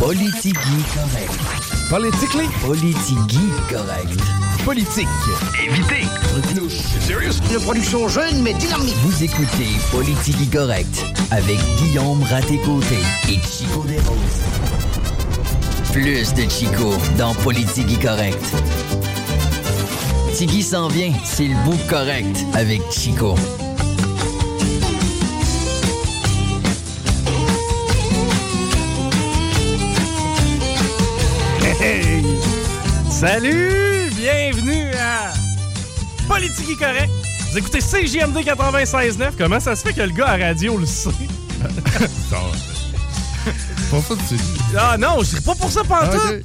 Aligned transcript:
Politigui 0.00 0.82
correct. 0.94 1.30
Politically? 1.90 2.48
Politigui 2.64 3.50
correct. 3.68 4.18
Politique. 4.64 5.06
Évitez. 5.62 6.06
Serious? 7.06 7.34
Une 7.52 7.60
production 7.60 8.08
jeune 8.08 8.40
mais 8.40 8.54
dynamique. 8.54 8.96
Vous 9.02 9.22
écoutez 9.22 9.68
Politigui 9.92 10.48
correct 10.48 11.04
avec 11.30 11.58
Guillaume 11.76 12.22
Raté-Côté 12.22 12.96
et 13.28 13.40
Chico 13.46 13.84
Desroses. 13.84 14.40
Plus 15.92 16.32
de 16.32 16.48
Chico 16.48 16.94
dans 17.18 17.34
Politigui 17.34 17.98
correct. 17.98 18.42
Tigui 20.34 20.62
s'en 20.62 20.88
vient, 20.88 21.12
c'est 21.24 21.48
le 21.48 21.56
bout 21.66 21.78
correct 21.90 22.38
avec 22.54 22.80
Chico. 22.90 23.34
Salut! 33.20 34.08
Bienvenue 34.16 34.90
à 34.94 35.34
Politique 36.26 36.78
correct. 36.78 37.10
Vous 37.50 37.58
écoutez 37.58 37.80
CJMD 37.80 38.38
96.9. 38.38 39.32
Comment 39.36 39.60
ça 39.60 39.76
se 39.76 39.82
fait 39.82 39.92
que 39.92 40.00
le 40.00 40.12
gars 40.12 40.28
à 40.28 40.38
radio 40.38 40.78
le 40.78 40.86
sait? 40.86 41.10
Pour 43.90 44.02
ça, 44.02 44.14
tu 44.26 44.36
dis. 44.36 44.60
Ah 44.74 44.96
non, 44.96 45.22
je 45.22 45.36
ris 45.36 45.42
pas 45.42 45.54
pour 45.54 45.70
ça 45.70 45.84
pantoute. 45.84 46.14
Ok. 46.14 46.40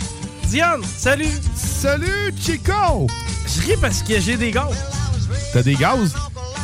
Diane, 0.49 0.83
salut! 0.97 1.31
Salut, 1.55 2.33
Chico! 2.41 3.07
Je 3.47 3.61
ris 3.61 3.77
parce 3.79 4.03
que 4.03 4.19
j'ai 4.19 4.35
des 4.35 4.51
gaz. 4.51 4.75
T'as 5.53 5.63
des 5.63 5.75
gaz? 5.75 6.13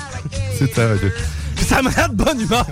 C'est 0.59 0.75
ça, 0.75 0.93
ok. 0.93 1.09
Ça 1.55 1.81
me 1.81 1.89
rend 1.89 2.09
de 2.09 2.15
bonne 2.15 2.41
humeur. 2.41 2.67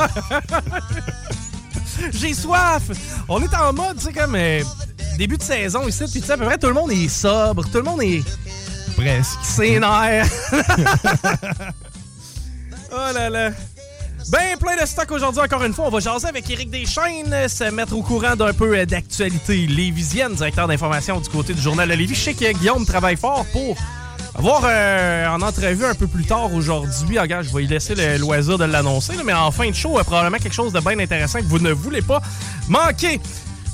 j'ai 2.13 2.33
soif. 2.33 2.83
On 3.29 3.41
est 3.41 3.55
en 3.55 3.71
mode, 3.71 3.95
tu 3.97 4.07
sais, 4.07 4.11
comme 4.11 4.35
euh, 4.35 4.61
début 5.19 5.37
de 5.37 5.43
saison 5.43 5.87
ici. 5.87 6.05
Puis 6.11 6.21
tu 6.21 6.27
sais, 6.27 6.33
à 6.33 6.37
peu 6.37 6.45
près 6.45 6.57
tout 6.57 6.67
le 6.67 6.73
monde 6.73 6.91
est 6.91 7.09
sobre. 7.09 7.65
Tout 7.69 7.77
le 7.77 7.83
monde 7.83 8.01
est 8.01 8.23
Presque. 8.95 9.37
sénère. 9.43 10.25
oh 12.91 13.13
là 13.13 13.29
là. 13.29 13.51
Ben 14.31 14.57
plein 14.59 14.81
de 14.81 14.87
stock 14.87 15.11
aujourd'hui 15.11 15.41
encore 15.41 15.63
une 15.63 15.73
fois. 15.73 15.87
On 15.87 15.89
va 15.89 15.99
jaser 15.99 16.27
avec 16.27 16.49
Éric 16.49 16.69
Deschaines, 16.69 17.33
euh, 17.33 17.47
se 17.47 17.65
mettre 17.65 17.95
au 17.95 18.01
courant 18.01 18.35
d'un 18.35 18.53
peu 18.53 18.77
euh, 18.77 18.85
d'actualité 18.85 19.67
lévisienne, 19.67 20.33
directeur 20.35 20.67
d'information 20.67 21.19
du 21.19 21.29
côté 21.29 21.53
du 21.53 21.61
journal 21.61 21.89
de 21.89 21.93
Lévis. 21.95 22.15
Je 22.15 22.21
sais 22.21 22.33
que 22.33 22.51
Guillaume 22.53 22.85
travaille 22.85 23.17
fort 23.17 23.45
pour 23.51 23.75
avoir 24.35 24.61
euh, 24.63 25.27
en 25.27 25.41
entrevue 25.41 25.85
un 25.85 25.95
peu 25.95 26.07
plus 26.07 26.23
tard 26.23 26.53
aujourd'hui. 26.53 27.19
Regarde, 27.19 27.45
je 27.45 27.53
vais 27.53 27.61
lui 27.61 27.67
laisser 27.67 27.95
le 27.95 28.17
loisir 28.17 28.57
de 28.57 28.63
l'annoncer, 28.65 29.13
mais 29.25 29.33
en 29.33 29.51
fin 29.51 29.69
de 29.69 29.75
show, 29.75 29.99
euh, 29.99 30.03
probablement 30.03 30.37
quelque 30.37 30.53
chose 30.53 30.71
de 30.71 30.79
bien 30.79 30.97
intéressant 30.99 31.39
que 31.39 31.45
vous 31.45 31.59
ne 31.59 31.71
voulez 31.71 32.01
pas 32.01 32.21
manquer. 32.67 33.19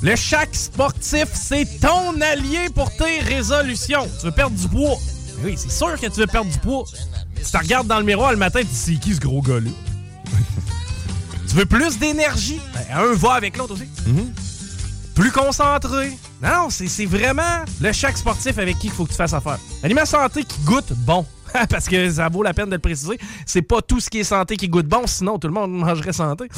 Le 0.02 0.14
chac 0.14 0.54
sportif, 0.54 1.26
c'est 1.32 1.80
ton 1.80 2.20
allié 2.20 2.68
pour 2.74 2.94
tes 2.96 3.20
résolutions. 3.20 4.06
Tu 4.20 4.26
veux 4.26 4.32
perdre 4.32 4.56
du 4.56 4.68
poids? 4.68 4.96
Oui, 5.42 5.54
c'est 5.56 5.70
sûr 5.70 5.98
que 5.98 6.06
tu 6.06 6.20
veux 6.20 6.26
perdre 6.26 6.50
du 6.50 6.58
poids. 6.58 6.84
Tu 7.36 7.50
te 7.50 7.56
regardes 7.56 7.86
dans 7.86 7.98
le 7.98 8.04
miroir 8.04 8.30
le 8.32 8.36
matin, 8.38 8.60
tu 8.60 8.66
te 8.66 8.70
dis, 8.70 8.76
c'est 8.76 8.94
qui 8.94 9.14
ce 9.14 9.20
gros 9.20 9.40
gars-là? 9.40 9.70
tu 11.48 11.54
veux 11.54 11.66
plus 11.66 11.98
d'énergie? 11.98 12.60
Ben, 12.74 12.84
un 12.94 13.14
va 13.14 13.32
avec 13.32 13.56
l'autre 13.56 13.74
aussi. 13.74 13.88
Plus 15.14 15.32
concentré. 15.32 16.10
Non, 16.42 16.48
non, 16.50 16.70
c'est 16.70 16.88
c'est 16.88 17.06
vraiment 17.06 17.64
le 17.80 17.90
chaque 17.92 18.18
sportif 18.18 18.58
avec 18.58 18.78
qui 18.78 18.88
il 18.88 18.92
faut 18.92 19.04
que 19.06 19.10
tu 19.10 19.16
fasses 19.16 19.32
affaire. 19.32 19.58
Aliment 19.82 20.04
santé 20.04 20.44
qui 20.44 20.60
goûte 20.60 20.92
bon. 20.92 21.24
Parce 21.70 21.88
que 21.88 22.10
ça 22.10 22.28
vaut 22.28 22.42
la 22.42 22.54
peine 22.54 22.66
de 22.66 22.74
le 22.74 22.80
préciser. 22.80 23.18
C'est 23.44 23.62
pas 23.62 23.80
tout 23.82 24.00
ce 24.00 24.10
qui 24.10 24.20
est 24.20 24.24
santé 24.24 24.56
qui 24.56 24.68
goûte 24.68 24.86
bon, 24.86 25.06
sinon 25.06 25.38
tout 25.38 25.48
le 25.48 25.54
monde 25.54 25.72
mangerait 25.72 26.12
santé. 26.12 26.48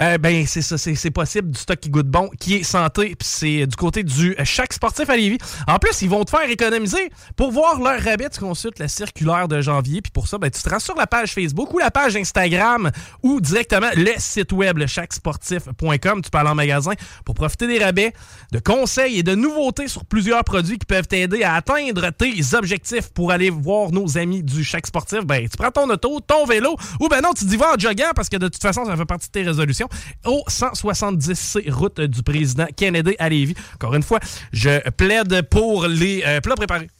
Euh, 0.00 0.18
ben, 0.18 0.46
c'est 0.46 0.62
ça, 0.62 0.78
c'est 0.78 1.10
possible 1.10 1.50
du 1.50 1.58
stock 1.58 1.78
qui 1.78 1.90
goûte 1.90 2.08
bon, 2.08 2.30
qui 2.38 2.56
est 2.56 2.62
santé, 2.62 3.14
puis 3.18 3.28
c'est 3.28 3.66
du 3.66 3.76
côté 3.76 4.02
du 4.02 4.34
euh, 4.38 4.44
chaque 4.44 4.72
sportif 4.72 5.08
à 5.10 5.16
Lévis. 5.16 5.38
En 5.66 5.78
plus, 5.78 6.02
ils 6.02 6.08
vont 6.08 6.24
te 6.24 6.30
faire 6.30 6.48
économiser. 6.48 7.10
Pour 7.36 7.50
voir 7.50 7.80
leur 7.80 8.00
rabais, 8.00 8.28
tu 8.30 8.40
consultes 8.40 8.78
la 8.78 8.88
circulaire 8.88 9.48
de 9.48 9.60
janvier, 9.60 10.02
puis 10.02 10.12
pour 10.12 10.28
ça, 10.28 10.38
ben, 10.38 10.50
tu 10.50 10.62
te 10.62 10.68
rends 10.68 10.78
sur 10.78 10.96
la 10.96 11.06
page 11.06 11.32
Facebook 11.32 11.72
ou 11.72 11.78
la 11.78 11.90
page 11.90 12.16
Instagram 12.16 12.90
ou 13.22 13.40
directement 13.40 13.88
le 13.96 14.12
site 14.18 14.52
web, 14.52 14.84
chaquesportif.com. 14.86 16.22
Tu 16.22 16.30
peux 16.30 16.38
aller 16.38 16.50
en 16.50 16.54
magasin 16.54 16.92
pour 17.24 17.34
profiter 17.34 17.66
des 17.66 17.82
rabais, 17.82 18.12
de 18.52 18.58
conseils 18.58 19.18
et 19.18 19.22
de 19.22 19.34
nouveautés 19.34 19.88
sur 19.88 20.04
plusieurs 20.04 20.44
produits 20.44 20.78
qui 20.78 20.86
peuvent 20.86 21.08
t'aider 21.08 21.42
à 21.42 21.54
atteindre 21.54 22.10
tes 22.10 22.54
objectifs 22.54 23.08
pour 23.10 23.30
aller 23.30 23.50
voir 23.50 23.90
nos 23.92 24.18
amis 24.18 24.37
du 24.42 24.64
chaque 24.64 24.86
sportif. 24.86 25.20
Ben, 25.24 25.48
tu 25.48 25.56
prends 25.56 25.70
ton 25.70 25.88
auto, 25.90 26.20
ton 26.20 26.46
vélo, 26.46 26.76
ou 27.00 27.08
ben 27.08 27.20
non, 27.20 27.32
tu 27.32 27.44
dis 27.44 27.56
va 27.56 27.74
en 27.74 27.78
joguant 27.78 28.12
parce 28.14 28.28
que 28.28 28.36
de 28.36 28.48
toute 28.48 28.62
façon, 28.62 28.84
ça 28.84 28.96
fait 28.96 29.04
partie 29.04 29.28
de 29.28 29.32
tes 29.32 29.42
résolutions. 29.42 29.88
Au 30.24 30.44
170C 30.48 31.70
route 31.70 32.00
du 32.00 32.22
président 32.22 32.66
Kennedy 32.76 33.14
à 33.18 33.28
Lévis. 33.28 33.54
Encore 33.74 33.94
une 33.94 34.02
fois, 34.02 34.20
je 34.52 34.88
plaide 34.90 35.42
pour 35.48 35.86
les 35.86 36.22
euh, 36.26 36.40
plats 36.40 36.56
préparés. 36.56 36.90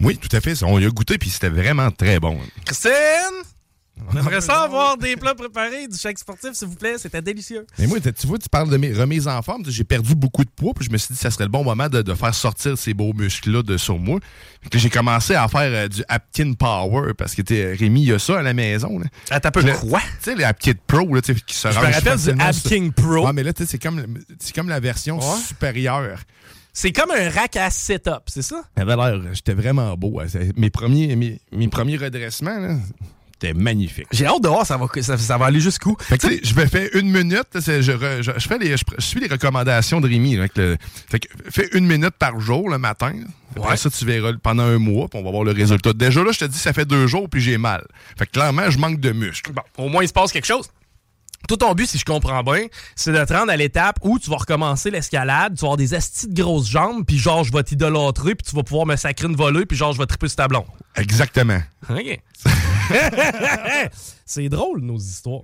Oui, 0.00 0.16
tout 0.16 0.34
à 0.34 0.40
fait. 0.40 0.62
On 0.62 0.78
y 0.78 0.86
a 0.86 0.88
goûté, 0.88 1.18
puis 1.18 1.28
c'était 1.28 1.50
vraiment 1.50 1.90
très 1.90 2.18
bon. 2.18 2.38
Christine! 2.64 2.90
On 4.12 4.16
aimerait 4.16 4.40
ça 4.40 4.62
avoir 4.62 4.96
des 4.96 5.16
plats 5.16 5.34
préparés 5.34 5.86
du 5.88 5.96
chaque 5.98 6.18
sportif, 6.18 6.52
s'il 6.54 6.68
vous 6.68 6.74
plaît. 6.76 6.96
C'était 6.98 7.22
délicieux. 7.22 7.66
Mais 7.78 7.86
moi, 7.86 7.98
tu 8.00 8.26
vois, 8.26 8.38
tu 8.38 8.48
parles 8.48 8.70
de 8.70 8.76
mes 8.76 8.92
remises 8.92 9.28
en 9.28 9.40
forme. 9.42 9.62
J'ai 9.66 9.84
perdu 9.84 10.14
beaucoup 10.14 10.44
de 10.44 10.50
poids, 10.50 10.72
puis 10.74 10.84
je 10.86 10.90
me 10.90 10.98
suis 10.98 11.08
dit 11.12 11.14
que 11.18 11.22
ça 11.22 11.30
serait 11.30 11.44
le 11.44 11.50
bon 11.50 11.64
moment 11.64 11.88
de, 11.88 12.02
de 12.02 12.14
faire 12.14 12.34
sortir 12.34 12.76
ces 12.78 12.94
beaux 12.94 13.12
muscles-là 13.12 13.62
de 13.62 13.76
sur 13.76 13.98
moi. 13.98 14.18
J'ai 14.72 14.90
commencé 14.90 15.34
à 15.34 15.48
faire 15.48 15.60
euh, 15.62 15.88
du 15.88 16.02
Apkin 16.08 16.52
Power, 16.54 17.14
parce 17.14 17.34
que 17.34 17.42
t'es- 17.42 17.72
Rémi, 17.74 18.02
il 18.02 18.08
y 18.08 18.12
a 18.12 18.18
ça 18.18 18.38
à 18.38 18.42
la 18.42 18.52
maison. 18.54 18.98
Là. 18.98 19.06
Ah, 19.30 19.40
t'as 19.40 19.50
peu 19.50 19.62
Le- 19.62 19.72
quoi? 19.74 20.00
Tu 20.00 20.06
sais, 20.30 20.34
les 20.34 20.44
Apkin 20.44 20.72
Pro, 20.86 21.14
là, 21.14 21.20
qui 21.22 21.54
se 21.54 21.70
Je 21.70 21.78
me 21.78 21.84
rappelle 21.92 22.18
du 22.18 22.30
Apkin 22.42 22.90
Pro. 22.90 23.26
Ouais, 23.26 23.32
mais 23.32 23.42
là, 23.42 23.52
tu 23.52 23.64
sais, 23.64 23.70
c'est 23.70 23.78
comme, 23.78 24.02
comme 24.54 24.68
la 24.68 24.80
version 24.80 25.18
Ouais. 25.18 25.38
supérieure. 25.46 26.20
C'est 26.72 26.92
comme 26.92 27.10
un 27.10 27.28
rack 27.30 27.56
à 27.56 27.68
setup, 27.68 28.22
c'est 28.28 28.42
ça? 28.42 28.62
L'air, 28.76 29.20
j'étais 29.32 29.54
vraiment 29.54 29.94
beau. 29.96 30.20
Mes 30.56 30.70
premiers, 30.70 31.16
mes, 31.16 31.40
mes 31.52 31.66
premiers 31.68 31.96
redressements, 31.96 32.58
là, 32.58 32.76
c'était 33.40 33.54
magnifique. 33.54 34.06
J'ai 34.12 34.26
hâte 34.26 34.42
de 34.42 34.48
voir 34.48 34.66
ça 34.66 34.76
va, 34.76 34.86
ça, 35.00 35.16
ça 35.16 35.38
va 35.38 35.46
aller 35.46 35.60
jusqu'où. 35.60 35.96
Fait 36.00 36.18
que, 36.18 36.26
tu 36.26 36.34
sais, 36.34 36.40
je 36.44 36.54
me 36.54 36.66
fais 36.66 36.90
une 36.98 37.10
minute, 37.10 37.46
je, 37.54 37.60
re- 37.92 38.22
je, 38.22 38.32
je 38.36 38.48
fais 38.48 38.58
les, 38.58 38.76
je, 38.76 38.84
je 38.98 39.04
suis 39.04 39.20
les 39.20 39.28
recommandations 39.28 40.00
de 40.00 40.08
Rémi. 40.08 40.34
là, 40.34 40.40
avec 40.40 40.56
le- 40.56 40.76
fait 41.08 41.20
que 41.20 41.28
fais 41.50 41.68
une 41.72 41.86
minute 41.86 42.14
par 42.18 42.38
jour 42.40 42.68
le 42.68 42.78
matin. 42.78 43.12
Après 43.56 43.70
Ouais. 43.70 43.76
ça, 43.76 43.90
tu 43.90 44.04
verras 44.04 44.32
pendant 44.42 44.62
un 44.64 44.78
mois, 44.78 45.08
puis 45.08 45.18
on 45.18 45.24
va 45.24 45.30
voir 45.30 45.44
le 45.44 45.52
résultat. 45.52 45.92
Déjà 45.92 46.22
là, 46.22 46.30
je 46.32 46.38
te 46.38 46.44
dis, 46.44 46.58
ça 46.58 46.72
fait 46.72 46.84
deux 46.84 47.06
jours, 47.06 47.28
puis 47.28 47.40
j'ai 47.40 47.58
mal. 47.58 47.84
Fait 48.18 48.26
que 48.26 48.30
clairement, 48.32 48.70
je 48.70 48.78
manque 48.78 49.00
de 49.00 49.10
muscles. 49.12 49.52
Bon, 49.52 49.62
au 49.84 49.88
moins, 49.88 50.02
il 50.04 50.08
se 50.08 50.12
passe 50.12 50.30
quelque 50.32 50.46
chose. 50.46 50.66
Tout 51.48 51.56
ton 51.56 51.72
but, 51.72 51.88
si 51.88 51.96
je 51.98 52.04
comprends 52.04 52.42
bien, 52.44 52.66
c'est 52.94 53.10
de 53.12 53.24
te 53.24 53.32
rendre 53.32 53.50
à 53.50 53.56
l'étape 53.56 53.96
où 54.02 54.18
tu 54.18 54.28
vas 54.30 54.36
recommencer 54.36 54.90
l'escalade, 54.90 55.54
tu 55.56 55.62
vas 55.62 55.68
avoir 55.68 55.76
des 55.78 55.94
astis 55.94 56.28
de 56.28 56.34
grosses 56.42 56.68
jambes, 56.68 57.04
puis 57.06 57.18
genre, 57.18 57.42
je 57.44 57.52
vais 57.52 57.62
t'idolâtrer, 57.62 58.34
puis 58.34 58.46
tu 58.48 58.54
vas 58.54 58.62
pouvoir 58.62 58.84
me 58.86 58.94
sacrer 58.96 59.26
une 59.26 59.34
volée, 59.36 59.64
puis 59.66 59.76
genre, 59.76 59.92
je 59.94 59.98
vais 59.98 60.06
triper 60.06 60.28
sur 60.28 60.36
ta 60.36 60.46
blonde. 60.48 60.66
Exactement. 60.96 61.60
OK. 61.88 62.20
c'est 64.26 64.48
drôle, 64.48 64.80
nos 64.80 64.98
histoires. 64.98 65.42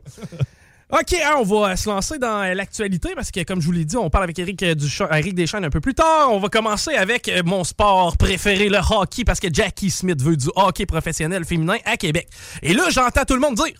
OK, 0.89 1.15
hein, 1.15 1.35
on 1.39 1.43
va 1.43 1.75
se 1.75 1.89
lancer 1.89 2.17
dans 2.19 2.55
l'actualité 2.55 3.11
parce 3.17 3.33
que, 3.33 3.43
comme 3.43 3.61
je 3.61 3.67
vous 3.67 3.73
l'ai 3.73 3.85
dit, 3.85 3.97
on 3.97 4.09
parle 4.09 4.23
avec 4.25 4.39
Eric, 4.39 4.63
euh, 4.63 4.75
Ducha- 4.77 5.09
Eric 5.19 5.37
un 5.55 5.69
peu 5.71 5.81
plus 5.81 5.95
tard. 5.95 6.31
On 6.31 6.39
va 6.39 6.49
commencer 6.49 6.95
avec 6.95 7.29
euh, 7.29 7.43
mon 7.45 7.65
sport 7.65 8.17
préféré, 8.17 8.69
le 8.69 8.79
hockey, 8.79 9.25
parce 9.25 9.41
que 9.41 9.49
Jackie 9.53 9.91
Smith 9.91 10.23
veut 10.23 10.37
du 10.37 10.47
hockey 10.55 10.87
professionnel 10.87 11.45
féminin 11.45 11.77
à 11.85 11.97
Québec. 11.97 12.29
Et 12.63 12.73
là, 12.73 12.89
j'entends 12.91 13.25
tout 13.25 13.35
le 13.35 13.41
monde 13.41 13.57
dire 13.57 13.75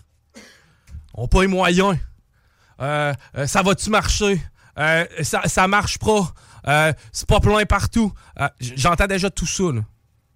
On 1.13 1.29
pas 1.29 1.43
les 1.43 1.47
moyens. 1.47 1.97
Euh, 2.81 3.13
euh, 3.37 3.47
ça 3.47 3.61
va-tu 3.61 3.89
marcher? 3.89 4.41
Euh, 4.77 5.05
ça, 5.21 5.41
ça 5.45 5.67
marche 5.67 5.99
pas. 5.99 6.33
C'est 7.13 7.27
pas 7.27 7.39
plein 7.39 7.63
partout. 7.63 8.11
J'entends 8.59 9.07
déjà 9.07 9.29
tout 9.29 9.47
ça, 9.47 9.63
là. 9.63 9.81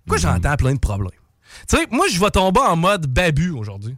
Pourquoi 0.06 0.18
j'entends 0.18 0.56
plein 0.56 0.74
de 0.74 0.80
problèmes? 0.80 1.12
Tu 1.69 1.77
sais, 1.77 1.88
moi, 1.92 2.07
je 2.09 2.19
vais 2.19 2.31
tomber 2.31 2.62
en 2.62 2.75
mode 2.75 3.07
babu 3.07 3.51
aujourd'hui. 3.51 3.95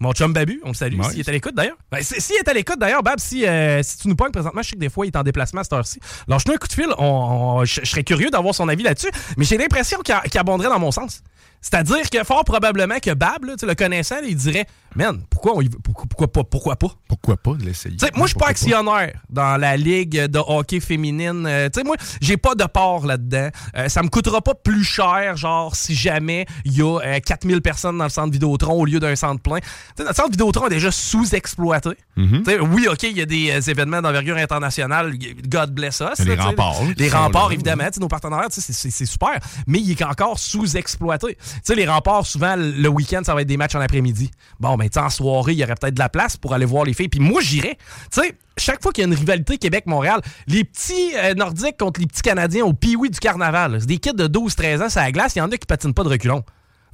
Mon 0.00 0.12
chum 0.12 0.32
babu, 0.32 0.60
on 0.64 0.68
le 0.68 0.74
salue, 0.74 0.98
Nice. 0.98 1.10
s'il 1.10 1.20
est 1.20 1.28
à 1.28 1.32
l'écoute 1.32 1.54
d'ailleurs. 1.54 1.76
Ben, 1.90 2.02
si- 2.02 2.20
s'il 2.20 2.36
est 2.36 2.48
à 2.48 2.52
l'écoute 2.52 2.78
d'ailleurs, 2.78 3.02
Bab, 3.02 3.18
si, 3.18 3.46
euh, 3.46 3.82
si 3.82 3.98
tu 3.98 4.08
nous 4.08 4.16
pognes 4.16 4.30
présentement, 4.32 4.62
je 4.62 4.68
sais 4.70 4.74
que 4.76 4.80
des 4.80 4.90
fois, 4.90 5.06
il 5.06 5.08
est 5.10 5.16
en 5.16 5.22
déplacement 5.22 5.60
à 5.60 5.64
cette 5.64 5.72
heure-ci. 5.72 6.00
Lâche-nous 6.28 6.54
un 6.54 6.56
coup 6.58 6.68
de 6.68 6.72
fil, 6.72 6.88
on- 6.98 7.04
on- 7.04 7.64
je 7.64 7.80
je 7.82 7.90
serais 7.90 8.04
curieux 8.04 8.30
d'avoir 8.30 8.54
son 8.54 8.68
avis 8.68 8.82
là-dessus, 8.82 9.10
mais 9.36 9.44
j'ai 9.44 9.56
l'impression 9.58 9.98
qu'il 10.00 10.38
abonderait 10.40 10.68
dans 10.68 10.78
mon 10.78 10.90
sens. 10.90 11.22
C'est-à-dire 11.60 12.10
que 12.10 12.22
fort 12.24 12.44
probablement 12.44 12.98
que 13.00 13.14
Bab, 13.14 13.44
là, 13.44 13.54
le 13.62 13.74
connaissant, 13.74 14.16
il 14.22 14.36
dirait 14.36 14.66
Man, 14.96 15.22
pourquoi, 15.28 15.56
on 15.56 15.60
y 15.60 15.66
va- 15.66 15.78
pourquoi, 15.82 16.06
pourquoi 16.06 16.28
pas? 16.30 16.44
Pourquoi 16.44 16.76
pas? 16.76 16.86
Pourquoi 17.08 17.36
pas 17.36 17.54
de 17.54 17.64
l'essayer? 17.64 17.96
Moi, 18.14 18.26
je 18.28 18.30
suis 18.30 18.38
pas 18.38 18.46
actionnaire 18.46 19.12
dans 19.28 19.56
la 19.56 19.76
ligue 19.76 20.26
de 20.26 20.38
hockey 20.38 20.78
féminine. 20.78 21.44
Euh, 21.48 21.68
tu 21.68 21.80
sais, 21.80 21.84
moi, 21.84 21.96
j'ai 22.20 22.36
pas 22.36 22.54
de 22.54 22.62
part 22.62 23.04
là-dedans. 23.04 23.48
Euh, 23.76 23.88
ça 23.88 24.04
me 24.04 24.08
coûtera 24.08 24.40
pas 24.40 24.54
plus 24.54 24.84
cher, 24.84 25.36
genre, 25.36 25.74
si 25.74 25.96
jamais 25.96 26.46
il 26.64 26.78
y 26.78 26.82
a 26.82 27.00
euh, 27.00 27.18
4000 27.18 27.60
personnes 27.60 27.98
dans 27.98 28.04
le 28.04 28.10
centre 28.10 28.30
Vidéotron 28.32 28.74
au 28.74 28.84
lieu 28.84 29.00
d'un 29.00 29.16
centre 29.16 29.42
plein. 29.42 29.53
Notre 29.98 30.14
centre 30.14 30.30
Vidéotron 30.30 30.66
est 30.66 30.70
déjà 30.70 30.90
sous-exploité. 30.90 31.90
Mhm. 32.16 32.42
Oui, 32.72 32.86
OK, 32.90 33.02
il 33.04 33.16
y 33.16 33.22
a 33.22 33.26
des 33.26 33.50
euh, 33.50 33.60
événements 33.70 34.02
d'envergure 34.02 34.36
internationale. 34.36 35.12
God 35.48 35.70
bless 35.72 36.00
us. 36.00 36.24
Les 36.24 36.36
là, 36.36 36.44
remparts, 36.44 36.76
Les 36.96 37.08
remparts, 37.08 37.48
là, 37.48 37.54
évidemment. 37.54 37.84
Nos 38.00 38.08
partenaires, 38.08 38.46
c'est- 38.50 39.04
super. 39.06 39.38
Mais 39.66 39.78
il 39.80 39.90
est 39.90 40.02
encore 40.04 40.38
sous-exploité. 40.38 41.36
Les 41.74 41.86
remparts, 41.86 42.26
souvent, 42.26 42.54
le 42.56 42.88
week-end, 42.88 43.22
ça 43.24 43.34
va 43.34 43.42
être 43.42 43.48
des 43.48 43.56
matchs 43.56 43.74
en 43.74 43.80
après-midi. 43.80 44.30
Bon, 44.60 44.76
ben, 44.76 44.88
tu 44.88 44.94
sais, 44.94 45.00
en 45.00 45.10
soirée, 45.10 45.52
il 45.52 45.58
y 45.58 45.64
aurait 45.64 45.74
peut-être 45.74 45.94
de 45.94 45.98
la 45.98 46.08
place 46.08 46.36
pour 46.36 46.54
aller 46.54 46.64
voir 46.66 46.84
les 46.84 46.94
filles. 46.94 47.08
Puis 47.08 47.20
moi, 47.20 47.40
j'irais. 47.42 47.76
Tu 48.12 48.20
sais, 48.22 48.34
chaque 48.56 48.82
fois 48.82 48.92
qu'il 48.92 49.02
y 49.02 49.04
a 49.06 49.08
une 49.08 49.18
rivalité 49.18 49.58
Québec-Montréal, 49.58 50.20
les 50.46 50.64
petits 50.64 51.12
euh, 51.16 51.34
Nordiques 51.34 51.76
contre 51.78 52.00
les 52.00 52.06
petits 52.06 52.22
Canadiens 52.22 52.64
au 52.64 52.72
pee 52.72 52.96
du 52.96 53.18
carnaval, 53.18 53.78
c'est 53.80 53.86
des 53.86 53.98
kids 53.98 54.14
de 54.14 54.26
12-13 54.28 54.82
ans, 54.82 54.88
c'est 54.88 55.00
la 55.00 55.12
glace. 55.12 55.34
Il 55.34 55.40
y 55.40 55.42
en 55.42 55.50
a 55.50 55.56
qui 55.56 55.66
patinent 55.66 55.92
pas 55.94 56.04
de 56.04 56.08
reculons. 56.08 56.44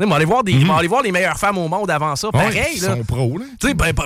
Sais, 0.01 0.07
mais 0.07 0.15
aller 0.15 0.25
voir, 0.25 0.43
des, 0.43 0.55
mais 0.55 0.71
aller 0.73 0.89
voir 0.89 1.03
les 1.03 1.13
meilleures 1.13 1.39
femmes 1.39 1.59
au 1.59 1.69
monde 1.69 1.91
avant 1.91 2.17
ça. 2.17 2.29
Mhm. 2.33 2.41
Ouais, 2.41 2.47
Pareil, 2.47 2.67
ils 2.77 2.83
là. 2.83 2.95
sont 2.97 3.05
pros, 3.05 3.37
là. 3.39 3.45
Tu 3.61 3.69
sais, 3.69 3.75
ben, 3.75 3.87
attends 3.91 4.05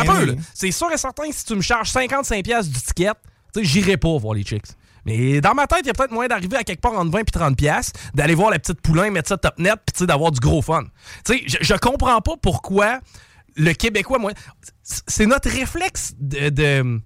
un 0.00 0.04
peu, 0.04 0.24
là. 0.24 0.32
C'est 0.54 0.70
sûr 0.70 0.90
et 0.92 0.96
certain 0.96 1.28
que 1.28 1.34
si 1.34 1.44
tu 1.44 1.54
me 1.54 1.60
charges 1.60 1.90
55$ 1.92 2.42
piastres 2.42 2.72
du 2.72 2.80
ticket, 2.80 3.10
tu 3.54 3.60
sais, 3.60 3.64
j'irai 3.64 3.96
pas 3.96 4.16
voir 4.18 4.34
les 4.34 4.42
chicks. 4.44 4.64
Mais 5.04 5.40
dans 5.40 5.54
ma 5.54 5.66
tête, 5.68 5.80
il 5.82 5.86
y 5.86 5.90
a 5.90 5.92
peut-être 5.92 6.10
moyen 6.10 6.28
d'arriver 6.28 6.56
à 6.56 6.64
quelque 6.64 6.80
part 6.80 6.94
entre 6.98 7.12
20 7.12 7.20
et 7.20 7.22
30$, 7.24 7.54
piastres, 7.54 8.00
d'aller 8.14 8.34
voir 8.34 8.50
la 8.50 8.58
petite 8.58 8.80
poulain, 8.80 9.10
mettre 9.10 9.28
ça 9.28 9.36
top 9.36 9.58
net, 9.58 9.76
puis 9.94 10.04
d'avoir 10.06 10.32
du 10.32 10.40
gros 10.40 10.62
fun. 10.62 10.82
Tu 11.24 11.34
sais, 11.38 11.42
je, 11.46 11.56
je 11.60 11.74
comprends 11.74 12.20
pas 12.20 12.32
pourquoi 12.42 12.98
le 13.56 13.72
Québécois, 13.72 14.18
moi, 14.18 14.32
c'est 14.82 15.26
notre 15.26 15.48
réflexe 15.50 16.12
de. 16.18 16.48
de- 16.48 17.00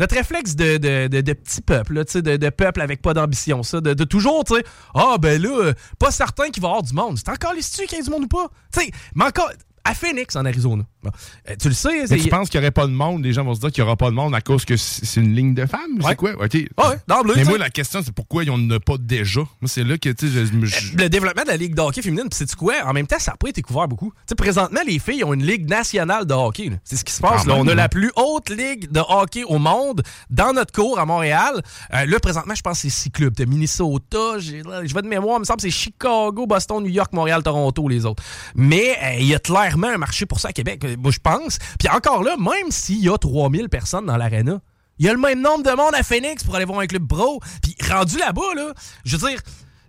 notre 0.00 0.16
réflexe 0.16 0.56
de, 0.56 0.78
de, 0.78 1.08
de, 1.08 1.20
de 1.20 1.32
petit 1.34 1.60
peuple, 1.60 1.94
de, 1.94 2.36
de 2.36 2.50
peuple 2.50 2.80
avec 2.80 3.02
pas 3.02 3.14
d'ambition, 3.14 3.62
ça, 3.62 3.80
de, 3.80 4.04
toujours, 4.04 4.44
tu 4.44 4.54
sais, 4.56 4.64
ah 4.94 5.16
ben 5.20 5.40
là, 5.40 5.66
euh, 5.66 5.72
pas 5.98 6.10
certain 6.10 6.48
qu'il 6.50 6.62
va 6.62 6.68
y 6.68 6.70
avoir 6.70 6.82
du 6.82 6.94
monde. 6.94 7.18
C'est 7.18 7.28
encore 7.28 7.52
les 7.52 7.60
qu'il 7.60 7.98
y 7.98 8.00
a 8.00 8.02
du 8.02 8.10
monde 8.10 8.24
ou 8.24 8.28
pas? 8.28 8.48
Tu 8.72 8.80
sais, 8.80 8.90
mais 9.14 9.26
encore, 9.26 9.52
à 9.84 9.94
Phoenix, 9.94 10.34
en 10.36 10.44
Arizona. 10.46 10.84
Bon. 11.02 11.10
Euh, 11.48 11.54
tu 11.60 11.68
le 11.68 11.74
sais, 11.74 12.00
Mais 12.02 12.06
c'est- 12.06 12.18
tu 12.18 12.28
penses 12.28 12.48
qu'il 12.50 12.60
n'y 12.60 12.64
aurait 12.66 12.70
pas 12.72 12.86
de 12.86 12.92
monde? 12.92 13.24
Les 13.24 13.32
gens 13.32 13.44
vont 13.44 13.54
se 13.54 13.60
dire 13.60 13.70
qu'il 13.72 13.82
n'y 13.82 13.86
aura 13.88 13.96
pas 13.96 14.10
de 14.10 14.14
monde 14.14 14.34
à 14.34 14.40
cause 14.40 14.64
que 14.64 14.76
c'est 14.76 15.20
une 15.20 15.34
ligne 15.34 15.54
de 15.54 15.64
femmes? 15.66 15.80
Ouais. 16.00 16.10
C'est 16.10 16.16
quoi? 16.16 16.32
OK. 16.32 16.56
Ah 16.76 16.90
ouais, 16.90 16.96
Mais 17.36 17.42
tu 17.42 17.48
moi, 17.48 17.58
la 17.58 17.70
question, 17.70 18.00
c'est 18.04 18.12
pourquoi 18.14 18.44
ils 18.44 18.50
n'en 18.50 18.74
ont 18.76 18.78
pas 18.80 18.96
déjà? 18.98 19.40
Moi, 19.40 19.66
c'est 19.68 19.84
là 19.84 19.96
que, 19.98 20.10
tu 20.10 20.28
sais, 20.30 20.46
je 20.46 20.52
me- 20.52 20.66
je- 20.66 20.96
le 20.96 21.08
développement 21.08 21.42
de 21.42 21.48
la 21.48 21.56
Ligue 21.56 21.74
de 21.74 21.80
hockey 21.80 22.02
féminine, 22.02 22.28
puis 22.28 22.36
c'est 22.38 22.54
quoi? 22.54 22.74
En 22.84 22.92
même 22.92 23.06
temps, 23.06 23.18
ça 23.18 23.30
n'a 23.32 23.36
pas 23.36 23.48
été 23.48 23.62
couvert 23.62 23.88
beaucoup. 23.88 24.10
Tu 24.14 24.20
sais, 24.28 24.34
présentement, 24.34 24.80
les 24.86 24.98
filles 24.98 25.24
ont 25.24 25.32
une 25.32 25.44
Ligue 25.44 25.68
nationale 25.68 26.26
de 26.26 26.34
hockey. 26.34 26.70
C'est 26.84 26.96
ce 26.96 27.04
qui 27.04 27.12
se 27.12 27.20
passe. 27.20 27.42
Quand 27.44 27.48
là. 27.48 27.54
même, 27.54 27.62
On 27.64 27.68
a 27.68 27.72
hein. 27.72 27.76
la 27.76 27.88
plus 27.88 28.10
haute 28.16 28.50
ligue 28.50 28.90
de 28.90 29.00
hockey 29.08 29.44
au 29.44 29.58
monde 29.58 30.02
dans 30.28 30.52
notre 30.52 30.72
cours 30.72 30.98
à 30.98 31.06
Montréal. 31.06 31.62
Euh, 31.94 32.04
là, 32.06 32.20
présentement, 32.20 32.54
je 32.54 32.60
pense 32.62 32.74
que 32.82 32.82
c'est 32.82 32.90
six 32.90 33.10
clubs. 33.10 33.34
T'as 33.34 33.46
Minnesota, 33.46 34.38
je 34.38 34.94
vais 34.94 35.02
de 35.02 35.08
mémoire, 35.08 35.36
il 35.38 35.40
me 35.40 35.44
semble 35.44 35.56
que 35.58 35.62
c'est 35.62 35.70
Chicago, 35.70 36.46
Boston, 36.46 36.82
New 36.82 36.88
York, 36.90 37.12
Montréal, 37.12 37.42
Toronto, 37.42 37.88
les 37.88 38.04
autres. 38.06 38.22
Mais 38.54 38.96
euh, 39.02 39.16
il 39.20 39.26
y 39.26 39.34
a 39.34 39.38
clairement 39.38 39.88
un 39.88 39.98
marché 39.98 40.26
pour 40.26 40.40
ça 40.40 40.48
à 40.48 40.52
Québec, 40.52 40.84
euh, 40.84 40.89
moi, 40.96 41.10
je 41.10 41.18
pense. 41.18 41.58
Puis 41.78 41.88
encore 41.88 42.22
là, 42.22 42.36
même 42.36 42.70
s'il 42.70 43.02
y 43.02 43.08
a 43.08 43.16
3000 43.18 43.68
personnes 43.68 44.06
dans 44.06 44.16
l'aréna, 44.16 44.60
il 44.98 45.06
y 45.06 45.08
a 45.08 45.12
le 45.12 45.18
même 45.20 45.40
nombre 45.40 45.62
de 45.64 45.70
monde 45.70 45.94
à 45.94 46.02
Phoenix 46.02 46.44
pour 46.44 46.54
aller 46.56 46.64
voir 46.66 46.80
un 46.80 46.86
club 46.86 47.06
pro. 47.06 47.40
Puis 47.62 47.74
rendu 47.90 48.18
là-bas, 48.18 48.54
là, 48.54 48.72
je 49.04 49.16
veux 49.16 49.28
dire, 49.28 49.40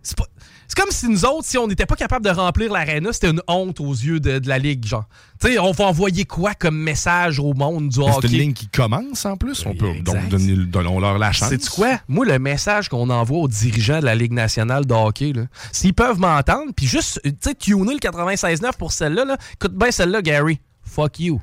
c'est 0.03 0.17
pas. 0.17 0.25
C'est 0.67 0.81
comme 0.81 0.91
si 0.91 1.09
nous 1.09 1.25
autres, 1.25 1.43
si 1.45 1.57
on 1.57 1.67
n'était 1.67 1.85
pas 1.85 1.97
capable 1.97 2.23
de 2.23 2.29
remplir 2.31 2.71
l'aréna, 2.71 3.11
c'était 3.11 3.29
une 3.29 3.41
honte 3.49 3.81
aux 3.81 3.91
yeux 3.91 4.21
de, 4.21 4.39
de 4.39 4.47
la 4.47 4.57
Ligue, 4.57 4.85
genre. 4.85 5.03
Tu 5.41 5.49
sais, 5.51 5.59
on 5.59 5.73
va 5.73 5.83
envoyer 5.87 6.23
quoi 6.23 6.53
comme 6.53 6.77
message 6.77 7.39
au 7.39 7.53
monde 7.53 7.89
du 7.89 7.95
c'est 8.01 8.09
hockey? 8.09 8.27
une 8.29 8.33
ligne 8.33 8.53
qui 8.53 8.69
commence 8.69 9.25
en 9.25 9.35
plus. 9.35 9.65
On 9.65 9.75
peut 9.75 9.89
Exact. 9.89 10.03
donc 10.05 10.29
donner, 10.29 10.55
donnons-leur 10.55 11.17
la 11.17 11.33
chance. 11.33 11.49
C'est 11.49 11.69
quoi? 11.71 11.99
Moi, 12.07 12.25
le 12.25 12.39
message 12.39 12.87
qu'on 12.87 13.09
envoie 13.09 13.39
aux 13.39 13.47
dirigeants 13.49 13.99
de 13.99 14.05
la 14.05 14.15
Ligue 14.15 14.31
nationale 14.31 14.85
de 14.85 14.93
hockey, 14.93 15.33
là, 15.33 15.41
s'ils 15.73 15.93
peuvent 15.93 16.19
m'entendre, 16.19 16.71
puis 16.73 16.87
juste, 16.87 17.19
tu 17.25 17.33
sais, 17.41 17.53
tuner 17.53 17.91
le 17.93 17.99
96.9 17.99 18.77
pour 18.77 18.93
celle-là, 18.93 19.25
là, 19.25 19.35
écoute 19.55 19.73
bien 19.75 19.91
celle-là, 19.91 20.21
Gary. 20.21 20.61
Fuck 20.91 21.19
you. 21.19 21.41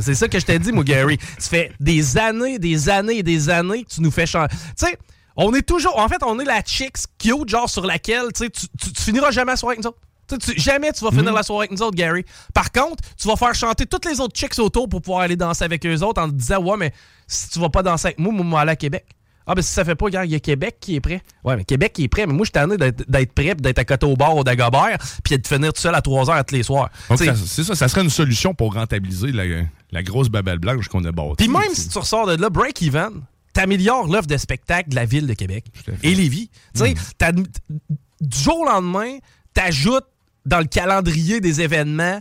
C'est 0.00 0.14
ça 0.14 0.28
que 0.28 0.38
je 0.38 0.44
t'ai 0.44 0.58
dit, 0.58 0.72
moi, 0.72 0.84
Gary. 0.84 1.18
Ça 1.38 1.48
fait 1.48 1.72
des 1.78 2.18
années, 2.18 2.58
des 2.58 2.88
années 2.88 3.18
et 3.18 3.22
des 3.22 3.48
années 3.48 3.84
que 3.84 3.90
tu 3.90 4.02
nous 4.02 4.10
fais 4.10 4.26
changer. 4.26 4.48
Tu 4.50 4.86
sais, 4.86 4.98
on 5.36 5.54
est 5.54 5.62
toujours. 5.62 5.98
En 5.98 6.08
fait, 6.08 6.22
on 6.24 6.38
est 6.40 6.44
la 6.44 6.62
chicks 6.62 6.98
cute, 7.16 7.48
genre 7.48 7.70
sur 7.70 7.86
laquelle, 7.86 8.32
tu 8.34 8.50
tu, 8.50 8.68
finiras 8.96 9.30
jamais 9.30 9.52
la 9.52 9.56
soirée 9.56 9.74
avec 9.74 9.84
nous 9.84 9.90
autres. 9.90 9.98
Tu 10.44 10.60
jamais 10.60 10.92
tu 10.92 11.04
vas 11.04 11.10
finir 11.10 11.32
la 11.32 11.42
soirée 11.42 11.66
avec 11.66 11.70
nous 11.70 11.82
autres, 11.82 11.96
Gary. 11.96 12.24
Par 12.52 12.70
contre, 12.70 13.02
tu 13.16 13.28
vas 13.28 13.36
faire 13.36 13.54
chanter 13.54 13.86
toutes 13.86 14.04
les 14.04 14.20
autres 14.20 14.36
chicks 14.36 14.58
autour 14.58 14.88
pour 14.88 15.00
pouvoir 15.00 15.22
aller 15.22 15.36
danser 15.36 15.64
avec 15.64 15.86
eux 15.86 16.02
autres 16.02 16.20
en 16.20 16.28
te 16.28 16.34
disant 16.34 16.62
Ouais, 16.62 16.76
mais 16.76 16.92
si 17.26 17.48
tu 17.48 17.60
vas 17.60 17.70
pas 17.70 17.82
danser 17.82 18.08
avec 18.08 18.18
moi, 18.18 18.32
moi, 18.32 18.44
moi, 18.44 18.60
aller 18.60 18.72
à 18.72 18.76
Québec. 18.76 19.06
Ah, 19.50 19.54
ben 19.54 19.62
si 19.62 19.72
ça 19.72 19.84
fait 19.84 19.94
pas, 19.94 20.04
regarde, 20.04 20.26
il 20.28 20.32
y 20.32 20.34
a 20.34 20.40
Québec 20.40 20.76
qui 20.78 20.94
est 20.96 21.00
prêt. 21.00 21.22
Ouais, 21.42 21.56
mais 21.56 21.64
Québec 21.64 21.92
qui 21.94 22.04
est 22.04 22.08
prêt, 22.08 22.26
mais 22.26 22.34
moi, 22.34 22.44
je 22.44 22.48
suis 22.48 22.52
tanné 22.52 22.76
d'être 22.76 23.32
prêt, 23.32 23.54
d'être 23.54 23.78
à 23.78 23.84
côté 23.84 24.04
au 24.06 24.14
bar 24.14 24.36
au 24.36 24.44
Dagobert, 24.44 24.98
puis 25.24 25.38
de 25.38 25.46
finir 25.46 25.72
tout 25.72 25.80
seul 25.80 25.94
à 25.94 26.02
3 26.02 26.30
heures 26.30 26.44
tous 26.44 26.54
les 26.54 26.62
soirs. 26.62 26.90
C'est 27.46 27.64
ça, 27.64 27.74
ça 27.74 27.88
serait 27.88 28.02
une 28.02 28.10
solution 28.10 28.52
pour 28.54 28.74
rentabiliser 28.74 29.32
la, 29.32 29.44
la 29.90 30.02
grosse 30.02 30.28
babelle 30.28 30.58
blanche 30.58 30.88
qu'on 30.88 31.02
a 31.04 31.12
bâtie. 31.12 31.34
Puis 31.38 31.48
même 31.48 31.74
si 31.74 31.88
tu 31.88 31.98
ressors 31.98 32.26
de 32.26 32.34
là, 32.40 32.50
break-even, 32.50 33.22
t'améliores 33.54 34.06
l'offre 34.06 34.28
de 34.28 34.36
spectacle 34.36 34.90
de 34.90 34.94
la 34.94 35.06
ville 35.06 35.26
de 35.26 35.34
Québec 35.34 35.64
et 36.02 36.14
Lévis. 36.14 36.50
Tu 36.74 36.80
sais, 36.80 36.94
t'as- 37.16 37.32
du 37.32 38.38
jour 38.38 38.60
au 38.60 38.64
lendemain, 38.66 39.16
t'ajoutes 39.54 40.06
dans 40.44 40.58
le 40.58 40.66
calendrier 40.66 41.40
des 41.40 41.60
événements 41.60 42.20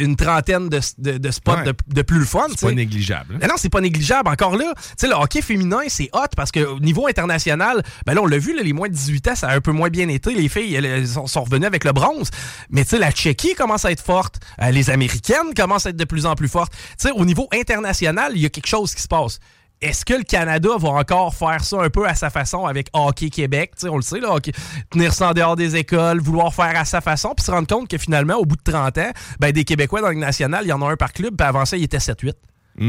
une 0.00 0.16
trentaine 0.16 0.68
de, 0.68 0.80
de- 0.98 1.18
de 1.18 1.30
spots 1.30 1.52
Ouais. 1.56 1.64
de, 1.64 1.74
de 1.88 2.02
plus 2.02 2.18
le 2.18 2.24
fun. 2.24 2.46
C'est 2.56 2.66
pas 2.66 2.72
négligeable. 2.72 3.34
hein. 3.34 3.38
Mais 3.40 3.46
non, 3.48 3.54
c'est 3.56 3.68
pas 3.68 3.80
négligeable. 3.80 4.28
Encore 4.28 4.56
là, 4.56 4.72
le 5.02 5.12
hockey 5.14 5.42
féminin, 5.42 5.80
c'est 5.88 6.08
hot 6.12 6.28
parce 6.36 6.50
qu'au 6.52 6.78
niveau 6.80 7.06
international, 7.06 7.82
ben 8.06 8.14
là, 8.14 8.22
on 8.22 8.26
l'a 8.26 8.38
vu, 8.38 8.54
là, 8.56 8.62
les 8.62 8.72
moins 8.72 8.88
de 8.88 8.94
18 8.94 9.28
ans, 9.28 9.34
ça 9.34 9.48
a 9.48 9.56
un 9.56 9.60
peu 9.60 9.72
moins 9.72 9.88
bien 9.88 10.08
été. 10.08 10.34
Les 10.34 10.48
filles, 10.48 10.74
elles, 10.74 11.06
sont, 11.08 11.26
sont 11.26 11.44
revenues 11.44 11.66
avec 11.66 11.84
le 11.84 11.92
bronze. 11.92 12.30
Mais 12.70 12.84
tu 12.84 12.90
sais, 12.90 12.98
la 12.98 13.12
Tchéquie 13.12 13.54
commence 13.54 13.84
à 13.84 13.92
être 13.92 14.02
forte. 14.02 14.40
Euh, 14.62 14.70
les 14.70 14.90
Américaines 14.90 15.54
commencent 15.56 15.86
à 15.86 15.90
être 15.90 15.96
de 15.96 16.04
plus 16.04 16.26
en 16.26 16.34
plus 16.34 16.48
fortes. 16.48 16.72
Tu 16.98 17.08
sais, 17.08 17.10
au 17.10 17.24
niveau 17.24 17.48
international, 17.52 18.32
il 18.34 18.42
y 18.42 18.46
a 18.46 18.50
quelque 18.50 18.66
chose 18.68 18.94
qui 18.94 19.02
se 19.02 19.08
passe. 19.08 19.38
Est-ce 19.82 20.06
que 20.06 20.14
le 20.14 20.22
Canada 20.22 20.70
va 20.78 20.88
encore 20.88 21.34
faire 21.34 21.62
ça 21.62 21.82
un 21.82 21.90
peu 21.90 22.08
à 22.08 22.14
sa 22.14 22.30
façon 22.30 22.64
avec 22.64 22.88
Hockey 22.94 23.28
Québec? 23.28 23.72
Tu 23.74 23.82
sais, 23.82 23.88
on 23.90 23.96
le 23.96 24.02
sait, 24.02 24.20
là, 24.20 24.30
hockey- 24.34 24.52
tenir 24.90 25.12
ça 25.12 25.30
en 25.30 25.32
dehors 25.34 25.54
des 25.54 25.76
écoles, 25.76 26.18
vouloir 26.20 26.54
faire 26.54 26.78
à 26.78 26.86
sa 26.86 27.02
façon, 27.02 27.34
puis 27.36 27.44
se 27.44 27.50
rendre 27.50 27.68
compte 27.68 27.86
que 27.88 27.98
finalement, 27.98 28.36
au 28.36 28.46
bout 28.46 28.56
de 28.56 28.62
30 28.72 28.96
ans, 28.98 29.10
ben, 29.38 29.52
des 29.52 29.64
Québécois 29.64 30.00
dans 30.00 30.08
le 30.08 30.14
national, 30.14 30.64
il 30.64 30.68
y 30.68 30.72
en 30.72 30.80
a 30.80 30.90
un 30.90 30.96
par 30.96 31.12
club, 31.12 31.36
puis 31.36 31.46
avant 31.46 31.66
ça, 31.66 31.76
il 31.76 31.82
était 31.84 31.98
7-8. 31.98 32.32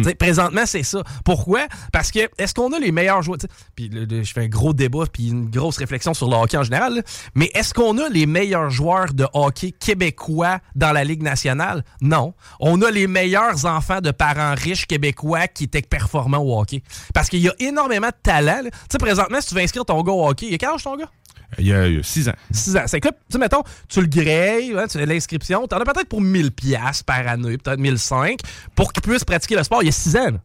Sais, 0.03 0.15
Présentement, 0.15 0.65
c'est 0.65 0.84
ça. 0.84 1.03
Pourquoi? 1.24 1.67
Parce 1.94 2.12
que 2.12 2.20
est-ce 2.38 2.53
qu'on 2.53 2.72
a 2.74 2.79
les 2.79 2.91
meilleurs 2.91 3.22
joueurs? 3.22 3.38
Puis 3.75 3.89
je 3.91 4.34
fais 4.34 4.41
un 4.41 4.48
gros 4.48 4.74
débat 4.74 5.06
puis 5.12 5.29
une 5.29 5.50
grosse 5.50 5.77
réflexion 5.77 6.13
sur 6.13 6.29
le 6.29 6.36
hockey 6.36 6.58
en 6.58 6.63
général. 6.63 7.03
Mais 7.36 7.50
est-ce 7.53 7.74
qu'on 7.74 7.98
a 7.98 8.10
les 8.10 8.25
meilleurs 8.25 8.70
joueurs 8.70 9.13
de 9.13 9.25
hockey 9.34 9.72
québécois 9.72 10.60
dans 10.75 10.91
la 10.91 11.03
Ligue 11.03 11.24
nationale? 11.24 11.84
Non. 12.01 12.34
On 12.60 12.82
a 12.82 12.91
les 12.91 13.08
meilleurs 13.08 13.65
enfants 13.65 14.01
de 14.01 14.12
parents 14.12 14.56
riches 14.56 14.86
québécois 14.88 15.48
qui 15.48 15.65
étaient 15.65 15.82
performants 15.82 16.44
au 16.44 16.60
hockey. 16.60 16.84
Parce 17.13 17.29
qu'il 17.29 17.39
y 17.39 17.50
a 17.50 17.53
énormément 17.60 18.08
de 18.08 18.13
talent. 18.22 18.62
Tu 18.63 18.70
sais, 18.91 18.98
présentement, 18.98 19.39
si 19.41 19.50
tu 19.50 19.56
veux 19.56 19.62
inscrire 19.62 19.86
ton 19.86 20.01
gars 20.03 20.13
au 20.13 20.27
hockey, 20.27 20.48
il 20.48 20.51
y 20.51 20.56
a 20.56 20.58
quel 20.58 20.70
âge 20.70 20.84
ton 20.84 20.96
gars? 20.98 21.10
Il 21.59 21.67
y 21.67 21.73
a 21.73 21.87
6 22.03 22.29
ans. 22.29 22.33
6 22.51 22.77
ans. 22.77 22.83
C'est 22.87 22.99
que 22.99 23.09
tu 23.31 23.37
mettons, 23.37 23.63
tu 23.87 24.01
le 24.01 24.07
grayes, 24.07 24.73
hein, 24.77 24.85
tu 24.89 24.97
as 24.97 25.05
l'inscription, 25.05 25.67
tu 25.67 25.75
en 25.75 25.79
as 25.79 25.85
peut-être 25.85 26.09
pour 26.09 26.21
1000 26.21 26.51
pièces 26.51 27.03
par 27.03 27.25
année, 27.27 27.57
peut-être 27.57 27.79
1005, 27.79 28.39
pour 28.75 28.91
qu'il 28.91 29.01
puisse 29.01 29.23
pratiquer 29.23 29.55
le 29.55 29.63
sport 29.63 29.81
il 29.81 29.87
y 29.87 29.89
a 29.89 29.93
6 29.93 30.17
ans. 30.17 30.39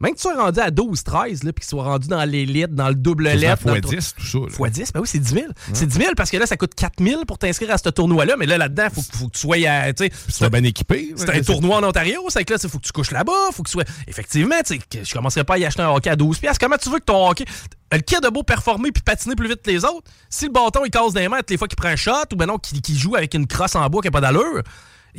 Même 0.00 0.12
que 0.12 0.16
tu 0.16 0.22
sois 0.22 0.36
rendu 0.40 0.60
à 0.60 0.70
12, 0.70 1.02
13, 1.02 1.42
là, 1.42 1.52
puis 1.52 1.62
qu'il 1.64 1.68
soit 1.68 1.82
rendu 1.82 2.06
dans 2.06 2.22
l'élite, 2.24 2.72
dans 2.74 2.88
le 2.88 2.94
double 2.94 3.24
lettre. 3.24 3.62
fois 3.62 3.72
le 3.74 3.80
10, 3.96 4.14
tout 4.16 4.24
ça. 4.26 4.38
là. 4.38 4.44
Fois 4.50 4.70
10, 4.70 4.92
ben 4.92 5.00
oui, 5.00 5.08
c'est 5.10 5.18
10 5.18 5.34
000. 5.34 5.46
C'est 5.72 5.86
10 5.86 5.96
000 5.98 6.10
parce 6.16 6.30
que 6.30 6.36
là, 6.36 6.46
ça 6.46 6.56
coûte 6.56 6.74
4 6.76 7.02
000 7.02 7.24
pour 7.24 7.36
t'inscrire 7.38 7.72
à 7.72 7.78
ce 7.78 7.88
tournoi-là, 7.88 8.36
mais 8.38 8.46
là, 8.46 8.58
là-dedans, 8.58 8.84
il 8.90 8.94
faut, 8.94 9.02
faut 9.18 9.26
que 9.26 9.32
tu 9.32 9.40
sois. 9.40 9.56
à- 9.68 9.92
Tu 9.92 10.08
sois 10.28 10.50
bien 10.50 10.62
équipé. 10.62 11.12
c'est 11.16 11.28
un 11.30 11.40
tournoi 11.42 11.78
en 11.78 11.84
Ontario, 11.84 12.22
c'est 12.28 12.44
que 12.44 12.52
là, 12.52 12.58
il 12.62 12.68
faut 12.70 12.78
que 12.78 12.86
tu 12.86 12.92
couches 12.92 13.10
là-bas, 13.10 13.32
faut 13.52 13.62
que 13.64 13.68
tu 13.68 13.72
sois. 13.72 13.84
Effectivement, 14.06 14.54
tu 14.64 14.74
sais, 14.74 14.78
que 14.78 15.04
je 15.04 15.12
commencerai 15.12 15.42
pas 15.44 15.54
à 15.54 15.58
y 15.58 15.64
acheter 15.64 15.82
un 15.82 15.88
hockey 15.90 16.10
à 16.10 16.16
12 16.16 16.38
piastres. 16.38 16.60
Comment 16.64 16.76
tu 16.78 16.90
veux 16.90 17.00
que 17.00 17.04
ton 17.04 17.28
hockey. 17.28 17.44
Le 17.90 17.98
kid 18.00 18.24
a 18.24 18.30
beau 18.30 18.42
performer 18.42 18.92
puis 18.92 19.02
patiner 19.02 19.34
plus 19.34 19.48
vite 19.48 19.62
que 19.62 19.70
les 19.70 19.84
autres, 19.84 20.04
si 20.28 20.44
le 20.44 20.52
bâton 20.52 20.80
il 20.84 20.90
casse 20.90 21.14
des 21.14 21.26
mains 21.26 21.38
toutes 21.38 21.50
les 21.50 21.56
fois 21.56 21.66
qu'il 21.68 21.76
prend 21.76 21.88
un 21.88 21.96
shot 21.96 22.12
ou 22.32 22.36
ben 22.36 22.44
non, 22.46 22.58
qu'il 22.58 22.82
qu'il 22.82 22.96
joue 22.98 23.16
avec 23.16 23.32
une 23.34 23.46
crosse 23.46 23.74
en 23.76 23.86
bois 23.88 24.02
qui 24.02 24.08
n'a 24.08 24.12
pas 24.12 24.20
d'allure, 24.20 24.62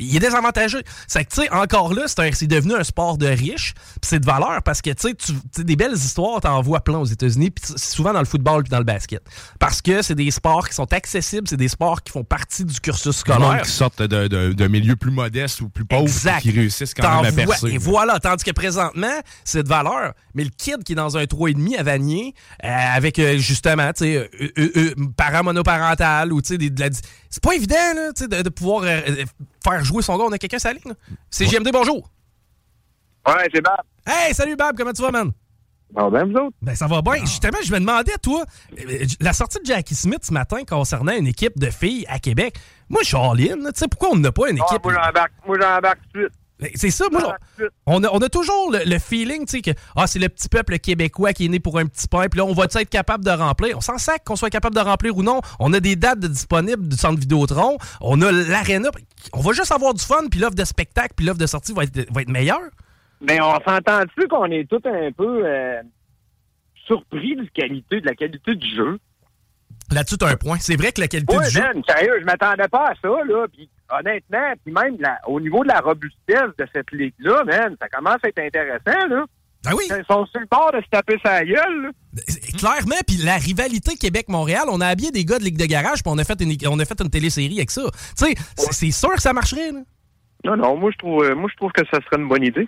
il 0.00 0.16
est 0.16 0.20
désavantagé. 0.20 0.78
C'est 1.06 1.24
que, 1.24 1.30
tu 1.34 1.42
sais, 1.42 1.50
encore 1.50 1.92
là, 1.94 2.04
c'est 2.06 2.46
devenu 2.46 2.74
un 2.74 2.84
sport 2.84 3.18
de 3.18 3.26
riches, 3.26 3.74
puis 3.74 4.08
c'est 4.08 4.20
de 4.20 4.26
valeur 4.26 4.62
parce 4.64 4.80
que, 4.82 4.90
tu 4.90 5.08
sais, 5.08 5.14
tu- 5.14 5.32
tu 5.32 5.38
sais, 5.56 5.64
des 5.64 5.76
belles 5.76 5.94
histoires, 5.94 6.40
t'en 6.40 6.60
vois 6.62 6.80
plein 6.80 6.98
aux 6.98 7.04
États-Unis, 7.04 7.50
puis 7.50 7.64
c'est 7.76 7.94
souvent 7.96 8.12
dans 8.12 8.18
le 8.20 8.24
football 8.24 8.62
puis 8.62 8.70
dans 8.70 8.78
le 8.78 8.84
basket. 8.84 9.22
Parce 9.58 9.80
que 9.82 10.02
c'est 10.02 10.14
des 10.14 10.30
sports 10.30 10.68
qui 10.68 10.74
sont 10.74 10.92
accessibles, 10.92 11.46
c'est 11.48 11.56
des 11.56 11.68
sports 11.68 12.02
qui 12.02 12.12
font 12.12 12.24
partie 12.24 12.64
du 12.64 12.78
cursus 12.80 13.16
scolaire. 13.16 13.62
qui 13.62 13.70
sortent 13.70 14.02
de- 14.02 14.28
de- 14.28 14.52
d'un 14.52 14.68
milieu 14.68 14.96
plus 14.96 15.10
modeste 15.10 15.60
ou 15.60 15.68
plus 15.68 15.84
pauvre, 15.84 16.02
Exact. 16.02 16.40
qui 16.40 16.50
réussissent 16.50 16.94
quand 16.94 17.22
même 17.22 17.32
à 17.32 17.46
percer. 17.46 17.68
Et 17.68 17.78
voilà, 17.78 18.18
tandis 18.18 18.44
que 18.44 18.50
présentement, 18.52 19.06
c'est 19.44 19.62
de 19.62 19.68
valeur. 19.68 20.12
Mais 20.34 20.44
le 20.44 20.50
kid 20.56 20.82
qui 20.84 20.92
est 20.92 20.96
dans 20.96 21.16
un 21.16 21.24
3,5 21.26 21.76
à 21.76 21.82
Vanier, 21.82 22.34
euh, 22.64 22.68
avec 22.94 23.18
euh, 23.18 23.36
justement, 23.38 23.92
tu 23.92 24.04
sais, 24.04 24.16
euh, 24.16 24.28
euh, 24.58 24.70
euh, 24.76 24.94
parent 25.16 25.42
monoparental 25.42 26.32
ou 26.32 26.40
tu 26.40 26.48
sais, 26.48 26.58
des- 26.58 26.70
de 26.70 26.80
la. 26.80 26.88
C'est 27.30 27.42
pas 27.42 27.54
évident, 27.54 27.94
là, 27.94 28.10
de, 28.12 28.42
de 28.42 28.48
pouvoir 28.48 28.82
euh, 28.82 29.00
euh, 29.08 29.24
faire 29.64 29.84
jouer 29.84 30.02
son 30.02 30.18
gars. 30.18 30.24
On 30.24 30.32
a 30.32 30.38
quelqu'un 30.38 30.58
sur 30.58 30.68
la 30.70 30.74
ligne. 30.74 30.94
C'est 31.30 31.46
JMD, 31.46 31.70
bonjour. 31.72 32.10
Ouais, 33.26 33.48
c'est 33.54 33.60
Bab. 33.60 33.80
Hey, 34.06 34.34
salut 34.34 34.56
Bab, 34.56 34.76
comment 34.76 34.92
tu 34.92 35.00
vas, 35.02 35.10
man? 35.12 35.30
Bon, 35.92 36.10
ben, 36.10 36.24
vous 36.30 36.36
autres? 36.38 36.56
Ben, 36.62 36.74
ça 36.74 36.86
va 36.86 37.02
bien. 37.02 37.20
Justement, 37.20 37.58
je 37.62 37.72
me 37.72 37.78
demandais, 37.80 38.12
toi, 38.22 38.44
euh, 38.78 39.04
la 39.20 39.32
sortie 39.32 39.58
de 39.60 39.66
Jackie 39.66 39.94
Smith 39.94 40.24
ce 40.24 40.32
matin 40.32 40.64
concernant 40.68 41.12
une 41.12 41.26
équipe 41.26 41.58
de 41.58 41.70
filles 41.70 42.04
à 42.08 42.18
Québec. 42.18 42.56
Moi, 42.88 43.00
je 43.02 43.08
suis 43.08 43.16
all-in, 43.16 43.70
pourquoi 43.90 44.10
on 44.12 44.16
n'a 44.16 44.32
pas 44.32 44.50
une 44.50 44.58
Ah, 44.60 44.64
équipe. 44.72 44.84
moi, 44.84 44.94
j'embarque 45.60 46.00
tout 46.12 46.18
de 46.18 46.24
suite. 46.24 46.34
C'est 46.74 46.90
ça, 46.90 47.06
moi, 47.10 47.36
on, 47.86 48.02
a, 48.04 48.08
on 48.10 48.18
a 48.18 48.28
toujours 48.28 48.72
le, 48.72 48.80
le 48.84 48.98
feeling, 48.98 49.46
tu 49.46 49.56
sais, 49.56 49.62
que 49.62 49.70
ah, 49.96 50.06
c'est 50.06 50.18
le 50.18 50.28
petit 50.28 50.48
peuple 50.48 50.78
québécois 50.78 51.32
qui 51.32 51.46
est 51.46 51.48
né 51.48 51.60
pour 51.60 51.78
un 51.78 51.86
petit 51.86 52.08
pain, 52.08 52.28
puis 52.28 52.38
là, 52.38 52.44
on 52.44 52.52
va 52.52 52.64
être 52.64 52.90
capable 52.90 53.24
de 53.24 53.30
remplir. 53.30 53.76
On 53.78 53.80
s'en 53.80 53.98
sac 53.98 54.24
qu'on 54.24 54.36
soit 54.36 54.50
capable 54.50 54.74
de 54.74 54.80
remplir 54.80 55.16
ou 55.16 55.22
non. 55.22 55.40
On 55.58 55.72
a 55.72 55.80
des 55.80 55.96
dates 55.96 56.20
de 56.20 56.28
disponibles 56.28 56.88
du 56.88 56.96
centre 56.96 57.18
Vidéotron, 57.18 57.78
on 58.00 58.20
a 58.22 58.30
l'aréna. 58.30 58.90
On 59.32 59.40
va 59.40 59.52
juste 59.52 59.72
avoir 59.72 59.94
du 59.94 60.04
fun, 60.04 60.26
puis 60.30 60.40
l'offre 60.40 60.54
de 60.54 60.64
spectacle, 60.64 61.14
puis 61.16 61.26
l'offre 61.26 61.38
de 61.38 61.46
sortie 61.46 61.72
va 61.72 61.84
être, 61.84 62.12
va 62.12 62.22
être 62.22 62.30
meilleure. 62.30 62.60
Mais 63.20 63.40
on 63.40 63.54
s'entend-tu 63.66 64.28
qu'on 64.28 64.46
est 64.46 64.68
tous 64.68 64.80
un 64.86 65.12
peu 65.12 65.42
euh, 65.44 65.82
surpris 66.86 67.36
de, 67.36 67.44
qualité, 67.52 68.00
de 68.00 68.06
la 68.06 68.14
qualité 68.14 68.54
du 68.54 68.68
jeu? 68.74 68.98
Là-dessus, 69.92 70.18
tu 70.18 70.24
as 70.24 70.28
un 70.28 70.36
point. 70.36 70.58
C'est 70.60 70.76
vrai 70.76 70.92
que 70.92 71.00
la 71.00 71.08
qualité 71.08 71.36
du 71.36 71.50
jeu. 71.50 71.60
sérieux, 71.86 72.18
je 72.20 72.24
m'attendais 72.24 72.68
pas 72.68 72.90
à 72.90 72.94
ça, 73.00 73.08
là. 73.26 73.46
Puis, 73.52 73.68
honnêtement, 73.98 74.52
puis 74.64 74.72
même 74.72 74.96
la- 75.00 75.18
au 75.26 75.40
niveau 75.40 75.62
de 75.62 75.68
la 75.68 75.80
robustesse 75.80 76.50
de 76.58 76.66
cette 76.74 76.90
ligue-là, 76.92 77.44
man, 77.44 77.76
ça 77.80 77.88
commence 77.88 78.18
à 78.22 78.28
être 78.28 78.38
intéressant, 78.38 79.06
là. 79.08 79.24
Ah 79.66 79.72
oui? 79.76 79.84
Ils 79.90 80.04
sont 80.10 80.24
sur 80.26 80.40
le 80.40 80.46
bord 80.50 80.72
de 80.72 80.80
se 80.80 80.88
taper 80.90 81.18
sa 81.22 81.44
gueule, 81.44 81.82
là. 81.82 81.90
Clairement, 82.58 82.96
puis 83.06 83.16
la 83.18 83.36
rivalité 83.36 83.94
Québec-Montréal, 83.96 84.64
on 84.70 84.80
a 84.80 84.86
habillé 84.86 85.10
des 85.10 85.24
gars 85.24 85.38
de 85.38 85.44
Ligue 85.44 85.58
de 85.58 85.66
Garage, 85.66 86.02
puis 86.02 86.10
on 86.12 86.16
a 86.18 86.24
fait 86.24 86.40
une, 86.40 86.56
on 86.68 86.78
a 86.78 86.84
fait 86.86 86.98
une 87.00 87.10
télésérie 87.10 87.58
avec 87.58 87.70
ça. 87.70 87.82
Tu 88.16 88.24
sais, 88.26 88.34
c'est- 88.56 88.72
c'est 88.72 88.90
sûr 88.90 89.14
que 89.14 89.20
ça 89.20 89.32
marcherait, 89.34 89.72
là. 89.72 89.80
Non, 90.44 90.56
non, 90.56 90.76
moi 90.76 90.90
je 90.90 90.96
trouve 90.96 91.22
euh, 91.24 91.34
moi 91.34 91.48
je 91.52 91.56
trouve 91.56 91.70
que 91.72 91.84
ça 91.86 91.98
serait 92.04 92.20
une 92.20 92.28
bonne 92.28 92.42
idée. 92.42 92.66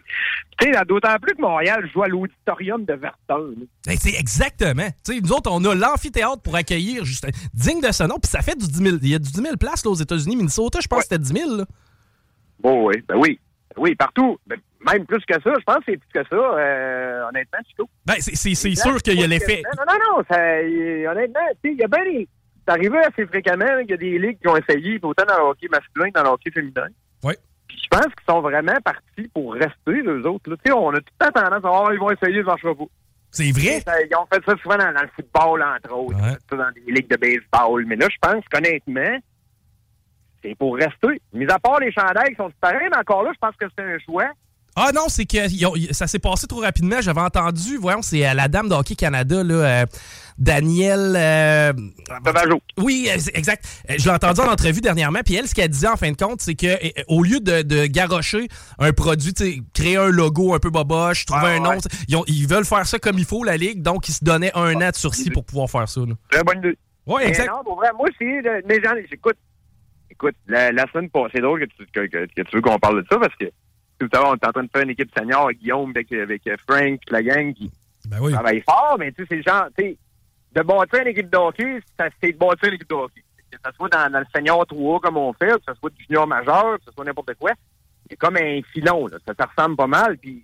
Tu 0.61 0.71
sais, 0.73 0.85
d'autant 0.87 1.17
plus 1.21 1.35
que 1.35 1.41
Montréal 1.41 1.89
joue 1.93 2.03
à 2.03 2.09
l'auditorium 2.09 2.85
de 2.85 2.93
Verton. 2.95 3.55
là. 3.59 3.65
Ben, 3.87 3.97
c'est 3.99 4.15
exactement. 4.19 4.89
Tu 5.05 5.15
sais, 5.15 5.21
nous 5.21 5.33
autres, 5.33 5.51
on 5.51 5.65
a 5.65 5.75
l'amphithéâtre 5.75 6.43
pour 6.43 6.55
accueillir, 6.55 7.05
juste, 7.05 7.27
digne 7.55 7.81
de 7.81 7.91
ce 7.91 8.05
nom, 8.05 8.19
puis 8.19 8.31
ça 8.31 8.43
fait 8.43 8.57
du 8.59 8.67
10 8.67 8.75
000. 8.79 8.97
Il 9.03 9.09
y 9.09 9.15
a 9.15 9.19
du 9.19 9.31
10 9.31 9.41
000 9.43 9.57
places 9.57 9.85
là, 9.85 9.91
aux 9.91 9.95
États-Unis. 9.95 10.37
Minnesota, 10.37 10.81
je 10.83 10.87
pense 10.89 10.99
que 11.01 11.05
c'était 11.05 11.19
10 11.19 11.33
000. 11.33 11.57
là. 11.57 11.65
Bon, 12.61 12.87
oui, 12.89 13.03
ben 13.09 13.17
oui. 13.17 13.41
Oui, 13.79 13.95
partout. 13.95 14.39
Ben, 14.47 14.59
même 14.93 15.07
plus 15.07 15.25
que 15.27 15.35
ça. 15.35 15.41
Je 15.59 15.65
pense 15.65 15.77
que 15.79 15.83
c'est 15.87 15.97
plus 15.97 16.09
que 16.23 16.29
ça, 16.29 16.37
euh, 16.37 17.29
honnêtement, 17.29 17.59
Chico. 17.69 17.89
Ben, 18.05 18.17
c'est- 18.19 18.55
sûr 18.75 18.97
qu'il 19.03 19.19
y 19.19 19.25
a 19.25 19.27
l'effet. 19.27 19.63
Non, 19.79 19.85
non, 19.89 19.99
non, 20.19 20.25
ça, 20.31 20.63
y- 20.63 21.07
honnêtement, 21.07 21.41
il 21.65 21.79
y 21.79 21.83
a 21.85 21.89
bien 21.89 22.05
des. 22.05 22.29
C'est 22.69 22.75
arrivé 22.75 22.99
assez 22.99 23.27
fréquemment 23.27 23.65
là, 23.65 23.81
qu'il 23.81 23.91
y 23.91 23.95
a 23.95 23.97
des 23.97 24.19
ligues 24.19 24.39
qui 24.41 24.47
ont 24.47 24.57
essayé, 24.57 25.01
autant 25.03 25.25
dans 25.27 25.37
le 25.39 25.43
hockey 25.51 25.67
masculin 25.69 26.11
que 26.11 26.15
dans 26.15 26.23
le 26.23 26.29
hockey 26.29 26.51
féminin. 26.53 26.87
Oui. 27.25 27.35
Puis 27.73 27.81
je 27.85 27.89
pense 27.89 28.07
qu'ils 28.15 28.27
sont 28.29 28.41
vraiment 28.43 28.77
partis 28.85 29.29
pour 29.33 29.55
rester, 29.55 30.03
eux 30.03 30.27
autres. 30.27 30.51
là. 30.51 30.77
On 30.77 30.91
a 30.91 30.99
tout 30.99 31.05
le 31.21 31.27
temps 31.27 31.33
tendance 31.41 31.65
à 31.65 31.69
voir, 31.69 31.93
ils 31.95 31.99
vont 31.99 32.11
essayer, 32.11 32.41
ça 32.41 32.49
marchera 32.49 32.75
pas. 32.75 32.85
C'est 33.31 33.51
vrai? 33.51 33.81
Ça, 33.81 33.95
Ils 34.03 34.15
ont 34.15 34.27
fait 34.31 34.45
ça 34.45 34.55
souvent 34.61 34.77
dans, 34.77 34.93
dans 34.93 35.01
le 35.03 35.09
football, 35.17 35.63
entre 35.63 35.95
autres. 35.95 36.19
Ça 36.51 36.57
dans 36.57 36.71
des 36.73 36.93
ligues 36.93 37.09
de 37.09 37.17
baseball. 37.17 37.87
Mais 37.87 37.97
là, 37.97 38.07
je 38.11 38.17
pense 38.21 38.45
qu'honnêtement, 38.51 39.19
c'est 40.43 40.55
pour 40.57 40.77
rester. 40.77 41.23
Mis 41.33 41.51
à 41.51 41.59
part 41.59 41.81
les 41.81 41.91
chandails 41.93 42.31
qui 42.31 42.37
sont 42.37 42.51
séparés, 42.51 42.89
mais 42.91 42.99
encore 42.99 43.23
là, 43.23 43.31
je 43.33 43.39
pense 43.39 43.57
que 43.57 43.65
c'est 43.75 43.85
un 43.85 43.99
choix. 44.01 44.31
Ah 44.75 44.91
non, 44.95 45.03
c'est 45.09 45.27
que 45.27 45.37
ça 45.93 46.07
s'est 46.07 46.19
passé 46.19 46.47
trop 46.47 46.61
rapidement. 46.61 47.01
J'avais 47.01 47.21
entendu, 47.21 47.77
voyons, 47.77 48.01
c'est 48.03 48.27
euh, 48.27 48.33
la 48.35 48.49
dame 48.49 48.69
de 48.71 48.75
Hockey 48.75 48.95
Canada, 48.95 49.43
là, 49.45 49.55
euh, 49.55 49.87
Danielle. 50.39 51.15
euh, 51.17 51.73
Oui, 52.79 53.09
exact. 53.35 53.65
Euh, 53.91 53.95
Je 53.99 54.05
l'ai 54.05 54.11
entendu 54.15 54.41
en 54.41 54.51
entrevue 54.51 54.81
dernièrement. 54.81 55.21
Puis 55.25 55.35
elle, 55.35 55.47
ce 55.47 55.55
qu'elle 55.55 55.69
disait 55.69 55.89
en 55.89 55.97
fin 55.97 56.11
de 56.11 56.17
compte, 56.17 56.41
c'est 56.41 56.55
que 56.55 56.67
au 57.09 57.23
lieu 57.23 57.41
de, 57.41 57.63
de 57.63 57.87
garrocher 57.87 58.49
un 58.79 58.93
produit, 58.93 59.35
créer 59.75 59.97
un 59.97 60.09
logo 60.09 60.55
un 60.55 60.59
peu 60.59 60.71
boboche, 60.71 61.27
trouver 61.27 61.51
un 61.57 61.61
nom, 61.61 61.79
ils, 62.09 62.17
ont- 62.17 62.25
ils 62.27 62.47
veulent 62.49 62.65
faire 62.65 62.87
ça 62.87 62.99
comme 62.99 63.19
il 63.19 63.25
faut, 63.27 63.45
la 63.45 63.57
Ligue. 63.57 63.83
Donc, 63.83 64.09
ils 64.09 64.13
se 64.13 64.25
donnaient 64.25 64.53
un 64.57 64.75
an 64.77 64.91
de 64.91 64.95
sursis 64.97 65.31
pour 65.31 65.45
pouvoir 65.45 65.69
faire 65.69 65.89
ça. 65.89 66.01
là. 66.01 66.15
Très 66.31 66.43
bonne 66.45 66.59
idée. 66.59 66.79
Mais 67.07 67.29
exact. 67.29 67.49
non, 67.51 67.63
pour 67.65 67.77
vrai, 67.77 67.89
moi, 67.97 68.09
de- 68.09 68.67
Mais 68.67 68.81
j'en 68.83 68.95
j'écoute. 69.11 69.37
Écoute, 70.11 70.35
la, 70.47 70.71
la 70.73 70.87
semaine 70.93 71.11
passée, 71.11 71.33
c'est 71.35 71.41
drôle 71.43 71.61
que 71.61 71.65
tu, 71.67 71.85
que, 71.93 72.07
que- 72.07 72.27
que 72.27 72.43
tu 72.43 72.57
veux 72.57 72.63
qu'on 72.63 72.79
parle 72.79 73.03
de 73.03 73.07
ça 73.11 73.19
parce 73.19 73.35
que 73.37 73.47
tout 74.09 74.17
à 74.17 74.21
l'heure, 74.21 74.31
on 74.31 74.35
est 74.35 74.47
en 74.47 74.53
train 74.53 74.65
de 74.65 74.71
faire 74.71 74.83
une 74.83 74.91
équipe 74.91 75.11
senior 75.17 75.45
avec 75.45 75.59
Guillaume, 75.59 75.91
avec, 75.91 76.13
avec 76.13 76.43
Frank, 76.69 77.01
la 77.09 77.23
gang 77.23 77.53
qui 77.53 77.71
travaille 78.11 78.63
fort, 78.63 78.97
mais 78.99 79.13
tu 79.13 79.23
sais, 79.23 79.29
c'est 79.31 79.43
genre, 79.43 79.67
tu 79.77 79.85
sais, 79.85 79.97
de 80.55 80.63
bâtir 80.63 81.01
une 81.01 81.09
équipe 81.09 81.31
de 81.31 81.37
hockey, 81.37 81.81
c'est 82.21 82.33
de 82.33 82.39
bâtir 82.39 82.69
une 82.69 82.75
équipe 82.75 82.89
de 82.89 82.95
hockey. 82.95 83.23
Que 83.51 83.59
ce 83.65 83.77
soit 83.77 83.89
dans, 83.89 84.11
dans 84.11 84.19
le 84.21 84.27
senior 84.35 84.67
3 84.67 85.01
comme 85.01 85.17
on 85.17 85.33
fait, 85.35 85.53
que 85.53 85.73
ce 85.73 85.75
soit 85.79 85.91
du 85.91 86.05
junior 86.05 86.27
majeur, 86.27 86.79
que 86.79 86.85
ce 86.87 86.93
soit 86.93 87.05
n'importe 87.05 87.35
quoi, 87.35 87.53
c'est 88.09 88.17
comme 88.17 88.37
un 88.37 88.61
filon, 88.73 89.07
là. 89.07 89.19
Ça, 89.27 89.35
ça 89.39 89.47
ressemble 89.47 89.77
pas 89.77 89.87
mal, 89.87 90.19
puis 90.19 90.43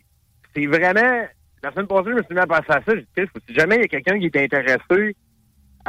c'est 0.55 0.67
vraiment. 0.67 1.27
La 1.61 1.73
semaine 1.73 1.89
passée, 1.89 2.11
je 2.11 2.15
me 2.15 2.23
suis 2.23 2.35
mis 2.35 2.41
à 2.41 2.47
penser 2.47 2.71
à 2.71 2.83
ça. 2.83 2.95
Dit, 2.95 3.07
Chris, 3.17 3.29
si 3.49 3.55
jamais 3.55 3.77
il 3.77 3.81
y 3.83 3.85
a 3.85 3.89
quelqu'un 3.89 4.19
qui 4.19 4.27
est 4.27 4.37
intéressé 4.37 5.17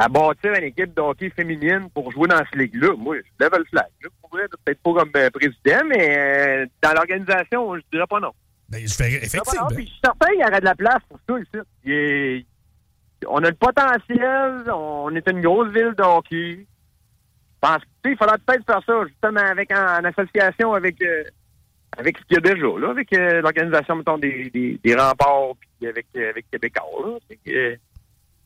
à 0.02 0.08
bâtir 0.08 0.54
une 0.54 0.64
équipe 0.64 0.94
de 0.94 1.00
hockey 1.02 1.28
féminine 1.30 1.88
pour 1.92 2.10
jouer 2.10 2.26
dans 2.26 2.38
cette 2.38 2.54
ligue-là, 2.56 2.94
moi, 2.96 3.16
je 3.18 3.44
lève 3.44 3.52
le 3.58 3.64
flag. 3.64 3.84
Là, 4.02 4.08
pour 4.20 4.30
vrai, 4.30 4.44
peut-être 4.64 4.80
pas 4.82 4.94
comme 4.94 5.10
euh, 5.16 5.28
président, 5.30 5.84
mais 5.86 6.18
euh, 6.18 6.66
dans 6.82 6.92
l'organisation, 6.94 7.76
je 7.76 7.82
dirais 7.92 8.06
pas 8.08 8.18
non. 8.20 8.32
Ben, 8.70 8.80
je 8.86 8.94
fais 8.94 9.10
Je 9.10 9.18
je 9.20 9.28
suis 9.28 9.92
certain 10.02 10.28
qu'il 10.30 10.40
y 10.40 10.44
aurait 10.44 10.60
de 10.60 10.64
la 10.64 10.74
place 10.74 11.02
pour 11.08 11.18
ça 11.28 11.38
ici. 11.38 11.66
Il 11.84 11.92
est- 11.92 12.46
On 13.28 13.44
a 13.44 13.50
le 13.50 13.54
potentiel, 13.56 14.70
on 14.72 15.14
est 15.14 15.28
une 15.28 15.42
grosse 15.42 15.68
ville 15.72 15.92
de 15.98 16.02
hockey. 16.02 16.64
Je 16.64 17.68
pense 17.68 17.82
qu'il 18.02 18.16
faudra 18.16 18.38
peut-être 18.38 18.64
faire 18.64 18.80
ça 18.86 19.04
justement 19.06 19.40
avec 19.40 19.70
en, 19.70 19.98
en 20.00 20.04
association 20.04 20.72
avec 20.72 21.02
euh, 21.02 21.24
avec 21.98 22.16
ce 22.16 22.24
qu'il 22.24 22.36
y 22.36 22.38
a 22.38 22.54
déjà, 22.54 22.66
là, 22.78 22.90
avec 22.90 23.12
euh, 23.12 23.42
l'organisation, 23.42 23.96
mettons, 23.96 24.16
des, 24.16 24.48
des, 24.48 24.80
des 24.82 24.94
remparts, 24.94 25.54
puis 25.60 25.88
avec, 25.88 26.06
avec 26.16 26.48
Québécois. 26.50 26.84
Là, 27.04 27.74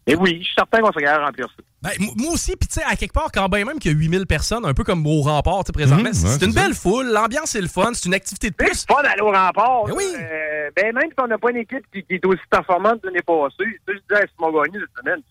C'est 0.07 0.17
mais 0.17 0.21
oui, 0.23 0.39
je 0.41 0.45
suis 0.45 0.55
certain 0.55 0.81
qu'on 0.81 0.93
serait 0.93 1.05
capable 1.05 1.23
de 1.23 1.27
remplir 1.27 1.47
ça. 1.49 1.63
Ben, 1.83 1.91
moi 2.17 2.33
aussi, 2.33 2.57
puis 2.57 2.69
tu 2.69 2.75
sais, 2.75 2.83
à 2.85 2.95
quelque 2.97 3.13
part, 3.13 3.31
quand 3.33 3.49
bien 3.49 3.65
même 3.65 3.79
qu'il 3.79 3.93
y 3.93 3.95
a 3.95 3.99
8000 3.99 4.27
personnes, 4.27 4.65
un 4.67 4.75
peu 4.75 4.85
comme 4.85 5.07
au 5.07 5.21
rempart, 5.23 5.65
tu 5.65 5.69
sais, 5.69 5.73
présentement, 5.73 6.09
Mhm, 6.09 6.13
c'est 6.15 6.27
ouais, 6.27 6.33
c'est 6.39 6.45
une 6.47 6.53
c'est 6.53 6.59
ça. 6.59 6.67
belle 6.67 6.75
foule, 6.75 7.07
l'ambiance 7.07 7.55
est 7.55 7.61
le 7.63 7.69
fun, 7.69 7.91
c'est 7.95 8.07
une 8.07 8.15
activité 8.15 8.51
de 8.51 8.55
C'est 8.59 8.67
plus. 8.67 8.85
fun 8.87 9.03
d'aller 9.03 9.23
au 9.23 9.31
rempart. 9.33 9.85
Ben 9.87 9.95
oui. 9.97 10.05
Euh, 10.19 10.71
ben, 10.77 10.95
même 10.95 11.09
si 11.09 11.15
on 11.23 11.27
n'a 11.27 11.39
pas 11.39 11.51
une 11.51 11.57
équipe 11.59 11.85
qui, 11.93 12.03
qui 12.05 12.15
est 12.15 12.27
aussi 12.27 12.43
performante 12.51 13.01
que 13.01 13.07
l'année 13.07 13.23
passée, 13.23 13.79
je 13.89 13.93
disais 13.95 14.23
à 14.23 14.27
Simon 14.37 14.53
Gagné 14.53 14.79
cette 14.81 14.99
semaine, 15.05 15.23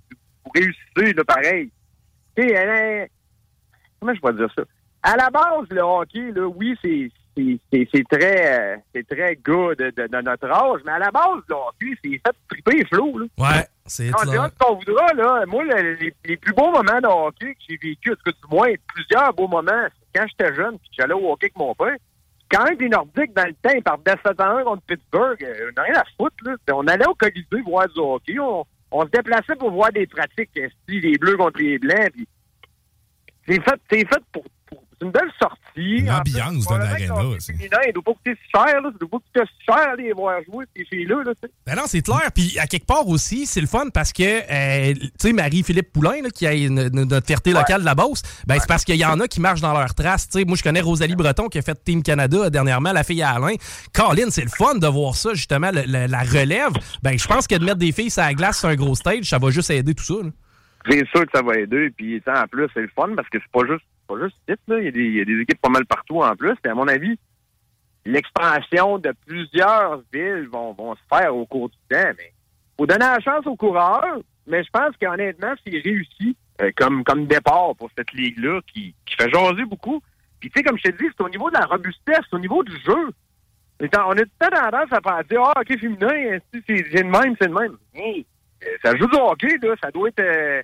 vous 0.45 0.51
réussissez, 0.55 1.13
là, 1.13 1.23
pareil. 1.23 1.71
Tu 2.35 2.43
sais, 2.43 2.51
elle 2.53 2.69
est- 2.69 3.11
comment 3.99 4.13
je 4.15 4.19
pourrais 4.19 4.33
dire 4.33 4.49
ça? 4.55 4.63
À 5.03 5.15
la 5.17 5.29
base, 5.29 5.67
le 5.69 5.81
hockey, 5.81 6.31
là, 6.35 6.47
oui, 6.47 6.75
c'est 6.81 7.11
c'est- 7.35 8.03
très, 8.09 8.83
c'est 8.93 9.07
très 9.07 9.35
gars 9.35 9.75
de, 9.77 9.91
de- 9.95 10.07
de 10.07 10.21
notre 10.21 10.49
âge, 10.51 10.81
mais 10.85 10.91
à 10.93 10.99
la 10.99 11.11
base, 11.11 11.41
le 11.49 11.55
hockey, 11.55 11.97
c'est 12.03 12.11
fait 12.11 12.35
triper 12.49 12.85
flots, 12.85 13.17
là. 13.19 13.25
Ouais, 13.37 13.65
c'est 13.85 14.11
On 14.15 14.29
dira 14.29 14.49
ce 14.49 14.55
qu'on 14.65 14.75
voudra, 14.75 15.13
là. 15.13 15.43
Moi, 15.47 15.63
le- 15.63 15.93
les, 15.95 16.13
les 16.25 16.37
plus 16.37 16.53
beaux 16.53 16.71
moments 16.71 17.01
de 17.01 17.07
hockey 17.07 17.53
que 17.55 17.59
j'ai 17.67 17.77
vécu, 17.77 18.11
en 18.11 18.15
tout 18.15 18.21
cas, 18.25 18.31
du 18.31 18.55
moins, 18.55 18.69
plusieurs 18.93 19.33
beaux 19.33 19.47
moments, 19.47 19.87
c'est 20.13 20.19
quand 20.19 20.27
j'étais 20.27 20.53
jeune 20.55 20.77
puis 20.77 20.89
j'allais 20.97 21.13
au 21.13 21.31
hockey 21.31 21.47
avec 21.47 21.57
mon 21.57 21.73
père. 21.75 21.95
Quand 22.51 22.65
même, 22.65 22.77
les 22.79 22.89
Nordiques, 22.89 23.33
dans 23.33 23.47
le 23.47 23.53
temps, 23.53 23.75
ils 23.75 23.81
partaient 23.81 24.15
7 24.23 24.39
à 24.39 24.49
1 24.51 24.63
contre 24.63 24.83
Pittsburgh. 24.83 25.43
euh, 25.43 25.69
On 25.71 25.73
n'a 25.75 25.83
rien 25.83 25.95
à 25.95 26.03
foutre, 26.17 26.35
là. 26.45 26.55
On 26.73 26.85
allait 26.87 27.07
au 27.07 27.15
Colisée 27.15 27.61
voir 27.65 27.87
du 27.89 27.99
hockey. 27.99 28.37
On, 28.37 28.63
on 28.91 29.01
se 29.05 29.09
déplaçait 29.09 29.55
pour 29.55 29.71
voir 29.71 29.91
des 29.91 30.05
pratiques, 30.05 30.51
euh, 30.57 30.67
les 30.87 31.17
bleus 31.17 31.35
contre 31.35 31.59
les 31.59 31.79
blancs. 31.79 32.11
Puis 32.13 32.27
c'est 33.47 33.63
fait, 33.63 33.81
c'est 33.89 34.07
fait 34.07 34.21
pour, 34.31 34.43
une 35.03 35.11
belle 35.11 35.31
sortie. 35.41 36.01
L'ambiance 36.01 36.65
hockey 36.69 37.07
c'est- 37.39 37.53
féminin, 37.53 37.77
Il 37.87 37.93
doit 37.93 38.03
pas 38.03 38.13
coûter 38.13 38.35
si 38.35 38.49
cher, 38.53 38.81
là. 38.81 38.89
Doit 38.99 39.09
pas 39.09 39.17
coûter 39.17 39.41
si 39.47 39.65
cher 39.65 39.95
les 39.97 40.13
voir 40.13 40.39
jouer, 40.51 40.65
ces 40.75 40.85
filles-là, 40.85 41.23
là. 41.25 41.31
Ben 41.65 41.75
non, 41.75 41.83
c'est 41.87 42.01
clair. 42.01 42.29
Puis 42.33 42.57
à 42.59 42.67
quelque 42.67 42.85
part 42.85 43.07
aussi, 43.07 43.45
c'est 43.45 43.61
le 43.61 43.67
fun 43.67 43.89
parce 43.93 44.11
que, 44.13 44.23
euh, 44.23 44.93
tu 44.93 45.09
sais, 45.17 45.33
Marie-Philippe 45.33 45.91
Poulain, 45.93 46.21
là, 46.23 46.29
qui 46.29 46.47
a 46.47 46.53
notre 46.69 47.25
fierté 47.25 47.51
locale 47.51 47.81
de 47.81 47.85
la 47.85 47.95
Beauce, 47.95 48.21
ben 48.47 48.57
c'est 48.59 48.67
parce 48.67 48.83
qu'il 48.85 48.95
y 48.95 49.05
en 49.05 49.19
a 49.19 49.27
qui 49.27 49.39
marchent 49.41 49.61
dans 49.61 49.73
leurs 49.73 49.93
traces. 49.95 50.29
Tu 50.29 50.39
sais, 50.39 50.45
moi, 50.45 50.55
je 50.57 50.63
connais 50.63 50.81
Rosalie 50.81 51.15
Breton 51.15 51.47
qui 51.49 51.57
a 51.59 51.61
fait 51.61 51.81
Team 51.83 52.01
Canada 52.03 52.37
euh, 52.45 52.49
dernièrement, 52.49 52.91
la 52.91 53.03
fille 53.03 53.21
à 53.21 53.31
Alain. 53.31 53.55
Colin, 53.93 54.29
c'est 54.29 54.43
le 54.43 54.49
fun 54.49 54.75
de 54.75 54.87
voir 54.87 55.15
ça, 55.15 55.33
justement, 55.33 55.71
le- 55.71 55.83
le- 55.85 56.07
la 56.07 56.19
relève. 56.21 56.71
Ben, 57.01 57.17
je 57.17 57.27
pense 57.27 57.47
que 57.47 57.55
de 57.55 57.63
mettre 57.65 57.77
des 57.77 57.91
filles 57.91 58.09
sur 58.11 58.21
la 58.23 58.33
glace 58.33 58.59
sur 58.59 58.69
un 58.69 58.75
gros 58.75 58.95
stage, 58.95 59.25
ça 59.25 59.37
va 59.39 59.49
juste 59.51 59.69
aider 59.69 59.93
tout 59.93 60.03
ça. 60.03 60.15
là. 60.23 60.29
C'est 60.89 61.07
sûr 61.15 61.21
que 61.21 61.31
ça 61.33 61.41
va 61.41 61.53
aider. 61.59 61.89
Puis, 61.97 62.21
en 62.27 62.45
plus, 62.47 62.67
c'est 62.73 62.81
le 62.81 62.89
fun 62.93 63.09
parce 63.15 63.29
que 63.29 63.39
c'est 63.39 63.51
pas 63.53 63.65
juste, 63.65 63.85
juste 64.19 64.35
là. 64.67 64.79
Il 64.79 64.85
y, 64.85 65.21
a 65.21 65.25
des, 65.25 65.41
équipes 65.41 65.61
pas 65.61 65.69
mal 65.69 65.85
partout 65.85 66.21
en 66.21 66.35
plus. 66.35 66.55
Et 66.65 66.67
à 66.67 66.75
mon 66.75 66.87
avis, 66.87 67.17
l'expansion 68.05 68.97
de 68.97 69.13
plusieurs 69.25 70.01
villes 70.13 70.47
vont, 70.51 70.95
se 70.95 71.15
faire 71.15 71.35
au 71.35 71.45
cours 71.45 71.69
du 71.69 71.77
temps. 71.89 72.11
Mais 72.17 72.33
faut 72.77 72.85
donner 72.85 73.05
la 73.05 73.19
chance 73.19 73.45
aux 73.45 73.55
coureurs, 73.55 74.19
mais 74.47 74.63
je 74.63 74.69
pense 74.69 74.95
qu'honnêtement, 74.99 75.53
c'est 75.65 75.77
réussi 75.77 76.35
euh, 76.61 76.71
comme, 76.75 77.03
comme 77.03 77.27
départ 77.27 77.75
pour 77.77 77.89
cette 77.97 78.11
ligue-là 78.11 78.61
qui, 78.73 78.95
qui 79.05 79.15
fait 79.15 79.29
jaser 79.31 79.65
beaucoup. 79.65 80.01
Puis 80.39 80.49
tu 80.49 80.59
sais, 80.59 80.63
comme 80.63 80.77
je 80.77 80.83
te 80.83 80.97
dis, 80.97 81.09
c'est 81.15 81.23
au 81.23 81.29
niveau 81.29 81.49
de 81.49 81.55
la 81.55 81.65
robustesse, 81.65 82.25
au 82.31 82.39
niveau 82.39 82.63
du 82.63 82.75
jeu. 82.85 83.11
On 83.79 84.11
a 84.11 84.15
tout 84.15 84.29
tendance 84.39 84.91
à 84.91 85.23
dire 85.23 85.41
Ah, 85.43 85.61
ok, 85.61 85.79
féminin, 85.79 86.37
c'est 86.51 86.67
le 86.67 87.03
même, 87.03 87.35
c'est 87.39 87.47
le 87.47 87.53
même. 87.53 87.77
Euh, 87.95 88.77
ça 88.83 88.95
joue 88.95 89.07
du 89.07 89.17
hockey, 89.17 89.57
là, 89.61 89.75
ça 89.81 89.91
doit 89.91 90.09
être 90.09 90.19
euh, 90.19 90.61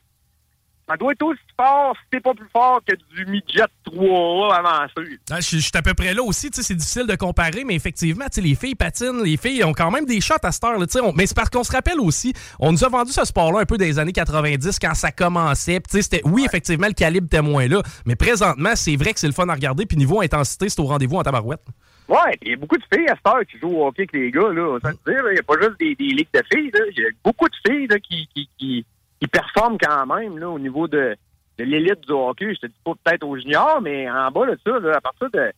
ça 0.89 0.97
doit 0.97 1.11
être 1.11 1.21
aussi 1.21 1.39
fort, 1.55 1.95
si 1.97 2.07
c'est 2.13 2.19
pas 2.19 2.33
plus 2.33 2.49
fort 2.51 2.81
que 2.87 2.95
du 3.15 3.25
midget 3.27 3.65
3 3.85 4.55
avancé. 4.55 5.19
Ah, 5.29 5.39
je, 5.39 5.57
suis 5.57 5.71
à 5.75 5.81
peu 5.83 5.93
près 5.93 6.15
là 6.15 6.23
aussi, 6.23 6.49
c'est 6.51 6.73
difficile 6.73 7.05
de 7.05 7.15
comparer, 7.15 7.63
mais 7.63 7.75
effectivement, 7.75 8.25
les 8.35 8.55
filles 8.55 8.73
patinent, 8.73 9.23
les 9.23 9.37
filles 9.37 9.63
ont 9.63 9.73
quand 9.73 9.91
même 9.91 10.05
des 10.05 10.19
shots 10.19 10.33
à 10.41 10.51
cette 10.51 10.63
heure. 10.63 10.79
Là, 10.79 10.87
on, 11.03 11.13
mais 11.13 11.27
c'est 11.27 11.35
parce 11.35 11.49
qu'on 11.49 11.63
se 11.63 11.71
rappelle 11.71 11.99
aussi, 11.99 12.33
on 12.59 12.71
nous 12.71 12.83
a 12.83 12.89
vendu 12.89 13.11
ce 13.11 13.23
sport-là 13.23 13.59
un 13.59 13.65
peu 13.65 13.77
des 13.77 13.99
années 13.99 14.13
90 14.13 14.79
quand 14.79 14.95
ça 14.95 15.11
commençait. 15.11 15.79
C'était, 15.87 16.21
oui, 16.25 16.43
effectivement, 16.45 16.87
le 16.87 16.93
calibre 16.93 17.27
était 17.27 17.43
moins 17.43 17.67
là, 17.67 17.83
mais 18.07 18.15
présentement, 18.15 18.75
c'est 18.75 18.95
vrai 18.95 19.13
que 19.13 19.19
c'est 19.19 19.27
le 19.27 19.33
fun 19.33 19.47
à 19.47 19.53
regarder, 19.53 19.85
puis 19.85 19.95
niveau 19.95 20.21
intensité, 20.21 20.69
c'est 20.69 20.79
au 20.79 20.85
rendez-vous 20.85 21.17
en 21.17 21.23
tabarouette. 21.23 21.61
Ouais, 22.07 22.35
il 22.41 22.49
y 22.49 22.53
a 22.53 22.55
beaucoup 22.55 22.77
de 22.77 22.83
filles 22.91 23.07
à 23.07 23.15
cette 23.15 23.27
heure 23.27 23.45
qui 23.45 23.59
jouent 23.59 23.77
au 23.77 23.85
hockey 23.85 24.01
avec 24.01 24.13
les 24.13 24.31
gars. 24.31 24.51
Là, 24.51 24.79
il 25.05 25.33
n'y 25.33 25.39
a 25.39 25.43
pas 25.43 25.53
juste 25.61 25.79
des, 25.79 25.93
ligues 25.99 26.27
de 26.33 26.41
filles. 26.51 26.71
Il 26.73 27.03
y 27.03 27.05
a 27.05 27.09
beaucoup 27.23 27.47
de 27.47 27.55
filles 27.67 27.87
qui, 28.01 28.27
qui, 28.33 28.49
qui 28.57 28.85
il 29.21 29.27
performe 29.27 29.77
quand 29.77 30.05
même 30.05 30.37
là, 30.37 30.49
au 30.49 30.59
niveau 30.59 30.87
de, 30.87 31.15
de 31.57 31.63
l'élite 31.63 32.01
du 32.07 32.13
hockey. 32.13 32.53
Je 32.55 32.61
te 32.61 32.67
dis 32.67 32.79
pas 32.83 32.93
peut-être 33.03 33.23
aux 33.23 33.37
juniors, 33.37 33.81
mais 33.81 34.09
en 34.09 34.31
bas 34.31 34.45
de 34.45 34.57
ça, 34.65 34.79
là, 34.79 34.97
à 34.97 35.01
partir 35.01 35.29
de 35.31 35.51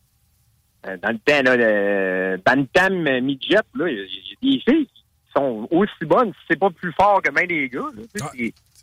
euh, 0.87 0.97
dans 0.97 1.09
le 1.09 1.19
temps, 1.19 1.43
là, 1.43 1.55
le 1.57 2.37
Bantam 2.43 3.23
Midget, 3.23 3.57
là, 3.75 3.87
il 3.87 3.97
y, 3.97 4.01
a 4.01 4.35
des 4.41 4.59
filles 4.61 4.87
qui 4.87 5.31
sont 5.35 5.67
aussi 5.69 6.05
bonnes, 6.05 6.31
si 6.31 6.39
c'est 6.49 6.59
pas 6.59 6.71
plus 6.71 6.91
fort 6.93 7.21
que 7.21 7.29
même 7.31 7.47
les 7.47 7.69
gars. 7.69 7.81
Là, 7.95 8.03
ah, 8.23 8.31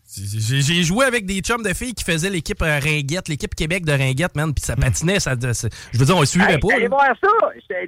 J'ai 0.06 0.82
joué 0.84 1.06
avec 1.06 1.26
des 1.26 1.40
chums 1.40 1.62
de 1.62 1.74
filles 1.74 1.94
qui 1.94 2.04
faisaient 2.04 2.30
l'équipe 2.30 2.62
euh, 2.62 2.78
Ringuette, 2.78 3.28
l'équipe 3.28 3.52
Québec 3.52 3.84
de 3.84 3.92
Ringuette, 3.92 4.36
man, 4.36 4.54
puis 4.54 4.64
ça 4.64 4.76
hmm. 4.76 4.80
patinait, 4.80 5.18
ça, 5.18 5.34
je 5.34 5.98
veux 5.98 6.04
dire, 6.04 6.16
on 6.16 6.20
le 6.20 6.26
suivait 6.26 6.52
hey, 6.52 6.58
pas. 6.60 6.74
Allez 6.74 6.86
voir 6.86 7.12
ça! 7.20 7.28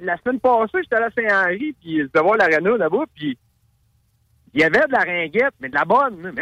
La 0.01 0.17
semaine 0.17 0.41
passée, 0.41 0.79
j'étais 0.83 0.95
à 0.95 1.09
Saint-Henri, 1.11 1.73
puis 1.79 1.99
je 1.99 2.03
devais 2.13 2.21
voir 2.21 2.35
l'aréna 2.35 2.75
là-bas, 2.75 3.05
puis 3.15 3.37
il 4.53 4.59
y 4.59 4.63
avait 4.65 4.87
de 4.87 4.91
la 4.91 4.99
ringuette, 4.99 5.53
mais 5.61 5.69
de 5.69 5.75
la 5.75 5.85
bonne, 5.85 6.17
man! 6.19 6.33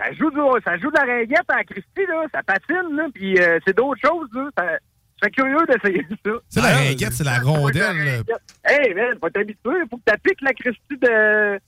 Ça 0.00 0.12
joue, 0.14 0.30
de, 0.30 0.62
ça 0.64 0.78
joue 0.78 0.90
de 0.90 0.96
la 0.96 1.04
ringuette 1.04 1.48
à 1.48 1.62
Christy, 1.64 2.06
là. 2.08 2.24
Ça 2.32 2.42
patine, 2.42 2.96
là. 2.96 3.06
Puis 3.12 3.38
euh, 3.38 3.58
c'est 3.66 3.76
d'autres 3.76 4.00
choses, 4.00 4.28
là. 4.32 4.48
Ça, 4.56 4.64
je 4.72 5.28
serais 5.28 5.30
curieux 5.30 5.66
d'essayer 5.68 6.06
ça. 6.24 6.30
C'est 6.48 6.62
la 6.62 6.76
ringuette, 6.76 7.12
c'est 7.12 7.24
la 7.24 7.38
rondelle. 7.38 8.24
Hé, 8.68 8.94
man, 8.94 9.18
faut 9.20 9.28
t'habituer. 9.28 9.80
Faut 9.90 9.98
que 9.98 10.04
t'appliques 10.04 10.40
la 10.40 10.52
Christy 10.54 10.96
de. 11.00 11.60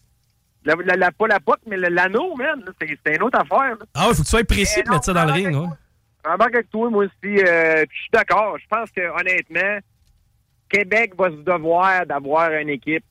La, 0.65 0.97
la, 0.97 1.11
pas 1.11 1.27
la 1.27 1.41
pote, 1.41 1.61
mais 1.67 1.77
l'anneau, 1.77 2.35
man. 2.37 2.65
C'est 2.81 3.17
une 3.17 3.23
autre 3.23 3.39
affaire. 3.39 3.77
Là. 3.77 3.85
Ah 3.95 4.07
oui, 4.09 4.15
faut 4.15 4.23
que 4.23 4.27
tu 4.27 4.31
sois 4.31 4.45
précis 4.45 4.83
de 4.83 4.89
mettre 4.89 5.05
ça 5.05 5.12
dans 5.12 5.27
le 5.27 5.33
ring, 5.33 5.55
hein. 5.55 5.77
J'embarque 6.25 6.55
avec 6.55 6.71
toi, 6.71 6.89
moi 6.89 7.05
aussi. 7.05 7.39
Euh, 7.45 7.85
je 7.91 8.01
suis 8.01 8.11
d'accord. 8.12 8.57
Je 8.59 8.67
pense 8.71 8.91
que, 8.93 9.01
honnêtement, 9.21 9.79
Québec 10.69 11.15
va 11.19 11.31
se 11.31 11.37
devoir 11.43 12.07
d'avoir 12.07 12.53
une 12.53 12.69
équipe 12.69 13.05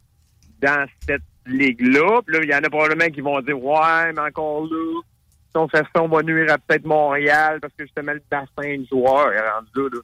dans 0.62 0.88
cette 1.06 1.22
ligue-là. 1.46 2.22
Puis 2.25 2.36
là, 2.36 2.44
il 2.44 2.50
y 2.50 2.56
en 2.56 2.63
a 2.63 2.70
probablement 2.70 3.10
qui 3.10 3.22
vont 3.22 3.42
dire 3.42 3.62
Ouais, 3.62 4.13
mais 4.13 4.22
encore 4.22 4.63
là, 4.63 5.01
on 5.55 5.67
fait 5.67 5.86
ça, 5.93 6.01
on 6.01 6.08
va 6.08 6.24
nuire 6.24 6.51
à 6.51 6.58
peut-être 6.58 6.86
Montréal 6.86 7.60
parce 7.62 7.74
que 7.77 7.86
justement 7.86 8.13
le 8.13 8.22
bassin 8.29 8.77
de 8.77 8.86
joueurs 8.86 9.31
est 9.34 9.50
rendu 9.50 9.70
là. 9.75 9.89
là. 9.93 10.00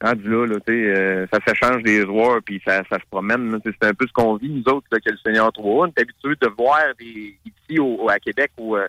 Rendu 0.00 0.30
là, 0.30 0.46
là 0.46 0.56
tu 0.66 0.72
sais, 0.72 0.96
euh, 0.96 1.26
ça 1.32 1.38
s'échange 1.46 1.82
des 1.82 2.02
joueurs 2.02 2.40
puis 2.44 2.62
ça, 2.64 2.82
ça 2.88 2.98
se 2.98 3.06
promène. 3.10 3.58
C'est 3.64 3.84
un 3.84 3.94
peu 3.94 4.06
ce 4.06 4.12
qu'on 4.12 4.36
vit, 4.36 4.48
nous 4.48 4.72
autres, 4.72 4.86
là, 4.92 4.98
que 5.00 5.10
le 5.10 5.18
Seigneur 5.18 5.52
3. 5.52 5.86
On 5.86 5.88
est 5.88 6.00
habitué 6.00 6.34
de 6.40 6.48
voir 6.56 6.82
des, 6.98 7.36
ici 7.44 7.78
au, 7.80 8.08
à 8.08 8.18
Québec 8.18 8.52
où 8.58 8.76
euh, 8.76 8.86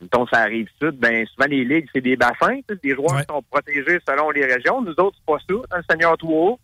mettons, 0.00 0.26
ça 0.26 0.40
arrive 0.40 0.68
sud, 0.80 0.96
ben 0.98 1.24
souvent 1.26 1.46
les 1.48 1.64
ligues, 1.64 1.88
c'est 1.94 2.00
des 2.00 2.16
bassins, 2.16 2.58
des 2.82 2.94
joueurs 2.94 3.20
qui 3.20 3.32
sont 3.32 3.42
protégés 3.50 4.00
selon 4.06 4.30
les 4.30 4.44
régions. 4.44 4.82
Nous 4.82 4.94
autres, 4.98 5.16
c'est 5.18 5.26
pas 5.26 5.38
ça, 5.38 5.54
dans 5.70 5.76
le 5.76 5.84
Seigneur 5.88 6.18
3. 6.18 6.58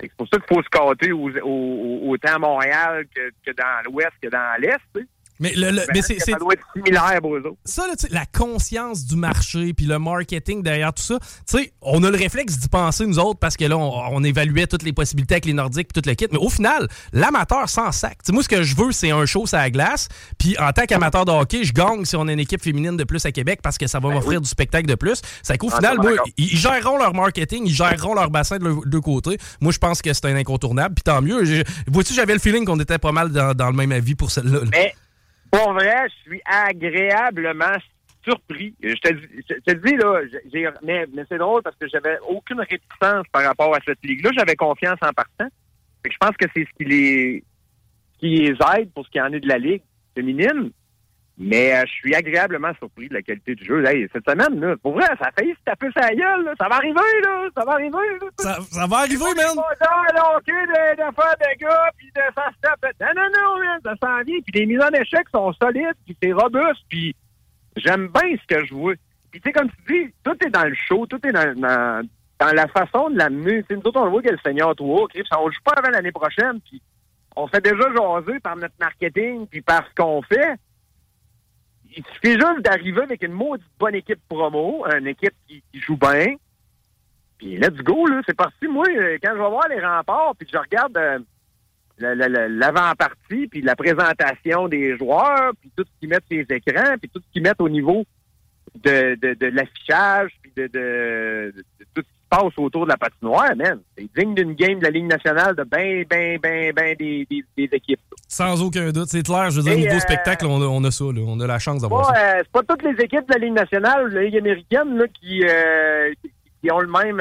C'est 0.00 0.12
pour 0.14 0.26
ça 0.28 0.38
qu'il 0.38 0.56
faut 0.56 0.62
se 0.62 0.68
cater 0.68 1.12
autant 1.12 2.34
à 2.34 2.38
Montréal 2.38 3.04
que, 3.14 3.30
que 3.44 3.54
dans 3.54 3.82
l'ouest 3.84 4.12
que 4.22 4.28
dans 4.28 4.60
l'est. 4.60 5.06
Mais, 5.40 5.52
le, 5.54 5.72
ben, 5.72 5.86
mais 5.94 6.02
c'est, 6.02 6.18
ça 6.18 6.36
doit 6.38 6.52
être 6.52 6.64
similaire 6.76 7.18
pour 7.20 7.34
eux 7.34 7.40
autres. 7.40 7.56
Ça, 7.64 7.86
là, 7.86 7.94
la 8.10 8.26
conscience 8.26 9.06
du 9.06 9.16
marché 9.16 9.72
puis 9.72 9.86
le 9.86 9.98
marketing 9.98 10.62
derrière 10.62 10.92
tout 10.92 11.02
ça, 11.02 11.18
tu 11.18 11.58
sais, 11.58 11.72
on 11.80 12.04
a 12.04 12.10
le 12.10 12.16
réflexe 12.16 12.58
d'y 12.58 12.68
penser, 12.68 13.06
nous 13.06 13.18
autres, 13.18 13.38
parce 13.38 13.56
que 13.56 13.64
là, 13.64 13.76
on, 13.78 14.22
évaluait 14.22 14.66
toutes 14.66 14.82
les 14.82 14.92
possibilités 14.92 15.34
avec 15.34 15.46
les 15.46 15.54
Nordiques 15.54 15.88
et 15.96 16.00
tout 16.00 16.06
le 16.06 16.14
kit. 16.14 16.26
Mais 16.30 16.38
au 16.38 16.50
final, 16.50 16.88
l'amateur 17.14 17.70
sans 17.70 17.90
sac. 17.90 18.18
sais, 18.22 18.32
moi, 18.32 18.42
ce 18.42 18.48
que 18.48 18.62
je 18.62 18.76
veux, 18.76 18.92
c'est 18.92 19.10
un 19.10 19.24
show 19.24 19.46
sur 19.46 19.56
la 19.56 19.70
glace. 19.70 20.08
Puis 20.38 20.58
en 20.58 20.72
tant 20.72 20.84
qu'amateur 20.84 21.24
de 21.24 21.32
hockey, 21.32 21.64
je 21.64 21.72
gagne 21.72 22.04
si 22.04 22.16
on 22.16 22.28
a 22.28 22.32
une 22.32 22.40
équipe 22.40 22.62
féminine 22.62 22.98
de 22.98 23.04
plus 23.04 23.24
à 23.24 23.32
Québec 23.32 23.60
parce 23.62 23.78
que 23.78 23.86
ça 23.86 23.98
va 23.98 24.08
ben 24.08 24.16
m'offrir 24.16 24.42
du 24.42 24.48
spectacle 24.48 24.86
de 24.86 24.94
plus. 24.94 25.22
C'est 25.42 25.56
qu'au 25.56 25.70
ah, 25.72 25.76
final, 25.76 25.96
moi, 25.96 26.12
ils, 26.36 26.48
géreront 26.48 26.98
leur 26.98 27.14
marketing, 27.14 27.64
ils 27.66 27.74
géreront 27.74 28.14
leur 28.14 28.30
bassin 28.30 28.58
de 28.58 28.76
deux 28.86 29.00
côtés. 29.00 29.38
Moi, 29.62 29.72
je 29.72 29.78
pense 29.78 30.02
que 30.02 30.12
c'est 30.12 30.26
un 30.26 30.36
incontournable. 30.36 30.94
Puis 30.94 31.02
tant 31.02 31.22
mieux. 31.22 31.64
Vois-tu, 31.86 32.12
j'avais 32.12 32.34
le 32.34 32.40
feeling 32.40 32.66
qu'on 32.66 32.78
était 32.78 32.98
pas 32.98 33.12
mal 33.12 33.30
dans, 33.30 33.70
le 33.70 33.76
même 33.76 33.92
avis 33.92 34.14
pour 34.14 34.30
celle-là. 34.30 34.60
Mais 34.70 34.94
pour 35.50 35.72
vrai, 35.72 36.08
je 36.08 36.30
suis 36.30 36.42
agréablement 36.44 37.76
surpris. 38.22 38.74
Je 38.82 38.94
te, 38.94 39.14
je 39.66 40.48
dis, 40.48 40.62
là, 40.62 40.72
mais, 40.82 41.06
mais 41.12 41.24
c'est 41.28 41.38
drôle 41.38 41.62
parce 41.62 41.76
que 41.76 41.88
j'avais 41.88 42.18
aucune 42.28 42.60
réticence 42.60 43.26
par 43.32 43.44
rapport 43.44 43.74
à 43.74 43.78
cette 43.86 43.98
ligue-là. 44.02 44.30
J'avais 44.36 44.56
confiance 44.56 44.98
en 45.02 45.12
partant. 45.12 45.48
je 46.04 46.16
pense 46.20 46.36
que 46.36 46.46
c'est 46.54 46.64
ce 46.64 46.70
qui 46.76 46.84
les, 46.84 47.44
qui 48.18 48.28
les 48.28 48.54
aide 48.76 48.92
pour 48.92 49.04
ce 49.06 49.10
qui 49.10 49.20
en 49.20 49.32
est 49.32 49.40
de 49.40 49.48
la 49.48 49.58
ligue 49.58 49.82
féminine. 50.14 50.70
Mais 51.38 51.74
euh, 51.74 51.84
je 51.86 51.92
suis 51.92 52.14
agréablement 52.14 52.72
surpris 52.78 53.08
de 53.08 53.14
la 53.14 53.22
qualité 53.22 53.54
du 53.54 53.64
jeu. 53.64 53.82
cette 54.12 54.28
semaine, 54.28 54.60
là, 54.60 54.76
pour 54.76 54.92
vrai, 54.92 55.06
ça 55.18 55.28
a 55.28 55.32
failli 55.32 55.52
se 55.52 55.64
taper 55.64 55.88
sa 55.96 56.10
gueule. 56.10 56.44
Là. 56.44 56.52
Ça 56.60 56.68
va 56.68 56.76
arriver, 56.76 57.00
là. 57.22 57.48
Ça 57.56 57.64
va 57.64 57.72
arriver. 57.72 58.18
Là. 58.20 58.28
Ça, 58.38 58.58
ça 58.70 58.86
va 58.86 58.96
arriver, 58.98 59.24
man. 59.24 59.56
Pas 59.56 59.74
de, 59.74 60.52
de, 60.52 60.96
de 60.96 61.14
faire 61.14 61.34
des 61.40 61.56
gars, 61.56 61.90
puis 61.96 62.08
de 62.14 62.20
ça 62.34 62.50
se 62.50 62.60
tape. 62.60 62.94
Non, 63.00 63.22
non, 63.22 63.28
non, 63.34 63.64
man, 63.64 63.80
ça 63.82 63.94
s'en 64.02 64.22
vient. 64.22 64.38
Puis 64.46 64.60
les 64.60 64.66
mises 64.66 64.82
en 64.82 64.90
échec 64.90 65.26
sont 65.32 65.52
solides, 65.54 65.96
puis 66.04 66.16
c'est 66.22 66.32
robuste, 66.32 66.84
puis 66.88 67.16
j'aime 67.76 68.08
bien 68.08 68.36
ce 68.36 68.54
que 68.54 68.64
je 68.66 68.74
vois. 68.74 68.94
Puis 69.30 69.40
tu 69.40 69.48
sais, 69.48 69.52
comme 69.52 69.70
tu 69.70 69.94
dis, 69.94 70.14
tout 70.22 70.36
est 70.44 70.50
dans 70.50 70.64
le 70.64 70.74
show, 70.74 71.06
tout 71.06 71.24
est 71.26 71.32
dans, 71.32 71.54
dans, 71.58 72.06
dans 72.38 72.52
la 72.52 72.66
façon 72.68 73.10
de 73.10 73.16
la 73.16 73.30
musique. 73.30 73.70
Nous 73.70 73.80
autres, 73.84 74.00
on 74.00 74.10
voit 74.10 74.22
que 74.22 74.30
le 74.30 74.38
Seigneur 74.44 74.74
toi, 74.74 75.04
okay? 75.04 75.22
on 75.38 75.50
joue 75.50 75.60
pas 75.64 75.74
avant 75.76 75.90
l'année 75.90 76.12
prochaine, 76.12 76.60
puis 76.68 76.82
on 77.36 77.46
fait 77.46 77.62
déjà 77.62 77.84
jaser 77.94 78.40
par 78.40 78.56
notre 78.56 78.74
marketing, 78.80 79.46
puis 79.46 79.62
par 79.62 79.84
ce 79.88 79.94
qu'on 79.94 80.20
fait 80.22 80.56
il 81.96 82.04
suffit 82.06 82.32
juste 82.32 82.60
d'arriver 82.60 83.02
avec 83.02 83.22
une 83.22 83.32
maudite 83.32 83.66
bonne 83.78 83.94
équipe 83.94 84.20
promo, 84.28 84.84
une 84.86 85.06
équipe 85.06 85.34
qui, 85.48 85.62
joue 85.74 85.96
bien. 85.96 86.36
Puis 87.38 87.56
let's 87.56 87.76
go, 87.82 88.06
là, 88.06 88.20
c'est 88.26 88.36
parti. 88.36 88.66
Moi, 88.68 88.86
quand 89.22 89.32
je 89.32 89.42
vais 89.42 89.48
voir 89.48 89.68
les 89.68 89.80
remparts, 89.80 90.34
puis 90.36 90.48
je 90.50 90.58
regarde 90.58 90.96
euh, 90.96 91.18
l'avant-partie, 92.48 93.46
puis 93.48 93.62
la 93.62 93.76
présentation 93.76 94.68
des 94.68 94.96
joueurs, 94.96 95.52
puis 95.60 95.70
tout 95.76 95.84
ce 95.84 96.00
qu'ils 96.00 96.08
mettent 96.08 96.26
sur 96.30 96.38
les 96.38 96.56
écrans, 96.56 96.96
puis 96.98 97.08
tout 97.08 97.20
ce 97.20 97.32
qu'ils 97.32 97.42
mettent 97.42 97.60
au 97.60 97.68
niveau 97.68 98.04
de, 98.74 99.14
de, 99.14 99.46
l'affichage, 99.46 100.30
puis 100.42 100.52
de, 100.56 100.66
de, 100.68 101.54
tout 101.94 102.04
passe 102.30 102.56
autour 102.56 102.84
de 102.84 102.90
la 102.90 102.96
patinoire, 102.96 103.54
man. 103.56 103.80
C'est 103.98 104.08
digne 104.16 104.34
d'une 104.34 104.54
game 104.54 104.78
de 104.78 104.84
la 104.84 104.90
Ligue 104.90 105.06
nationale 105.06 105.54
de 105.56 105.64
ben, 105.64 106.04
ben, 106.08 106.38
ben, 106.40 106.72
ben 106.72 106.96
des, 106.96 107.26
des, 107.28 107.68
équipes. 107.72 108.00
Sans 108.28 108.62
aucun 108.62 108.90
doute, 108.92 109.08
c'est 109.08 109.24
clair. 109.24 109.50
Je 109.50 109.56
veux 109.56 109.62
dire, 109.62 109.74
au 109.74 109.80
niveau 109.80 109.96
euh, 109.96 110.00
spectacle, 110.00 110.46
on 110.46 110.84
a, 110.84 110.90
ça. 110.90 111.04
On 111.04 111.40
a 111.40 111.46
la 111.46 111.58
chance 111.58 111.82
d'avoir 111.82 112.06
ça. 112.06 112.14
Euh, 112.14 112.38
c'est 112.38 112.52
pas 112.52 112.62
toutes 112.62 112.84
les 112.84 113.04
équipes 113.04 113.28
de 113.28 113.34
la 113.34 113.38
Ligue 113.38 113.54
nationale 113.54 114.06
ou 114.06 114.10
de 114.10 114.14
la 114.14 114.22
Ligue 114.22 114.38
américaine 114.38 114.96
là, 114.96 115.06
qui, 115.08 115.44
euh, 115.44 116.12
qui, 116.62 116.70
ont 116.70 116.80
le 116.80 116.88
même 116.88 117.20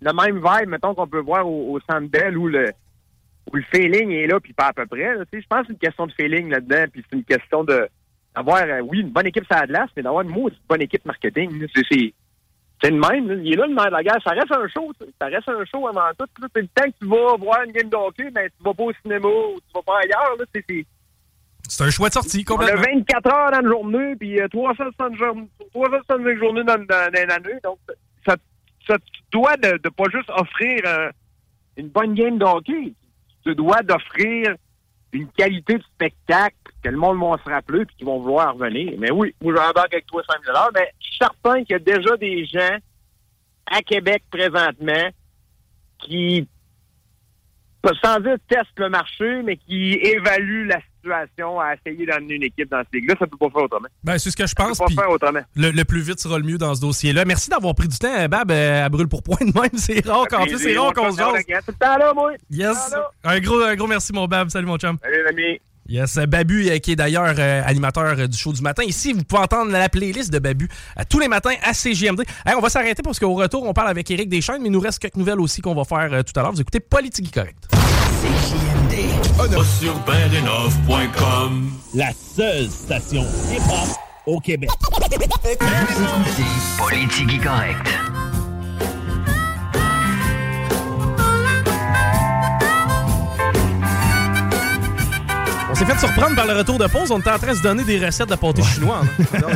le 0.00 0.12
même 0.12 0.36
vibe, 0.36 0.68
mettons, 0.68 0.94
qu'on 0.94 1.06
peut 1.06 1.20
voir 1.20 1.48
au, 1.48 1.74
au 1.74 1.80
Sandbell 1.88 2.36
où 2.36 2.48
le, 2.48 2.72
où 3.52 3.56
le 3.56 3.62
feeling 3.72 4.10
est 4.10 4.26
là, 4.26 4.40
puis 4.40 4.52
pas 4.52 4.66
à 4.66 4.72
peu 4.72 4.84
près. 4.86 5.14
Je 5.32 5.38
pense 5.48 5.60
que 5.60 5.66
c'est 5.68 5.72
une 5.74 5.78
question 5.78 6.06
de 6.08 6.12
feeling 6.12 6.50
là-dedans, 6.50 6.84
puis 6.92 7.04
c'est 7.08 7.16
une 7.16 7.24
question 7.24 7.62
de 7.62 7.88
d'avoir, 8.34 8.64
oui, 8.88 9.00
une 9.00 9.10
bonne 9.10 9.26
équipe 9.26 9.44
sur 9.44 9.54
la 9.54 9.66
glace, 9.66 9.90
mais 9.94 10.02
d'avoir 10.02 10.22
une 10.22 10.34
bonne 10.66 10.80
équipe 10.80 11.04
marketing. 11.04 11.66
C'est 11.74 12.14
c'est 12.82 12.90
le 12.90 12.98
même. 12.98 13.44
Il 13.44 13.52
est 13.52 13.56
là, 13.56 13.66
le 13.66 13.74
maire 13.74 13.86
de 13.86 13.92
la 13.92 14.02
guerre. 14.02 14.18
Ça 14.24 14.30
reste 14.30 14.50
un 14.50 14.66
show. 14.68 14.92
Ça 15.20 15.26
reste 15.26 15.48
un 15.48 15.64
show 15.64 15.86
avant 15.86 16.10
tout. 16.18 16.26
C'est 16.54 16.62
le 16.62 16.68
temps 16.68 16.84
que 16.84 16.98
tu 17.00 17.06
vas 17.06 17.36
voir 17.36 17.62
une 17.62 17.72
game 17.72 17.88
de 17.88 17.96
hockey, 17.96 18.28
mais 18.34 18.48
tu 18.48 18.64
vas 18.64 18.74
pas 18.74 18.82
au 18.82 18.92
cinéma 19.02 19.28
ou 19.28 19.60
tu 19.60 19.72
vas 19.72 19.82
pas 19.82 19.98
ailleurs. 20.02 20.36
C'est 21.68 21.84
un 21.84 21.90
choix 21.90 22.08
de 22.08 22.14
sortie, 22.14 22.44
complètement. 22.44 22.80
On 22.80 22.84
a 22.84 22.94
24 22.94 23.26
heures 23.32 23.50
dans 23.52 23.60
la 23.60 23.68
journée, 23.68 24.16
puis 24.16 24.38
365 24.50 25.16
journées 25.16 26.36
journées 26.36 26.64
dans, 26.64 26.86
l'année. 26.88 27.60
Donc, 27.62 27.78
ça, 28.26 28.36
ça 28.86 28.98
tu 28.98 29.20
dois 29.30 29.56
de, 29.56 29.78
de 29.78 29.88
pas 29.88 30.04
juste 30.12 30.30
offrir 30.30 30.80
euh, 30.84 31.10
une 31.76 31.88
bonne 31.88 32.14
game 32.14 32.36
de 32.36 32.44
hockey. 32.44 32.94
Tu 33.44 33.54
dois 33.54 33.82
d'offrir 33.82 34.56
une 35.12 35.28
qualité 35.28 35.78
de 35.78 35.82
spectacle 35.82 36.56
que 36.82 36.88
le 36.88 36.96
monde 36.96 37.18
va 37.20 37.38
se 37.42 37.48
rappeler 37.48 37.82
et 37.82 37.86
qu'ils 37.96 38.06
vont 38.06 38.20
vouloir 38.20 38.54
revenir. 38.54 38.94
Mais 38.98 39.10
oui, 39.10 39.34
moi, 39.40 39.54
j'embarque 39.56 39.94
avec 39.94 40.06
toi 40.06 40.22
5 40.28 40.40
mais 40.74 40.92
je 41.00 41.06
suis 41.06 41.16
certain 41.18 41.64
qu'il 41.64 41.72
y 41.72 41.74
a 41.74 41.78
déjà 41.78 42.16
des 42.16 42.44
gens 42.46 42.76
à 43.66 43.80
Québec 43.82 44.24
présentement 44.30 45.08
qui, 45.98 46.48
sans 48.02 48.20
dire 48.20 48.36
teste 48.48 48.72
le 48.76 48.88
marché, 48.88 49.42
mais 49.44 49.56
qui 49.56 49.94
évalue 49.94 50.66
la 50.66 50.80
situation 50.96 51.60
à 51.60 51.74
essayer 51.74 52.06
d'amener 52.06 52.34
une 52.34 52.42
équipe 52.44 52.68
dans 52.68 52.80
cette 52.80 52.94
ligue-là. 52.94 53.14
Ça 53.18 53.26
peut 53.26 53.36
pas 53.36 53.50
faire 53.50 53.62
autrement. 53.62 53.88
Ben, 54.02 54.18
c'est 54.18 54.30
ce 54.30 54.36
que 54.36 54.46
je 54.46 54.54
pense. 54.54 54.78
Ça 54.78 54.84
peut 54.86 54.94
pas 54.94 55.02
faire 55.02 55.10
autrement. 55.10 55.40
Le, 55.54 55.70
le, 55.70 55.84
plus 55.84 56.00
vite 56.00 56.18
sera 56.18 56.38
le 56.38 56.44
mieux 56.44 56.58
dans 56.58 56.74
ce 56.74 56.80
dossier-là. 56.80 57.24
Merci 57.24 57.50
d'avoir 57.50 57.74
pris 57.74 57.88
du 57.88 57.98
temps, 57.98 58.28
Bab, 58.28 58.50
euh, 58.50 58.84
à 58.84 58.88
brûle 58.88 59.08
pour 59.08 59.22
point 59.22 59.38
de 59.40 59.52
même. 59.58 59.70
C'est 59.74 60.04
rare 60.06 60.26
plus, 60.26 60.58
c'est 60.58 60.76
rare 60.76 60.92
qu'on 60.92 61.12
se 61.12 61.18
jase. 61.18 61.44
Yes. 62.50 62.94
Un 63.24 63.40
gros, 63.40 63.60
un 63.60 63.74
gros 63.76 63.86
merci, 63.86 64.12
mon 64.12 64.26
Bab. 64.26 64.48
Salut, 64.48 64.66
mon 64.66 64.78
chum. 64.78 64.98
Salut, 65.02 65.22
l'ami. 65.24 65.60
Yes, 65.88 66.16
Babu, 66.28 66.68
euh, 66.68 66.78
qui 66.78 66.92
est 66.92 66.96
d'ailleurs 66.96 67.34
euh, 67.38 67.62
animateur 67.64 68.14
euh, 68.18 68.26
du 68.26 68.38
show 68.38 68.52
du 68.52 68.62
matin. 68.62 68.84
Ici, 68.84 69.12
vous 69.12 69.24
pouvez 69.24 69.42
entendre 69.42 69.72
la 69.72 69.88
playlist 69.88 70.32
de 70.32 70.38
Babu 70.38 70.68
tous 71.08 71.18
les 71.18 71.28
matins 71.28 71.54
à 71.62 71.74
CGMD. 71.74 72.22
on 72.56 72.60
va 72.60 72.68
s'arrêter 72.68 73.02
parce 73.02 73.18
qu'au 73.18 73.34
retour, 73.34 73.64
on 73.64 73.72
parle 73.72 73.88
avec 73.88 74.10
Éric 74.10 74.28
Deschaines, 74.28 74.62
mais 74.62 74.68
il 74.68 74.72
nous 74.72 74.80
reste 74.80 75.00
quelques 75.00 75.16
nouvelles 75.16 75.40
aussi 75.40 75.60
qu'on 75.60 75.74
va 75.74 75.84
faire 75.84 76.24
tout 76.24 76.38
à 76.38 76.42
l'heure. 76.42 76.52
Vous 76.52 76.60
écoutez 76.60 76.80
Politique 76.80 77.32
Correct. 77.32 77.68
CGMD. 78.22 79.10
Oh, 79.38 79.62
sur 79.64 79.94
La 81.94 82.10
seule 82.12 82.68
station 82.70 83.22
hip-hop 83.50 83.96
au 84.26 84.38
Québec. 84.40 84.70
Politique 86.78 87.42
Correct. 87.42 87.88
S'est 95.84 95.92
fait 95.92 95.98
surprendre 95.98 96.36
par 96.36 96.46
le 96.46 96.52
retour 96.52 96.78
de 96.78 96.86
pause. 96.86 97.10
On 97.10 97.18
était 97.18 97.30
en 97.30 97.38
train 97.38 97.52
de 97.52 97.56
se 97.56 97.62
donner 97.62 97.82
des 97.84 98.04
recettes 98.04 98.28
de 98.28 98.36
pâté 98.36 98.62
chinois. 98.62 99.00
non, 99.40 99.48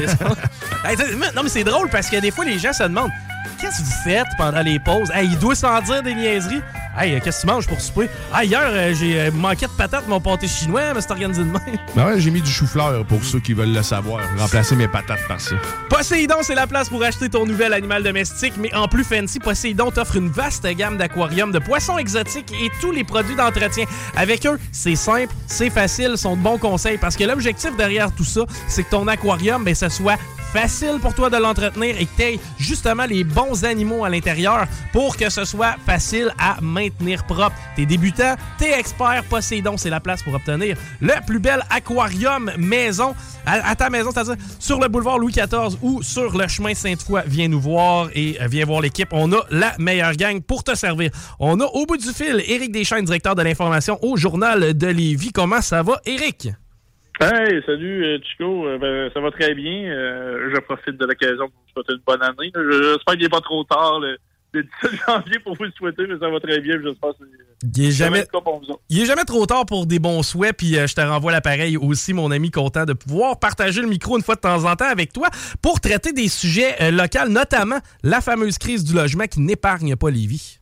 mais 1.42 1.48
c'est 1.48 1.64
drôle 1.64 1.88
parce 1.88 2.08
que 2.08 2.16
des 2.20 2.30
fois, 2.30 2.44
les 2.44 2.58
gens 2.58 2.72
se 2.72 2.82
demandent 2.82 3.12
Qu'est-ce 3.60 3.78
que 3.78 3.84
vous 3.84 4.02
faites 4.04 4.26
pendant 4.36 4.60
les 4.60 4.78
pauses? 4.78 5.10
Hey, 5.14 5.28
il 5.28 5.38
doit 5.38 5.54
s'en 5.54 5.80
dire 5.80 6.02
des 6.02 6.14
niaiseries. 6.14 6.60
Hey, 6.98 7.14
euh, 7.14 7.20
qu'est-ce 7.22 7.42
que 7.42 7.46
tu 7.46 7.52
manges 7.52 7.66
pour 7.66 7.80
souper? 7.80 8.08
Ah, 8.32 8.44
hier, 8.44 8.60
euh, 8.64 8.94
j'ai 8.94 9.20
euh, 9.20 9.30
manqué 9.30 9.66
de 9.66 9.70
patates 9.70 10.06
mon 10.08 10.20
pâté 10.20 10.46
chinois, 10.46 10.94
mais 10.94 11.00
c'est 11.00 11.10
organisé 11.10 11.42
de 11.42 11.48
même. 11.48 11.60
Ben 11.94 12.06
ouais, 12.06 12.20
j'ai 12.20 12.30
mis 12.30 12.42
du 12.42 12.50
chou-fleur 12.50 13.04
pour 13.06 13.22
ceux 13.24 13.40
qui 13.40 13.54
veulent 13.54 13.72
le 13.72 13.82
savoir. 13.82 14.20
Remplacer 14.36 14.76
mes 14.76 14.88
patates 14.88 15.26
par 15.26 15.40
ça. 15.40 15.56
Poséidon, 15.88 16.36
c'est 16.42 16.54
la 16.54 16.66
place 16.66 16.88
pour 16.88 17.02
acheter 17.02 17.28
ton 17.28 17.46
nouvel 17.46 17.72
animal 17.72 18.02
domestique, 18.02 18.54
mais 18.58 18.74
en 18.74 18.88
plus 18.88 19.04
fancy, 19.04 19.38
Poséidon 19.38 19.90
t'offre 19.90 20.16
une 20.16 20.28
vaste 20.28 20.66
gamme 20.66 20.98
d'aquariums, 20.98 21.52
de 21.52 21.58
poissons 21.58 21.98
exotiques 21.98 22.52
et 22.52 22.70
tous 22.80 22.92
les 22.92 23.04
produits 23.04 23.36
d'entretien. 23.36 23.84
Avec 24.16 24.46
eux, 24.46 24.58
c'est 24.72 24.96
simple, 24.96 25.34
c'est 25.46 25.70
facile, 25.70 26.16
sont 26.16 26.36
de 26.36 26.42
bons 26.42 26.58
conseils 26.58 26.98
parce 26.98 27.16
que 27.16 27.24
l'objectif 27.24 27.76
derrière 27.76 28.12
tout 28.12 28.24
ça, 28.24 28.42
c'est 28.68 28.84
que 28.84 28.90
ton 28.90 29.06
aquarium, 29.08 29.64
ben, 29.64 29.74
ce 29.74 29.88
soit 29.88 30.18
facile 30.52 30.98
pour 31.02 31.12
toi 31.12 31.28
de 31.28 31.36
l'entretenir 31.36 31.96
et 31.98 32.06
que 32.06 32.32
tu 32.32 32.40
justement 32.58 33.04
les 33.04 33.24
bons 33.24 33.45
animaux 33.64 34.04
à 34.04 34.08
l'intérieur 34.08 34.66
pour 34.92 35.16
que 35.16 35.30
ce 35.30 35.44
soit 35.44 35.76
facile 35.84 36.32
à 36.38 36.56
maintenir 36.60 37.24
propre. 37.24 37.56
T'es 37.74 37.86
débutant, 37.86 38.34
t'es 38.58 38.78
expert, 38.78 39.24
Poséidon, 39.28 39.76
c'est 39.76 39.90
la 39.90 40.00
place 40.00 40.22
pour 40.22 40.34
obtenir 40.34 40.76
le 41.00 41.14
plus 41.26 41.38
bel 41.38 41.62
aquarium 41.70 42.50
maison 42.58 43.14
à, 43.46 43.76
ta 43.76 43.90
maison, 43.90 44.10
c'est-à-dire 44.12 44.36
sur 44.58 44.80
le 44.80 44.88
boulevard 44.88 45.18
Louis 45.18 45.32
XIV 45.32 45.76
ou 45.82 46.02
sur 46.02 46.36
le 46.36 46.48
chemin 46.48 46.74
Sainte-Foy. 46.74 47.22
Viens 47.26 47.48
nous 47.48 47.60
voir 47.60 48.08
et 48.14 48.36
euh, 48.40 48.48
viens 48.48 48.64
voir 48.64 48.80
l'équipe. 48.80 49.08
On 49.12 49.32
a 49.32 49.44
la 49.50 49.74
meilleure 49.78 50.14
gang 50.14 50.40
pour 50.40 50.64
te 50.64 50.74
servir. 50.74 51.10
On 51.38 51.60
a 51.60 51.64
au 51.64 51.86
bout 51.86 51.96
du 51.96 52.08
fil 52.08 52.42
Éric 52.46 52.72
Deschaines, 52.72 53.04
directeur 53.04 53.34
de 53.34 53.42
l'information 53.42 53.98
au 54.02 54.16
Journal 54.16 54.76
de 54.76 54.86
Lévis. 54.88 55.30
Comment 55.32 55.60
ça 55.60 55.82
va, 55.82 56.00
Éric? 56.04 56.48
Hey, 57.18 57.62
salut 57.64 58.04
euh, 58.04 58.18
Chico, 58.22 58.66
euh, 58.66 58.78
ben, 58.78 59.10
ça 59.14 59.20
va 59.20 59.30
très 59.30 59.54
bien. 59.54 59.84
Euh, 59.84 60.50
je 60.54 60.60
profite 60.60 60.98
de 60.98 61.06
l'occasion 61.06 61.48
pour 61.48 61.62
vous 61.66 61.72
souhaiter 61.72 61.94
une 61.94 62.02
bonne 62.06 62.22
année. 62.22 62.52
J'espère 62.54 63.14
qu'il 63.14 63.22
n'est 63.22 63.28
pas 63.30 63.40
trop 63.40 63.64
tard 63.64 64.00
le, 64.00 64.18
17 64.52 64.68
janvier 65.06 65.38
pour 65.38 65.56
vous 65.56 65.64
le 65.64 65.72
souhaiter, 65.78 66.06
mais 66.06 66.18
ça 66.18 66.28
va 66.28 66.40
très 66.40 66.60
bien. 66.60 66.76
J'espère 66.82 67.10
que 67.12 67.24
il 67.74 67.86
est 67.86 67.90
jamais, 67.90 68.26
il 68.90 69.00
est 69.00 69.06
jamais 69.06 69.24
trop 69.24 69.46
tard 69.46 69.64
pour 69.64 69.86
des 69.86 69.98
bons 69.98 70.22
souhaits, 70.22 70.58
puis 70.58 70.74
je 70.74 70.94
te 70.94 71.00
renvoie 71.00 71.32
l'appareil 71.32 71.78
aussi, 71.78 72.12
mon 72.12 72.30
ami, 72.30 72.50
content 72.50 72.84
de 72.84 72.92
pouvoir 72.92 73.38
partager 73.38 73.80
le 73.80 73.88
micro 73.88 74.18
une 74.18 74.22
fois 74.22 74.34
de 74.34 74.40
temps 74.40 74.64
en 74.64 74.76
temps 74.76 74.90
avec 74.90 75.12
toi 75.14 75.28
pour 75.62 75.80
traiter 75.80 76.12
des 76.12 76.28
sujets 76.28 76.90
locaux, 76.90 77.28
notamment 77.28 77.78
la 78.02 78.20
fameuse 78.20 78.58
crise 78.58 78.84
du 78.84 78.94
logement 78.94 79.24
qui 79.24 79.40
n'épargne 79.40 79.96
pas 79.96 80.10
les 80.10 80.26
vies. 80.26 80.58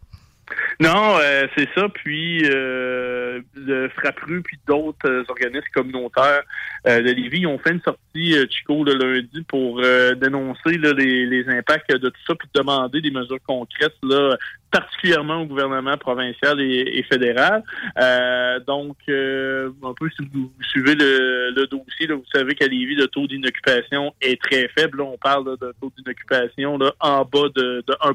Non, 0.81 1.17
euh, 1.21 1.47
c'est 1.57 1.69
ça. 1.75 1.89
Puis 1.89 2.45
euh, 2.51 3.41
le 3.55 3.89
Frappru 3.91 4.43
puis 4.43 4.59
d'autres 4.67 5.09
euh, 5.09 5.25
organismes 5.29 5.67
communautaires 5.75 6.43
de 6.85 7.11
Lévis 7.11 7.47
ont 7.47 7.59
fait 7.59 7.71
une 7.71 7.81
sortie, 7.81 8.35
Chico, 8.51 8.85
le 8.85 8.93
lundi 8.95 9.43
pour 9.49 9.81
dénoncer 9.81 10.77
les, 10.77 11.25
les, 11.25 11.49
impacts 11.49 11.91
de 11.91 12.11
tout 12.11 12.21
ça 12.27 12.35
puis 12.35 12.47
demander 12.55 13.01
des 13.01 13.11
mesures 13.11 13.39
concrètes 13.47 13.97
là, 14.03 14.37
particulièrement 14.71 15.41
au 15.41 15.47
gouvernement 15.47 15.97
provincial 15.97 16.61
et, 16.61 17.03
fédéral. 17.11 17.63
donc, 18.67 18.99
un 19.09 19.95
peu 19.99 20.11
si 20.11 20.29
vous 20.31 20.53
suivez 20.61 20.95
le, 20.95 21.67
dossier, 21.69 22.07
vous 22.09 22.23
savez 22.35 22.55
qu'à 22.55 22.67
Lévis, 22.67 22.97
le 22.97 23.07
taux 23.07 23.27
d'inoccupation 23.27 24.15
est 24.21 24.39
très 24.43 24.69
faible. 24.69 25.01
on 25.01 25.17
parle 25.17 25.57
de 25.59 25.75
taux 25.81 25.91
d'inoccupation 25.97 26.79
en 27.01 27.25
bas 27.25 27.49
de, 27.55 27.83
de 27.87 27.97
1 28.03 28.15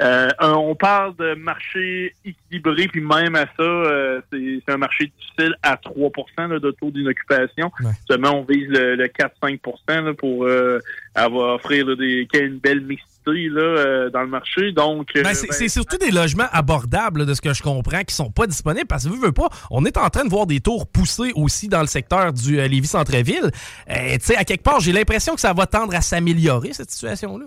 euh, 0.00 0.28
on 0.40 0.74
parle 0.74 1.14
de 1.16 1.34
marché 1.34 2.14
équilibré, 2.24 2.88
puis 2.88 3.00
même 3.00 3.36
à 3.36 3.46
ça, 3.56 3.62
euh, 3.62 4.20
c'est 4.32 4.62
un 4.68 4.76
marché 4.76 5.12
difficile 5.18 5.54
à 5.62 5.76
3% 5.76 6.58
de 6.58 6.70
taux 6.72 6.90
d'inoccupation. 6.90 7.70
Seulement, 8.08 8.40
on 8.40 8.44
vise 8.44 8.68
le, 8.68 9.06
4-5% 9.06 10.14
pour 10.14 10.44
euh, 10.44 10.80
avoir 11.14 11.54
offrir 11.54 11.96
des, 11.96 12.26
une 12.34 12.58
belle 12.58 12.80
mixité 12.80 13.48
là, 13.48 14.10
dans 14.10 14.22
le 14.22 14.28
marché. 14.28 14.72
Donc, 14.72 15.08
ben, 15.14 15.22
ben, 15.22 15.34
c'est 15.34 15.68
surtout 15.68 15.96
des 15.96 16.10
logements 16.10 16.48
abordables, 16.52 17.24
de 17.24 17.32
ce 17.32 17.40
que 17.40 17.54
je 17.54 17.62
comprends, 17.62 18.02
qui 18.02 18.14
sont 18.14 18.30
pas 18.30 18.46
disponibles 18.46 18.86
parce 18.86 19.04
que 19.04 19.08
vous, 19.10 19.32
pas, 19.32 19.48
on 19.70 19.84
est 19.84 19.96
en 19.96 20.10
train 20.10 20.24
de 20.24 20.30
voir 20.30 20.46
des 20.46 20.60
tours 20.60 20.86
pousser 20.86 21.32
aussi 21.34 21.68
dans 21.68 21.80
le 21.80 21.86
secteur 21.86 22.32
du 22.32 22.56
Lévis 22.56 22.88
Centre-Ville. 22.88 23.50
à 23.86 24.44
quelque 24.44 24.62
part, 24.62 24.80
j'ai 24.80 24.92
l'impression 24.92 25.34
que 25.34 25.40
ça 25.40 25.52
va 25.52 25.66
tendre 25.66 25.94
à 25.94 26.00
s'améliorer, 26.00 26.72
cette 26.72 26.90
situation-là. 26.90 27.46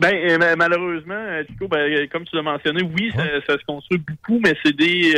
Ben, 0.00 0.14
euh, 0.14 0.56
malheureusement, 0.56 1.12
euh, 1.14 1.44
Chico, 1.46 1.68
ben, 1.68 1.80
euh, 1.80 2.06
comme 2.10 2.24
tu 2.24 2.34
l'as 2.34 2.42
mentionné, 2.42 2.82
oui, 2.82 3.12
ça, 3.46 3.58
se 3.58 3.64
construit 3.66 3.98
beaucoup, 3.98 4.40
mais 4.42 4.54
c'est 4.64 4.74
des 4.74 5.12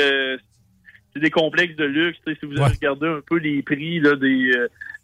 c'est 1.14 1.20
des 1.20 1.30
complexes 1.30 1.76
de 1.76 1.84
luxe. 1.84 2.18
Si 2.26 2.46
vous 2.46 2.60
avez 2.60 2.74
regardé 2.74 3.06
un 3.06 3.20
peu 3.24 3.36
les 3.36 3.62
prix 3.62 4.00
là, 4.00 4.16
des, 4.16 4.50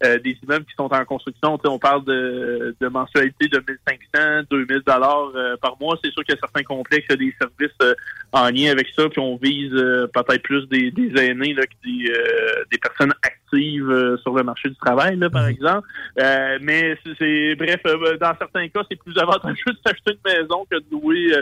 des 0.00 0.38
immeubles 0.44 0.64
qui 0.64 0.74
sont 0.76 0.92
en 0.92 1.04
construction, 1.04 1.58
on 1.64 1.78
parle 1.78 2.04
de, 2.04 2.76
de 2.80 2.88
mensualité 2.88 3.48
de 3.48 3.58
1500, 3.58 4.46
2000 4.50 4.82
dollars 4.87 5.32
par 5.61 5.76
mois. 5.80 5.98
C'est 6.02 6.12
sûr 6.12 6.22
qu'il 6.24 6.34
y 6.34 6.38
a 6.38 6.40
certains 6.40 6.62
complexes, 6.62 7.08
des 7.08 7.34
services 7.40 7.96
en 8.32 8.48
lien 8.50 8.70
avec 8.70 8.88
ça, 8.96 9.08
puis 9.08 9.20
on 9.20 9.37
vise 9.37 9.72
peut-être 9.72 10.42
plus 10.42 10.68
des, 10.68 10.90
des 10.90 11.11
aînés 11.20 11.54
là, 11.54 11.64
que 11.64 11.74
des, 11.84 12.12
des 12.70 12.78
personnes 12.78 13.12
actives 13.22 13.38
euh, 13.54 14.16
sur 14.18 14.34
le 14.34 14.42
marché 14.42 14.68
du 14.68 14.76
travail, 14.76 15.16
là, 15.16 15.30
par 15.30 15.44
mhm. 15.44 15.50
exemple. 15.50 15.88
Euh, 16.20 16.58
mais 16.61 16.98
c'est 17.18 17.54
bref, 17.54 17.80
euh, 17.87 18.16
dans 18.18 18.34
certains 18.38 18.68
cas, 18.68 18.80
c'est 18.90 18.98
plus 18.98 19.16
avantageux 19.18 19.56
de 19.66 19.78
s'acheter 19.84 20.12
une 20.12 20.32
maison 20.32 20.66
que 20.70 20.76
de 20.76 20.84
louer 20.90 21.32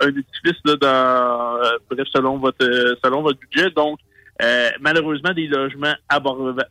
un 0.00 0.08
édifice 0.08 0.60
là, 0.64 0.76
dans 0.76 1.78
bref, 1.90 2.06
selon 2.12 2.38
votre 2.38 2.96
selon 3.02 3.22
votre 3.22 3.38
budget. 3.40 3.70
Donc, 3.70 3.98
malheureusement, 4.80 5.32
des 5.32 5.46
logements 5.46 5.94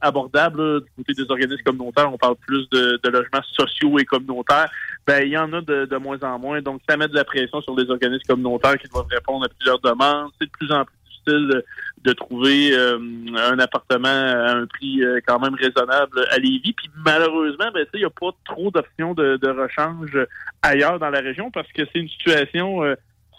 abordables 0.02 0.82
du 0.82 0.92
côté 0.98 1.14
des 1.14 1.30
organismes 1.30 1.64
communautaires, 1.64 2.12
on 2.12 2.18
parle 2.18 2.36
plus 2.36 2.68
de, 2.70 3.00
logements 3.10 3.44
sociaux 3.54 3.98
et 4.00 4.06
communautaires. 4.06 4.70
Ben, 5.08 5.24
il 5.24 5.30
y 5.30 5.38
en 5.38 5.52
a 5.54 5.62
de, 5.62 5.98
moins 5.98 6.20
en 6.22 6.40
moins. 6.40 6.62
Donc, 6.62 6.82
ça 6.88 6.98
met 6.98 7.08
de 7.08 7.16
la 7.16 7.24
pression 7.24 7.62
sur 7.62 7.76
les 7.76 7.90
organismes 7.90 8.28
communautaires 8.28 8.78
qui 8.78 8.88
doivent 8.88 9.08
répondre 9.10 9.46
à 9.46 9.50
plusieurs 9.50 9.80
demandes. 9.80 10.32
C'est 10.40 10.48
de 10.48 10.52
plus 10.52 10.72
en 10.72 10.86
plus 10.86 10.96
difficile 11.06 11.64
de 12.04 12.14
trouver 12.14 12.72
euh, 12.74 13.00
un 13.36 13.58
appartement 13.58 14.08
à 14.08 14.52
un 14.52 14.68
prix 14.68 15.04
euh, 15.04 15.20
quand 15.26 15.40
même 15.40 15.56
raisonnable 15.56 16.26
à 16.30 16.38
Lévis. 16.38 16.74
Puis 16.74 16.90
malheureusement, 17.04 17.72
ben, 17.74 17.86
il 17.94 18.00
n'y 18.00 18.06
a 18.06 18.10
pas 18.10 18.30
trop 18.46 18.70
d'options 18.70 19.14
de, 19.16 19.38
de, 19.38 19.50
rechange 19.50 20.16
ailleurs 20.62 21.00
dans 21.00 21.10
la 21.10 21.22
région 21.22 21.50
parce 21.50 21.72
que 21.72 21.82
c'est 21.92 22.00
une 22.00 22.10
situation 22.10 22.84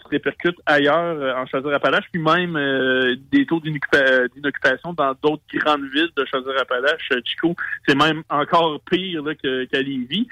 répercute 0.09 0.57
ailleurs 0.65 1.17
euh, 1.19 1.33
en 1.35 1.45
Chaudière-Appalaches, 1.45 2.05
puis 2.11 2.21
même 2.21 2.55
euh, 2.55 3.15
des 3.31 3.45
taux 3.45 3.59
d'inoccupation 3.59 4.93
dans 4.93 5.13
d'autres 5.21 5.43
grandes 5.53 5.85
villes 5.93 6.09
de 6.15 6.25
Chaudière-Appalaches. 6.25 7.09
Euh, 7.11 7.21
Chico, 7.23 7.55
c'est 7.87 7.95
même 7.95 8.23
encore 8.29 8.79
pire 8.89 9.23
qu'à 9.41 9.81
Lévis. 9.81 10.27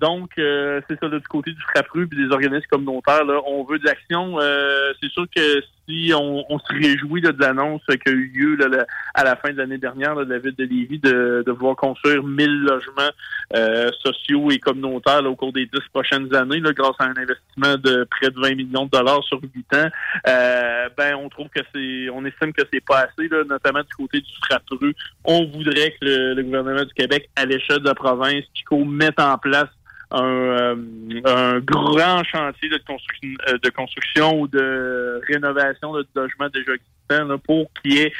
donc, 0.00 0.30
c'est 0.36 1.00
ça, 1.00 1.08
du 1.08 1.20
côté 1.28 1.52
du 1.52 1.60
Frappru 1.60 2.08
et 2.12 2.16
des 2.16 2.32
organismes 2.32 2.66
communautaires, 2.70 3.24
là, 3.24 3.40
on 3.46 3.64
veut 3.64 3.78
de 3.78 3.84
l'action. 3.84 4.38
c'est 5.00 5.10
sûr 5.10 5.26
que 5.34 5.62
on, 5.88 6.58
se 6.58 6.72
réjouit 6.72 7.20
de 7.20 7.34
l'annonce 7.38 7.82
qui 7.86 8.08
a 8.08 8.12
eu 8.12 8.32
lieu 8.34 8.58
à 9.14 9.24
la 9.24 9.36
fin 9.36 9.52
de 9.52 9.58
l'année 9.58 9.78
dernière 9.78 10.14
de 10.16 10.24
la 10.24 10.38
ville 10.38 10.54
de 10.54 10.64
Lévis 10.64 10.98
de, 10.98 11.44
de 11.46 11.52
construire 11.74 12.22
1000 12.22 12.60
logements 12.62 13.10
sociaux 14.02 14.50
et 14.50 14.58
communautaires 14.58 15.24
au 15.24 15.36
cours 15.36 15.52
des 15.52 15.66
dix 15.66 15.88
prochaines 15.92 16.34
années 16.34 16.60
grâce 16.60 16.96
à 16.98 17.04
un 17.04 17.16
investissement 17.16 17.76
de 17.76 18.04
près 18.04 18.30
de 18.30 18.40
20 18.40 18.54
millions 18.54 18.86
de 18.86 18.90
dollars 18.90 19.22
sur 19.24 19.40
8 19.42 19.74
ans, 19.74 19.88
euh, 20.28 20.88
ben 20.96 21.14
on 21.16 21.28
trouve 21.28 21.48
que 21.48 21.60
c'est, 21.74 22.10
on 22.10 22.24
estime 22.24 22.52
que 22.52 22.62
c'est 22.72 22.84
pas 22.84 23.06
assez, 23.06 23.28
notamment 23.48 23.80
du 23.80 23.94
côté 23.96 24.20
du 24.20 24.32
frappru. 24.44 24.94
On 25.24 25.44
voudrait 25.46 25.92
que 25.92 26.34
le, 26.34 26.42
gouvernement 26.42 26.84
du 26.84 26.94
Québec, 26.94 27.28
à 27.36 27.44
l'échelle 27.44 27.80
de 27.80 27.86
la 27.86 27.94
province, 27.94 28.44
Chico, 28.54 28.84
mette 28.84 29.20
en 29.20 29.38
place 29.38 29.68
un, 30.10 30.76
un 31.24 31.58
grand 31.60 32.24
chantier 32.24 32.68
de 32.68 32.78
construction, 32.78 33.30
de 33.62 33.70
construction 33.70 34.40
ou 34.40 34.48
de 34.48 35.20
rénovation 35.28 35.92
de 35.94 36.06
logements 36.14 36.48
déjà 36.48 36.72
existants 36.72 37.24
là, 37.24 37.38
pour 37.38 37.70
qu'il 37.74 37.94
y 37.94 37.98
ait 37.98 38.12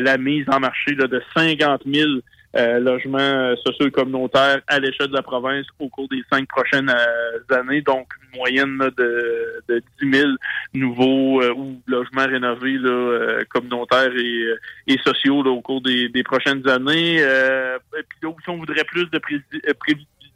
la 0.00 0.18
mise 0.18 0.44
en 0.48 0.60
marché 0.60 0.94
là, 0.94 1.06
de 1.06 1.22
50 1.34 1.82
000 1.86 2.08
euh, 2.56 2.78
logements 2.78 3.56
sociaux 3.66 3.88
et 3.88 3.90
communautaires 3.90 4.60
à 4.68 4.78
l'échelle 4.78 5.08
de 5.08 5.14
la 5.14 5.22
province 5.22 5.66
au 5.80 5.88
cours 5.88 6.06
des 6.08 6.22
cinq 6.32 6.46
prochaines 6.46 6.88
euh, 6.88 7.56
années. 7.56 7.80
Donc, 7.80 8.06
une 8.22 8.38
moyenne 8.38 8.78
de, 8.96 9.60
de 9.68 9.82
10 10.00 10.18
000 10.18 10.30
nouveaux 10.72 11.42
euh, 11.42 11.52
ou 11.52 11.82
logements 11.88 12.26
rénovés 12.26 12.78
là, 12.78 13.40
communautaires 13.50 14.12
et, 14.16 14.54
et 14.86 14.98
sociaux 14.98 15.44
au 15.44 15.60
cours 15.62 15.80
des, 15.80 16.08
des 16.10 16.22
prochaines 16.22 16.68
années. 16.68 17.16
et 17.16 18.02
puis 18.08 18.18
là, 18.22 18.30
si 18.44 18.48
on 18.48 18.58
voudrait 18.58 18.84
plus 18.84 19.10
de 19.10 19.18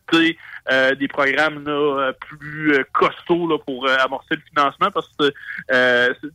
prévisibilité, 0.08 0.38
des 0.98 1.08
programmes 1.08 1.64
là, 1.64 2.12
plus 2.12 2.84
costauds 2.92 3.48
là, 3.48 3.56
pour 3.58 3.88
amorcer 3.88 4.34
le 4.34 4.42
financement 4.50 4.90
parce 4.90 5.08
que 5.18 5.32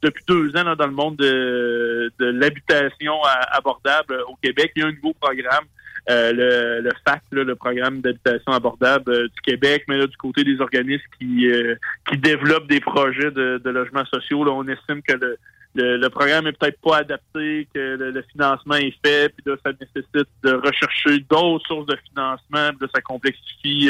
depuis 0.02 0.24
deux 0.28 0.56
ans 0.58 0.64
là, 0.64 0.76
dans 0.76 0.88
le 0.88 0.94
monde 0.94 1.18
de, 1.18 2.12
de 2.18 2.26
l'habitation 2.26 3.14
abordable 3.52 4.24
au 4.28 4.36
Québec, 4.42 4.72
il 4.76 4.82
y 4.82 4.86
a 4.86 4.88
un 4.88 4.92
nouveau 4.92 5.14
programme 5.20 5.66
euh, 6.10 6.34
le, 6.34 6.82
le 6.82 6.92
FAC, 7.08 7.22
le 7.32 7.56
programme 7.56 8.02
d'habitation 8.02 8.52
abordable 8.52 9.10
euh, 9.10 9.24
du 9.30 9.42
Québec, 9.42 9.86
mais 9.88 9.98
là, 9.98 10.06
du 10.06 10.18
côté 10.18 10.44
des 10.44 10.60
organismes 10.60 11.06
qui, 11.18 11.50
euh, 11.50 11.76
qui 12.10 12.18
développent 12.18 12.68
des 12.68 12.82
projets 12.82 13.32
de, 13.32 13.62
de 13.64 13.70
logements 13.70 14.04
sociaux, 14.08 14.44
là, 14.44 14.52
on 14.52 14.68
estime 14.68 15.02
que 15.02 15.14
le, 15.14 15.38
le, 15.76 16.08
programme 16.10 16.48
est 16.48 16.54
peut-être 16.54 16.80
pas 16.82 16.98
adapté, 16.98 17.68
que 17.74 17.80
le, 17.80 18.24
financement 18.32 18.76
est 18.76 18.94
fait, 19.04 19.30
puis 19.30 19.44
là, 19.46 19.56
ça 19.66 19.72
nécessite 19.72 20.30
de 20.44 20.54
rechercher 20.54 21.20
d'autres 21.30 21.66
sources 21.68 21.88
de 21.88 21.98
financement, 22.10 22.70
puis 22.70 22.82
là, 22.82 22.88
ça 22.94 23.02
complexifie 23.02 23.90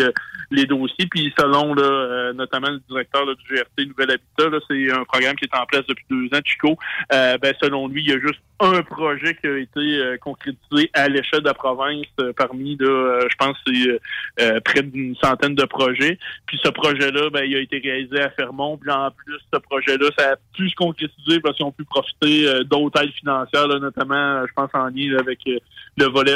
les 0.52 0.66
dossiers. 0.66 1.08
Puis 1.08 1.34
selon 1.38 1.74
là, 1.74 2.32
notamment 2.34 2.70
le 2.70 2.82
directeur 2.90 3.26
du 3.26 3.56
GRT 3.56 3.88
Nouvel 3.88 4.12
Habitat, 4.12 4.58
c'est 4.70 4.92
un 4.92 5.04
programme 5.04 5.36
qui 5.36 5.46
est 5.46 5.58
en 5.58 5.66
place 5.66 5.86
depuis 5.88 6.06
deux 6.10 6.38
ans, 6.38 6.42
Chico. 6.44 6.78
ben, 7.10 7.54
selon 7.62 7.88
lui, 7.88 8.02
il 8.02 8.10
y 8.10 8.14
a 8.14 8.20
juste 8.20 8.40
un 8.64 8.82
projet 8.84 9.36
qui 9.36 9.48
a 9.48 9.58
été 9.58 9.80
euh, 9.80 10.18
concrétisé 10.18 10.90
à 10.94 11.10
l'échelle 11.10 11.42
de 11.42 11.48
la 11.48 11.54
province 11.54 12.06
euh, 12.20 12.32
parmi, 12.34 12.78
euh, 12.82 13.28
je 13.30 13.36
pense, 13.36 13.58
c'est 13.68 14.62
près 14.62 14.82
d'une 14.82 15.16
centaine 15.18 15.56
de 15.56 15.66
projets. 15.66 16.18
Puis 16.46 16.60
ce 16.64 16.70
projet-là, 16.70 17.30
ben, 17.30 17.44
il 17.44 17.56
a 17.56 17.60
été 17.60 17.80
réalisé 17.80 18.22
à 18.22 18.30
Fermont. 18.30 18.78
Puis 18.78 18.92
en 18.92 19.12
plus, 19.12 19.38
ce 19.54 19.60
projet-là, 19.60 20.10
ça 20.18 20.32
a 20.32 20.36
pu 20.56 20.70
se 20.70 20.76
concrétiser 20.76 21.40
parce 21.42 21.58
qu'ils 21.58 21.66
ont 21.66 21.73
pu 21.74 21.84
profiter 21.84 22.64
d'autres 22.66 23.02
aides 23.02 23.12
financières, 23.12 23.68
notamment, 23.68 24.46
je 24.46 24.54
pense, 24.54 24.70
en 24.74 24.88
lien 24.88 25.18
avec 25.20 25.40
le 25.46 26.06
volet 26.06 26.36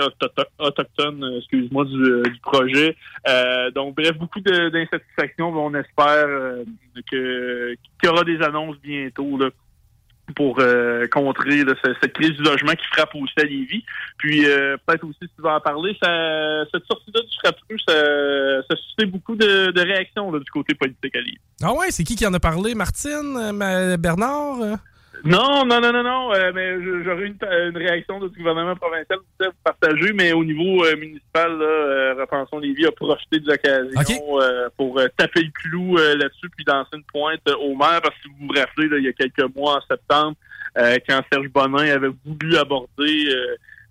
autochtone, 0.59 1.37
excuse-moi, 1.37 1.85
du, 1.85 2.39
projet. 2.41 2.95
donc, 3.73 3.95
bref, 3.95 4.17
beaucoup 4.17 4.41
d'insatisfaction. 4.41 5.49
On 5.57 5.73
espère 5.73 6.27
que 7.11 7.75
qu'il 7.99 8.09
y 8.09 8.11
aura 8.11 8.23
des 8.23 8.41
annonces 8.41 8.77
bientôt. 8.81 9.37
Pour 10.35 10.57
euh, 10.59 11.07
contrer 11.07 11.63
cette, 12.01 12.11
crise 12.11 12.31
du 12.31 12.43
logement 12.43 12.73
qui 12.73 12.85
frappe 12.91 13.15
aussi 13.15 13.33
à 13.37 13.43
Lévis. 13.43 13.85
Puis 14.17 14.45
euh, 14.45 14.75
peut-être 14.85 15.05
aussi, 15.05 15.19
si 15.21 15.29
tu 15.33 15.41
vas 15.41 15.55
en 15.55 15.61
parler, 15.61 15.93
cette 16.01 16.85
sortie-là 16.85 17.21
du 17.21 17.37
frappeux, 17.39 17.77
ça, 17.87 18.61
ça 18.69 18.75
suscité 18.75 19.05
beaucoup 19.05 19.37
de, 19.37 19.79
réactions 19.79 20.29
du 20.33 20.51
côté 20.51 20.75
politique 20.75 21.15
à 21.15 21.19
Lévis. 21.19 21.37
Ah 21.63 21.73
ouais, 21.73 21.91
c'est 21.91 22.03
qui 22.03 22.17
qui 22.17 22.27
en 22.27 22.33
a 22.33 22.41
parlé? 22.41 22.75
Martine? 22.75 23.37
Euh, 23.37 23.95
Bernard? 23.95 24.79
Non, 25.23 25.65
non, 25.65 25.81
non, 25.81 25.91
non, 25.91 26.03
non, 26.03 26.33
euh, 26.33 26.51
mais 26.53 27.03
j'aurais 27.03 27.25
une, 27.25 27.37
une 27.41 27.77
réaction 27.77 28.19
du 28.19 28.29
gouvernement 28.37 28.75
provincial 28.75 29.19
vous 29.39 29.51
partager, 29.63 30.13
mais 30.13 30.31
au 30.33 30.43
niveau 30.43 30.85
euh, 30.85 30.95
municipal, 30.95 31.57
là, 31.57 31.65
euh, 31.65 32.15
Repensons 32.19 32.59
Lévis 32.59 32.85
a 32.85 32.91
profité 32.91 33.39
de 33.39 33.47
l'occasion 33.47 34.41
euh, 34.41 34.69
pour 34.77 35.01
taper 35.17 35.41
le 35.43 35.51
clou 35.51 35.97
là-dessus, 35.97 36.49
puis 36.55 36.65
danser 36.65 36.89
une 36.93 37.03
pointe 37.03 37.41
au 37.59 37.75
maire, 37.75 38.01
parce 38.01 38.15
que 38.15 38.21
si 38.23 38.29
vous 38.29 38.47
vous 38.47 38.53
rappelez, 38.59 38.89
là, 38.89 38.97
il 38.97 39.05
y 39.05 39.09
a 39.09 39.13
quelques 39.13 39.55
mois, 39.55 39.77
en 39.77 39.81
septembre, 39.89 40.35
quand 40.75 41.21
Serge 41.31 41.49
Bonin 41.49 41.89
avait 41.91 42.11
voulu 42.25 42.55
aborder 42.57 43.29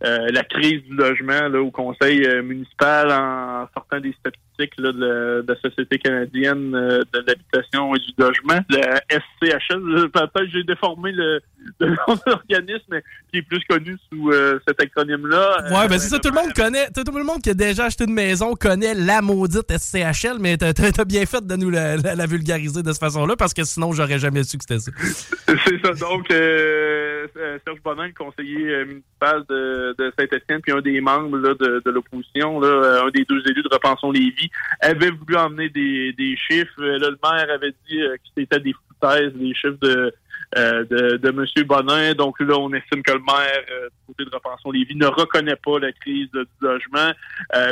la 0.00 0.44
crise 0.44 0.82
du 0.84 0.94
logement 0.94 1.48
là, 1.48 1.60
au 1.60 1.70
conseil 1.70 2.26
municipal 2.42 3.10
en 3.10 3.66
sortant 3.74 3.98
des 3.98 4.12
statistiques 4.12 4.45
de, 4.58 5.44
la, 5.46 5.56
Société 5.60 5.98
canadienne 5.98 6.74
euh, 6.74 7.02
de 7.12 7.24
l'habitation 7.26 7.94
et 7.94 7.98
du 7.98 8.12
logement, 8.18 8.60
la 8.70 9.00
SCHL. 9.10 10.10
Peut-être 10.10 10.50
j'ai 10.52 10.64
déformé 10.64 11.12
le, 11.12 11.40
le 11.80 11.88
nom 11.88 12.14
de 12.14 12.20
l'organisme 12.26 13.00
qui 13.30 13.38
est 13.38 13.42
plus 13.42 13.62
connu 13.68 13.96
sous 14.10 14.30
euh, 14.30 14.58
cet 14.66 14.80
acronyme-là. 14.80 15.64
Ouais, 15.70 15.88
ben 15.88 15.98
c'est 15.98 16.08
ça, 16.08 16.18
tout 16.18 16.30
le 16.30 16.34
monde 16.34 16.52
connaît, 16.54 16.88
tout 16.90 17.16
le 17.16 17.24
monde 17.24 17.42
qui 17.42 17.50
a 17.50 17.54
déjà 17.54 17.86
acheté 17.86 18.04
une 18.04 18.14
maison 18.14 18.54
connaît 18.54 18.94
la 18.94 19.22
maudite 19.22 19.70
SCHL, 19.70 20.38
mais 20.40 20.56
t'as 20.56 20.68
as, 20.68 21.04
bien 21.04 21.26
fait 21.26 21.46
de 21.46 21.56
nous 21.56 21.70
la, 21.70 22.26
vulgariser 22.26 22.82
de 22.82 22.92
cette 22.92 23.00
façon-là 23.00 23.36
parce 23.36 23.54
que 23.54 23.64
sinon 23.64 23.92
j'aurais 23.92 24.18
jamais 24.18 24.42
su 24.42 24.58
que 24.58 24.64
c'était 24.68 24.80
ça. 24.80 24.90
c'est 25.66 25.80
ça, 25.84 25.92
donc 25.92 26.30
euh, 26.30 27.26
Serge 27.64 27.80
Bonin, 27.82 28.06
le 28.06 28.12
conseiller 28.12 28.84
municipal 28.84 29.44
de, 29.48 29.94
de 29.98 30.12
Saint-Etienne, 30.18 30.60
puis 30.62 30.72
un 30.72 30.80
des 30.80 31.00
membres 31.00 31.38
de, 31.38 31.82
de 31.84 31.90
l'opposition, 31.90 32.62
un 32.62 33.10
des 33.10 33.24
deux 33.24 33.42
élus 33.48 33.62
de 33.62 33.68
Repensons 33.72 34.10
Lévis, 34.10 34.45
avait 34.80 35.10
voulu 35.10 35.36
emmener 35.36 35.68
des, 35.68 36.12
des 36.12 36.36
chiffres. 36.36 36.80
Là, 36.82 37.10
le 37.10 37.18
maire 37.22 37.50
avait 37.54 37.74
dit 37.88 38.00
euh, 38.00 38.16
que 38.16 38.22
c'était 38.36 38.60
des 38.60 38.72
foutaises, 38.72 39.32
les 39.34 39.54
chiffres 39.54 39.78
de, 39.80 40.12
euh, 40.56 40.84
de, 40.84 41.16
de 41.16 41.28
M. 41.28 41.66
Bonin. 41.66 42.14
Donc 42.14 42.38
là, 42.40 42.56
on 42.58 42.72
estime 42.72 43.02
que 43.02 43.12
le 43.12 43.20
maire, 43.20 43.64
euh, 43.70 43.88
du 43.88 44.06
côté 44.06 44.24
de 44.24 44.34
Repensons 44.34 44.70
Lévis, 44.70 44.96
ne 44.96 45.06
reconnaît 45.06 45.56
pas 45.56 45.78
la 45.78 45.92
crise 45.92 46.30
du 46.32 46.46
logement. 46.60 47.12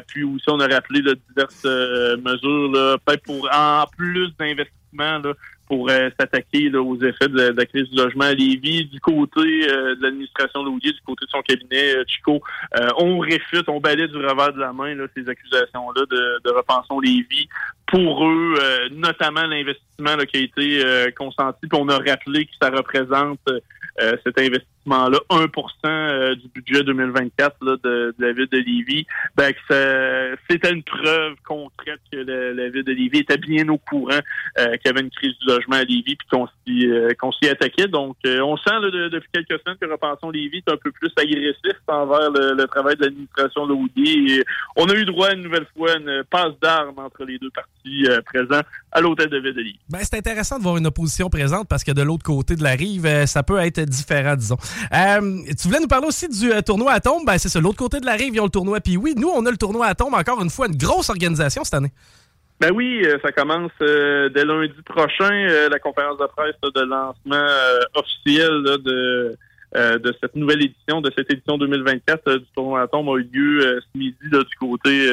puis 0.09 0.25
aussi, 0.25 0.45
on 0.49 0.61
a 0.61 0.67
rappelé 0.67 1.03
diverses 1.03 1.65
mesures, 1.65 2.99
peut-être 3.05 3.23
pour 3.25 3.49
en 3.53 3.85
plus 3.97 4.35
d'investissement, 4.39 5.21
pour 5.69 5.91
s'attaquer 5.91 6.75
aux 6.75 6.97
effets 7.03 7.29
de 7.29 7.55
la, 7.57 7.67
crise 7.67 7.89
du 7.91 7.97
logement 7.97 8.25
à 8.25 8.35
Lévis. 8.35 8.87
Du 8.87 9.01
côté 9.01 9.41
de 9.41 10.03
l'administration 10.03 10.63
Laudier, 10.63 10.93
du 10.93 11.01
côté 11.01 11.25
de 11.25 11.31
son 11.31 11.43
cabinet, 11.43 11.95
Chico, 12.07 12.43
on 12.99 13.19
réfute, 13.19 13.69
on 13.69 13.81
balaye 13.81 14.09
du 14.09 14.17
revers 14.17 14.53
de 14.53 14.61
la 14.61 14.73
main 14.73 14.95
là, 14.95 15.07
ces 15.17 15.29
accusations-là 15.29 16.03
de, 16.11 16.41
de 16.45 16.51
Repensons 16.51 17.01
Lévis. 17.01 17.49
Pour 17.87 18.27
eux, 18.27 18.55
notamment 18.93 19.47
l'investissement 19.47 20.17
qui 20.31 20.37
a 20.37 20.41
été 20.41 21.13
consenti, 21.17 21.67
puis 21.67 21.79
on 21.81 21.89
a 21.89 21.99
rappelé 21.99 22.47
que 22.47 22.53
ça 22.61 22.71
représente 22.71 23.41
cet 24.25 24.39
investissement 24.39 24.74
là 24.87 25.19
1% 25.31 25.49
euh, 25.87 26.35
du 26.35 26.49
budget 26.55 26.83
2024 26.85 27.57
là, 27.63 27.77
de, 27.83 28.15
la 28.19 28.33
ville 28.33 28.49
de 28.51 28.59
Lévis, 28.59 29.07
ben, 29.37 29.53
c'était 30.49 30.73
une 30.73 30.83
preuve 30.83 31.35
concrète 31.47 32.01
que 32.13 32.19
la 32.19 32.69
ville 32.69 32.85
de 32.85 32.93
Lévis 32.93 33.21
était 33.21 33.39
bien 33.39 33.69
au 33.69 33.79
courant 33.79 34.21
euh, 34.59 34.77
qu'il 34.77 34.87
y 34.87 34.89
avait 34.89 35.01
une 35.01 35.11
crise 35.11 35.37
du 35.39 35.47
logement 35.47 35.77
à 35.77 35.85
Lévis 35.85 36.17
puis 36.17 36.29
qu'on 36.31 36.47
s'y, 36.67 36.87
euh, 36.87 37.51
attaquait. 37.51 37.89
Donc, 37.89 38.17
on 38.25 38.57
sent 38.57 38.75
depuis 39.11 39.29
quelques 39.33 39.61
semaines 39.63 39.79
que 39.81 39.87
Repensons 39.87 40.31
Lévis 40.31 40.63
est 40.67 40.73
un 40.73 40.77
peu 40.77 40.91
plus 40.93 41.11
agressif 41.17 41.79
envers 41.89 42.31
le, 42.31 42.65
travail 42.67 42.97
de 42.97 43.05
l'administration. 43.05 43.69
Et 43.97 44.43
on 44.77 44.87
a 44.87 44.95
eu 44.95 45.05
droit 45.05 45.33
une 45.33 45.43
nouvelle 45.43 45.67
fois 45.77 45.97
une 45.97 46.25
passe 46.31 46.53
d'armes 46.61 46.99
entre 46.99 47.25
les 47.25 47.39
deux 47.39 47.51
partis 47.51 48.07
présents 48.25 48.63
à 48.93 49.01
l'hôtel 49.01 49.29
de 49.29 49.39
ville 49.39 49.55
de 49.55 49.61
Lévis. 49.61 49.79
Ben, 49.91 49.99
c'est 50.03 50.17
intéressant 50.17 50.59
de 50.59 50.63
voir 50.63 50.77
une 50.77 50.87
opposition 50.87 51.29
présente 51.29 51.69
parce 51.69 51.85
que 51.85 51.93
de 51.93 52.03
l'autre 52.03 52.25
côté 52.25 52.57
de 52.57 52.63
la 52.63 52.73
rive, 52.73 53.07
ça 53.27 53.43
peut 53.43 53.59
être 53.59 53.81
différent, 53.81 54.37
disons. 54.37 54.57
Euh, 54.93 55.43
tu 55.59 55.69
voulais 55.69 55.81
nous 55.81 55.89
parler 55.89 56.07
aussi 56.07 56.29
du 56.29 56.53
euh, 56.53 56.61
tournoi 56.61 56.93
Atome. 56.93 57.25
Ben, 57.25 57.39
c'est 57.39 57.49
ça, 57.49 57.61
l'autre 57.61 57.79
côté 57.79 58.01
de 58.01 58.07
la 58.07 58.15
rive, 58.15 58.35
ils 58.35 58.41
ont 58.41 58.45
le 58.45 58.51
tournoi. 58.51 58.81
Puis 58.81 58.97
oui, 58.97 59.15
nous, 59.17 59.29
on 59.29 59.45
a 59.47 59.51
le 59.51 59.57
tournoi 59.57 59.87
Atome, 59.87 60.15
encore 60.15 60.43
une 60.43 60.51
fois, 60.51 60.67
une 60.67 60.77
grosse 60.77 61.11
organisation 61.11 61.65
cette 61.65 61.75
année. 61.75 61.93
Ben 62.61 62.71
oui, 62.73 63.03
euh, 63.05 63.19
ça 63.23 63.33
commence 63.33 63.73
dès 63.81 64.45
lundi 64.45 64.73
prochain, 64.85 65.69
la 65.71 65.79
conférence 65.79 66.19
de 66.19 66.27
presse 66.27 66.55
de 66.63 66.81
lancement 66.83 67.47
officiel 67.95 68.63
de, 68.85 69.37
de 69.75 70.15
cette 70.21 70.37
nouvelle 70.37 70.63
édition, 70.63 71.01
de 71.01 71.11
cette 71.17 71.31
édition 71.33 71.59
2024 71.59 72.37
du 72.37 72.47
tournoi 72.55 72.83
Atome 72.83 73.09
a 73.09 73.17
eu 73.17 73.29
lieu 73.33 73.81
ce 73.81 73.99
midi 73.99 74.17
du 74.23 74.57
côté 74.61 75.11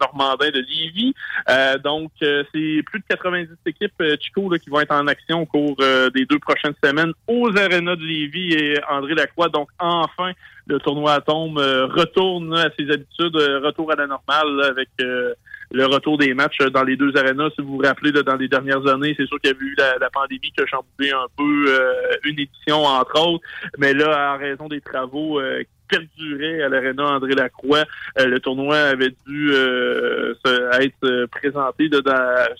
Normandin 0.00 0.50
de 0.50 0.60
Lévis. 0.60 1.14
Euh, 1.48 1.78
donc, 1.78 2.10
euh, 2.22 2.44
c'est 2.52 2.82
plus 2.84 3.00
de 3.00 3.04
90 3.08 3.48
équipes 3.66 4.02
Chico 4.20 4.48
qui 4.62 4.70
vont 4.70 4.80
être 4.80 4.94
en 4.94 5.06
action 5.06 5.42
au 5.42 5.46
cours 5.46 5.76
des 6.14 6.26
deux 6.26 6.38
prochaines 6.38 6.74
semaines 6.82 7.12
aux 7.26 7.48
arénas 7.56 7.96
de 7.96 8.04
Lévis 8.04 8.52
et 8.52 8.80
André 8.88 9.14
Lacroix. 9.14 9.48
Donc, 9.48 9.68
enfin, 9.78 10.32
le 10.66 10.78
tournoi 10.78 11.14
Atome 11.14 11.58
retourne 11.58 12.54
à 12.54 12.70
ses 12.78 12.90
habitudes, 12.90 13.36
retour 13.36 13.92
à 13.92 13.96
la 13.96 14.06
normale 14.06 14.62
avec 14.62 14.88
le 14.98 15.86
retour 15.86 16.18
des 16.18 16.34
matchs 16.34 16.58
dans 16.72 16.84
les 16.84 16.96
deux 16.96 17.16
arénas. 17.16 17.50
Si 17.56 17.62
vous 17.62 17.76
vous 17.76 17.82
rappelez, 17.82 18.12
dans 18.12 18.36
les 18.36 18.48
dernières 18.48 18.86
années, 18.86 19.14
c'est 19.18 19.26
sûr 19.26 19.38
qu'il 19.40 19.50
y 19.50 19.54
avait 19.54 19.64
eu 19.64 19.74
la, 19.76 20.10
pandémie 20.10 20.52
qui 20.52 20.62
a 20.62 20.66
chamboulé 20.66 21.10
un 21.10 21.26
peu 21.36 22.18
une 22.24 22.38
édition, 22.38 22.84
entre 22.84 23.20
autres. 23.20 23.44
Mais 23.78 23.92
là, 23.92 24.34
en 24.34 24.38
raison 24.38 24.68
des 24.68 24.80
travaux 24.80 25.40
perdurait 25.88 26.62
à 26.62 26.68
l'aréna 26.68 27.04
André 27.04 27.34
Lacroix. 27.34 27.84
Euh, 28.18 28.26
le 28.26 28.40
tournoi 28.40 28.78
avait 28.78 29.14
dû 29.26 29.50
euh, 29.52 30.34
être 30.80 30.94
euh, 31.04 31.26
présenté 31.26 31.88
dans, 31.88 32.00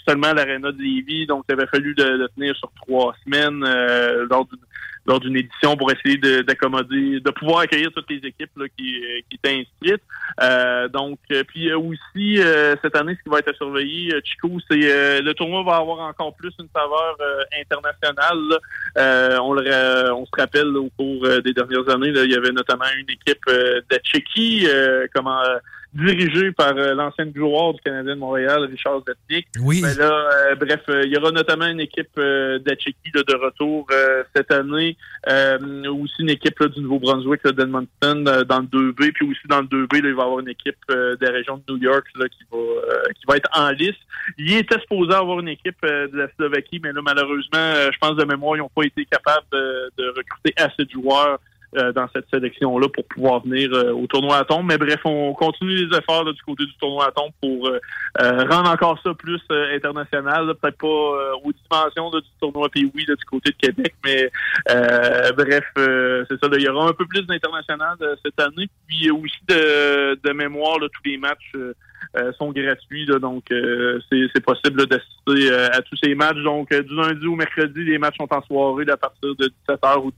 seulement 0.06 0.28
à 0.28 0.34
l'aréna 0.34 0.72
de 0.72 0.80
Lévis, 0.80 1.26
donc 1.26 1.44
il 1.48 1.52
avait 1.52 1.66
fallu 1.66 1.94
le, 1.96 2.26
tenir 2.34 2.56
sur 2.56 2.70
trois 2.82 3.14
semaines 3.24 3.64
lors 4.28 4.46
d'une 4.46 4.58
lors 5.06 5.20
d'une 5.20 5.36
édition 5.36 5.76
pour 5.76 5.90
essayer 5.90 6.16
d'accommoder, 6.42 7.20
de, 7.20 7.30
pouvoir 7.30 7.60
accueillir 7.60 7.90
toutes 7.92 8.10
les 8.10 8.16
équipes 8.16 8.50
qui, 8.76 9.02
qui 9.28 9.36
étaient 9.36 9.64
inscrites. 9.64 10.92
donc, 10.92 11.18
puis 11.48 11.72
aussi, 11.72 12.40
cette 12.82 12.96
année, 12.96 13.16
ce 13.18 13.22
qui 13.22 13.28
va 13.28 13.38
être 13.40 13.54
surveillé, 13.56 14.14
Chico, 14.24 14.50
c'est 14.70 15.20
le 15.20 15.32
tournoi 15.32 15.62
va 15.62 15.76
avoir 15.76 16.00
encore 16.00 16.34
plus 16.34 16.52
une 16.58 16.68
saveur 16.74 17.16
internationale. 17.60 19.40
on, 19.40 19.52
le, 19.52 20.12
on 20.12 20.24
se 20.24 20.30
rappelle 20.36 20.76
au 20.76 20.90
cours 20.96 21.28
des 21.42 21.52
dernières 21.52 21.88
années, 21.90 22.12
il 22.14 22.30
y 22.30 22.36
avait 22.36 22.52
notamment 22.52 22.84
une 22.96 23.10
équipe 23.10 23.46
de 23.46 23.96
Tchéquie, 24.04 24.66
comment 25.14 25.42
dirigé 25.94 26.50
par 26.52 26.76
euh, 26.76 26.94
l'ancien 26.94 27.26
joueur 27.34 27.74
du 27.74 27.80
Canadien 27.80 28.14
de 28.14 28.20
Montréal, 28.20 28.64
Richard 28.64 29.02
Zetnik. 29.06 29.46
Oui. 29.60 29.80
Mais 29.82 29.94
là, 29.94 30.10
euh, 30.10 30.54
bref, 30.56 30.80
euh, 30.88 31.02
il 31.04 31.12
y 31.12 31.16
aura 31.16 31.30
notamment 31.30 31.66
une 31.66 31.80
équipe 31.80 32.16
d'Acheki 32.16 33.12
de 33.14 33.34
retour 33.36 33.86
cette 34.34 34.50
année, 34.50 34.96
aussi 35.26 36.14
une 36.20 36.30
équipe 36.30 36.62
du 36.64 36.80
Nouveau-Brunswick 36.80 37.46
d'Edmonton 37.46 38.24
dans 38.24 38.60
le 38.60 38.66
2B, 38.66 39.12
puis 39.12 39.28
aussi 39.28 39.46
dans 39.48 39.60
le 39.60 39.66
2B, 39.66 39.98
il 39.98 40.02
va 40.02 40.08
y 40.08 40.10
avoir 40.10 40.40
une 40.40 40.48
équipe 40.48 40.76
des 40.88 41.28
régions 41.28 41.62
de 41.66 41.72
New 41.72 41.82
York 41.82 42.06
là, 42.16 42.26
qui 42.28 42.44
va 42.50 42.58
qui 43.14 43.22
va 43.28 43.36
être 43.36 43.48
en 43.54 43.70
lice. 43.70 43.96
Il 44.38 44.52
était 44.54 44.80
supposé 44.80 45.14
avoir 45.14 45.40
une 45.40 45.48
équipe 45.48 45.80
de 45.82 46.16
la 46.16 46.28
Slovaquie, 46.36 46.80
mais 46.82 46.92
là, 46.92 47.00
malheureusement, 47.02 47.74
je 47.92 47.98
pense 47.98 48.16
de 48.16 48.24
mémoire, 48.24 48.56
ils 48.56 48.60
n'ont 48.60 48.70
pas 48.74 48.84
été 48.84 49.04
capables 49.04 49.46
de, 49.52 49.90
de 49.96 50.08
recruter 50.08 50.52
assez 50.56 50.84
de 50.84 50.90
joueurs 50.90 51.38
euh, 51.76 51.92
dans 51.92 52.06
cette 52.14 52.26
sélection-là 52.30 52.88
pour 52.88 53.04
pouvoir 53.06 53.42
venir 53.42 53.68
euh, 53.72 53.92
au 53.92 54.06
tournoi 54.06 54.38
à 54.38 54.44
tombe. 54.44 54.66
Mais 54.66 54.78
bref, 54.78 55.00
on 55.04 55.32
continue 55.34 55.74
les 55.74 55.98
efforts 55.98 56.24
du 56.32 56.40
côté 56.42 56.64
du 56.64 56.76
tournoi 56.76 57.08
à 57.08 57.10
tombe 57.10 57.32
pour 57.40 57.68
euh, 57.68 57.78
rendre 58.48 58.70
encore 58.70 59.00
ça 59.02 59.12
plus 59.14 59.40
international. 59.50 60.54
Peut-être 60.60 60.78
pas 60.78 60.86
aux 60.86 61.52
dimensions 61.52 62.10
du 62.10 62.20
tournoi 62.40 62.68
puis 62.68 62.90
oui 62.94 63.04
du 63.06 63.24
côté 63.24 63.50
de 63.50 63.56
Québec, 63.56 63.94
mais 64.04 64.30
bref, 65.36 65.64
c'est 65.76 66.40
ça. 66.40 66.48
il 66.52 66.62
y 66.62 66.68
aura 66.68 66.88
un 66.88 66.92
peu 66.92 67.06
plus 67.06 67.22
d'international 67.22 67.96
cette 68.24 68.38
année. 68.38 68.68
Puis 68.86 69.10
aussi 69.10 69.40
de, 69.48 70.14
de 70.22 70.32
mémoire, 70.32 70.78
tous 70.78 71.10
les 71.10 71.16
matchs 71.16 71.52
sont 72.38 72.52
gratuits. 72.52 73.06
donc, 73.20 73.44
c'est 73.50 74.44
possible 74.44 74.86
d'assister 74.86 75.52
à 75.72 75.82
tous 75.82 75.96
ces 76.02 76.14
matchs. 76.14 76.42
Donc, 76.44 76.72
du 76.72 76.94
lundi 76.94 77.26
au 77.26 77.34
mercredi, 77.34 77.84
les 77.84 77.98
matchs 77.98 78.16
sont 78.18 78.32
en 78.32 78.42
soirée 78.42 78.84
à 78.88 78.96
partir 78.96 79.34
de 79.34 79.52
17h 79.68 80.04
ou 80.04 80.12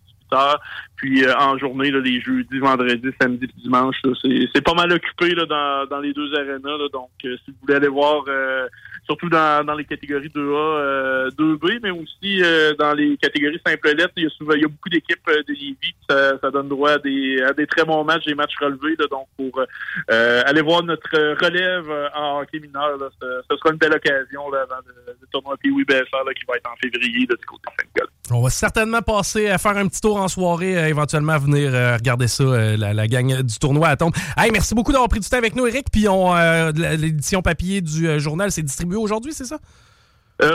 puis 0.97 1.25
euh, 1.25 1.35
en 1.39 1.59
journée, 1.59 1.91
là, 1.91 2.01
les 2.01 2.21
jeudis, 2.21 2.59
vendredis, 2.59 3.11
samedi, 3.21 3.47
dimanche, 3.62 3.97
c'est 4.23 4.65
pas 4.65 4.75
mal 4.75 4.93
occupé 4.93 5.35
là, 5.35 5.47
dans, 5.47 5.87
dans 5.89 6.01
les 6.01 6.12
deux 6.12 6.35
arénas. 6.35 6.89
donc, 6.93 7.11
euh, 7.25 7.37
si 7.45 7.51
vous 7.51 7.57
voulez 7.62 7.75
aller 7.75 7.89
voir, 7.89 8.25
euh, 8.29 8.67
surtout 9.07 9.29
dans, 9.29 9.75
les 9.77 9.85
catégories 9.85 10.29
2A, 10.29 11.31
2B, 11.31 11.81
mais 11.83 11.90
aussi 11.90 12.42
dans 12.79 12.92
les 12.95 13.16
catégories 13.16 13.61
simple 13.64 13.88
lettres, 13.95 14.12
il 14.16 14.25
y 14.25 14.27
a 14.27 14.31
souvent 14.31 14.55
il 14.55 14.62
y 14.62 14.64
a 14.64 14.69
beaucoup 14.69 14.88
d'équipes 14.88 15.27
de 15.27 15.53
Lévis, 15.53 15.95
ça, 16.09 16.51
donne 16.51 16.69
droit 16.69 16.92
à 16.92 16.99
des, 16.99 17.66
très 17.69 17.85
bons 17.85 18.05
matchs, 18.05 18.25
des 18.27 18.35
matchs 18.35 18.57
relevés. 18.61 18.97
donc, 19.11 19.27
pour 19.37 19.62
aller 20.09 20.62
voir 20.62 20.83
notre 20.83 21.11
relève 21.42 22.11
en 22.14 22.40
hockey 22.40 22.61
mineur, 22.61 22.99
ce, 23.21 23.57
sera 23.57 23.71
une 23.71 23.79
belle 23.79 23.95
occasion 23.95 24.47
avant 24.47 24.81
le, 24.87 25.14
tournoi 25.33 25.57
BFR 25.62 26.33
qui 26.35 26.45
va 26.47 26.57
être 26.57 26.71
en 26.71 26.77
février 26.77 27.27
de 27.27 27.35
du 27.35 27.45
côté 27.47 27.62
de 27.95 28.35
On 28.35 28.42
va 28.42 28.51
certainement 28.51 29.03
passer 29.03 29.49
à 29.49 29.59
faire 29.59 29.77
un 29.77 29.87
petit 29.87 30.01
tour 30.01 30.16
en 30.16 30.29
soirée, 30.29 30.77
euh, 30.77 30.88
éventuellement 30.88 31.38
venir 31.38 31.75
euh, 31.75 31.97
regarder 31.97 32.29
ça, 32.29 32.42
euh, 32.42 32.77
la, 32.77 33.09
gang 33.09 33.42
du 33.42 33.59
tournoi 33.59 33.88
à 33.88 33.97
tombe. 33.97 34.14
Hey, 34.37 34.51
merci 34.51 34.75
beaucoup 34.75 34.92
d'avoir 34.92 35.09
pris 35.09 35.21
du 35.21 35.29
temps 35.29 35.37
avec 35.37 35.55
nous, 35.55 35.66
Eric. 35.66 35.87
Puis 35.92 36.09
on 36.09 36.35
l'édition 36.75 37.42
papier 37.42 37.81
du 37.81 38.19
journal 38.19 38.51
s'est 38.51 38.62
aujourd'hui, 39.01 39.33
c'est 39.33 39.45
ça? 39.45 39.59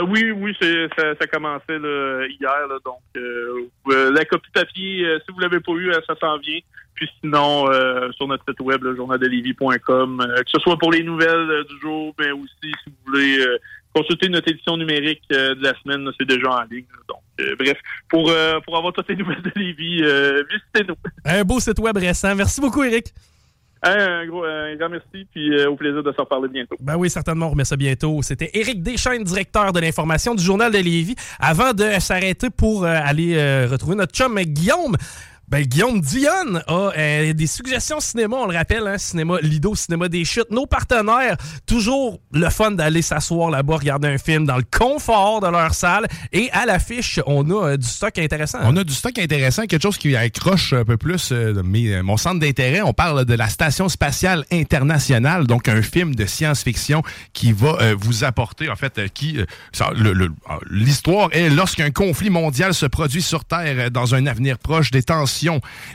oui, 0.08 0.30
oui, 0.30 0.56
ça, 0.60 1.14
ça 1.20 1.26
commençait 1.26 1.78
hier. 2.40 2.68
donc, 2.84 3.00
la 3.86 4.24
copie 4.24 4.50
papier, 4.52 5.18
si 5.26 5.32
vous 5.32 5.40
l'avez 5.40 5.60
pas 5.60 5.72
eu, 5.72 5.92
ça 6.06 6.14
s'en 6.20 6.38
vient. 6.38 6.60
Puis 6.94 7.10
sinon, 7.20 7.66
sur 8.12 8.28
notre 8.28 8.44
site 8.48 8.60
web, 8.60 8.84
le 8.84 8.94
journaldelivie.com, 8.94 10.24
que 10.36 10.50
ce 10.50 10.60
soit 10.60 10.78
pour 10.78 10.92
les 10.92 11.02
nouvelles 11.02 11.64
du 11.68 11.80
jour, 11.80 12.14
mais 12.18 12.30
aussi 12.30 12.50
si 12.62 12.90
vous 12.90 13.12
voulez 13.12 13.44
consulter 13.92 14.28
notre 14.28 14.48
édition 14.48 14.76
numérique 14.76 15.22
de 15.30 15.62
la 15.62 15.74
semaine, 15.80 16.08
c'est 16.18 16.28
déjà 16.28 16.48
en 16.48 16.62
ligne. 16.70 16.84
Donc, 17.08 17.22
euh, 17.40 17.56
bref, 17.58 17.78
pour, 18.08 18.30
euh, 18.30 18.60
pour 18.60 18.76
avoir 18.76 18.92
toutes 18.92 19.08
les 19.08 19.16
nouvelles 19.22 19.42
de 19.42 19.52
Lévis, 19.56 20.02
euh, 20.02 20.42
visitez-nous. 20.50 20.96
Un 21.24 21.44
beau 21.44 21.60
site 21.60 21.78
web 21.78 21.96
récent. 21.96 22.34
Merci 22.34 22.60
beaucoup, 22.60 22.82
Eric. 22.82 23.12
Un, 23.82 24.26
gros, 24.26 24.44
un 24.44 24.76
grand 24.76 24.88
merci, 24.88 25.26
puis 25.32 25.64
au 25.66 25.74
plaisir 25.74 26.02
de 26.02 26.12
se 26.12 26.20
reparler 26.20 26.48
bientôt. 26.48 26.76
Ben 26.80 26.96
oui, 26.96 27.10
certainement, 27.10 27.46
on 27.46 27.50
remet 27.50 27.64
ça 27.64 27.76
bientôt. 27.76 28.22
C'était 28.22 28.50
Éric 28.54 28.82
Deschaines, 28.82 29.24
directeur 29.24 29.72
de 29.72 29.80
l'information 29.80 30.34
du 30.34 30.42
Journal 30.44 30.70
de 30.70 30.78
Lévis. 30.78 31.16
Avant 31.40 31.72
de 31.72 31.84
s'arrêter 31.98 32.48
pour 32.50 32.84
aller 32.84 33.66
retrouver 33.66 33.96
notre 33.96 34.14
chum 34.14 34.38
Guillaume, 34.40 34.96
ben, 35.52 35.66
Guillaume 35.66 36.00
Dionne 36.00 36.62
a 36.66 36.92
euh, 36.96 37.34
des 37.34 37.46
suggestions 37.46 38.00
cinéma, 38.00 38.36
on 38.36 38.46
le 38.46 38.56
rappelle, 38.56 38.86
hein, 38.86 38.96
cinéma 38.96 39.38
Lido, 39.42 39.74
cinéma 39.74 40.08
des 40.08 40.24
chutes. 40.24 40.50
Nos 40.50 40.64
partenaires, 40.64 41.36
toujours 41.66 42.20
le 42.32 42.48
fun 42.48 42.70
d'aller 42.70 43.02
s'asseoir 43.02 43.50
là-bas, 43.50 43.76
regarder 43.76 44.08
un 44.08 44.16
film 44.16 44.46
dans 44.46 44.56
le 44.56 44.62
confort 44.62 45.42
de 45.42 45.48
leur 45.48 45.74
salle. 45.74 46.06
Et 46.32 46.50
à 46.52 46.64
l'affiche, 46.64 47.20
on 47.26 47.50
a 47.50 47.72
euh, 47.72 47.76
du 47.76 47.86
stock 47.86 48.18
intéressant. 48.18 48.60
On 48.62 48.74
a 48.78 48.82
du 48.82 48.94
stock 48.94 49.18
intéressant, 49.18 49.66
quelque 49.66 49.82
chose 49.82 49.98
qui 49.98 50.16
accroche 50.16 50.72
un 50.72 50.86
peu 50.86 50.96
plus 50.96 51.32
euh, 51.32 51.62
mon 52.02 52.16
centre 52.16 52.40
d'intérêt. 52.40 52.80
On 52.80 52.94
parle 52.94 53.26
de 53.26 53.34
la 53.34 53.50
Station 53.50 53.90
spatiale 53.90 54.46
internationale, 54.50 55.46
donc 55.46 55.68
un 55.68 55.82
film 55.82 56.14
de 56.14 56.24
science-fiction 56.24 57.02
qui 57.34 57.52
va 57.52 57.92
vous 57.94 58.24
apporter, 58.24 58.70
en 58.70 58.76
fait, 58.76 59.12
qui 59.12 59.38
l'histoire 60.70 61.28
est 61.32 61.50
lorsqu'un 61.50 61.90
conflit 61.90 62.30
mondial 62.30 62.72
se 62.72 62.86
produit 62.86 63.20
sur 63.20 63.44
Terre 63.44 63.90
dans 63.90 64.14
un 64.14 64.26
avenir 64.26 64.58
proche 64.58 64.90
des 64.90 65.02
tensions 65.02 65.41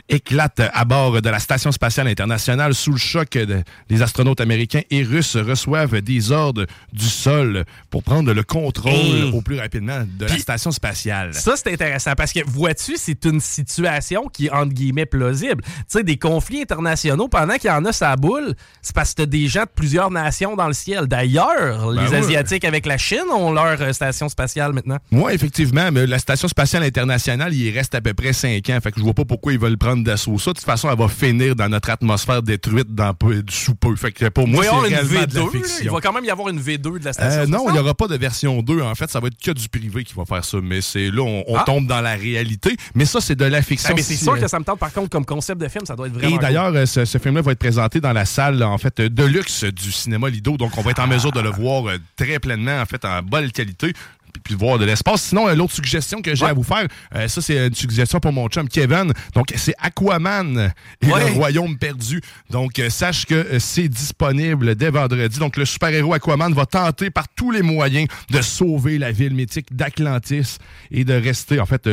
éclate 0.08 0.60
à 0.72 0.84
bord 0.84 1.20
de 1.20 1.28
la 1.28 1.38
Station 1.38 1.72
spatiale 1.72 2.08
internationale 2.08 2.74
sous 2.74 2.92
le 2.92 2.98
choc. 2.98 3.30
De, 3.30 3.62
les 3.88 4.02
astronautes 4.02 4.40
américains 4.40 4.82
et 4.90 5.02
russes 5.02 5.36
reçoivent 5.36 6.00
des 6.00 6.32
ordres 6.32 6.66
du 6.92 7.06
sol 7.06 7.64
pour 7.90 8.02
prendre 8.02 8.32
le 8.32 8.42
contrôle 8.42 9.32
au 9.32 9.42
plus 9.42 9.58
rapidement 9.58 10.04
de 10.18 10.26
la 10.26 10.38
station 10.38 10.70
spatiale. 10.70 11.34
Ça, 11.34 11.54
c'est 11.56 11.72
intéressant 11.72 12.12
parce 12.16 12.32
que, 12.32 12.40
vois-tu, 12.46 12.96
c'est 12.96 13.24
une 13.24 13.40
situation 13.40 14.28
qui 14.28 14.46
est, 14.46 14.50
entre 14.50 14.72
guillemets, 14.72 15.06
plausible. 15.06 15.62
Tu 15.62 15.84
sais, 15.88 16.02
des 16.02 16.16
conflits 16.16 16.62
internationaux, 16.62 17.28
pendant 17.28 17.54
qu'il 17.54 17.70
y 17.70 17.72
en 17.72 17.84
a 17.84 17.92
sa 17.92 18.16
boule, 18.16 18.54
c'est 18.82 18.94
parce 18.94 19.14
que 19.14 19.22
des 19.22 19.48
gens 19.48 19.62
de 19.62 19.70
plusieurs 19.74 20.10
nations 20.10 20.56
dans 20.56 20.66
le 20.66 20.72
ciel. 20.72 21.06
D'ailleurs, 21.06 21.92
ben 21.92 22.04
les 22.04 22.14
Asiatiques 22.14 22.64
avec 22.64 22.86
la 22.86 22.98
Chine 22.98 23.24
ont 23.32 23.52
leur 23.52 23.80
euh, 23.80 23.92
station 23.92 24.28
spatiale 24.28 24.72
maintenant. 24.72 24.98
Oui, 25.12 25.32
effectivement, 25.32 25.90
mais 25.92 26.06
la 26.06 26.18
Station 26.18 26.48
spatiale 26.48 26.82
internationale, 26.82 27.54
il 27.54 27.74
reste 27.74 27.94
à 27.94 28.00
peu 28.00 28.14
près 28.14 28.32
cinq 28.32 28.68
ans. 28.70 28.78
Fait 28.82 28.92
que 28.92 28.98
je 28.98 29.04
vois 29.04 29.14
pas 29.14 29.24
pourquoi 29.28 29.52
ils 29.52 29.58
veulent 29.58 29.78
prendre 29.78 30.02
d'assaut 30.02 30.38
ça. 30.38 30.50
De 30.50 30.56
toute 30.56 30.64
façon, 30.64 30.90
elle 30.90 30.98
va 30.98 31.08
finir 31.08 31.54
dans 31.54 31.68
notre 31.68 31.90
atmosphère 31.90 32.42
détruite 32.42 32.94
dans 32.94 33.14
peu, 33.14 33.42
sous 33.48 33.74
peu. 33.74 33.94
Fait 33.94 34.10
que 34.10 34.28
pour 34.28 34.48
moi, 34.48 34.64
c'est 34.64 34.70
réellement 34.70 35.26
de 35.26 35.34
la 35.34 35.46
fiction. 35.46 35.84
Il 35.84 35.90
va 35.90 36.00
quand 36.00 36.12
même 36.12 36.24
y 36.24 36.30
avoir 36.30 36.48
une 36.48 36.60
V2 36.60 36.98
de 36.98 37.04
la 37.04 37.12
station. 37.12 37.40
Euh, 37.40 37.46
non, 37.46 37.66
il 37.68 37.74
n'y 37.74 37.78
aura 37.78 37.94
pas 37.94 38.08
de 38.08 38.16
version 38.16 38.60
2. 38.62 38.82
En 38.82 38.94
fait, 38.94 39.10
ça 39.10 39.20
va 39.20 39.28
être 39.28 39.40
que 39.40 39.50
du 39.52 39.68
privé 39.68 40.02
qui 40.04 40.14
va 40.14 40.24
faire 40.24 40.44
ça. 40.44 40.58
Mais 40.62 40.80
c'est 40.80 41.10
là, 41.10 41.22
on, 41.22 41.56
ah. 41.56 41.64
tombe 41.64 41.86
dans 41.86 42.00
la 42.00 42.14
réalité. 42.14 42.76
Mais 42.94 43.04
ça, 43.04 43.20
c'est 43.20 43.36
de 43.36 43.44
la 43.44 43.62
fiction. 43.62 43.90
Ah, 43.92 43.94
mais 43.96 44.02
c'est 44.02 44.16
sûr 44.16 44.38
que 44.38 44.48
ça 44.48 44.58
me 44.58 44.64
tente, 44.64 44.78
par 44.78 44.92
contre, 44.92 45.10
comme 45.10 45.24
concept 45.24 45.60
de 45.60 45.68
film, 45.68 45.84
ça 45.86 45.94
doit 45.94 46.08
être 46.08 46.14
vraiment. 46.14 46.36
Et 46.36 46.38
d'ailleurs, 46.38 46.72
euh, 46.74 46.86
ce, 46.86 47.18
film-là 47.18 47.42
va 47.42 47.52
être 47.52 47.58
présenté 47.58 48.00
dans 48.00 48.12
la 48.12 48.24
salle, 48.24 48.62
en 48.62 48.78
fait, 48.78 49.00
de 49.00 49.24
luxe 49.24 49.64
du 49.64 49.92
cinéma 49.92 50.28
Lido. 50.28 50.56
Donc, 50.56 50.76
on 50.78 50.82
va 50.82 50.90
être 50.90 51.02
en 51.02 51.06
mesure 51.06 51.32
de 51.32 51.40
le 51.40 51.50
voir 51.50 51.88
euh, 51.88 51.98
très 52.16 52.38
pleinement, 52.38 52.80
en 52.80 52.86
fait, 52.86 53.04
en 53.04 53.22
bonne 53.22 53.50
qualité 53.52 53.92
puis 54.42 54.54
voir 54.54 54.78
de 54.78 54.84
l'espace. 54.84 55.22
Sinon, 55.22 55.48
l'autre 55.54 55.74
suggestion 55.74 56.22
que 56.22 56.34
j'ai 56.34 56.46
à 56.46 56.52
vous 56.52 56.62
faire, 56.62 56.86
euh, 57.14 57.28
ça, 57.28 57.40
c'est 57.40 57.66
une 57.66 57.74
suggestion 57.74 58.20
pour 58.20 58.32
mon 58.32 58.48
chum 58.48 58.68
Kevin. 58.68 59.12
Donc, 59.34 59.52
c'est 59.56 59.74
Aquaman 59.78 60.72
et 61.00 61.06
le 61.06 61.32
Royaume 61.34 61.78
perdu. 61.78 62.20
Donc, 62.50 62.78
euh, 62.78 62.90
sache 62.90 63.26
que 63.26 63.34
euh, 63.34 63.58
c'est 63.58 63.88
disponible 63.88 64.74
dès 64.74 64.90
vendredi. 64.90 65.38
Donc, 65.38 65.56
le 65.56 65.64
super-héros 65.64 66.14
Aquaman 66.14 66.52
va 66.52 66.66
tenter 66.66 67.10
par 67.10 67.28
tous 67.28 67.50
les 67.50 67.62
moyens 67.62 68.08
de 68.30 68.42
sauver 68.42 68.98
la 68.98 69.12
ville 69.12 69.34
mythique 69.34 69.74
d'Atlantis 69.74 70.58
et 70.90 71.04
de 71.04 71.14
rester, 71.14 71.60
en 71.60 71.66
fait, 71.66 71.88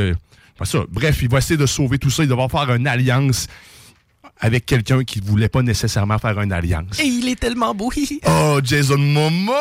ça. 0.64 0.80
Bref, 0.90 1.22
il 1.22 1.30
va 1.30 1.40
essayer 1.40 1.58
de 1.58 1.66
sauver 1.66 1.98
tout 1.98 2.10
ça. 2.10 2.24
Il 2.24 2.30
va 2.30 2.48
faire 2.48 2.74
une 2.74 2.88
alliance 2.88 3.48
avec 4.40 4.66
quelqu'un 4.66 5.04
qui 5.04 5.20
voulait 5.20 5.50
pas 5.50 5.62
nécessairement 5.62 6.18
faire 6.18 6.40
une 6.42 6.52
alliance. 6.52 7.00
Et 7.00 7.06
il 7.06 7.30
est 7.30 7.40
tellement 7.40 7.74
beau. 7.74 7.92
oh, 8.28 8.60
Jason 8.64 8.98
Momoa! 8.98 9.56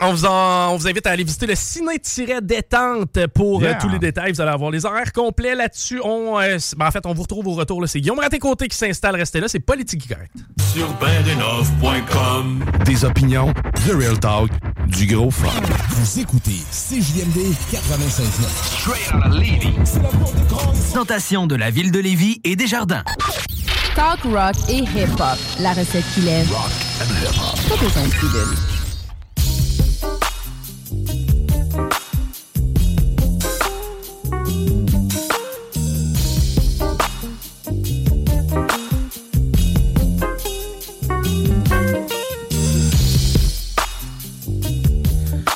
On 0.00 0.14
vous, 0.14 0.26
on 0.26 0.76
vous 0.76 0.88
invite 0.88 1.06
à 1.06 1.10
aller 1.10 1.22
visiter 1.22 1.46
le 1.46 1.54
ciné-détente 1.54 3.26
pour 3.28 3.62
euh, 3.62 3.72
tous 3.80 3.88
les 3.88 4.00
détails. 4.00 4.32
Vous 4.32 4.40
allez 4.40 4.50
avoir 4.50 4.70
les 4.70 4.84
horaires 4.84 5.12
complets 5.12 5.54
là-dessus. 5.54 6.00
On, 6.02 6.40
euh, 6.40 6.58
ben, 6.76 6.88
en 6.88 6.90
fait, 6.90 7.06
on 7.06 7.14
vous 7.14 7.22
retrouve 7.22 7.46
au 7.46 7.52
retour. 7.52 7.82
C'est 7.86 8.00
Guillaume 8.00 8.18
Raté-Côté 8.18 8.66
qui 8.68 8.76
s'installe. 8.76 9.14
Restez 9.14 9.40
là, 9.40 9.46
c'est 9.48 9.60
Politique 9.60 10.08
Correct. 10.08 10.32
Sur 10.72 10.88
bendenov.com 10.94 12.64
Des 12.84 13.04
opinions, 13.04 13.52
The 13.86 13.92
Real 13.92 14.18
Talk, 14.18 14.50
du 14.88 15.06
gros 15.06 15.30
fun. 15.30 15.48
Vous 15.90 16.20
écoutez 16.20 16.62
CJMD 16.72 17.52
96.9. 17.70 18.32
Straight 18.64 19.14
out 19.14 19.26
of 19.26 19.38
Lévis. 19.38 19.98
Présentation 20.90 21.46
de 21.46 21.54
la 21.54 21.70
ville 21.70 21.92
de 21.92 22.00
Lévis 22.00 22.40
et 22.44 22.56
des 22.56 22.66
jardins. 22.66 23.04
Talk 23.94 24.20
rock 24.24 24.54
et 24.70 24.78
hip-hop. 24.78 25.38
La 25.60 25.72
recette 25.72 26.04
qui 26.14 26.22
lève. 26.22 26.48
Rock 26.50 26.70
and 26.98 27.12
hip-hop. 27.20 27.58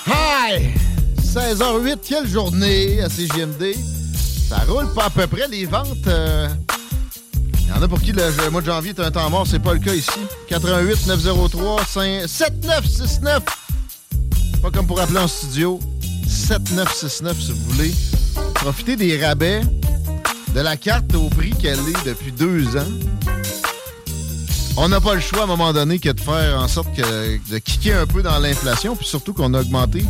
Hi! 0.06 0.74
16h08, 1.22 1.98
quelle 2.06 2.26
journée 2.26 3.00
à 3.00 3.08
CGMD. 3.08 3.74
Ça 4.48 4.58
roule 4.68 4.92
pas 4.92 5.06
à 5.06 5.10
peu 5.10 5.26
près 5.26 5.48
les 5.48 5.64
ventes. 5.64 6.06
Euh, 6.06 6.48
il 7.66 7.74
y 7.74 7.78
en 7.78 7.82
a 7.82 7.88
pour 7.88 8.00
qui 8.00 8.12
le, 8.12 8.50
mois 8.50 8.60
de 8.60 8.66
janvier 8.66 8.90
est 8.90 9.00
un 9.00 9.10
temps 9.10 9.28
mort. 9.28 9.46
C'est 9.46 9.58
pas 9.58 9.74
le 9.74 9.80
cas 9.80 9.92
ici. 9.92 10.10
88 10.48 11.06
903 11.08 11.84
5 11.84 12.22
7969. 12.26 13.42
Pas 14.62 14.70
comme 14.70 14.86
pour 14.86 15.00
appeler 15.00 15.18
en 15.18 15.28
studio. 15.28 15.80
7969 16.26 17.40
si 17.40 17.52
vous 17.52 17.72
voulez. 17.72 17.94
Profitez 18.54 18.96
des 18.96 19.24
rabais 19.24 19.62
de 20.54 20.60
la 20.60 20.76
carte 20.76 21.14
au 21.14 21.28
prix 21.28 21.50
qu'elle 21.50 21.78
est 21.78 22.06
depuis 22.06 22.32
deux 22.32 22.76
ans. 22.76 22.90
On 24.78 24.88
n'a 24.88 25.00
pas 25.00 25.14
le 25.14 25.20
choix 25.20 25.40
à 25.40 25.44
un 25.44 25.46
moment 25.46 25.72
donné 25.72 25.98
que 25.98 26.10
de 26.10 26.20
faire 26.20 26.60
en 26.60 26.68
sorte 26.68 26.94
que, 26.94 27.38
de 27.50 27.58
kicker 27.58 27.98
un 27.98 28.06
peu 28.06 28.22
dans 28.22 28.38
l'inflation, 28.38 28.94
puis 28.94 29.06
surtout 29.06 29.32
qu'on 29.32 29.54
a 29.54 29.60
augmenté 29.60 30.04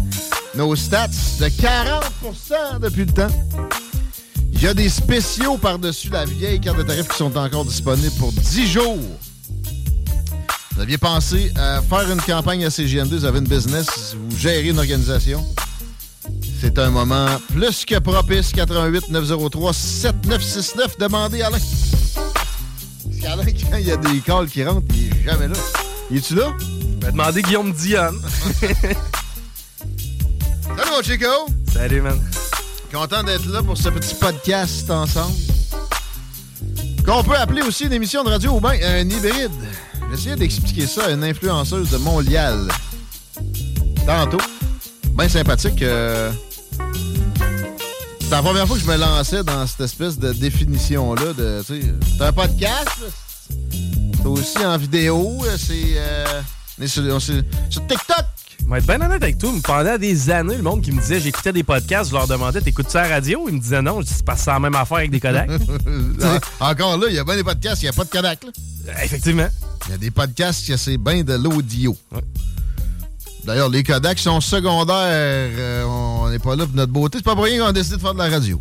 nos 0.57 0.75
stats 0.75 1.07
de 1.39 1.47
40% 1.47 2.81
depuis 2.81 3.05
le 3.05 3.13
temps. 3.13 3.29
Il 4.57 4.63
y 4.63 4.67
a 4.69 4.75
des 4.75 4.89
spéciaux 4.89 5.59
par-dessus 5.59 6.09
la 6.09 6.25
vieille 6.25 6.59
carte 6.59 6.79
de 6.79 6.83
tarif 6.83 7.07
qui 7.09 7.17
sont 7.17 7.37
encore 7.37 7.67
disponibles 7.67 8.15
pour 8.19 8.33
10 8.33 8.67
jours. 8.67 8.99
Vous 10.75 10.81
aviez 10.81 10.97
pensé 10.97 11.53
à 11.57 11.83
faire 11.83 12.11
une 12.11 12.23
campagne 12.23 12.65
à 12.65 12.71
CGMD, 12.71 13.13
vous 13.13 13.25
avez 13.27 13.39
une 13.39 13.47
business, 13.47 14.17
vous 14.19 14.37
gérez 14.37 14.69
une 14.69 14.79
organisation. 14.79 15.45
C'est 16.61 16.79
un 16.79 16.91
moment 16.91 17.27
plus 17.53 17.85
que 17.85 17.99
propice. 17.99 18.53
88 18.53 19.11
903 19.11 19.75
7969. 19.75 20.99
Demandez 20.99 21.43
Alain. 21.43 21.59
Parce 22.15 23.21
qu'Alain, 23.21 23.45
quand 23.45 23.77
il 23.77 23.87
y 23.87 23.93
a 23.93 23.97
des 23.99 24.21
calls 24.21 24.49
qui 24.49 24.65
rentrent, 24.65 24.87
il 24.95 25.09
est 25.09 25.25
jamais 25.25 25.49
là. 25.49 25.55
Il 26.11 26.17
est-tu 26.17 26.35
là? 26.35 26.55
Ben, 27.01 27.11
demandez 27.11 27.43
Guillaume 27.43 27.73
Diane. 27.73 28.19
Salut 30.63 30.91
mon 30.91 31.03
Chico! 31.03 31.47
Salut, 31.73 32.01
man. 32.01 32.19
Content 32.97 33.23
d'être 33.25 33.45
là 33.49 33.63
pour 33.63 33.77
ce 33.77 33.91
petit 33.91 34.15
podcast 34.15 34.91
ensemble. 34.91 35.35
Qu'on 37.05 37.23
peut 37.23 37.37
appeler 37.37 37.61
aussi 37.61 37.85
une 37.85 37.93
émission 37.93 38.25
de 38.25 38.31
radio 38.31 38.53
ou 38.53 38.61
bien 38.61 38.71
un 38.71 39.07
hybride. 39.07 39.51
J'essayais 40.11 40.35
d'expliquer 40.37 40.87
ça 40.87 41.05
à 41.05 41.11
une 41.11 41.23
influenceuse 41.23 41.91
de 41.91 41.99
Montréal. 41.99 42.67
Tantôt. 44.07 44.41
Bien 45.13 45.29
sympathique. 45.29 45.83
euh, 45.83 46.33
C'est 48.21 48.31
la 48.31 48.41
première 48.41 48.67
fois 48.67 48.77
que 48.79 48.83
je 48.83 48.89
me 48.89 48.97
lançais 48.97 49.45
dans 49.45 49.67
cette 49.67 49.83
espèce 49.83 50.19
de 50.19 50.33
définition-là. 50.33 51.35
de, 51.35 51.63
C'est 51.67 52.25
un 52.25 52.33
podcast. 52.33 52.89
C'est 54.17 54.27
aussi 54.27 54.65
en 54.65 54.79
vidéo. 54.79 55.45
C'est 55.59 55.97
euh, 55.99 56.41
on 56.81 56.83
est 56.83 56.89
sur, 56.89 57.03
on 57.03 57.21
sur 57.21 57.43
TikTok. 57.71 58.25
Je 58.65 58.71
vais 58.71 58.79
être 58.79 58.87
bien 58.87 59.01
honnête 59.01 59.23
avec 59.23 59.39
toi. 59.39 59.51
Pendant 59.63 59.97
des 59.99 60.31
années, 60.31 60.57
le 60.57 60.63
monde 60.63 60.83
qui 60.83 60.91
me 60.93 61.01
disait 61.01 61.21
j'écoutais 61.21 61.53
des 61.53 61.63
podcasts, 61.63 62.11
je 62.11 62.15
leur 62.17 62.27
demandais 62.27 62.61
t'écoutes 62.61 62.91
ça 62.91 63.03
à 63.03 63.09
la 63.09 63.15
radio? 63.17 63.47
Ils 63.49 63.55
me 63.55 63.61
disaient 63.61 63.83
non. 63.83 64.01
Je 64.01 64.07
dis 64.07 64.13
c'est 64.15 64.37
c'est 64.37 64.51
la 64.51 64.59
même 64.59 64.75
affaire 64.75 64.99
avec 64.99 65.11
des 65.11 65.21
Kodak. 65.21 65.49
Encore 66.61 66.99
là, 66.99 67.07
il 67.09 67.15
y 67.15 67.19
a 67.19 67.25
bien 67.25 67.37
des 67.37 67.45
podcasts, 67.45 67.83
il 67.83 67.87
n'y 67.87 67.91
a 67.91 67.93
pas 67.93 68.05
de 68.05 68.11
Kodak. 68.11 68.41
Là. 68.45 69.05
Effectivement. 69.05 69.49
Il 69.87 69.93
y 69.93 69.95
a 69.95 69.99
des 69.99 70.11
podcasts 70.11 70.77
c'est 70.77 70.97
bien 70.99 71.23
de 71.23 71.35
l'audio. 71.35 71.97
D'ailleurs, 73.45 73.69
les 73.69 73.85
Kodak 73.85 74.19
sont 74.19 74.41
secondaires. 74.41 74.97
euh, 74.99 75.85
on 75.85 76.29
n'est 76.29 76.41
pas 76.41 76.57
là 76.57 76.67
pour 76.67 76.75
notre 76.75 76.93
beauté. 76.93 77.19
C'est 77.19 77.25
pas 77.25 77.37
pour 77.37 77.45
rien 77.45 77.61
qu'on 77.61 77.67
a 77.69 77.73
décidé 77.73 77.97
de 77.97 78.01
faire 78.01 78.15
de 78.15 78.19
la 78.19 78.29
radio. 78.29 78.61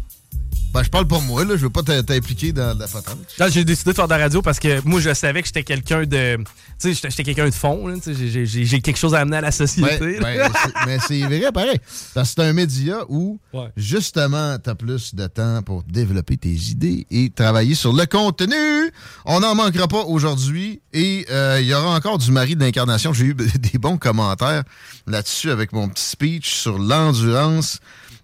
Ben, 0.75 0.83
je 0.83 0.89
parle 0.89 1.07
pour 1.07 1.21
moi, 1.21 1.45
là. 1.45 1.55
Je 1.55 1.61
veux 1.61 1.69
pas 1.69 1.83
t'impliquer 1.83 2.51
dans 2.51 2.77
la 2.77 2.85
patente. 2.85 3.17
J'ai 3.49 3.63
décidé 3.63 3.91
de 3.91 3.95
faire 3.95 4.09
de 4.09 4.13
la 4.13 4.17
radio 4.17 4.41
parce 4.41 4.59
que 4.59 4.81
moi, 4.85 4.99
je 4.99 5.13
savais 5.13 5.39
que 5.41 5.47
j'étais 5.47 5.63
quelqu'un 5.63 6.03
de. 6.03 6.35
Tu 6.77 6.93
sais, 6.93 7.09
j'étais- 7.09 7.23
quelqu'un 7.23 7.45
de 7.45 7.53
fond. 7.53 7.87
là, 7.87 7.95
j'ai- 8.05 8.45
J'ai 8.45 8.65
j'ai 8.65 8.81
quelque 8.81 8.97
chose 8.97 9.15
à 9.15 9.19
amener 9.19 9.37
à 9.37 9.41
la 9.41 9.51
société. 9.51 10.03
Ouais, 10.03 10.19
ben, 10.19 10.51
c'est- 10.53 10.85
mais 10.85 10.97
c'est 11.07 11.21
vrai, 11.21 11.49
pareil. 11.53 11.79
Parce 12.13 12.33
que 12.35 12.41
c'est 12.41 12.47
un 12.49 12.51
média 12.51 12.97
où, 13.07 13.39
Ouais. 13.53 13.69
justement, 13.77 14.57
tu 14.61 14.69
as 14.69 14.75
plus 14.75 15.15
de 15.15 15.27
temps 15.27 15.61
pour 15.63 15.83
développer 15.83 16.35
tes 16.35 16.49
idées 16.51 17.07
et 17.09 17.29
travailler 17.29 17.73
sur 17.75 17.93
le 17.93 18.05
contenu. 18.05 18.91
On 19.23 19.39
n'en 19.39 19.55
manquera 19.55 19.87
pas 19.87 20.03
aujourd'hui. 20.03 20.81
Et 20.91 21.25
euh, 21.31 21.59
il 21.61 21.67
y 21.67 21.73
aura 21.73 21.95
encore 21.95 22.17
du 22.17 22.31
mari 22.31 22.55
de 22.57 22.59
l'incarnation. 22.59 23.13
J'ai 23.13 23.27
eu 23.27 23.33
des 23.59 23.77
bons 23.79 23.97
commentaires 23.97 24.63
là-dessus 25.07 25.51
avec 25.51 25.71
mon 25.71 25.87
petit 25.87 26.03
speech 26.03 26.53
sur 26.53 26.77
l'endurance. 26.79 27.79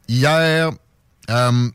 Hier, 0.10 0.70
euh, 1.30 1.70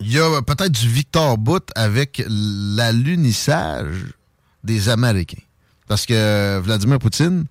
il 0.00 0.12
y 0.12 0.18
a 0.18 0.42
peut-être 0.42 0.72
du 0.72 0.88
Victor 0.88 1.38
Bout 1.38 1.64
avec 1.74 2.22
l'alunissage 2.28 4.14
des 4.62 4.88
Américains. 4.88 5.42
Parce 5.86 6.06
que 6.06 6.58
Vladimir 6.60 6.98
Poutine 6.98 7.44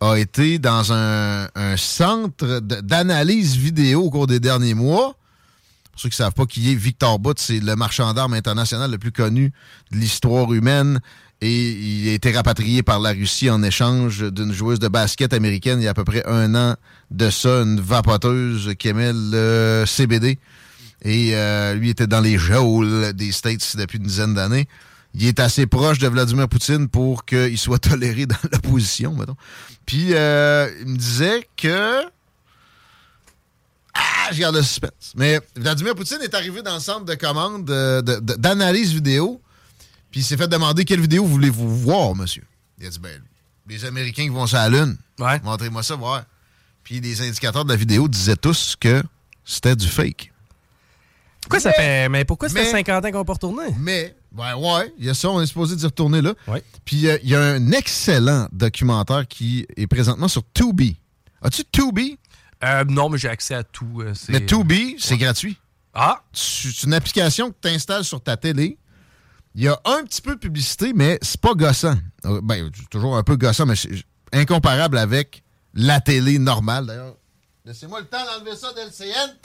a 0.00 0.16
été 0.16 0.58
dans 0.58 0.92
un, 0.92 1.48
centre 1.76 2.60
d'analyse 2.60 3.56
vidéo 3.56 4.02
au 4.02 4.10
cours 4.10 4.26
des 4.26 4.40
derniers 4.40 4.74
mois. 4.74 5.16
Pour 5.92 6.00
ceux 6.00 6.08
qui 6.08 6.14
ne 6.14 6.24
savent 6.24 6.34
pas 6.34 6.46
qui 6.46 6.72
est 6.72 6.74
Victor 6.74 7.18
Bout, 7.18 7.38
c'est 7.38 7.60
le 7.60 7.76
marchand 7.76 8.12
d'armes 8.12 8.34
international 8.34 8.90
le 8.90 8.98
plus 8.98 9.12
connu 9.12 9.52
de 9.92 9.96
l'histoire 9.96 10.52
humaine. 10.52 11.00
Et 11.40 11.70
il 11.70 12.08
a 12.08 12.12
été 12.12 12.32
rapatrié 12.32 12.82
par 12.82 13.00
la 13.00 13.10
Russie 13.10 13.50
en 13.50 13.62
échange 13.62 14.32
d'une 14.32 14.52
joueuse 14.52 14.78
de 14.78 14.88
basket 14.88 15.32
américaine 15.32 15.80
il 15.80 15.84
y 15.84 15.88
a 15.88 15.90
à 15.90 15.94
peu 15.94 16.04
près 16.04 16.24
un 16.26 16.54
an 16.54 16.76
de 17.10 17.28
ça, 17.28 17.62
une 17.62 17.80
vapoteuse 17.80 18.74
qui 18.78 18.88
aimait 18.88 19.12
le 19.12 19.84
CBD. 19.86 20.38
Et 21.04 21.34
euh, 21.36 21.74
lui 21.74 21.90
était 21.90 22.06
dans 22.06 22.20
les 22.20 22.38
geôles 22.38 23.12
des 23.12 23.30
States 23.30 23.76
depuis 23.76 23.98
une 23.98 24.04
dizaine 24.04 24.34
d'années. 24.34 24.66
Il 25.14 25.26
est 25.26 25.38
assez 25.38 25.66
proche 25.66 25.98
de 25.98 26.08
Vladimir 26.08 26.48
Poutine 26.48 26.88
pour 26.88 27.24
qu'il 27.24 27.56
soit 27.58 27.78
toléré 27.90 28.26
dans 28.26 28.36
l'opposition, 28.50 29.14
mettons. 29.14 29.36
Puis 29.86 30.08
euh, 30.14 30.68
il 30.80 30.88
me 30.88 30.96
disait 30.96 31.46
que... 31.56 32.02
Ah, 33.94 34.32
je 34.32 34.40
garde 34.40 34.56
le 34.56 34.62
suspense. 34.62 35.12
Mais 35.14 35.40
Vladimir 35.54 35.94
Poutine 35.94 36.18
est 36.22 36.34
arrivé 36.34 36.62
dans 36.62 36.74
le 36.74 36.80
centre 36.80 37.04
de 37.04 37.14
commande 37.14 37.64
de- 37.64 38.00
de- 38.00 38.18
de- 38.20 38.34
d'analyse 38.34 38.92
vidéo, 38.92 39.40
puis 40.10 40.20
il 40.20 40.24
s'est 40.24 40.36
fait 40.36 40.48
demander 40.48 40.84
quelle 40.84 41.00
vidéo 41.00 41.24
voulez-vous 41.24 41.76
voir, 41.78 42.14
monsieur. 42.16 42.42
Il 42.80 42.86
a 42.86 42.90
dit, 42.90 42.98
ben, 42.98 43.20
les 43.68 43.84
Américains 43.84 44.24
qui 44.24 44.28
vont 44.30 44.46
sur 44.48 44.56
la 44.58 44.68
Lune. 44.68 44.96
Montrez-moi 45.44 45.82
ça, 45.84 45.94
voir. 45.94 46.24
Puis 46.82 47.00
les 47.00 47.20
indicateurs 47.22 47.64
de 47.64 47.70
la 47.70 47.76
vidéo 47.76 48.08
disaient 48.08 48.36
tous 48.36 48.74
que 48.80 49.02
c'était 49.44 49.76
du 49.76 49.86
fake. 49.86 50.32
Pourquoi 51.44 51.60
ça 51.60 51.72
fait. 51.72 52.08
Mais 52.08 52.24
pourquoi 52.24 52.48
ça 52.48 52.54
fait 52.56 52.64
mais- 52.64 52.70
50 52.70 53.04
ans 53.04 53.10
qu'on 53.12 53.24
peut 53.24 53.32
retourner? 53.32 53.68
Mais, 53.78 54.14
ben 54.32 54.56
ouais, 54.56 54.92
il 54.98 55.04
y 55.06 55.10
a 55.10 55.14
ça, 55.14 55.30
on 55.30 55.40
est 55.40 55.46
supposé 55.46 55.76
d'y 55.76 55.84
retourner 55.84 56.20
là. 56.22 56.34
Puis 56.84 57.06
euh, 57.08 57.16
il 57.22 57.28
y 57.30 57.34
a 57.34 57.40
un 57.42 57.70
excellent 57.72 58.48
documentaire 58.52 59.26
qui 59.28 59.66
est 59.76 59.86
présentement 59.86 60.28
sur 60.28 60.42
Tubi. 60.52 60.98
As-tu 61.42 61.64
Tubi? 61.70 62.18
Euh, 62.64 62.84
non, 62.88 63.08
mais 63.10 63.18
j'ai 63.18 63.28
accès 63.28 63.54
à 63.54 63.62
tout. 63.62 64.00
euh, 64.00 64.12
Mais 64.30 64.44
Tubi, 64.44 64.96
c'est 64.98 65.16
gratuit. 65.18 65.58
Ah! 65.92 66.22
C'est 66.32 66.82
une 66.84 66.94
application 66.94 67.50
que 67.50 67.56
tu 67.62 67.68
installes 67.68 68.04
sur 68.04 68.20
ta 68.22 68.36
télé. 68.36 68.78
Il 69.54 69.62
y 69.62 69.68
a 69.68 69.78
un 69.84 70.02
petit 70.04 70.20
peu 70.20 70.34
de 70.34 70.40
publicité, 70.40 70.92
mais 70.94 71.18
c'est 71.22 71.40
pas 71.40 71.54
gossant. 71.54 71.94
Euh, 72.24 72.40
Ben, 72.42 72.68
c'est 72.74 72.88
toujours 72.88 73.16
un 73.16 73.22
peu 73.22 73.36
gossant, 73.36 73.66
mais 73.66 73.76
c'est 73.76 73.90
incomparable 74.32 74.98
avec 74.98 75.44
la 75.74 76.00
télé 76.00 76.38
normale. 76.40 76.86
D'ailleurs, 76.86 77.14
laissez-moi 77.64 78.00
le 78.00 78.06
temps 78.06 78.24
d'enlever 78.24 78.56
ça 78.56 78.72
d'LCN. 78.72 79.36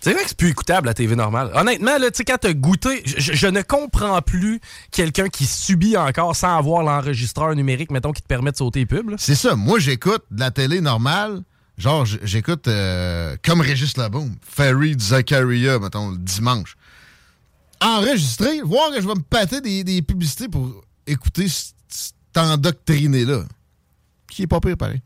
C'est 0.00 0.12
vrai 0.12 0.22
que 0.22 0.28
c'est 0.28 0.36
plus 0.36 0.50
écoutable 0.50 0.86
la 0.86 0.94
TV 0.94 1.16
normale. 1.16 1.50
Honnêtement, 1.54 1.96
là, 1.96 2.10
tu 2.10 2.18
sais, 2.18 2.24
quand 2.24 2.36
t'as 2.38 2.52
goûté, 2.52 3.02
je, 3.06 3.32
je- 3.32 3.46
ne 3.46 3.62
comprends 3.62 4.20
plus 4.20 4.60
quelqu'un 4.90 5.28
qui 5.28 5.46
subit 5.46 5.96
encore 5.96 6.36
sans 6.36 6.58
avoir 6.58 6.82
l'enregistreur 6.82 7.54
numérique, 7.54 7.90
mettons, 7.90 8.12
qui 8.12 8.20
te 8.20 8.26
permet 8.26 8.52
de 8.52 8.56
sauter 8.56 8.80
les 8.80 8.86
pubs. 8.86 9.14
C'est 9.18 9.34
ça. 9.34 9.56
Moi, 9.56 9.78
j'écoute 9.78 10.22
de 10.30 10.40
la 10.40 10.50
télé 10.50 10.80
normale. 10.82 11.42
Genre, 11.78 12.04
j'écoute 12.22 12.68
euh, 12.68 13.36
comme 13.42 13.60
Régis 13.62 13.96
Laboum, 13.96 14.36
Ferry 14.42 14.94
Zachariah, 14.98 15.78
mettons, 15.78 16.10
le 16.10 16.18
dimanche. 16.18 16.76
Enregistré, 17.80 18.60
voir 18.62 18.90
que 18.90 19.00
je 19.00 19.06
vais 19.08 19.14
me 19.14 19.22
pâter 19.22 19.60
des, 19.60 19.82
des 19.84 20.02
publicités 20.02 20.48
pour 20.48 20.84
écouter 21.06 21.48
cet 21.48 22.14
endoctriné-là. 22.36 23.44
Qui 24.30 24.42
est 24.42 24.46
pas 24.46 24.60
pire, 24.60 24.76
pareil. 24.76 25.00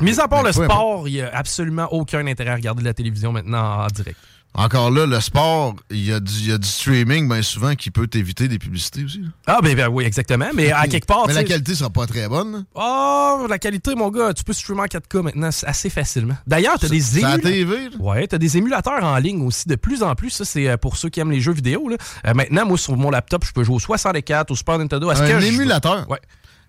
Mis 0.00 0.20
à 0.20 0.28
part 0.28 0.42
Ben, 0.42 0.48
le 0.48 0.52
sport, 0.52 1.08
il 1.08 1.14
n'y 1.14 1.20
a 1.22 1.30
absolument 1.34 1.88
aucun 1.92 2.26
intérêt 2.26 2.50
à 2.50 2.54
regarder 2.54 2.82
de 2.82 2.86
la 2.88 2.94
télévision 2.94 3.32
maintenant 3.32 3.84
en 3.84 3.86
direct. 3.88 4.16
Encore 4.54 4.90
là, 4.90 5.04
le 5.04 5.20
sport, 5.20 5.74
il 5.90 6.04
y, 6.06 6.12
a 6.12 6.20
du- 6.20 6.32
il 6.32 6.48
y 6.48 6.52
a 6.52 6.58
du 6.58 6.66
streaming, 6.66 7.28
bien 7.28 7.42
souvent, 7.42 7.74
qui 7.74 7.90
peut 7.90 8.06
t'éviter 8.06 8.48
des 8.48 8.58
publicités 8.58 9.04
aussi. 9.04 9.18
là. 9.20 9.28
Ah, 9.46 9.58
ben, 9.62 9.76
ben 9.76 9.88
oui, 9.88 10.04
exactement. 10.04 10.46
Mais 10.54 10.72
à 10.72 10.88
quelque 10.88 11.04
part. 11.06 11.24
Mais 11.26 11.34
la 11.34 11.44
qualité 11.44 11.74
sera 11.74 11.90
pas 11.90 12.06
très 12.06 12.28
bonne. 12.28 12.64
Oh, 12.74 13.46
la 13.48 13.58
qualité, 13.58 13.94
mon 13.94 14.08
gars, 14.10 14.32
tu 14.32 14.42
peux 14.44 14.54
streamer 14.54 14.80
en 14.80 14.86
4K 14.86 15.22
maintenant 15.22 15.50
assez 15.66 15.90
facilement. 15.90 16.34
D'ailleurs, 16.46 16.78
tu 16.78 16.86
as 16.86 16.88
des 16.88 17.18
émulateurs. 17.18 17.40
TV, 17.50 17.76
là? 17.90 17.96
Ouais, 18.00 18.26
tu 18.26 18.38
des 18.38 18.56
émulateurs 18.56 19.04
en 19.04 19.16
ligne 19.18 19.42
aussi 19.46 19.68
de 19.68 19.76
plus 19.76 20.02
en 20.02 20.14
plus. 20.14 20.30
Ça, 20.30 20.44
c'est 20.46 20.66
euh, 20.66 20.76
pour 20.78 20.96
ceux 20.96 21.10
qui 21.10 21.20
aiment 21.20 21.30
les 21.30 21.40
jeux 21.42 21.52
vidéo. 21.52 21.88
là. 21.90 21.96
Euh, 22.26 22.32
maintenant, 22.34 22.64
moi, 22.64 22.78
sur 22.78 22.96
mon 22.96 23.10
laptop, 23.10 23.44
je 23.44 23.52
peux 23.52 23.64
jouer 23.64 23.76
au 23.76 23.80
64, 23.80 24.50
au 24.50 24.56
Super 24.56 24.78
Nintendo. 24.78 25.10
à 25.10 25.14
ce 25.14 25.22
Un 25.24 25.28
que 25.28 25.40
je- 25.40 25.46
émulateur. 25.46 26.08
Ouais. 26.08 26.18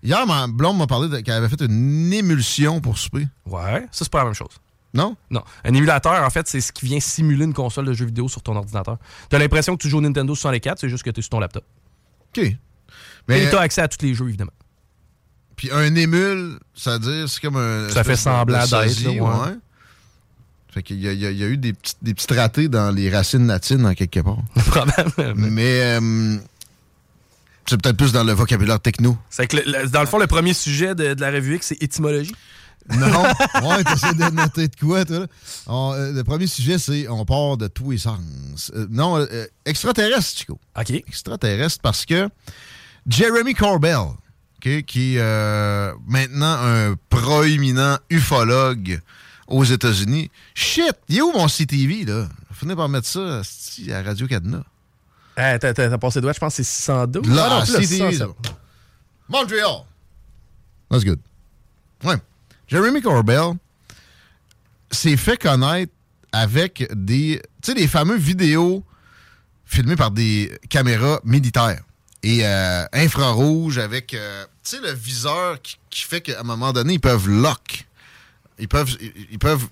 Hier, 0.02 0.26
ma 0.26 0.46
blonde 0.46 0.78
m'a 0.78 0.86
parlé 0.86 1.22
qu'elle 1.22 1.34
avait 1.34 1.48
fait 1.48 1.60
une 1.62 2.12
émulsion 2.12 2.80
pour 2.80 2.96
souper. 2.98 3.26
Ouais, 3.46 3.80
ça, 3.92 4.04
c'est 4.04 4.10
pas 4.10 4.18
la 4.18 4.24
même 4.24 4.34
chose. 4.34 4.48
Non? 4.94 5.16
Non. 5.30 5.42
Un 5.64 5.74
émulateur, 5.74 6.24
en 6.24 6.30
fait, 6.30 6.48
c'est 6.48 6.60
ce 6.60 6.72
qui 6.72 6.86
vient 6.86 6.98
simuler 7.00 7.44
une 7.44 7.52
console 7.54 7.84
de 7.86 7.92
jeux 7.92 8.06
vidéo 8.06 8.28
sur 8.28 8.42
ton 8.42 8.56
ordinateur. 8.56 8.96
Tu 9.28 9.36
as 9.36 9.38
l'impression 9.38 9.76
que 9.76 9.82
tu 9.82 9.88
joues 9.88 9.98
au 9.98 10.02
Nintendo 10.02 10.34
64, 10.34 10.78
c'est 10.80 10.88
juste 10.88 11.02
que 11.04 11.10
tu 11.10 11.20
es 11.20 11.22
sur 11.22 11.30
ton 11.30 11.38
laptop. 11.40 11.64
OK. 12.36 12.44
Mais 13.28 13.48
tu 13.50 13.56
as 13.56 13.60
accès 13.60 13.82
à 13.82 13.88
tous 13.88 14.04
les 14.04 14.14
jeux, 14.14 14.26
évidemment. 14.28 14.50
Puis 15.54 15.70
un 15.70 15.94
émule, 15.94 16.58
ça 16.74 16.92
veut 16.92 16.98
dire, 17.00 17.28
c'est 17.28 17.40
comme 17.40 17.56
un. 17.56 17.88
Ça 17.90 18.02
fait 18.02 18.16
semblant 18.16 18.58
d'être, 18.60 18.70
là, 19.04 19.10
ouais. 19.10 19.54
Fait 20.72 20.82
qu'il 20.82 21.00
y, 21.00 21.08
a- 21.08 21.12
y 21.12 21.18
y 21.36 21.42
eu 21.44 21.56
des 21.56 21.72
petits, 21.72 21.94
des 22.00 22.14
petits 22.14 22.32
ratés 22.32 22.68
dans 22.68 22.90
les 22.94 23.10
racines 23.10 23.46
latines 23.46 23.84
en 23.84 23.92
quelque 23.94 24.20
part. 24.20 24.38
Probablement. 24.66 25.34
Mais 25.50 25.80
euh, 26.00 26.38
c'est 27.66 27.80
peut-être 27.80 27.96
plus 27.96 28.12
dans 28.12 28.24
le 28.24 28.32
vocabulaire 28.32 28.80
techno. 28.80 29.16
C'est 29.30 29.46
que, 29.46 29.56
le- 29.58 29.64
le- 29.82 29.88
dans 29.88 30.00
le 30.00 30.06
fond, 30.06 30.18
le 30.18 30.26
premier 30.26 30.54
sujet 30.54 30.94
de, 30.94 31.14
de 31.14 31.20
la 31.20 31.30
revue 31.30 31.56
X, 31.56 31.66
c'est 31.68 31.82
étymologie. 31.82 32.34
Non, 32.96 33.06
ouais, 33.68 33.84
t'essaies 33.84 34.14
de 34.14 34.30
noter 34.34 34.66
de 34.68 34.74
quoi, 34.76 35.04
toi, 35.04 35.20
là? 35.20 35.26
On, 35.66 35.92
euh, 35.94 36.12
le 36.12 36.24
premier 36.24 36.46
sujet, 36.46 36.78
c'est 36.78 37.06
on 37.08 37.24
part 37.24 37.56
de 37.56 37.68
tous 37.68 37.90
les 37.92 37.98
sens. 37.98 38.72
Euh, 38.74 38.86
non, 38.90 39.18
euh, 39.18 39.46
extraterrestre, 39.64 40.38
Chico. 40.38 40.58
OK. 40.78 40.90
Extraterrestre 40.90 41.78
parce 41.82 42.04
que 42.06 42.28
Jeremy 43.06 43.54
Corbell, 43.54 43.98
qui 44.60 45.16
est 45.16 45.92
maintenant 46.06 46.56
un 46.62 46.94
proéminent 47.10 47.96
ufologue 48.10 49.00
aux 49.46 49.64
États-Unis. 49.64 50.30
Shit, 50.54 50.94
il 51.08 51.18
est 51.18 51.22
où 51.22 51.32
mon 51.32 51.46
CTV, 51.48 52.04
là? 52.04 52.28
Finir 52.52 52.76
par 52.76 52.88
mettre 52.88 53.06
ça 53.06 53.40
à 53.40 54.02
Radio 54.02 54.26
T'as, 55.60 55.98
passé 55.98 56.20
droit, 56.20 56.32
je 56.32 56.38
pense 56.38 56.56
que 56.56 56.62
c'est 56.62 56.70
612. 56.70 57.28
Là, 57.34 57.46
Ah 57.50 57.54
non, 57.58 57.62
plus 57.64 57.72
là, 57.72 57.78
CTV, 57.80 58.10
607. 58.12 58.20
là. 58.20 58.34
Montreal. 59.28 59.84
That's 60.90 61.04
good. 61.04 61.20
Ouais. 62.04 62.16
Jeremy 62.68 63.00
Corbell 63.00 63.52
s'est 64.90 65.16
fait 65.16 65.36
connaître 65.36 65.92
avec 66.32 66.88
des, 66.94 67.40
tu 67.62 67.72
sais, 67.72 67.78
les 67.78 67.86
fameux 67.88 68.16
vidéos 68.16 68.84
filmées 69.64 69.96
par 69.96 70.10
des 70.10 70.56
caméras 70.68 71.20
militaires 71.24 71.82
et 72.22 72.40
euh, 72.44 72.84
infrarouges 72.92 73.78
avec, 73.78 74.14
euh, 74.14 74.44
tu 74.64 74.76
sais, 74.76 74.80
le 74.82 74.92
viseur 74.92 75.60
qui, 75.62 75.78
qui 75.90 76.02
fait 76.02 76.20
qu'à 76.20 76.40
un 76.40 76.44
moment 76.44 76.72
donné, 76.72 76.94
ils 76.94 77.00
peuvent 77.00 77.28
lock. 77.28 77.86
Ils 78.58 78.68
peuvent, 78.68 78.94
ils, 79.00 79.12
ils 79.32 79.38
peuvent 79.38 79.66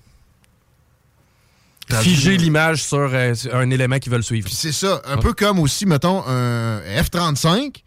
Figer 1.91 2.37
l'image 2.37 2.83
sur 2.83 3.09
euh, 3.13 3.33
sur 3.33 3.55
un 3.55 3.69
élément 3.69 3.99
qu'ils 3.99 4.11
veulent 4.11 4.23
suivre. 4.23 4.45
Puis 4.45 4.55
c'est 4.55 4.71
ça, 4.71 5.01
un 5.05 5.17
peu 5.17 5.33
comme 5.33 5.59
aussi, 5.59 5.85
mettons, 5.85 6.23
un 6.27 6.79
F-35 7.01 7.83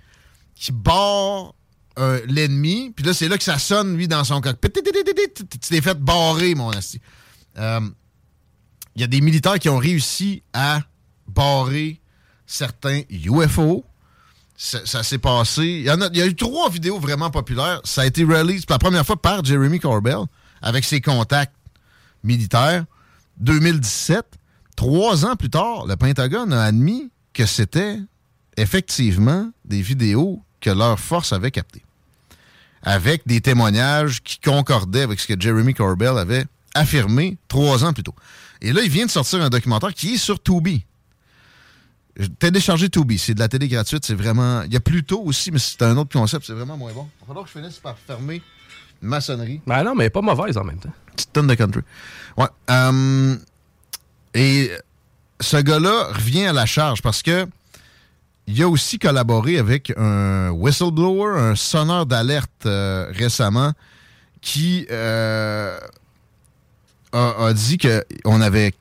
qui 0.55 0.73
barre 0.73 1.55
euh, 1.99 2.21
l'ennemi, 2.27 2.93
puis 2.95 3.05
là, 3.05 3.13
c'est 3.13 3.29
là 3.29 3.37
que 3.37 3.45
ça 3.45 3.59
sonne, 3.59 3.97
lui, 3.97 4.09
dans 4.09 4.25
son 4.25 4.41
cockpit. 4.41 4.71
Tu 4.71 5.59
t'es 5.59 5.81
fait 5.81 5.99
barrer, 5.99 6.55
mon 6.55 6.71
asti. 6.71 7.01
Euh, 7.59 7.81
Il 8.97 9.03
y 9.03 9.05
a 9.05 9.07
des 9.07 9.21
militaires 9.21 9.59
qui 9.59 9.69
ont 9.69 9.77
réussi 9.79 10.43
à 10.53 10.81
barrer 11.29 12.01
certains 12.47 13.03
UFO. 13.11 13.85
Ça, 14.57 14.81
ça 14.85 15.03
s'est 15.03 15.19
passé. 15.19 15.65
Il 15.65 15.83
y, 15.83 15.91
en 15.91 16.01
a, 16.01 16.09
y 16.13 16.23
a 16.23 16.27
eu 16.27 16.35
trois 16.35 16.71
vidéos 16.71 16.99
vraiment 16.99 17.31
populaires. 17.31 17.81
Ça 17.85 18.03
a 18.03 18.07
été 18.07 18.25
released 18.25 18.67
pour 18.67 18.75
la 18.75 18.79
première 18.79 19.05
fois 19.05 19.21
par 19.21 19.45
Jeremy 19.45 19.81
Corbell 19.81 20.25
avec 20.61 20.85
ses 20.85 21.01
contacts 21.01 21.55
militaires. 22.23 22.85
2017, 23.39 24.25
trois 24.77 25.25
ans 25.25 25.37
plus 25.37 25.51
tard, 25.51 25.87
le 25.87 25.97
Pentagone 25.97 26.53
a 26.53 26.65
admis 26.65 27.11
que 27.33 27.47
c'était 27.47 27.99
effectivement 28.57 29.51
des 29.65 29.83
vidéos 29.83 30.43
que 30.61 30.71
leur 30.71 30.99
force 30.99 31.33
avait 31.33 31.51
captées. 31.51 31.85
Avec 32.83 33.27
des 33.27 33.41
témoignages 33.41 34.23
qui 34.23 34.39
concordaient 34.39 35.03
avec 35.03 35.21
ce 35.21 35.27
que 35.27 35.41
Jeremy 35.41 35.75
Corbell 35.75 36.19
avait 36.19 36.47
affirmé 36.75 37.37
trois 37.49 37.85
ans 37.85 37.93
plus 37.93 38.03
tôt. 38.03 38.15
Et 38.61 38.73
là, 38.73 38.83
il 38.83 38.91
vient 38.91 39.07
de 39.07 39.11
sortir 39.11 39.41
un 39.43 39.51
documentaire 39.51 39.95
qui 39.95 40.15
est 40.15 40.19
sur 40.19 40.43
Tubi. 40.43 40.85
Télécharger 42.39 42.91
Tubi, 42.91 43.19
c'est 43.19 43.35
de 43.35 43.41
la 43.41 43.49
télé 43.49 43.69
gratuite, 43.69 44.05
c'est 44.05 44.15
vraiment... 44.15 44.63
Il 44.63 44.73
y 44.73 44.77
a 44.77 44.81
Pluto 44.81 45.21
aussi, 45.23 45.51
mais 45.51 45.59
c'est 45.59 45.83
un 45.83 45.97
autre 45.97 46.13
concept, 46.13 46.47
c'est 46.47 46.53
vraiment 46.53 46.77
moins 46.77 46.93
bon. 46.93 47.09
Il 47.29 47.35
va 47.35 47.41
que 47.41 47.49
je 47.49 47.59
finisse 47.59 47.79
par 47.79 47.97
fermer 47.99 48.43
ma 49.03 49.21
sonnerie. 49.21 49.61
Ben 49.67 49.83
non, 49.85 49.95
mais 49.95 50.09
pas 50.11 50.23
mauvaise 50.23 50.57
en 50.57 50.65
même 50.65 50.79
temps. 50.79 50.93
Petite 51.15 51.33
tonne 51.33 51.47
de 51.47 51.55
country. 51.55 51.83
Ouais. 52.37 52.47
euh, 52.71 53.37
et 54.35 54.71
ce 55.41 55.57
gars-là 55.59 56.09
revient 56.13 56.47
à 56.47 56.53
la 56.53 56.65
charge 56.67 57.03
parce 57.03 57.23
que 57.23 57.47
il 58.47 58.61
a 58.63 58.69
aussi 58.69 58.99
collaboré 58.99 59.59
avec 59.59 59.93
un 59.97 60.51
whistleblower, 60.51 61.39
un 61.39 61.55
sonneur 61.55 62.07
d'alerte 62.07 62.67
euh, 62.67 63.07
récemment, 63.13 63.73
qui 64.41 64.87
euh, 64.91 65.79
a, 67.13 67.47
a 67.47 67.53
dit 67.53 67.79
qu'on 67.79 68.41
avait, 68.41 68.75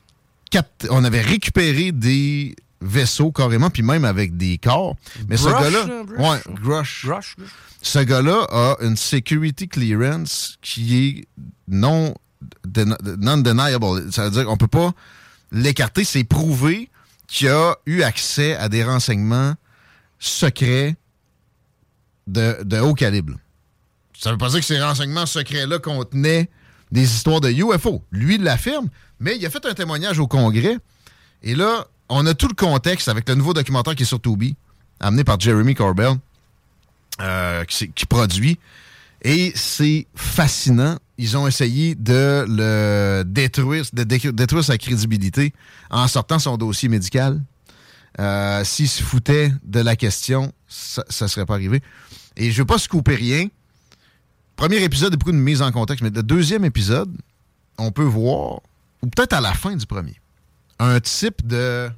on 0.90 1.04
avait 1.04 1.20
récupéré 1.20 1.92
des 1.92 2.56
vaisseaux 2.82 3.32
carrément, 3.32 3.70
puis 3.70 3.82
même 3.82 4.04
avec 4.04 4.36
des 4.36 4.58
corps. 4.58 4.96
Mais 5.28 5.36
ce 5.36 5.48
gars-là, 5.48 6.02
Brush? 6.04 7.06
ouais, 7.06 7.46
Ce 7.82 7.98
gars-là 7.98 8.46
a 8.50 8.76
une 8.80 8.96
security 8.96 9.68
clearance 9.68 10.56
qui 10.62 10.98
est 11.06 11.26
non 11.68 12.14
den- 12.66 12.96
non-deniable. 13.18 14.12
Ça 14.12 14.24
veut 14.24 14.30
dire 14.30 14.44
qu'on 14.46 14.56
peut 14.56 14.66
pas 14.68 14.92
l'écarter. 15.50 16.04
C'est 16.04 16.24
prouvé 16.24 16.90
qu'il 17.26 17.48
a 17.48 17.76
eu 17.86 18.02
accès 18.02 18.56
à 18.56 18.68
des 18.68 18.84
renseignements 18.84 19.54
secrets 20.18 20.96
de, 22.26 22.62
de 22.62 22.78
haut 22.78 22.94
calibre. 22.94 23.34
Ça 24.18 24.30
veut 24.30 24.38
pas 24.38 24.48
dire 24.50 24.60
que 24.60 24.66
ces 24.66 24.80
renseignements 24.80 25.26
secrets-là 25.26 25.78
contenaient 25.78 26.48
des 26.92 27.02
histoires 27.02 27.40
de 27.40 27.50
UFO. 27.50 28.04
Lui, 28.12 28.36
il 28.36 28.42
l'affirme, 28.42 28.88
mais 29.18 29.36
il 29.36 29.44
a 29.46 29.50
fait 29.50 29.64
un 29.66 29.74
témoignage 29.74 30.18
au 30.18 30.26
Congrès. 30.28 30.76
Et 31.42 31.54
là, 31.54 31.86
on 32.14 32.26
a 32.26 32.34
tout 32.34 32.48
le 32.48 32.54
contexte 32.54 33.08
avec 33.08 33.28
le 33.28 33.34
nouveau 33.34 33.54
documentaire 33.54 33.94
qui 33.94 34.02
est 34.02 34.06
sur 34.06 34.20
Tubi, 34.20 34.54
amené 35.00 35.24
par 35.24 35.38
Jeremy 35.40 35.74
Corbell, 35.74 36.14
euh, 37.20 37.64
qui, 37.64 38.06
produit. 38.06 38.58
Et 39.22 39.52
c'est 39.54 40.06
fascinant. 40.14 40.98
Ils 41.18 41.36
ont 41.36 41.46
essayé 41.46 41.94
de 41.94 42.44
le 42.48 43.22
détruire, 43.24 43.84
de 43.92 44.02
dé- 44.04 44.32
détruire 44.32 44.64
sa 44.64 44.76
crédibilité 44.78 45.52
en 45.90 46.08
sortant 46.08 46.38
son 46.38 46.56
dossier 46.56 46.88
médical. 46.88 47.40
Euh, 48.18 48.64
S'il 48.64 48.88
se 48.88 49.02
foutait 49.02 49.52
de 49.62 49.80
la 49.80 49.94
question, 49.96 50.52
ça 50.68 51.02
ne 51.20 51.26
serait 51.28 51.46
pas 51.46 51.54
arrivé. 51.54 51.80
Et 52.36 52.50
je 52.50 52.56
ne 52.56 52.58
veux 52.58 52.66
pas 52.66 52.78
couper 52.90 53.14
rien. 53.14 53.46
Premier 54.56 54.82
épisode 54.82 55.14
est 55.14 55.16
beaucoup 55.16 55.32
de 55.32 55.36
mise 55.36 55.62
en 55.62 55.70
contexte, 55.72 56.02
mais 56.02 56.10
le 56.10 56.22
deuxième 56.22 56.64
épisode, 56.64 57.10
on 57.78 57.90
peut 57.90 58.02
voir, 58.02 58.60
ou 59.02 59.06
peut-être 59.06 59.32
à 59.32 59.40
la 59.40 59.54
fin 59.54 59.74
du 59.76 59.86
premier, 59.86 60.20
un 60.78 61.00
type 61.00 61.46
de 61.46 61.90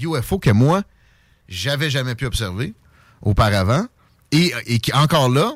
UFO 0.00 0.38
que 0.38 0.50
moi, 0.50 0.82
j'avais 1.48 1.90
jamais 1.90 2.14
pu 2.14 2.26
observer 2.26 2.74
auparavant. 3.22 3.86
Et, 4.30 4.78
qui, 4.80 4.92
encore 4.94 5.28
là, 5.28 5.54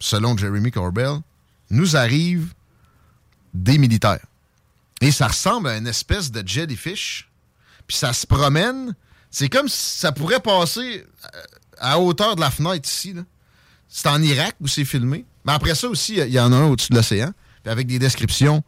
selon 0.00 0.36
Jeremy 0.36 0.70
Corbell, 0.70 1.20
nous 1.70 1.96
arrive 1.96 2.52
des 3.54 3.78
militaires. 3.78 4.24
Et 5.00 5.10
ça 5.10 5.28
ressemble 5.28 5.68
à 5.68 5.76
une 5.78 5.86
espèce 5.86 6.30
de 6.30 6.46
jellyfish. 6.46 7.30
Puis 7.86 7.96
ça 7.96 8.12
se 8.12 8.26
promène. 8.26 8.94
C'est 9.30 9.48
comme 9.48 9.68
si 9.68 9.98
ça 9.98 10.12
pourrait 10.12 10.40
passer 10.40 11.06
euh, 11.34 11.40
à 11.78 11.98
hauteur 11.98 12.36
de 12.36 12.40
la 12.40 12.50
fenêtre 12.50 12.86
ici. 12.88 13.14
C'est 13.88 14.08
en 14.08 14.20
Irak 14.20 14.56
où 14.60 14.68
c'est 14.68 14.84
filmé. 14.84 15.24
Mais 15.46 15.52
après 15.52 15.74
ça 15.74 15.88
aussi, 15.88 16.16
il 16.16 16.32
y 16.32 16.40
en 16.40 16.52
a 16.52 16.56
un 16.56 16.66
au-dessus 16.66 16.90
de 16.90 16.96
l'océan. 16.96 17.32
Avec 17.64 17.86
des 17.86 17.98
descriptions, 17.98 18.62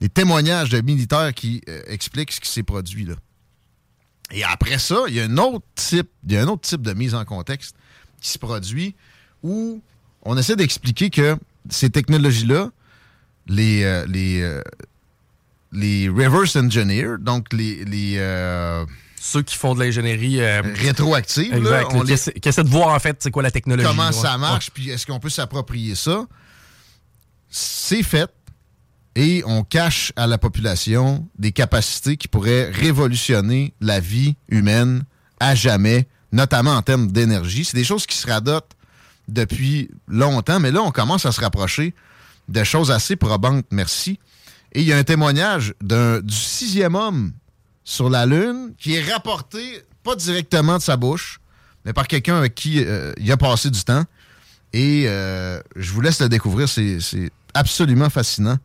des 0.00 0.08
témoignages 0.08 0.70
de 0.70 0.80
militaires 0.80 1.32
qui 1.34 1.62
euh, 1.68 1.82
expliquent 1.86 2.32
ce 2.32 2.40
qui 2.40 2.50
s'est 2.50 2.62
produit 2.62 3.04
là. 3.04 3.14
Et 4.32 4.44
après 4.44 4.78
ça, 4.78 4.96
il 5.08 5.14
y 5.14 5.20
a 5.20 5.24
un 5.24 5.36
autre 5.36 5.64
type, 5.74 6.08
il 6.26 6.32
y 6.32 6.36
a 6.36 6.42
un 6.42 6.48
autre 6.48 6.62
type 6.62 6.82
de 6.82 6.94
mise 6.94 7.14
en 7.14 7.24
contexte 7.24 7.76
qui 8.20 8.30
se 8.30 8.38
produit 8.38 8.94
où 9.42 9.82
on 10.22 10.38
essaie 10.38 10.56
d'expliquer 10.56 11.10
que 11.10 11.36
ces 11.68 11.90
technologies-là, 11.90 12.70
les, 13.46 13.84
euh, 13.84 14.06
les, 14.08 14.40
euh, 14.40 14.62
les 15.72 16.08
reverse 16.08 16.56
engineers, 16.56 17.18
donc 17.20 17.52
les, 17.52 17.84
les 17.84 18.14
euh, 18.16 18.84
Ceux 19.20 19.42
qui 19.42 19.56
font 19.56 19.74
de 19.74 19.80
l'ingénierie 19.80 20.40
rétroactive, 20.40 21.54
là, 21.62 21.84
on 21.90 22.00
qui, 22.00 22.06
les- 22.06 22.12
essaient, 22.14 22.32
qui 22.32 22.48
essaient 22.48 22.64
de 22.64 22.68
voir 22.70 22.88
en 22.94 22.98
fait 22.98 23.16
c'est 23.20 23.30
quoi 23.30 23.42
la 23.42 23.50
technologie. 23.50 23.86
comment 23.88 24.06
ouais. 24.06 24.12
ça 24.12 24.38
marche, 24.38 24.70
puis 24.70 24.90
est-ce 24.90 25.06
qu'on 25.06 25.20
peut 25.20 25.28
s'approprier 25.30 25.94
ça? 25.94 26.26
C'est 27.50 28.02
fait 28.02 28.30
et 29.14 29.42
on 29.46 29.62
cache 29.62 30.12
à 30.16 30.26
la 30.26 30.38
population 30.38 31.26
des 31.38 31.52
capacités 31.52 32.16
qui 32.16 32.28
pourraient 32.28 32.70
révolutionner 32.70 33.74
la 33.80 34.00
vie 34.00 34.36
humaine 34.48 35.04
à 35.40 35.54
jamais, 35.54 36.08
notamment 36.32 36.72
en 36.72 36.82
termes 36.82 37.12
d'énergie. 37.12 37.64
C'est 37.64 37.76
des 37.76 37.84
choses 37.84 38.06
qui 38.06 38.16
se 38.16 38.26
radotent 38.26 38.72
depuis 39.28 39.90
longtemps, 40.08 40.60
mais 40.60 40.70
là, 40.70 40.82
on 40.82 40.90
commence 40.90 41.26
à 41.26 41.32
se 41.32 41.40
rapprocher 41.40 41.94
de 42.48 42.64
choses 42.64 42.90
assez 42.90 43.16
probantes, 43.16 43.66
merci. 43.70 44.18
Et 44.72 44.80
il 44.80 44.86
y 44.86 44.92
a 44.92 44.96
un 44.96 45.04
témoignage 45.04 45.74
du 45.80 46.34
sixième 46.34 46.94
homme 46.94 47.32
sur 47.84 48.08
la 48.08 48.26
Lune 48.26 48.72
qui 48.78 48.94
est 48.94 49.12
rapporté, 49.12 49.82
pas 50.02 50.16
directement 50.16 50.78
de 50.78 50.82
sa 50.82 50.96
bouche, 50.96 51.40
mais 51.84 51.92
par 51.92 52.08
quelqu'un 52.08 52.36
avec 52.36 52.54
qui 52.54 52.82
euh, 52.82 53.12
il 53.18 53.30
a 53.30 53.36
passé 53.36 53.70
du 53.70 53.82
temps. 53.84 54.04
Et 54.72 55.04
euh, 55.06 55.60
je 55.76 55.92
vous 55.92 56.00
laisse 56.00 56.20
le 56.20 56.28
découvrir, 56.28 56.68
c'est 56.68 56.98
absolument 57.52 58.08
fascinant. 58.08 58.56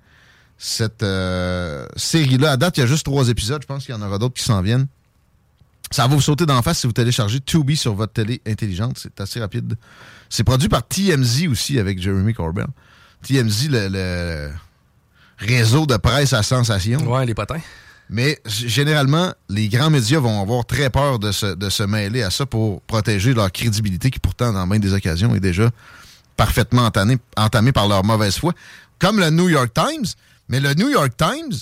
Cette 0.58 1.03
euh, 1.03 1.86
série-là, 1.95 2.51
à 2.51 2.58
date, 2.58 2.78
il 2.78 2.82
y 2.82 2.84
a 2.84 2.88
juste 2.88 3.05
trois 3.05 3.30
épisodes. 3.30 3.62
Je 3.62 3.68
pense 3.68 3.86
qu'il 3.86 3.93
y 3.93 3.97
en 3.97 4.01
aura 4.01 4.18
d'autres 4.18 4.34
qui 4.34 4.43
s'en 4.43 4.62
viennent. 4.62 4.88
Ça 5.91 6.08
va 6.08 6.16
vous 6.16 6.22
sauter 6.22 6.45
d'en 6.45 6.62
face 6.62 6.80
si 6.80 6.88
vous 6.88 6.93
téléchargez 6.93 7.39
Tubi 7.39 7.78
sur 7.78 7.93
votre 7.93 8.14
télé 8.14 8.41
intelligente. 8.45 8.97
C'est 9.01 9.22
assez 9.22 9.39
rapide. 9.39 9.76
C'est 10.30 10.43
produit 10.43 10.68
par 10.68 10.86
TMZ 10.86 11.47
aussi 11.49 11.80
avec 11.80 12.01
Jeremy 12.01 12.34
Corbell. 12.34 12.68
TMZ, 13.24 13.70
le, 13.70 13.88
le 13.89 14.49
réseau 15.38 15.86
de 15.86 15.95
presse 15.97 16.34
à 16.34 16.43
sensation. 16.43 16.99
Ouais, 17.10 17.26
les 17.26 17.34
potins. 17.34 17.62
Mais 18.10 18.39
généralement, 18.45 19.34
les 19.49 19.68
grands 19.68 19.89
médias 19.89 20.20
vont 20.20 20.41
avoir 20.41 20.66
très 20.66 20.89
peur 20.89 21.20
de 21.20 21.32
se, 21.32 21.55
de 21.55 21.70
se 21.70 21.84
mêler 21.84 22.24
à 22.24 22.32
ça 22.32 22.45
pour 22.45 22.82
protéger 22.82 23.34
leur 23.34 23.51
crédibilité 23.51 24.10
qui 24.10 24.20
pourtant, 24.20 24.53
dans 24.53 24.66
bien 24.66 24.80
des 24.80 24.93
occasions, 24.93 25.36
est 25.36 25.41
déjà 25.41 25.70
parfaitement 26.38 26.84
entamée, 26.86 27.18
entamée 27.36 27.72
par 27.74 27.88
leur 27.88 28.03
mauvaise 28.03 28.38
foi. 28.38 28.53
Comme 28.99 29.20
le 29.20 29.30
New 29.30 29.49
York 29.49 29.72
Times. 29.74 30.05
Mais 30.50 30.60
le 30.60 30.74
New 30.74 30.89
York 30.89 31.14
Times 31.18 31.54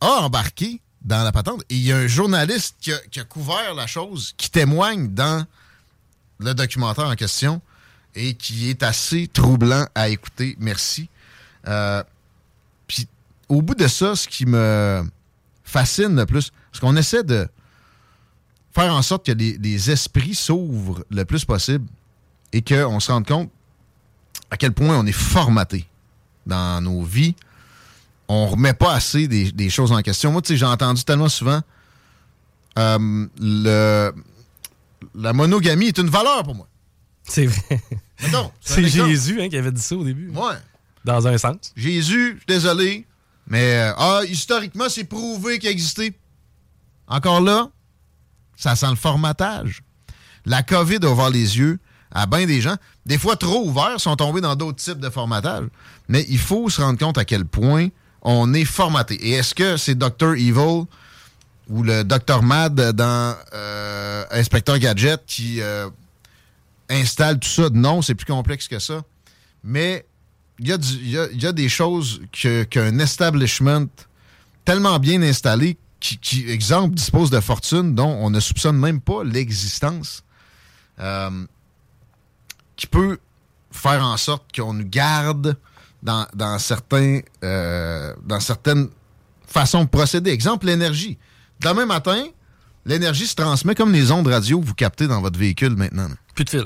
a 0.00 0.22
embarqué 0.22 0.80
dans 1.02 1.22
la 1.22 1.32
patente. 1.32 1.62
Et 1.68 1.76
il 1.76 1.82
y 1.82 1.92
a 1.92 1.98
un 1.98 2.06
journaliste 2.06 2.76
qui 2.80 2.92
a, 2.92 3.24
couvert 3.24 3.74
la 3.74 3.86
chose, 3.86 4.34
qui 4.36 4.50
témoigne 4.50 5.08
dans 5.08 5.46
le 6.38 6.54
documentaire 6.54 7.06
en 7.06 7.14
question 7.14 7.60
et 8.14 8.34
qui 8.34 8.70
est 8.70 8.82
assez 8.82 9.28
troublant 9.28 9.86
à 9.94 10.08
écouter. 10.08 10.56
Merci. 10.58 11.08
Euh, 11.66 12.02
Puis 12.86 13.08
au 13.48 13.62
bout 13.62 13.74
de 13.74 13.86
ça, 13.86 14.16
ce 14.16 14.28
qui 14.28 14.46
me 14.46 15.04
fascine 15.64 16.16
le 16.16 16.26
plus, 16.26 16.52
c'est 16.72 16.80
qu'on 16.80 16.96
essaie 16.96 17.24
de 17.24 17.48
faire 18.72 18.94
en 18.94 19.02
sorte 19.02 19.26
que 19.26 19.32
les 19.32 19.90
esprits 19.90 20.34
s'ouvrent 20.34 21.04
le 21.10 21.24
plus 21.24 21.44
possible 21.44 21.86
et 22.52 22.62
qu'on 22.62 23.00
se 23.00 23.10
rende 23.12 23.26
compte 23.26 23.50
à 24.50 24.56
quel 24.56 24.72
point 24.72 24.96
on 24.96 25.06
est 25.06 25.12
formaté 25.12 25.86
dans 26.46 26.80
nos 26.80 27.02
vies. 27.02 27.34
On 28.28 28.46
remet 28.46 28.72
pas 28.72 28.94
assez 28.94 29.28
des, 29.28 29.52
des 29.52 29.70
choses 29.70 29.92
en 29.92 30.00
question. 30.00 30.32
Moi, 30.32 30.42
tu 30.42 30.54
sais, 30.54 30.56
j'ai 30.56 30.66
entendu 30.66 31.04
tellement 31.04 31.28
souvent 31.28 31.60
euh, 32.78 33.26
le, 33.38 34.12
la 35.14 35.32
monogamie 35.32 35.86
est 35.86 35.98
une 35.98 36.08
valeur 36.08 36.42
pour 36.42 36.54
moi. 36.54 36.68
C'est 37.22 37.46
vrai. 37.46 37.80
C'est. 38.60 38.86
Jésus 38.88 39.40
hein, 39.40 39.48
qui 39.48 39.56
avait 39.56 39.72
dit 39.72 39.80
ça 39.80 39.96
au 39.96 40.04
début. 40.04 40.30
Ouais. 40.30 40.54
Dans 41.04 41.26
un 41.26 41.36
sens. 41.38 41.72
Jésus, 41.76 42.32
je 42.32 42.36
suis 42.38 42.46
désolé, 42.46 43.06
mais 43.46 43.76
euh, 43.76 43.92
ah, 43.96 44.20
historiquement, 44.26 44.88
c'est 44.88 45.04
prouvé 45.04 45.58
qu'il 45.58 45.68
a 45.68 45.72
existé. 45.72 46.14
Encore 47.06 47.40
là, 47.40 47.68
ça 48.56 48.74
sent 48.76 48.90
le 48.90 48.96
formatage. 48.96 49.82
La 50.46 50.62
COVID 50.62 50.98
a 51.02 51.08
ouvert 51.08 51.30
les 51.30 51.58
yeux 51.58 51.78
à 52.10 52.26
bien 52.26 52.46
des 52.46 52.60
gens. 52.60 52.76
Des 53.04 53.18
fois 53.18 53.36
trop 53.36 53.66
ouverts, 53.66 54.00
sont 54.00 54.16
tombés 54.16 54.40
dans 54.40 54.56
d'autres 54.56 54.82
types 54.82 55.00
de 55.00 55.10
formatage. 55.10 55.66
Mais 56.08 56.24
il 56.28 56.38
faut 56.38 56.70
se 56.70 56.80
rendre 56.80 56.98
compte 56.98 57.18
à 57.18 57.24
quel 57.24 57.44
point 57.44 57.88
on 58.24 58.54
est 58.54 58.64
formaté. 58.64 59.14
Et 59.14 59.32
est-ce 59.32 59.54
que 59.54 59.76
c'est 59.76 59.94
Dr. 59.94 60.32
Evil 60.32 60.86
ou 61.68 61.82
le 61.82 62.02
Dr. 62.02 62.42
Mad 62.42 62.74
dans 62.92 63.36
euh, 63.52 64.24
Inspecteur 64.30 64.78
Gadget 64.78 65.22
qui 65.26 65.60
euh, 65.60 65.88
installe 66.88 67.38
tout 67.38 67.48
ça? 67.48 67.68
Non, 67.72 68.02
c'est 68.02 68.14
plus 68.14 68.26
complexe 68.26 68.66
que 68.66 68.78
ça. 68.78 69.02
Mais 69.62 70.04
il 70.58 70.68
y, 70.68 71.46
a 71.46 71.52
des 71.52 71.68
choses 71.68 72.22
qu'un 72.70 72.98
establishment 72.98 73.88
tellement 74.64 74.98
bien 74.98 75.20
installé, 75.22 75.76
qui, 76.00 76.48
exemple, 76.48 76.94
dispose 76.94 77.30
de 77.30 77.40
fortune 77.40 77.94
dont 77.94 78.18
on 78.20 78.30
ne 78.30 78.38
soupçonne 78.38 78.76
même 78.76 79.00
pas 79.00 79.24
l'existence, 79.24 80.22
euh, 81.00 81.46
qui 82.76 82.86
peut 82.86 83.18
faire 83.72 84.04
en 84.04 84.16
sorte 84.16 84.44
qu'on 84.54 84.74
nous 84.74 84.88
garde 84.88 85.56
dans, 86.04 86.26
dans 86.34 86.58
certains, 86.58 87.20
euh, 87.42 88.14
dans 88.22 88.38
certaines 88.38 88.88
façons 89.46 89.84
de 89.84 89.88
procéder. 89.88 90.30
Exemple, 90.30 90.66
l'énergie. 90.66 91.18
Demain 91.60 91.86
matin, 91.86 92.24
l'énergie 92.84 93.26
se 93.26 93.34
transmet 93.34 93.74
comme 93.74 93.92
les 93.92 94.12
ondes 94.12 94.26
radio 94.26 94.60
que 94.60 94.66
vous 94.66 94.74
captez 94.74 95.06
dans 95.08 95.20
votre 95.20 95.38
véhicule 95.38 95.74
maintenant. 95.76 96.08
là. 96.08 96.14
Plus 96.34 96.44
de 96.44 96.50
fil. 96.50 96.64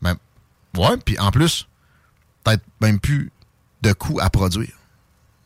Ben, 0.00 0.16
ouais, 0.76 0.96
puis 1.04 1.18
en 1.18 1.30
plus, 1.30 1.68
peut-être 2.42 2.64
même 2.80 2.98
plus 2.98 3.30
de 3.82 3.92
coûts 3.92 4.18
à 4.20 4.30
produire. 4.30 4.72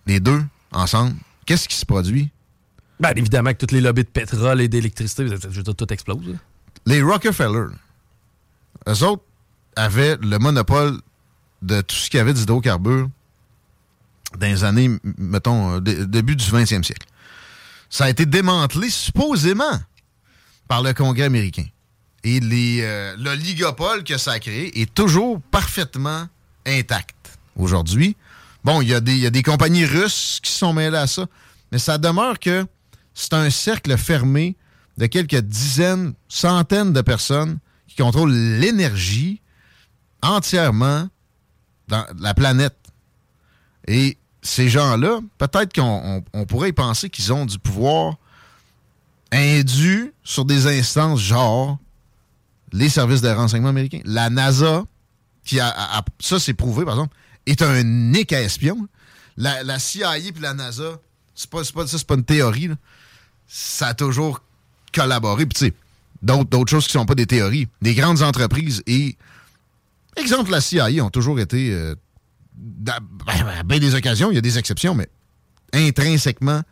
Les 0.07 0.21
deux, 0.21 0.45
ensemble, 0.73 1.15
qu'est-ce 1.47 1.69
qui 1.69 1.77
se 1.77 1.87
produit? 1.87 2.31
Ben, 3.01 3.13
évidemment 3.17 3.51
que 3.53 3.59
toutes 3.59 3.73
les 3.73 3.81
lobbies 3.81 4.05
de 4.05 4.09
pétrole 4.09 4.61
et 4.61 4.69
d'électricité, 4.69 5.27
tout 5.77 5.93
explose. 5.93 6.29
là. 6.29 6.35
Les 6.87 7.03
Rockefeller, 7.03 7.75
eux 8.89 9.03
autres 9.03 9.25
avaient 9.75 10.17
le 10.21 10.39
monopole 10.39 11.01
de 11.65 11.81
tout 11.81 11.97
ce 11.97 12.11
qu'il 12.11 12.19
y 12.19 12.21
avait 12.21 12.35
d'hydrocarbures 12.35 13.09
dans 14.39 14.47
les 14.47 14.65
années, 14.65 14.91
mettons, 15.19 15.77
euh, 15.77 15.81
dé- 15.81 16.07
début 16.07 16.37
du 16.37 16.45
20e 16.45 16.83
siècle. 16.83 17.07
Ça 17.91 18.05
a 18.05 18.11
été 18.11 18.27
démantelé 18.27 18.91
supposément 18.91 19.81
par 20.69 20.83
le 20.83 20.93
Congrès 20.93 21.25
américain. 21.25 21.67
Et 22.25 22.41
euh, 22.43 23.15
l'oligopole 23.19 24.03
que 24.03 24.17
ça 24.19 24.33
a 24.33 24.39
créé 24.41 24.81
est 24.81 24.93
toujours 24.93 25.41
parfaitement 25.51 26.27
intact 26.67 27.39
aujourd'hui. 27.57 28.17
Bon, 28.65 28.81
il 28.81 28.89
y, 28.89 28.93
y 29.21 29.27
a 29.27 29.31
des 29.31 29.43
compagnies 29.43 29.85
russes 29.85 30.41
qui 30.43 30.51
sont 30.51 30.73
mêlées 30.73 30.97
à 30.97 31.07
ça, 31.07 31.27
mais 31.71 31.79
ça 31.79 31.99
demeure 31.99 32.39
que 32.39 32.67
c'est 33.13 33.35
un 33.35 33.51
cercle 33.51 33.97
fermé 33.99 34.57
de 34.97 35.07
quelques 35.07 35.37
dizaines, 35.41 36.15
centaines 36.29 36.93
de 36.93 37.01
personnes 37.03 37.59
qui 37.87 37.97
contrôlent 37.97 38.33
l'énergie 38.33 39.41
entièrement 40.23 41.09
dans 41.89 42.05
la 42.19 42.35
planète. 42.35 42.77
Et 43.87 44.17
ces 44.43 44.69
gens-là, 44.69 45.21
peut-être 45.39 45.73
qu'on 45.75 45.83
on- 46.35 46.41
on 46.41 46.47
pourrait 46.47 46.73
penser 46.73 47.11
qu'ils 47.11 47.33
ont 47.33 47.47
du 47.47 47.59
pouvoir 47.59 48.17
indu 49.33 50.13
sur 50.23 50.45
des 50.45 50.67
instances 50.67 51.21
genre 51.21 51.79
les 52.73 52.89
services 52.89 53.21
de 53.21 53.29
renseignement 53.29 53.69
américains. 53.71 54.01
La 54.05 54.31
NASA, 54.31 54.85
qui 55.45 55.61
a, 55.61 56.03
ça 56.21 56.39
c'est 56.41 56.55
prouvé 56.55 56.85
par 56.85 56.95
exemple, 56.95 57.15
est 57.47 57.63
un 57.63 57.83
nick 57.83 58.33
à 58.33 58.43
espion. 58.43 58.89
La, 59.37 59.79
CIA 59.79 60.19
et 60.19 60.33
la 60.41 60.55
NASA, 60.55 60.99
c'est 61.35 61.51
pas, 61.51 61.63
pas, 61.75 61.87
ça 61.87 61.99
c'est 61.99 62.07
pas 62.07 62.15
une 62.15 62.25
théorie. 62.25 62.71
Ça 63.47 63.89
a 63.89 63.95
toujours 63.95 64.41
collaboré. 64.95 65.45
Puis 65.47 65.55
tu 65.59 65.65
sais, 65.67 65.75
d'autres, 66.23 66.49
d'autres 66.51 66.71
choses 66.71 66.87
qui 66.87 66.93
sont 66.93 67.05
pas 67.07 67.17
des 67.17 67.27
théories. 67.27 67.69
Des 67.83 67.95
grandes 67.95 68.23
entreprises 68.23 68.83
et, 68.87 69.17
exemple, 70.17 70.51
la 70.51 70.61
CIA 70.61 71.05
ont 71.05 71.11
toujours 71.11 71.41
été, 71.41 71.73
euh, 71.73 71.95
ben, 72.55 72.99
à 73.27 73.63
bien 73.63 73.79
des 73.79 73.95
occasions, 73.95 74.31
il 74.31 74.35
y 74.35 74.39
a 74.39 74.43
des 74.43 74.59
exceptions, 74.59 74.95
mais 74.95 75.09
intrinsèquement 75.73 76.63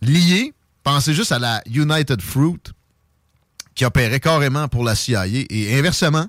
liées. 0.00 0.52
Pensez 0.82 1.14
juste 1.14 1.32
à 1.32 1.38
la 1.38 1.62
United 1.66 2.22
Fruit 2.22 2.60
qui 3.74 3.84
opérait 3.84 4.20
carrément 4.20 4.68
pour 4.68 4.84
la 4.84 4.94
CIA 4.94 5.26
et 5.26 5.78
inversement 5.78 6.26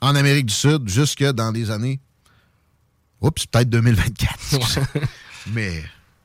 en 0.00 0.14
Amérique 0.14 0.46
du 0.46 0.54
Sud 0.54 0.88
jusque 0.88 1.24
dans 1.24 1.50
les 1.50 1.70
années. 1.70 2.00
Oups, 3.20 3.46
peut-être 3.46 3.68
2024. 3.68 4.58
Mais 5.52 5.82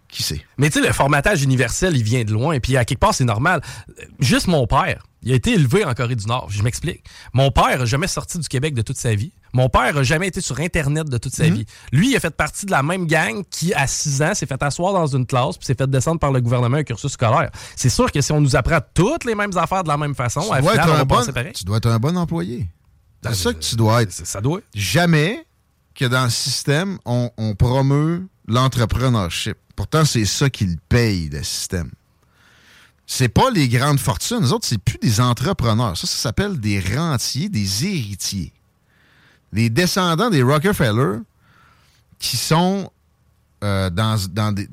qui 0.08 0.24
sait? 0.24 0.46
Mais 0.58 0.70
tu 0.70 0.80
sais, 0.80 0.88
le 0.88 0.94
formatage 0.94 1.44
universel, 1.44 1.96
il 1.98 2.04
vient 2.04 2.24
de 2.24 2.32
loin. 2.32 2.60
Puis 2.60 2.78
à 2.78 2.86
quelque 2.86 3.00
part, 3.00 3.14
c'est 3.14 3.26
normal. 3.26 3.62
Juste 4.20 4.48
mon 4.48 4.66
père, 4.66 5.06
il 5.26 5.32
a 5.32 5.36
été 5.36 5.54
élevé 5.54 5.84
en 5.84 5.94
Corée 5.94 6.16
du 6.16 6.26
Nord. 6.28 6.48
Je 6.52 6.64
m'explique. 6.64 7.04
Mon 7.34 7.52
père 7.52 7.80
n'a 7.80 7.86
jamais 7.86 8.08
sorti 8.08 8.40
du 8.40 8.48
Québec 8.48 8.74
de 8.76 8.82
toute 8.82 8.98
sa 8.98 9.14
vie. 9.16 9.34
Mon 9.54 9.70
père 9.70 9.94
n'a 9.94 10.04
jamais 10.04 10.28
été 10.28 10.40
sur 10.42 10.60
Internet 10.60 11.10
de 11.10 11.18
toute 11.18 11.34
sa 11.34 11.50
vie. 11.50 11.66
Lui, 11.92 12.12
il 12.12 12.16
a 12.16 12.20
fait 12.20 12.36
partie 12.36 12.66
de 12.66 12.72
la 12.72 12.84
même 12.84 13.08
gang 13.08 13.44
qui, 13.50 13.74
à 13.74 13.88
6 13.88 14.22
ans, 14.22 14.34
s'est 14.34 14.46
fait 14.46 14.62
asseoir 14.62 14.94
dans 14.94 15.08
une 15.08 15.26
classe 15.26 15.58
puis 15.58 15.66
s'est 15.66 15.76
fait 15.76 15.90
descendre 15.90 16.20
par 16.20 16.32
le 16.32 16.42
gouvernement 16.42 16.78
un 16.78 16.84
cursus 16.84 17.12
scolaire. 17.14 17.50
C'est 17.76 17.90
sûr 17.90 18.12
que 18.12 18.22
si 18.22 18.32
on 18.32 18.42
nous 18.42 18.56
apprend 18.56 18.80
toutes 18.94 19.26
les 19.26 19.34
mêmes 19.36 19.58
affaires 19.58 19.84
de 19.84 19.88
la 19.90 19.98
même 19.98 20.14
façon, 20.16 20.42
Tu 20.42 20.54
à 20.54 20.62
dois, 20.62 20.72
final, 20.72 20.88
être 20.88 20.92
on 20.92 20.96
un 20.96 20.98
va 21.00 21.06
bon, 21.06 21.16
penser 21.16 21.32
pareil. 21.34 21.54
tu 21.54 21.64
dois 21.64 21.78
être 21.78 21.88
un 21.90 22.00
bon 22.00 22.18
employé. 22.18 22.68
C'est 23.24 23.34
ça 23.36 23.54
que 23.54 23.60
tu 23.60 23.76
dois 23.76 24.04
être. 24.04 24.12
Ça 24.12 24.42
doit. 24.42 24.60
Jamais 24.76 25.46
que 25.96 26.06
dans 26.06 26.26
le 26.26 26.30
système, 26.30 27.00
on, 27.06 27.32
on 27.38 27.56
promeut 27.56 28.28
l'entrepreneurship. 28.48 29.58
Pourtant, 29.76 30.06
c'est 30.06 30.26
ça 30.26 30.50
qui 30.50 30.66
le 30.66 30.76
paye, 30.90 31.30
le 31.30 31.42
système. 31.44 31.92
C'est 33.08 33.30
pas 33.30 33.52
les 33.52 33.70
grandes 33.70 34.00
fortunes. 34.00 34.42
Les 34.42 34.52
autres, 34.52 34.66
c'est 34.66 34.80
plus 34.80 34.98
des 34.98 35.22
entrepreneurs. 35.22 35.96
Ça, 35.96 36.08
ça 36.08 36.18
s'appelle 36.18 36.60
des 36.60 36.80
rentiers, 36.80 37.50
des 37.50 37.86
héritiers. 37.86 38.52
Les 39.54 39.70
descendants 39.70 40.30
des 40.30 40.42
Rockefeller 40.42 41.20
qui 42.20 42.38
sont 42.38 42.92
euh, 43.64 43.90
dans, 43.90 44.18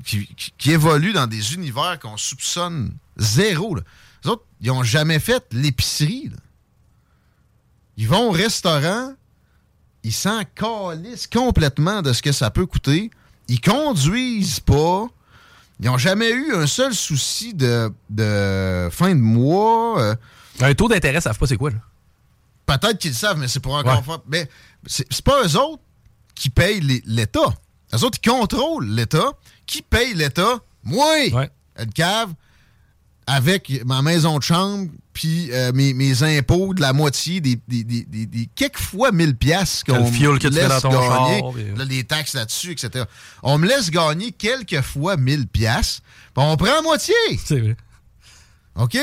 qui, 0.03 0.71
évoluent 0.71 1.13
dans 1.13 1.27
des 1.27 1.53
univers 1.53 1.97
qu'on 1.99 2.17
soupçonne 2.17 2.93
zéro. 3.17 3.75
Les 3.75 4.29
autres, 4.29 4.43
ils 4.61 4.71
ont 4.71 4.83
jamais 4.83 5.19
fait 5.19 5.43
l'épicerie. 5.51 6.31
Ils 7.97 8.07
vont 8.07 8.29
au 8.29 8.31
restaurant, 8.31 9.13
ils 10.03 10.13
s'en 10.13 10.43
calissent 10.55 11.27
complètement 11.27 12.01
de 12.01 12.13
ce 12.13 12.21
que 12.21 12.31
ça 12.31 12.51
peut 12.51 12.65
coûter. 12.65 13.09
Ils 13.47 13.61
conduisent 13.61 14.59
pas. 14.59 15.07
Ils 15.79 15.87
n'ont 15.87 15.97
jamais 15.97 16.29
eu 16.31 16.53
un 16.55 16.67
seul 16.67 16.93
souci 16.93 17.53
de, 17.53 17.91
de 18.09 18.89
fin 18.91 19.09
de 19.09 19.19
mois. 19.19 19.99
euh. 20.01 20.15
Un 20.61 20.73
taux 20.75 20.87
d'intérêt, 20.87 21.15
ça 21.19 21.29
savent 21.31 21.39
pas 21.39 21.47
c'est 21.47 21.57
quoi. 21.57 21.71
Peut-être 22.65 22.97
qu'ils 22.99 23.11
le 23.11 23.15
savent, 23.17 23.37
mais 23.37 23.47
c'est 23.47 23.59
pour 23.59 23.73
encore 23.75 23.97
Ouais. 23.97 24.03
faire. 24.03 24.19
Mais 24.27 24.49
c'est 24.85 25.21
pas 25.23 25.43
eux 25.43 25.57
autres 25.57 25.81
qui 26.35 26.49
payent 26.49 27.01
l'État. 27.05 27.53
Eux 27.93 28.03
autres, 28.03 28.17
ils 28.23 28.29
contrôlent 28.29 28.87
l'État. 28.87 29.33
Qui 29.65 29.81
paye 29.81 30.13
l'État? 30.13 30.59
Moi! 30.83 31.27
Une 31.79 31.91
cave 31.93 32.33
avec 33.27 33.83
ma 33.85 34.01
maison 34.01 34.37
de 34.37 34.43
chambre 34.43 34.89
puis 35.13 35.51
euh, 35.51 35.71
mes, 35.73 35.93
mes 35.93 36.23
impôts 36.23 36.73
de 36.73 36.81
la 36.81 36.91
moitié, 36.91 37.39
des, 37.39 37.59
des, 37.67 37.83
des, 37.83 38.03
des- 38.03 38.25
des- 38.25 38.49
quelques 38.55 38.79
fois 38.79 39.11
1000 39.11 39.35
piastres 39.35 39.85
qu'on 39.85 40.05
que 40.39 40.47
tu 40.47 40.53
me 40.53 40.59
dans 40.59 40.73
laisse 40.73 40.81
ton 40.81 40.89
gagner, 40.89 41.39
char, 41.41 41.77
là, 41.77 41.85
les 41.85 42.03
taxes 42.03 42.33
là-dessus, 42.33 42.71
etc. 42.71 43.05
On 43.43 43.57
me 43.59 43.67
laisse 43.67 43.91
gagner 43.91 44.31
quelques 44.31 44.81
fois 44.81 45.15
1000 45.17 45.47
piastres, 45.47 46.01
puis 46.33 46.43
on 46.43 46.57
prend 46.57 46.73
la 46.75 46.81
moitié. 46.81 47.13
C'est 47.45 47.59
vrai. 47.59 47.77
OK? 48.75 48.97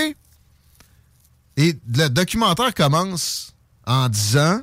Et 1.56 1.78
le 1.96 2.08
documentaire 2.08 2.74
commence 2.74 3.52
en 3.86 4.08
disant 4.08 4.60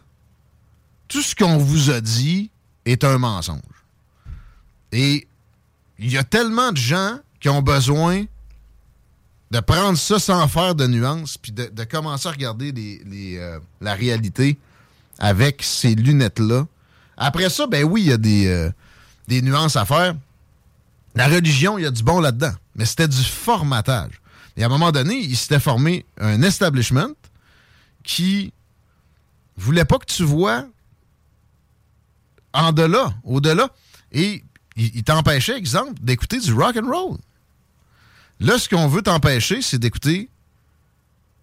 tout 1.08 1.22
ce 1.22 1.36
qu'on 1.36 1.58
vous 1.58 1.90
a 1.92 2.02
dit 2.02 2.50
est 2.86 3.04
un 3.04 3.18
mensonge. 3.18 3.62
Et 4.92 5.28
il 6.00 6.12
y 6.12 6.18
a 6.18 6.24
tellement 6.24 6.72
de 6.72 6.78
gens 6.78 7.20
qui 7.40 7.50
ont 7.50 7.62
besoin 7.62 8.26
de 9.52 9.60
prendre 9.60 9.98
ça 9.98 10.20
sans 10.20 10.48
faire 10.48 10.76
de 10.76 10.88
nuances, 10.88 11.38
puis 11.38 11.52
de, 11.52 11.84
commencer 11.86 12.28
à 12.28 12.32
regarder 12.32 12.74
euh, 13.38 13.60
la 13.82 13.94
réalité 13.94 14.58
avec 15.20 15.64
ces 15.64 15.96
lunettes-là. 15.96 16.66
Après 17.16 17.50
ça, 17.50 17.66
ben 17.66 17.84
oui, 17.84 18.02
il 18.02 18.08
y 18.08 18.12
a 18.12 18.18
des, 18.18 18.48
euh, 18.48 18.70
des 19.28 19.42
nuances 19.42 19.76
à 19.76 19.86
faire. 19.86 20.16
La 21.16 21.28
religion, 21.28 21.78
il 21.78 21.84
y 21.84 21.88
a 21.88 21.92
du 21.92 22.04
bon 22.04 22.20
là-dedans, 22.20 22.54
mais 22.76 22.86
c'était 22.86 23.08
du 23.08 23.24
formatage. 23.24 24.22
Et 24.56 24.64
à 24.64 24.66
un 24.68 24.70
moment 24.70 24.92
donné, 24.92 25.16
il 25.18 25.36
s'était 25.38 25.60
formé 25.60 26.06
un 26.20 26.42
establishment 26.42 27.14
qui 28.04 28.54
voulait 29.56 29.86
pas 29.86 29.98
que 29.98 30.06
tu 30.06 30.24
vois 30.24 30.66
en 32.54 32.72
delà, 32.72 33.14
au-delà, 33.24 33.70
et 34.12 34.44
il, 34.76 34.96
il 34.96 35.04
t'empêchait, 35.04 35.58
exemple, 35.58 35.94
d'écouter 36.02 36.40
du 36.40 36.54
rock 36.54 36.78
and 36.78 36.88
roll. 36.88 37.18
Là, 38.40 38.58
ce 38.60 38.70
qu'on 38.70 38.88
veut 38.88 39.02
t'empêcher, 39.02 39.62
c'est 39.62 39.80
d'écouter 39.80 40.30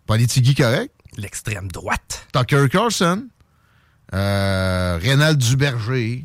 Politigui 0.07 0.55
correct, 0.55 0.93
L'extrême 1.17 1.71
droite. 1.71 2.27
Tucker 2.33 2.67
Carlson, 2.71 3.27
euh, 4.13 4.99
Rénal 5.01 5.37
Duberger, 5.37 6.25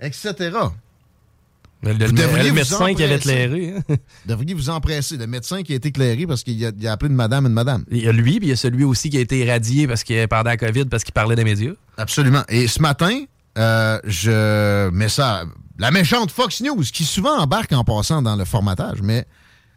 etc. 0.00 0.34
Le, 1.84 1.92
le- 1.94 2.06
Vous 2.06 2.12
devriez 2.12 2.48
le 2.48 2.54
médecin 2.54 2.94
qui 2.94 3.02
avait 3.02 3.16
éclairé. 3.16 3.74
hein. 3.88 3.94
Devriez 4.26 4.54
vous 4.54 4.70
empresser. 4.70 5.16
Le 5.16 5.26
médecin 5.26 5.62
qui 5.62 5.72
a 5.72 5.76
été 5.76 5.88
éclairé 5.88 6.26
parce 6.26 6.42
qu'il 6.42 6.64
a, 6.64 6.70
a 6.88 6.92
appelé 6.92 7.10
une 7.10 7.16
madame 7.16 7.46
une 7.46 7.52
madame. 7.52 7.84
Il 7.90 7.98
y 8.04 8.08
a 8.08 8.12
lui, 8.12 8.38
puis 8.38 8.46
il 8.46 8.50
y 8.50 8.52
a 8.52 8.56
celui 8.56 8.84
aussi 8.84 9.10
qui 9.10 9.18
a 9.18 9.20
été 9.20 9.38
irradié 9.40 9.86
parce 9.86 10.04
qu'il 10.04 10.26
pendant 10.28 10.50
la 10.50 10.56
COVID 10.56 10.86
parce 10.86 11.02
qu'il 11.04 11.12
parlait 11.12 11.36
des 11.36 11.44
médias. 11.44 11.72
Absolument. 11.98 12.44
Et 12.48 12.66
ce 12.68 12.80
matin, 12.80 13.24
euh, 13.58 13.98
je 14.04 14.88
mets 14.90 15.08
ça. 15.08 15.44
La 15.78 15.90
méchante 15.90 16.30
Fox 16.30 16.60
News, 16.62 16.82
qui 16.92 17.04
souvent 17.04 17.36
embarque 17.38 17.72
en 17.72 17.84
passant 17.84 18.22
dans 18.22 18.36
le 18.36 18.44
formatage, 18.44 19.02
mais 19.02 19.26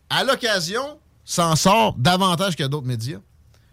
à 0.10 0.24
l'occasion, 0.24 1.00
s'en 1.24 1.56
sort 1.56 1.96
davantage 1.98 2.56
que 2.56 2.64
d'autres 2.64 2.88
médias. 2.88 3.20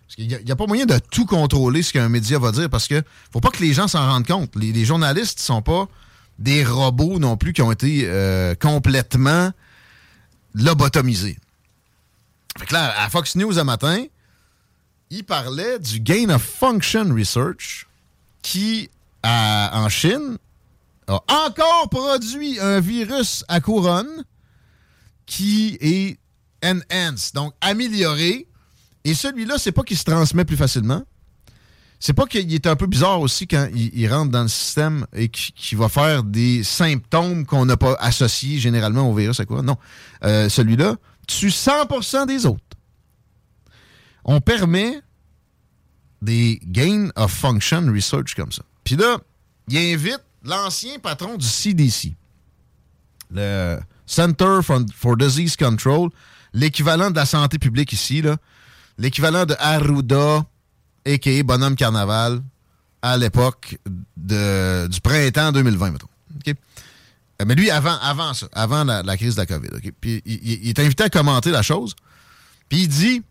Parce 0.07 0.17
qu'il 0.17 0.45
n'y 0.45 0.51
a, 0.51 0.57
pas 0.57 0.67
moyen 0.67 0.85
de 0.85 0.99
tout 1.11 1.25
contrôler 1.25 1.83
ce 1.83 1.93
qu'un 1.93 2.09
média 2.09 2.39
va 2.39 2.53
dire, 2.53 2.69
parce 2.69 2.87
que 2.87 3.03
faut 3.33 3.41
pas 3.41 3.51
que 3.51 3.63
les 3.63 3.73
gens 3.73 3.89
s'en 3.89 4.07
rendent 4.07 4.27
compte. 4.27 4.55
Les, 4.57 4.85
journalistes 4.85 5.39
ne 5.39 5.45
sont 5.45 5.63
pas 5.63 5.89
des 6.39 6.65
robots 6.65 7.19
non 7.19 7.37
plus 7.37 7.53
qui 7.53 7.63
ont 7.63 7.73
été 7.73 8.03
euh, 8.05 8.55
complètement 8.55 9.53
lobotomisés. 10.55 11.39
Fait 12.59 12.67
que 12.67 12.75
là, 12.75 12.95
à 13.03 13.09
Fox 13.09 13.37
News 13.37 13.59
un 13.59 13.65
matin, 13.65 14.05
il 15.11 15.25
parlait 15.25 15.79
du 15.79 16.01
Gain 16.01 16.29
of 16.29 16.43
Function 16.43 17.15
Research 17.15 17.87
qui, 18.43 18.91
en 19.23 19.89
Chine, 19.89 20.37
a 21.07 21.21
encore 21.47 21.89
produit 21.91 22.59
un 22.61 22.81
virus 22.81 23.45
à 23.49 23.61
couronne 23.61 24.25
qui 25.27 25.79
est 25.81 26.19
enhanced, 26.63 27.35
donc 27.35 27.55
amélioré. 27.61 28.47
Et 29.05 29.15
celui-là, 29.15 29.59
c'est 29.59 29.73
pas 29.73 29.83
qu'il 29.83 29.97
se 29.97 30.05
transmet 30.05 30.45
plus 30.45 30.57
facilement. 30.57 31.03
C'est 31.99 32.15
pas 32.15 32.27
qu'il 32.27 32.53
est 32.53 32.67
un 32.67 32.75
peu 32.75 32.87
bizarre 32.87 33.21
aussi 33.21 33.47
quand 33.47 33.69
il, 33.73 34.13
rentre 34.13 34.33
dans 34.33 34.43
le 34.43 34.49
système 34.49 35.07
et 35.13 35.29
qui, 35.29 35.53
qui 35.53 35.77
va 35.77 35.89
faire 35.89 36.25
des 36.25 36.65
symptômes 36.65 37.47
qu'on 37.47 37.65
n'a 37.65 37.77
pas 37.77 37.95
associés 38.01 38.59
généralement 38.59 39.09
au 39.09 39.15
virus 39.15 39.39
à 39.39 39.45
couronne. 39.45 39.67
Non. 39.67 39.77
Euh, 40.25 40.49
celui-là 40.49 40.97
tue 41.29 41.49
100% 41.49 42.27
des 42.27 42.45
autres. 42.47 42.59
On 44.25 44.41
permet 44.41 45.01
des 46.23 46.61
gain 46.65 47.11
of 47.17 47.33
function 47.33 47.93
research 47.93 48.35
comme 48.35 48.51
ça. 48.51 48.63
Puis 48.85 48.97
là, 48.97 49.19
il 49.69 49.79
invite 49.79 50.23
l'ancien 50.43 50.99
patron 50.99 51.37
du 51.37 51.47
CDC, 51.47 52.15
le 53.31 53.79
Center 54.07 54.59
for 54.63 55.17
Disease 55.17 55.57
Control, 55.57 56.11
l'équivalent 56.55 57.11
de 57.11 57.17
la 57.17 57.27
santé 57.27 57.59
publique 57.59 57.93
ici, 57.93 58.23
l'équivalent 58.99 59.47
de 59.47 59.55
Arruda, 59.59 60.45
a.k.a. 61.07 61.43
Bonhomme 61.43 61.77
Carnaval, 61.77 62.43
à 63.03 63.17
l'époque 63.17 63.79
du 64.17 65.01
printemps 65.03 65.53
2020, 65.53 65.91
mettons. 65.91 66.07
Euh, 66.49 67.45
Mais 67.47 67.55
lui, 67.55 67.71
avant, 67.71 67.99
avant 68.01 68.33
avant 68.53 68.85
la, 68.85 69.17
crise 69.17 69.35
de 69.35 69.41
la 69.41 69.47
COVID, 69.47 69.69
OK? 69.75 69.93
Puis 70.01 70.23
il, 70.25 70.35
il- 70.43 70.61
il 70.65 70.69
est 70.69 70.79
invité 70.79 71.05
à 71.05 71.09
commenter 71.11 71.51
la 71.51 71.63
chose, 71.63 71.95
puis 72.69 72.83
il 72.83 72.89
dit 72.89 73.23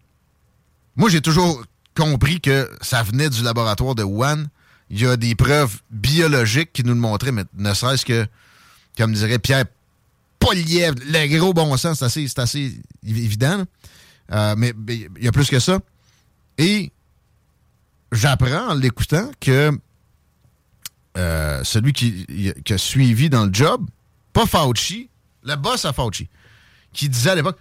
moi, 0.97 1.09
j'ai 1.09 1.21
toujours 1.21 1.63
compris 1.95 2.41
que 2.41 2.69
ça 2.81 3.01
venait 3.03 3.29
du 3.29 3.41
laboratoire 3.43 3.95
de 3.95 4.03
Wuhan. 4.03 4.45
Il 4.89 4.99
y 5.01 5.07
a 5.07 5.15
des 5.15 5.35
preuves 5.35 5.79
biologiques 5.89 6.73
qui 6.73 6.83
nous 6.83 6.93
le 6.93 6.99
montraient, 6.99 7.31
mais 7.31 7.45
ne 7.57 7.73
serait-ce 7.73 8.05
que, 8.05 8.27
comme 8.97 9.13
dirait 9.13 9.39
Pierre 9.39 9.65
Poliev, 10.41 10.95
le 11.05 11.37
gros 11.37 11.53
bon 11.53 11.77
sens, 11.77 12.05
c'est 12.07 12.39
assez, 12.39 12.81
évident. 13.05 13.63
Euh, 14.31 14.55
mais 14.57 14.73
il 14.87 15.23
y 15.23 15.27
a 15.27 15.31
plus 15.31 15.49
que 15.49 15.59
ça. 15.59 15.79
Et 16.57 16.91
j'apprends 18.11 18.71
en 18.71 18.73
l'écoutant 18.73 19.31
que 19.39 19.71
euh, 21.17 21.63
celui 21.63 21.93
qui, 21.93 22.53
qui 22.65 22.73
a 22.73 22.77
suivi 22.77 23.29
dans 23.29 23.45
le 23.45 23.53
job, 23.53 23.85
pas 24.33 24.45
Fauci, 24.45 25.09
le 25.43 25.55
boss 25.55 25.85
à 25.85 25.93
Fauci, 25.93 26.27
qui 26.91 27.07
disait 27.07 27.31
à 27.31 27.35
l'époque 27.35 27.57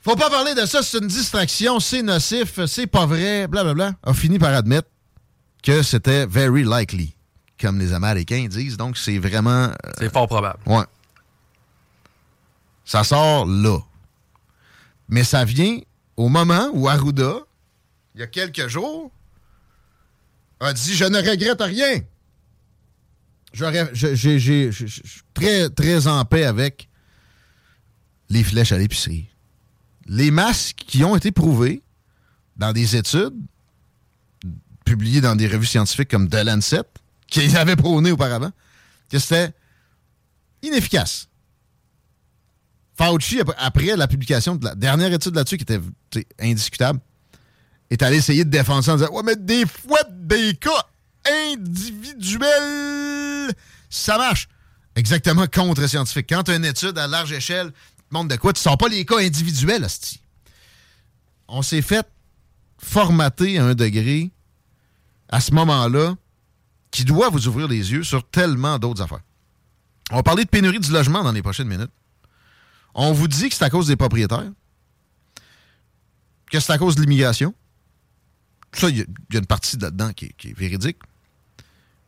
faut 0.00 0.16
pas 0.16 0.30
parler 0.30 0.54
de 0.54 0.64
ça, 0.64 0.82
c'est 0.82 0.98
une 0.98 1.08
distraction, 1.08 1.80
c'est 1.80 2.02
nocif, 2.02 2.64
c'est 2.66 2.86
pas 2.86 3.04
vrai, 3.04 3.46
blablabla, 3.46 3.92
a 4.02 4.14
fini 4.14 4.38
par 4.38 4.54
admettre 4.54 4.88
que 5.62 5.82
c'était 5.82 6.24
very 6.26 6.64
likely, 6.64 7.14
comme 7.60 7.78
les 7.78 7.92
Américains 7.92 8.46
disent. 8.48 8.76
Donc, 8.76 8.96
c'est 8.96 9.18
vraiment. 9.18 9.70
C'est 9.98 10.12
fort 10.12 10.26
probable. 10.26 10.60
Ouais. 10.66 10.84
Ça 12.88 13.04
sort 13.04 13.44
là. 13.44 13.80
Mais 15.10 15.22
ça 15.22 15.44
vient 15.44 15.78
au 16.16 16.30
moment 16.30 16.70
où 16.72 16.88
Arruda, 16.88 17.34
il 18.14 18.20
y 18.22 18.24
a 18.24 18.26
quelques 18.26 18.66
jours, 18.68 19.12
a 20.58 20.72
dit 20.72 20.94
Je 20.94 21.04
ne 21.04 21.18
regrette 21.18 21.60
rien. 21.60 22.00
Je- 23.52 24.70
suis 24.86 25.20
très, 25.34 25.68
très 25.68 26.06
en 26.06 26.24
paix 26.24 26.44
avec 26.44 26.88
les 28.30 28.42
flèches 28.42 28.72
à 28.72 28.78
l'épicerie. 28.78 29.28
Les 30.06 30.30
masques 30.30 30.82
qui 30.86 31.04
ont 31.04 31.14
été 31.14 31.30
prouvés 31.30 31.82
dans 32.56 32.72
des 32.72 32.96
études 32.96 33.36
publiées 34.86 35.20
dans 35.20 35.36
des 35.36 35.46
revues 35.46 35.66
scientifiques 35.66 36.08
comme 36.10 36.30
The 36.30 36.36
Lancet, 36.42 36.84
qui 37.26 37.40
les 37.40 37.54
avaient 37.54 37.76
prôné 37.76 38.12
auparavant, 38.12 38.50
que 39.10 39.18
c'était 39.18 39.52
inefficace. 40.62 41.28
Fauci, 42.98 43.40
ap- 43.40 43.54
après 43.58 43.96
la 43.96 44.08
publication 44.08 44.56
de 44.56 44.64
la 44.64 44.74
dernière 44.74 45.12
étude 45.12 45.34
là-dessus, 45.34 45.56
qui 45.56 45.62
était 45.62 45.80
indiscutable, 46.40 47.00
est 47.90 48.02
allé 48.02 48.16
essayer 48.18 48.44
de 48.44 48.50
défendre 48.50 48.82
ça 48.84 48.94
en 48.94 48.96
disant 48.96 49.10
Ouais, 49.12 49.22
mais 49.24 49.36
des 49.36 49.64
fois, 49.66 50.00
des 50.10 50.54
cas 50.54 50.84
individuels, 51.48 53.52
ça 53.90 54.18
marche. 54.18 54.48
Exactement 54.96 55.46
contre-scientifique. 55.46 56.26
Quand 56.28 56.42
tu 56.44 56.50
as 56.50 56.56
une 56.56 56.64
étude 56.64 56.98
à 56.98 57.06
large 57.06 57.32
échelle, 57.32 57.70
tu 57.72 58.02
te 58.08 58.14
montres 58.14 58.28
de 58.28 58.36
quoi, 58.36 58.52
tu 58.52 58.60
sors 58.60 58.76
pas 58.76 58.88
les 58.88 59.04
cas 59.04 59.18
individuels, 59.18 59.84
hostie. 59.84 60.20
On 61.46 61.62
s'est 61.62 61.82
fait 61.82 62.06
formater 62.78 63.58
à 63.58 63.64
un 63.66 63.74
degré 63.74 64.30
à 65.28 65.40
ce 65.40 65.52
moment-là 65.52 66.14
qui 66.90 67.04
doit 67.04 67.28
vous 67.30 67.46
ouvrir 67.48 67.68
les 67.68 67.92
yeux 67.92 68.02
sur 68.02 68.28
tellement 68.28 68.78
d'autres 68.78 69.02
affaires. 69.02 69.20
On 70.10 70.16
va 70.16 70.22
parler 70.22 70.44
de 70.44 70.48
pénurie 70.50 70.80
du 70.80 70.90
logement 70.90 71.22
dans 71.22 71.32
les 71.32 71.42
prochaines 71.42 71.68
minutes. 71.68 71.90
On 72.94 73.12
vous 73.12 73.28
dit 73.28 73.48
que 73.48 73.54
c'est 73.54 73.64
à 73.64 73.70
cause 73.70 73.86
des 73.86 73.96
propriétaires, 73.96 74.50
que 76.50 76.58
c'est 76.60 76.72
à 76.72 76.78
cause 76.78 76.96
de 76.96 77.00
l'immigration. 77.02 77.54
Ça, 78.72 78.88
il 78.90 78.98
y, 78.98 79.00
a- 79.02 79.38
une 79.38 79.46
partie 79.46 79.76
là-dedans 79.78 80.12
qui, 80.12 80.26
est- 80.26 80.52
véridique. 80.58 80.98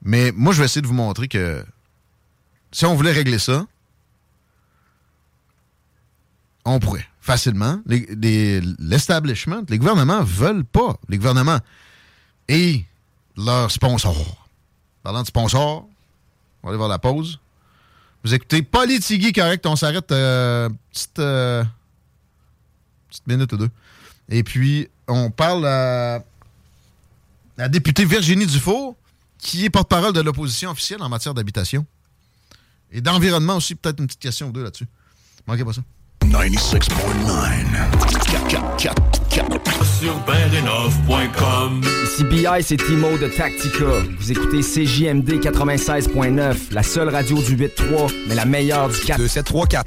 Mais 0.03 0.33
moi, 0.33 0.53
je 0.53 0.59
vais 0.59 0.65
essayer 0.65 0.83
de 0.83 0.87
vous 0.87 0.95
montrer 0.95 1.29
que 1.29 1.65
si 2.73 2.85
on 2.87 2.95
voulait 2.95 3.13
régler 3.13 3.39
ça, 3.39 3.67
on 6.65 6.79
pourrait 6.79 7.07
facilement. 7.21 7.81
Les- 7.87 8.07
les- 8.17 8.61
L'establishment, 8.79 9.63
les 9.69 9.79
gouvernements 9.79 10.23
veulent 10.23 10.65
pas. 10.65 10.99
Les 11.09 11.17
gouvernements 11.19 11.59
et 12.49 12.85
leurs 13.37 13.71
sponsors. 13.71 14.49
Parlant 15.03 15.23
de 15.23 15.27
sponsors, 15.27 15.87
on 16.63 16.67
va 16.67 16.71
aller 16.71 16.77
voir 16.77 16.89
la 16.89 16.99
pause. 16.99 17.39
Vous 18.23 18.35
écoutez 18.35 18.63
Politigui, 18.63 19.33
correct, 19.33 19.65
on 19.67 19.77
s'arrête 19.77 20.11
euh, 20.13 20.69
petite, 20.93 21.19
euh, 21.19 21.65
petite 23.09 23.27
minute 23.27 23.53
ou 23.53 23.57
deux. 23.57 23.71
Et 24.29 24.43
puis, 24.43 24.89
on 25.09 25.31
parle 25.31 25.67
à 25.67 26.23
la 27.57 27.69
députée 27.69 28.05
Virginie 28.05 28.47
Dufour, 28.47 28.95
qui 29.39 29.65
est 29.65 29.71
porte-parole 29.71 30.13
de 30.13 30.21
l'opposition 30.21 30.71
officielle 30.71 31.03
en 31.03 31.09
matière 31.09 31.35
d'habitation. 31.35 31.87
Et 32.93 33.01
d'environnement 33.01 33.57
aussi, 33.57 33.75
peut-être 33.75 34.01
une 34.01 34.07
petite 34.07 34.21
question 34.21 34.49
ou 34.49 34.53
deux 34.53 34.65
là-dessus. 34.65 34.87
Manquez 35.47 35.65
pas 35.65 35.73
ça. 35.73 35.83
96.9 36.25 39.10
sur 39.31 40.15
ben 40.27 40.51
Ici 42.05 42.25
BI, 42.25 42.47
c'est 42.63 42.77
Timo 42.77 43.17
de 43.19 43.29
Tactica. 43.29 43.85
Vous 44.19 44.33
écoutez 44.33 44.61
CJMD 44.61 45.41
96.9, 45.41 46.73
la 46.73 46.83
seule 46.83 47.09
radio 47.09 47.37
du 47.43 47.57
8-3, 47.57 48.13
mais 48.29 48.35
la 48.35 48.45
meilleure 48.45 48.89
du 48.89 48.99
4. 48.99 49.21
2-7-3-4. 49.21 49.83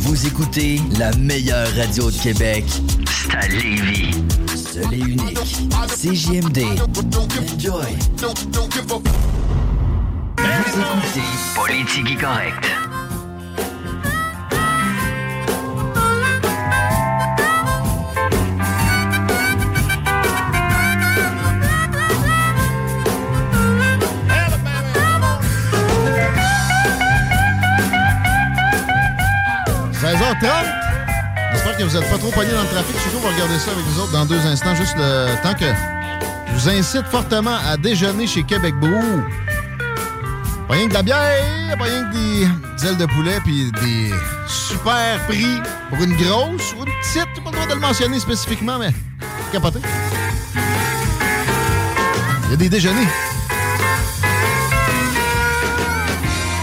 Vous 0.00 0.26
écoutez 0.26 0.80
la 0.98 1.12
meilleure 1.16 1.68
radio 1.76 2.10
de 2.10 2.16
Québec. 2.16 2.64
C'est 3.06 3.36
à 3.36 3.48
Lévis. 3.48 4.10
Seul 4.54 4.92
et 4.92 4.98
unique. 4.98 5.38
CJMD. 5.88 6.64
Enjoy. 7.54 7.96
Vous 10.26 10.80
écoutez 10.80 11.22
Politique 11.54 12.18
J'espère 30.28 31.76
que 31.76 31.84
vous 31.84 31.96
n'êtes 31.96 32.10
pas 32.10 32.18
trop 32.18 32.30
pognés 32.32 32.50
dans 32.50 32.62
le 32.62 32.68
trafic. 32.68 32.96
Chico 32.98 33.20
va 33.20 33.28
regarder 33.28 33.60
ça 33.60 33.70
avec 33.70 33.86
nous 33.86 34.00
autres 34.00 34.10
dans 34.10 34.24
deux 34.24 34.44
instants. 34.44 34.74
Juste 34.74 34.96
le 34.96 35.40
temps 35.40 35.54
que 35.54 35.66
je 36.48 36.52
vous 36.52 36.68
incite 36.68 37.06
fortement 37.06 37.56
à 37.64 37.76
déjeuner 37.76 38.26
chez 38.26 38.42
Québec 38.42 38.74
Brou. 38.80 39.22
Pas 40.66 40.74
rien 40.74 40.86
que 40.86 40.90
de 40.90 40.94
la 40.94 41.02
bière, 41.04 41.78
pas 41.78 41.84
rien 41.84 42.10
que 42.10 42.12
des, 42.12 42.88
ailes 42.88 42.96
de 42.96 43.06
poulet, 43.06 43.38
puis 43.44 43.70
des 43.80 44.10
super 44.48 45.20
prix 45.28 45.60
pour 45.90 46.02
une 46.02 46.16
grosse 46.16 46.74
ou 46.74 46.84
une 46.84 46.92
petite. 47.02 47.44
Pas 47.44 47.50
le 47.50 47.52
droit 47.52 47.66
de 47.68 47.74
le 47.74 47.80
mentionner 47.80 48.18
spécifiquement, 48.18 48.80
mais 48.80 48.92
capoté. 49.52 49.78
Il 52.46 52.50
y 52.50 52.54
a 52.54 52.56
des 52.56 52.68
déjeuners. 52.68 53.08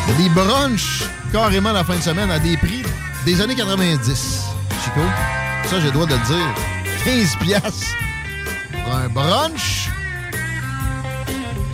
Il 0.06 0.12
y 0.12 0.16
a 0.16 0.18
des 0.28 0.30
brunchs 0.36 1.06
carrément 1.32 1.72
la 1.72 1.86
fin 1.86 1.96
de 1.96 2.02
semaine 2.02 2.30
à 2.30 2.40
des 2.40 2.58
prix 2.58 2.84
des 3.26 3.42
années 3.42 3.56
90, 3.56 4.44
Chico. 4.84 5.02
Ça, 5.66 5.80
j'ai 5.80 5.86
le 5.88 5.92
droit 5.92 6.06
de 6.06 6.14
le 6.14 6.26
dire. 6.26 6.56
15 7.06 7.36
piastres 7.38 7.96
pour 8.72 8.94
un 8.94 9.08
brunch. 9.10 9.90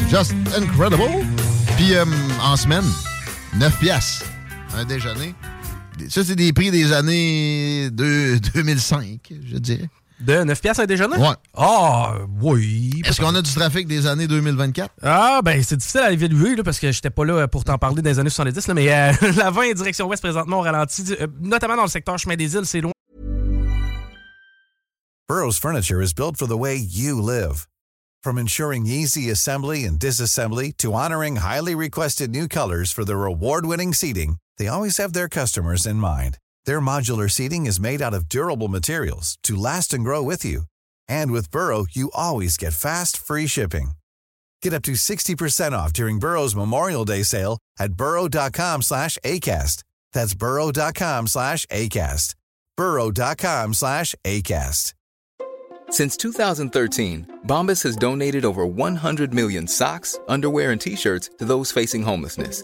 Just 0.10 0.34
incredible. 0.56 1.26
Puis 1.78 1.95
euh, 1.95 2.06
en 2.41 2.56
semaine, 2.56 2.86
9 3.56 3.80
piastres. 3.80 4.26
Un 4.76 4.86
déjeuner. 4.86 5.34
Ça, 6.10 6.24
c'est 6.24 6.36
des 6.36 6.54
prix 6.54 6.72
des 6.72 6.93
années 6.93 7.89
de 7.91 8.39
2005, 8.54 9.34
je 9.52 9.58
dirais. 9.58 9.89
De 10.20 10.44
9 10.44 10.62
piastres 10.62 10.84
un 10.84 10.86
déjeuner? 10.86 11.16
Ouais. 11.16 11.36
Ah, 11.56 12.16
oui. 12.42 13.02
Est-ce 13.06 13.22
qu'on 13.22 13.34
a 13.36 13.42
du 13.42 13.54
trafic 13.54 13.88
des 13.88 14.06
années 14.06 14.28
2024? 14.28 14.92
Ah, 15.02 15.40
ben, 15.44 15.64
c'est 15.64 15.78
difficile 15.78 16.02
à 16.02 16.12
évaluer, 16.12 16.56
là, 16.56 16.64
parce 16.64 16.80
que 16.80 16.92
j'étais 16.92 17.10
pas 17.10 17.24
là 17.24 17.48
pour 17.48 17.64
t'en 17.64 17.78
parler 17.78 18.02
des 18.02 18.20
années 18.20 18.30
70, 18.30 18.68
là, 18.68 18.74
mais 18.74 18.92
euh, 18.92 19.14
la 19.38 19.50
20 19.50 19.74
direction 19.76 20.08
ouest 20.08 20.22
présentement, 20.22 20.60
on 20.60 20.62
ralentit, 20.62 21.16
euh, 21.22 21.28
notamment 21.40 21.78
dans 21.78 21.84
le 21.84 21.90
secteur 21.90 22.18
chemin 22.18 22.36
des 22.36 22.54
îles, 22.54 22.66
c'est 22.66 22.82
loin. 22.82 22.92
Burroughs 25.30 25.60
Furniture 25.60 26.02
is 26.02 26.14
built 26.14 26.38
for 26.38 26.48
the 26.48 26.58
way 26.58 26.76
you 26.76 27.22
live. 27.22 27.68
From 28.22 28.38
ensuring 28.38 28.88
easy 28.88 29.30
assembly 29.30 29.86
and 29.86 29.98
disassembly 29.98 30.76
to 30.78 30.94
honoring 30.94 31.38
highly 31.38 31.76
requested 31.76 32.32
new 32.32 32.48
colors 32.50 32.92
for 32.92 33.06
their 33.06 33.24
award-winning 33.24 33.94
seating, 33.94 34.38
they 34.58 34.68
always 34.68 34.98
have 34.98 35.14
their 35.14 35.30
customers 35.30 35.86
in 35.86 35.96
mind. 35.96 36.38
Their 36.66 36.82
modular 36.82 37.30
seating 37.30 37.68
is 37.68 37.80
made 37.80 38.01
out 38.01 38.16
of 38.16 38.28
durable 38.28 38.68
materials 38.68 39.38
to 39.43 39.55
last 39.55 39.93
and 39.93 40.03
grow 40.03 40.24
with 40.24 40.43
you. 40.43 40.64
And 41.07 41.32
with 41.32 41.51
Burrow, 41.51 41.86
you 41.91 42.10
always 42.16 42.57
get 42.57 42.74
fast, 42.74 43.16
free 43.16 43.45
shipping. 43.45 43.91
Get 44.62 44.74
up 44.74 44.82
to 44.84 44.93
60% 44.93 45.74
off 45.74 45.93
during 45.93 46.20
Burrow's 46.20 46.55
Memorial 46.55 47.05
Day 47.05 47.24
sale 47.24 47.60
at 47.80 47.93
burrow.com 47.93 48.82
slash 48.82 49.18
ACAST. 49.24 49.84
That's 50.14 50.34
burrow.com 50.34 51.28
slash 51.28 51.66
ACAST. 51.68 52.36
burrow.com 52.76 53.74
slash 53.74 54.16
ACAST. 54.26 54.93
Since 55.91 56.18
2013, 56.18 57.39
Bombas 57.47 57.82
has 57.82 57.95
donated 57.95 58.45
over 58.45 58.66
100 58.66 59.34
million 59.34 59.68
socks, 59.68 60.20
underwear, 60.28 60.72
and 60.72 60.80
T-shirts 60.80 61.32
to 61.39 61.45
those 61.45 61.72
facing 61.72 62.03
homelessness 62.03 62.64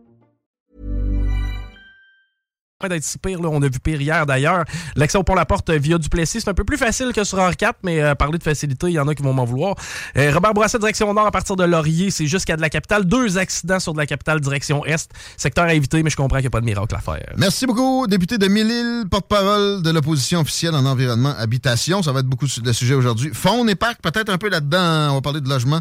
D'être 2.89 3.03
si 3.03 3.17
pire. 3.17 3.41
Là. 3.41 3.49
On 3.51 3.61
a 3.61 3.67
vu 3.67 3.79
pire 3.79 4.01
hier 4.01 4.25
d'ailleurs. 4.25 4.65
L'accès 4.95 5.17
au 5.17 5.23
pont-la-porte 5.23 5.71
via 5.71 5.97
Duplessis, 5.97 6.41
c'est 6.41 6.49
un 6.49 6.53
peu 6.53 6.63
plus 6.63 6.77
facile 6.77 7.11
que 7.13 7.23
sur 7.23 7.39
Henri 7.39 7.55
IV, 7.61 7.71
mais 7.83 8.01
euh, 8.01 8.15
parler 8.15 8.37
de 8.37 8.43
facilité, 8.43 8.87
il 8.87 8.93
y 8.93 8.99
en 8.99 9.07
a 9.07 9.15
qui 9.15 9.23
vont 9.23 9.33
m'en 9.33 9.45
vouloir. 9.45 9.75
Euh, 10.17 10.31
Robert 10.33 10.53
Bourassa, 10.53 10.77
direction 10.77 11.13
nord 11.13 11.27
à 11.27 11.31
partir 11.31 11.55
de 11.55 11.63
Laurier, 11.63 12.11
c'est 12.11 12.27
jusqu'à 12.27 12.55
de 12.55 12.61
la 12.61 12.69
capitale. 12.69 13.05
Deux 13.05 13.37
accidents 13.37 13.79
sur 13.79 13.93
de 13.93 13.97
la 13.97 14.05
capitale, 14.05 14.39
direction 14.39 14.85
est. 14.85 15.09
Secteur 15.37 15.65
à 15.65 15.73
éviter, 15.73 16.03
mais 16.03 16.09
je 16.09 16.15
comprends 16.15 16.37
qu'il 16.37 16.45
n'y 16.45 16.47
a 16.47 16.51
pas 16.51 16.61
de 16.61 16.65
miracle 16.65 16.95
à 16.95 16.99
faire. 16.99 17.33
Merci 17.37 17.65
beaucoup, 17.65 18.07
député 18.07 18.37
de 18.37 18.47
Mille-Îles, 18.47 19.05
porte-parole 19.09 19.81
de 19.81 19.89
l'opposition 19.89 20.41
officielle 20.41 20.75
en 20.75 20.85
environnement, 20.85 21.33
habitation. 21.37 22.03
Ça 22.03 22.11
va 22.11 22.19
être 22.19 22.27
beaucoup 22.27 22.47
de 22.47 22.71
sujets 22.71 22.95
aujourd'hui. 22.95 23.31
Faune 23.33 23.69
et 23.69 23.75
parc, 23.75 24.01
peut-être 24.01 24.29
un 24.29 24.37
peu 24.37 24.49
là-dedans. 24.49 25.11
On 25.11 25.15
va 25.15 25.21
parler 25.21 25.41
de 25.41 25.49
logement 25.49 25.79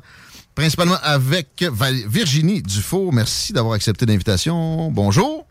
principalement 0.54 0.98
avec 1.02 1.64
Virginie 2.08 2.62
Dufour. 2.62 3.12
Merci 3.12 3.52
d'avoir 3.52 3.74
accepté 3.74 4.06
l'invitation. 4.06 4.90
Bonjour. 4.90 5.46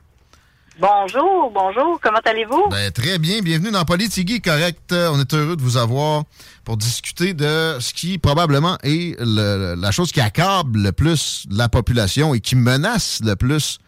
Bonjour, 0.80 1.52
bonjour, 1.54 2.00
comment 2.02 2.22
allez-vous? 2.24 2.70
Ben, 2.70 2.90
très 2.92 3.20
bien, 3.20 3.42
bienvenue 3.42 3.70
dans 3.70 3.84
Politigui 3.84 4.40
Correct. 4.40 4.94
Euh, 4.94 5.10
on 5.12 5.20
est 5.20 5.34
heureux 5.34 5.58
de 5.58 5.62
vous 5.62 5.76
avoir 5.76 6.24
pour 6.64 6.78
discuter 6.78 7.34
de 7.34 7.76
ce 7.82 7.94
qui 7.94 8.18
probablement 8.18 8.78
est 8.84 9.20
la 9.20 9.92
chose 9.92 10.14
qui 10.14 10.22
accable 10.22 10.82
le 10.82 10.92
plus 10.94 11.46
la 11.52 11.68
population 11.68 12.34
et 12.34 12.40
qui 12.40 12.56
menace 12.56 13.20
le 13.26 13.36
plus 13.36 13.80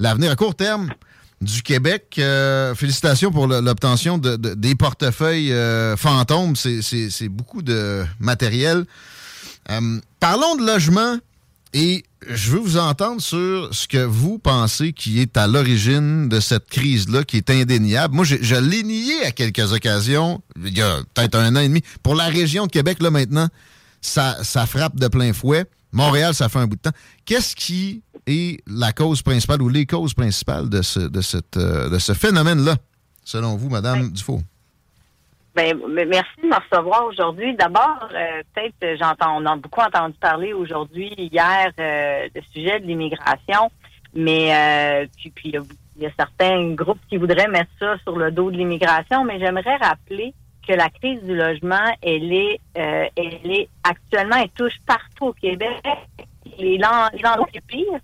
l'avenir 0.00 0.32
à 0.32 0.36
court 0.36 0.56
terme 0.56 0.88
du 1.40 1.62
Québec. 1.62 2.16
Euh, 2.18 2.74
félicitations 2.74 3.30
pour 3.30 3.46
l'obtention 3.46 4.18
de, 4.18 4.34
des 4.34 4.74
portefeuilles 4.74 5.52
euh, 5.52 5.96
fantômes. 5.96 6.56
C'est 6.56 7.28
beaucoup 7.28 7.62
de 7.62 8.04
matériel. 8.18 8.84
parlons 10.18 10.56
de 10.56 10.66
logement 10.66 11.18
et 11.72 12.04
je 12.28 12.50
veux 12.52 12.58
vous 12.58 12.76
entendre 12.76 13.20
sur 13.20 13.74
ce 13.74 13.88
que 13.88 14.04
vous 14.04 14.38
pensez 14.38 14.92
qui 14.92 15.20
est 15.20 15.36
à 15.36 15.46
l'origine 15.46 16.28
de 16.28 16.40
cette 16.40 16.68
crise-là, 16.68 17.24
qui 17.24 17.38
est 17.38 17.50
indéniable. 17.50 18.14
Moi, 18.14 18.24
je, 18.24 18.36
je 18.40 18.54
l'ai 18.54 18.82
nié 18.82 19.24
à 19.24 19.32
quelques 19.32 19.72
occasions, 19.72 20.42
il 20.62 20.76
y 20.76 20.82
a 20.82 21.00
peut-être 21.14 21.34
un 21.36 21.56
an 21.56 21.60
et 21.60 21.68
demi. 21.68 21.82
Pour 22.02 22.14
la 22.14 22.26
région 22.26 22.66
de 22.66 22.70
Québec, 22.70 23.02
là, 23.02 23.10
maintenant, 23.10 23.48
ça, 24.00 24.42
ça 24.42 24.66
frappe 24.66 24.96
de 24.96 25.08
plein 25.08 25.32
fouet. 25.32 25.64
Montréal, 25.92 26.34
ça 26.34 26.48
fait 26.48 26.58
un 26.58 26.66
bout 26.66 26.76
de 26.76 26.80
temps. 26.80 26.96
Qu'est-ce 27.24 27.54
qui 27.54 28.02
est 28.26 28.62
la 28.66 28.92
cause 28.92 29.22
principale 29.22 29.62
ou 29.62 29.68
les 29.68 29.86
causes 29.86 30.14
principales 30.14 30.68
de 30.68 30.82
ce, 30.82 31.00
de 31.00 31.20
cette, 31.20 31.56
euh, 31.56 31.88
de 31.90 31.98
ce 31.98 32.14
phénomène-là, 32.14 32.76
selon 33.24 33.56
vous, 33.56 33.68
Madame 33.68 34.10
Dufault? 34.10 34.42
Ben, 35.54 35.78
merci 35.86 36.40
de 36.42 36.46
me 36.46 36.54
recevoir 36.54 37.04
aujourd'hui. 37.04 37.54
D'abord, 37.54 38.08
euh, 38.14 38.42
peut-être 38.54 38.74
euh, 38.84 38.96
j'entends, 38.98 39.36
on 39.36 39.44
a 39.44 39.54
beaucoup 39.56 39.82
entendu 39.82 40.14
parler 40.18 40.54
aujourd'hui, 40.54 41.12
hier, 41.18 41.70
euh, 41.78 42.28
de 42.34 42.40
sujet 42.54 42.80
de 42.80 42.86
l'immigration, 42.86 43.70
mais 44.14 44.54
euh, 44.54 45.06
puis 45.18 45.30
puis 45.30 45.54
il 45.96 46.02
y 46.02 46.06
a 46.06 46.10
certains 46.18 46.72
groupes 46.72 47.00
qui 47.06 47.18
voudraient 47.18 47.48
mettre 47.48 47.70
ça 47.78 47.98
sur 47.98 48.16
le 48.16 48.30
dos 48.30 48.50
de 48.50 48.56
l'immigration, 48.56 49.24
mais 49.24 49.38
j'aimerais 49.40 49.76
rappeler 49.76 50.32
que 50.66 50.72
la 50.72 50.88
crise 50.88 51.22
du 51.22 51.36
logement, 51.36 51.92
elle 52.00 52.32
est, 52.32 52.60
elle 52.74 53.50
est 53.50 53.68
actuellement, 53.84 54.36
elle 54.36 54.50
touche 54.50 54.78
partout 54.86 55.26
au 55.26 55.32
Québec. 55.34 55.82
Les, 56.58 56.80
endroits 56.82 57.48
les 57.52 57.60
pires, 57.60 58.00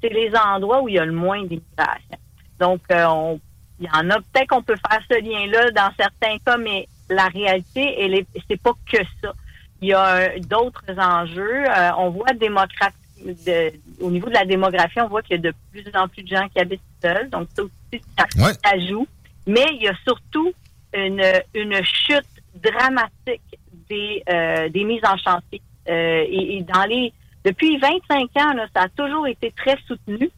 c'est 0.00 0.10
les 0.10 0.30
endroits 0.36 0.82
où 0.82 0.88
il 0.88 0.94
y 0.94 0.98
a 0.98 1.04
le 1.04 1.12
moins 1.12 1.42
d'immigration. 1.42 2.18
Donc, 2.60 2.82
on 2.90 3.40
il 3.80 3.86
y 3.86 3.90
en 3.90 4.10
a 4.10 4.16
peut-être 4.16 4.48
qu'on 4.48 4.62
peut 4.62 4.76
faire 4.88 5.00
ce 5.10 5.20
lien-là 5.20 5.70
dans 5.72 5.90
certains 5.98 6.38
cas, 6.44 6.56
mais 6.56 6.88
la 7.10 7.26
réalité, 7.28 7.94
elle 8.00 8.14
est, 8.14 8.26
c'est 8.48 8.60
pas 8.60 8.72
que 8.90 8.98
ça. 9.22 9.32
Il 9.80 9.88
y 9.88 9.92
a 9.94 10.38
d'autres 10.38 10.84
enjeux. 10.98 11.64
Euh, 11.68 11.90
on 11.98 12.10
voit 12.10 12.32
démocratiser 12.32 12.94
de, 13.24 13.72
au 14.00 14.10
niveau 14.10 14.28
de 14.28 14.34
la 14.34 14.44
démographie, 14.44 15.00
on 15.00 15.08
voit 15.08 15.22
qu'il 15.22 15.36
y 15.36 15.38
a 15.38 15.50
de 15.50 15.54
plus 15.72 15.84
en 15.94 16.08
plus 16.08 16.22
de 16.22 16.28
gens 16.28 16.48
qui 16.48 16.60
habitent 16.60 16.80
seuls. 17.02 17.28
Donc, 17.30 17.48
ça 17.54 17.62
aussi, 17.62 18.02
ça, 18.18 18.26
ça 18.52 18.78
joue. 18.86 19.06
Mais 19.46 19.66
il 19.72 19.82
y 19.82 19.88
a 19.88 19.94
surtout 20.04 20.52
une, 20.94 21.22
une 21.54 21.84
chute 21.84 22.24
dramatique 22.54 23.58
des, 23.88 24.22
euh, 24.28 24.68
des 24.68 24.84
mises 24.84 25.04
en 25.04 25.16
chantier. 25.16 25.60
Euh, 25.88 26.24
et, 26.26 26.58
et 26.58 26.62
dans 26.62 26.84
les 26.84 27.12
depuis 27.44 27.76
25 27.76 28.22
ans, 28.42 28.54
là, 28.54 28.66
ça 28.74 28.84
a 28.84 28.88
toujours 28.88 29.26
été 29.26 29.52
très 29.52 29.76
soutenu. 29.86 30.30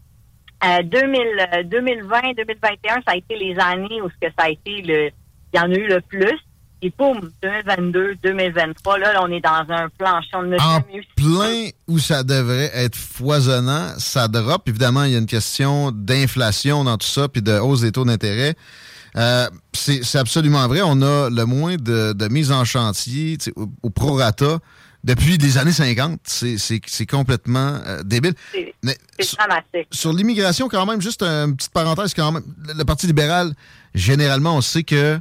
Euh, 0.65 0.83
2000, 0.83 1.69
2020, 1.71 2.21
2021, 2.37 2.95
ça 2.95 3.13
a 3.13 3.17
été 3.17 3.37
les 3.37 3.59
années 3.59 4.01
où 4.03 4.09
ce 4.09 4.27
que 4.27 4.33
ça 4.39 4.47
a 4.47 4.49
été 4.51 4.83
le, 4.83 5.11
il 5.53 5.57
y 5.57 5.61
en 5.61 5.71
a 5.71 5.75
eu 5.75 5.87
le 5.87 6.01
plus. 6.01 6.39
Et 6.83 6.93
boum, 6.97 7.31
2022, 7.43 8.17
2023, 8.23 8.99
là, 8.99 9.21
on 9.23 9.31
est 9.31 9.41
dans 9.41 9.65
un 9.71 9.89
plancher. 9.99 10.29
On 10.35 10.53
a 10.53 10.77
En 10.77 10.81
plein 11.17 11.69
où 11.89 11.99
ça 11.99 12.23
devrait 12.23 12.71
être 12.75 12.97
foisonnant, 12.97 13.89
ça 13.99 14.29
drop. 14.29 14.69
Évidemment, 14.69 15.05
il 15.05 15.13
y 15.13 15.15
a 15.15 15.19
une 15.19 15.27
question 15.27 15.91
d'inflation 15.91 16.85
dans 16.85 16.99
tout 16.99 17.07
ça, 17.07 17.29
puis 17.29 17.41
de 17.41 17.59
hausse 17.59 17.81
des 17.81 17.93
taux 17.93 18.05
d'intérêt. 18.05 18.55
Euh, 19.17 19.49
c'est 19.73 20.19
absolument 20.19 20.69
vrai. 20.69 20.81
On 20.85 21.01
a 21.01 21.31
le 21.31 21.45
moins 21.47 21.77
de, 21.77 22.13
de 22.13 22.29
mise 22.29 22.53
en 22.53 22.65
chantier 22.67 23.39
au 23.83 23.89
prorata 23.89 24.59
depuis 25.07 25.39
les 25.39 25.57
années 25.57 25.73
50. 25.73 26.21
C'est- 26.25 26.59
C'est 26.59 26.81
c'est 26.87 27.07
complètement 27.07 27.79
euh, 27.87 28.03
débile. 28.03 28.35
C'est 28.53 28.75
Mais 28.83 28.97
dramatique. 29.39 29.89
sur 29.93 30.13
l'immigration, 30.13 30.69
quand 30.69 30.85
même, 30.85 31.01
juste 31.01 31.23
une 31.23 31.57
petite 31.57 31.73
parenthèse, 31.73 32.13
quand 32.13 32.33
même, 32.33 32.43
le, 32.77 32.85
Parti 32.85 33.07
libéral, 33.07 33.55
généralement, 33.95 34.57
on 34.57 34.61
sait 34.61 34.83
que 34.83 35.19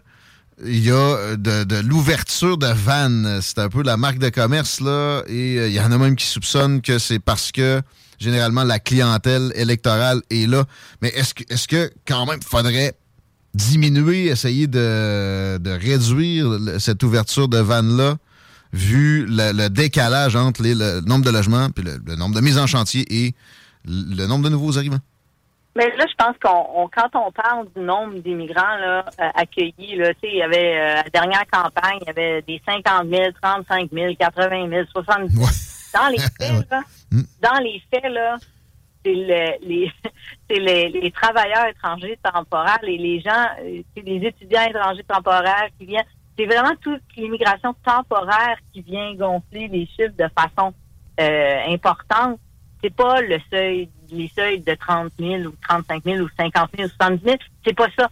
il 0.66 0.84
y 0.86 0.90
a 0.92 0.96
euh, 0.96 1.36
de, 1.38 1.64
de 1.66 1.76
l'ouverture 1.82 2.58
de 2.58 2.68
vannes. 2.68 3.40
C'est 3.42 3.60
un 3.60 3.70
peu 3.70 3.84
la 3.84 3.96
marque 3.98 4.18
de 4.20 4.30
commerce, 4.30 4.82
là, 4.82 5.22
et 5.28 5.58
euh, 5.60 5.68
il 5.68 5.74
y 5.74 5.80
en 5.80 5.92
a 5.92 5.98
même 5.98 6.16
qui 6.16 6.26
soupçonnent 6.26 6.82
que 6.82 6.98
c'est 6.98 7.20
parce 7.20 7.52
que, 7.52 7.82
généralement, 8.20 8.64
la 8.64 8.80
clientèle 8.80 9.52
électorale 9.56 10.22
est 10.32 10.48
là. 10.50 10.64
Mais 11.02 11.10
est-ce 11.10 11.34
que, 11.34 11.44
est-ce 11.50 11.68
que, 11.68 11.92
quand 12.08 12.26
même, 12.26 12.42
faudrait 12.42 12.94
diminuer, 13.54 14.28
essayer 14.28 14.68
de, 14.68 15.58
de 15.58 15.70
réduire 15.72 16.58
cette 16.80 17.04
ouverture 17.04 17.48
de 17.48 17.58
vannes-là, 17.58 18.18
vu 18.76 19.26
le, 19.28 19.52
le 19.54 19.70
décalage 19.70 20.36
entre 20.36 20.62
les- 20.62 20.76
le 20.76 21.02
nombre 21.02 21.24
de 21.26 21.32
logements, 21.32 21.70
puis 21.70 21.84
le, 21.84 21.98
le 22.06 22.16
nombre 22.16 22.36
de 22.36 22.42
mises 22.42 22.58
en 22.58 22.68
chantier 22.68 23.06
et 23.10 23.34
le 23.86 24.26
nombre 24.28 24.44
de 24.44 24.50
nouveaux 24.50 24.78
arrivants? 24.78 25.00
Mais 25.78 25.88
là, 25.98 26.06
je 26.10 26.16
pense 26.18 26.36
qu'on, 26.44 26.84
on- 26.84 26.88
quand 26.90 27.10
on 27.16 27.32
parle 27.32 27.68
du 27.76 27.82
nombre 27.82 28.16
d'immigrants 28.20 28.78
là, 28.80 29.06
euh, 29.20 29.30
accueillis, 29.36 29.96
là, 29.98 30.14
tu 30.14 30.22
sais, 30.22 30.30
il 30.34 30.38
y 30.38 30.42
avait 30.42 30.78
euh, 30.78 30.96
la 31.04 31.10
dernière 31.14 31.44
campagne, 31.52 32.00
il 32.02 32.08
y 32.08 32.10
avait 32.10 32.42
des 32.44 32.62
50 32.66 33.10
000, 33.10 33.24
35 33.42 33.90
000, 33.92 34.14
80 34.20 34.70
000, 34.70 34.84
70 34.94 35.34
000. 35.36 35.46
Dans 35.94 36.08
les 36.10 36.18
faits, 36.40 36.70
là, 36.70 36.82
dans 37.42 37.60
les 37.64 37.82
faits, 37.94 38.12
là, 38.12 38.36
c'est 39.04 39.14
le- 39.14 39.68
les, 39.68 39.92
c'est 40.50 40.60
les, 40.60 40.90
les 40.90 41.12
travailleurs 41.12 41.68
étrangers 41.68 42.18
temporaires, 42.24 42.80
les, 42.84 42.98
les 42.98 43.20
gens, 43.22 43.46
euh, 43.62 43.82
c'est 43.96 44.04
des 44.04 44.26
étudiants 44.28 44.64
étrangers 44.70 45.04
temporaires 45.08 45.68
qui 45.80 45.86
viennent. 45.86 46.06
C'est 46.38 46.46
vraiment 46.46 46.76
toute 46.82 47.02
l'immigration 47.16 47.74
temporaire 47.86 48.58
qui 48.74 48.82
vient 48.82 49.14
gonfler 49.16 49.68
les 49.68 49.86
chiffres 49.86 50.16
de 50.18 50.28
façon 50.38 50.74
euh, 51.20 51.62
importante. 51.68 52.40
C'est 52.84 52.94
pas 52.94 53.22
le 53.22 53.40
seuil, 53.50 53.90
les 54.12 54.30
seuils 54.36 54.60
de 54.60 54.74
30 54.74 55.12
000 55.18 55.44
ou 55.44 55.54
35 55.68 56.04
000 56.04 56.18
ou 56.20 56.30
50 56.38 56.70
000 56.76 56.88
ou 56.88 56.92
70 56.92 57.24
000. 57.24 57.38
C'est 57.66 57.76
pas 57.76 57.88
ça. 57.98 58.10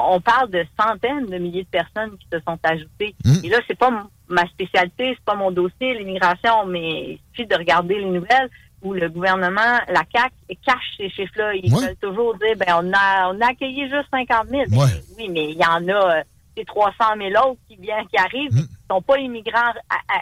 On 0.00 0.20
parle 0.20 0.50
de 0.50 0.64
centaines 0.78 1.26
de 1.26 1.38
milliers 1.38 1.62
de 1.62 1.68
personnes 1.68 2.16
qui 2.18 2.26
se 2.32 2.40
sont 2.40 2.58
ajoutées. 2.62 3.14
Et 3.44 3.48
là, 3.48 3.58
c'est 3.68 3.78
pas 3.78 3.90
ma 4.28 4.46
spécialité, 4.46 5.14
c'est 5.14 5.24
pas 5.24 5.34
mon 5.34 5.50
dossier, 5.50 5.98
l'immigration, 5.98 6.66
mais 6.66 7.12
il 7.12 7.20
suffit 7.30 7.46
de 7.46 7.54
regarder 7.54 7.96
les 7.96 8.06
nouvelles 8.06 8.48
où 8.82 8.94
le 8.94 9.08
gouvernement, 9.08 9.78
la 9.88 10.04
CAC, 10.04 10.32
cache 10.64 10.96
ces 10.96 11.10
chiffres-là. 11.10 11.54
Ils 11.54 11.72
veulent 11.72 11.96
toujours 12.00 12.34
dire, 12.36 12.56
ben, 12.56 12.82
on 12.82 12.92
a, 12.92 13.32
on 13.32 13.40
a 13.40 13.50
accueilli 13.50 13.88
juste 13.88 14.08
50 14.10 14.48
000. 14.48 14.62
Ben, 14.68 14.88
oui, 15.18 15.28
mais 15.28 15.50
il 15.50 15.58
y 15.58 15.64
en 15.64 15.86
a, 15.88 16.18
euh, 16.18 16.22
c'est 16.60 16.66
300 16.66 16.92
000 17.18 17.30
autres 17.48 17.60
qui 17.68 17.76
viennent, 17.76 18.06
qui 18.08 18.18
arrivent, 18.18 18.50
qui 18.50 18.68
sont 18.90 19.00
pas 19.02 19.18
immigrants 19.18 19.72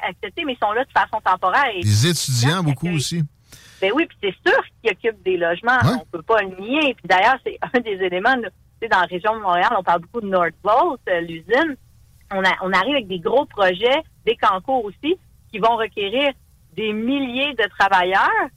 acceptés, 0.09 0.45
mais 0.45 0.53
ils 0.55 0.64
sont 0.64 0.72
là 0.72 0.84
de 0.84 0.91
façon 0.93 1.20
temporaire. 1.24 1.66
Et 1.74 1.80
Les 1.82 2.07
étudiants, 2.07 2.62
beaucoup 2.62 2.89
aussi. 2.91 3.22
ben 3.80 3.91
oui, 3.95 4.07
puis 4.07 4.16
c'est 4.22 4.51
sûr 4.51 4.61
qu'ils 4.82 4.93
occupent 4.93 5.22
des 5.24 5.36
logements. 5.36 5.78
On 6.01 6.05
peut 6.07 6.22
pas 6.22 6.43
le 6.43 6.49
nier. 6.61 6.95
Puis 6.95 7.07
d'ailleurs, 7.09 7.36
c'est 7.45 7.59
un 7.74 7.80
des 7.80 7.99
éléments. 8.05 8.36
de- 8.36 8.45
Tu 8.80 8.82
sais, 8.82 8.89
dans 8.89 9.01
la 9.01 9.07
région 9.07 9.34
de 9.34 9.41
Montréal, 9.41 9.70
on 9.78 9.82
parle 9.82 10.01
beaucoup 10.03 10.20
de 10.20 10.28
Northvolt, 10.28 11.01
euh, 11.09 11.20
l'usine. 11.22 11.76
On, 12.32 12.45
a, 12.45 12.51
on 12.62 12.72
arrive 12.72 12.95
avec 12.95 13.09
des 13.09 13.18
gros 13.18 13.47
projets, 13.47 14.03
des 14.26 14.36
cancos 14.36 14.82
aussi, 14.84 15.16
qui 15.51 15.59
vont 15.59 15.76
requérir 15.76 16.30
des 16.76 16.93
milliers 16.93 17.55
de 17.55 17.64
travailleurs. 17.78 18.49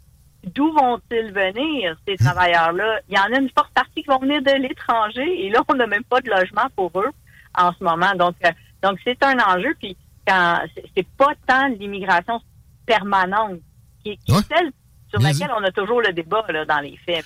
D'où 0.56 0.72
vont-ils 0.74 1.32
venir, 1.32 1.96
ces 2.08 2.16
travailleurs-là? 2.18 3.00
Il 3.10 3.16
y 3.16 3.20
en 3.20 3.32
a 3.36 3.40
une 3.40 3.50
forte 3.56 3.72
partie 3.74 4.02
qui 4.02 4.10
vont 4.10 4.18
venir 4.20 4.42
de 4.42 4.52
l'étranger. 4.60 5.46
Et 5.46 5.50
là, 5.52 5.62
on 5.70 5.76
n'a 5.76 5.86
même 5.88 6.04
pas 6.04 6.20
de 6.20 6.30
logement 6.32 6.68
pour 6.76 6.92
eux 7.00 7.10
en 7.58 7.72
ce 7.78 7.84
moment. 7.84 8.14
Donc, 8.18 8.36
euh, 8.46 8.50
donc 8.84 8.98
c'est 9.04 9.22
un 9.24 9.38
enjeu. 9.40 9.74
Puis, 9.80 9.96
quand 10.28 10.60
c'est- 10.96 11.08
pas 11.18 11.34
tant 11.48 11.68
l'immigration 11.80 12.40
permanente 12.86 13.60
qui, 14.04 14.18
qui 14.18 14.32
est 14.32 14.56
celle 14.56 14.72
sur 15.10 15.20
laquelle 15.20 15.50
on 15.60 15.64
a 15.64 15.72
toujours 15.72 16.02
le 16.02 16.14
débat 16.14 16.44
là, 16.50 16.64
dans 16.66 16.80
les 16.80 16.98
faits. 17.06 17.26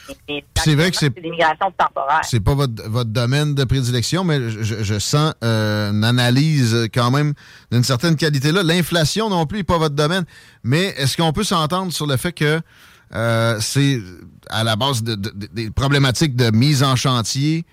C'est 0.58 0.74
vrai 0.76 0.90
que 0.90 0.98
c'est- 0.98 1.14
l'immigration 1.22 1.72
temporaire. 1.78 2.22
C'est 2.24 2.40
pas 2.40 2.56
votre, 2.56 2.90
votre 2.90 3.12
domaine 3.12 3.54
de 3.54 3.64
prédilection, 3.64 4.24
mais 4.24 4.50
je, 4.50 4.84
je- 4.84 4.98
sens 5.00 5.34
euh, 5.44 5.92
une 5.92 6.04
analyse 6.04 6.90
quand 6.94 7.12
même 7.12 7.34
d'une 7.72 7.84
certaine 7.84 8.16
qualité 8.16 8.52
là. 8.52 8.64
L'inflation 8.64 9.30
non 9.30 9.46
plus 9.46 9.60
n'est 9.60 9.64
pas 9.64 9.78
votre 9.78 9.94
domaine, 9.96 10.26
mais 10.64 10.86
est-ce 10.98 11.16
qu'on 11.16 11.32
peut 11.32 11.44
s'entendre 11.44 11.94
sur 11.94 12.08
le 12.08 12.18
fait 12.18 12.32
que 12.34 12.60
euh, 13.14 13.58
c'est 13.62 14.00
à 14.50 14.64
la 14.64 14.76
base 14.76 15.04
de- 15.04 15.14
de- 15.14 15.30
de- 15.30 15.48
des 15.54 15.70
problématiques 15.70 16.36
de 16.36 16.50
mise 16.50 16.82
en 16.82 16.96
chantier, 16.96 17.66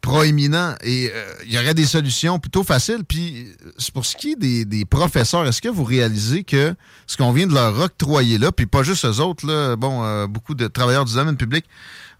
proéminent 0.00 0.74
et 0.82 1.10
euh, 1.12 1.24
il 1.46 1.52
y 1.52 1.58
aurait 1.58 1.74
des 1.74 1.86
solutions 1.86 2.38
plutôt 2.38 2.62
faciles. 2.64 3.04
Puis 3.06 3.48
pour 3.92 4.04
ce 4.04 4.16
qui 4.16 4.32
est 4.32 4.64
des, 4.64 4.84
professeurs, 4.84 5.46
est-ce 5.46 5.62
que 5.62 5.68
vous 5.68 5.84
réalisez 5.84 6.44
que 6.44 6.74
ce 7.06 7.16
qu'on 7.16 7.32
vient 7.32 7.46
de 7.46 7.54
leur 7.54 7.78
octroyer 7.80 8.38
là, 8.38 8.52
puis 8.52 8.66
pas 8.66 8.82
juste 8.82 9.04
eux 9.04 9.20
autres, 9.20 9.46
là, 9.46 9.76
bon, 9.76 10.04
euh, 10.04 10.26
beaucoup 10.26 10.54
de 10.54 10.66
travailleurs 10.66 11.04
du 11.04 11.14
domaine 11.14 11.36
public, 11.36 11.64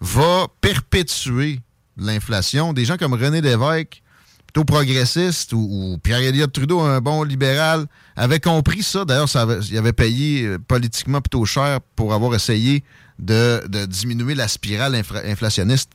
va 0.01 0.47
perpétuer 0.61 1.61
l'inflation? 1.97 2.73
Des 2.73 2.85
gens 2.85 2.97
comme 2.97 3.15
René 3.15 3.41
Lévesque, 3.41 4.03
plutôt 4.47 4.65
progressiste, 4.65 5.53
ou, 5.53 5.99
Pierre-Éliott 6.03 6.53
Trudeau, 6.53 6.81
un 6.81 7.01
bon 7.01 7.23
libéral, 7.23 7.87
avait 8.17 8.41
compris 8.41 8.83
ça. 8.83 9.05
D'ailleurs, 9.05 9.29
ça 9.29 9.43
avait- 9.43 9.77
avait 9.77 9.93
payé 9.93 10.47
euh, 10.47 10.59
politiquement 10.59 11.21
plutôt 11.21 11.45
cher 11.45 11.81
pour 11.97 12.15
avoir 12.15 12.35
essayé 12.35 12.85
de, 13.19 13.67
de 13.69 13.85
diminuer 13.87 14.35
la 14.35 14.49
spirale 14.49 14.95
inflationniste 14.95 15.91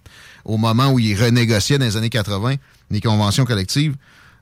au 0.45 0.57
moment 0.57 0.91
où 0.91 0.99
il 0.99 1.15
renégociait 1.21 1.77
dans 1.77 1.85
les 1.85 1.97
années 1.97 2.09
80 2.09 2.55
les 2.91 3.01
conventions 3.01 3.45
collectives. 3.45 3.95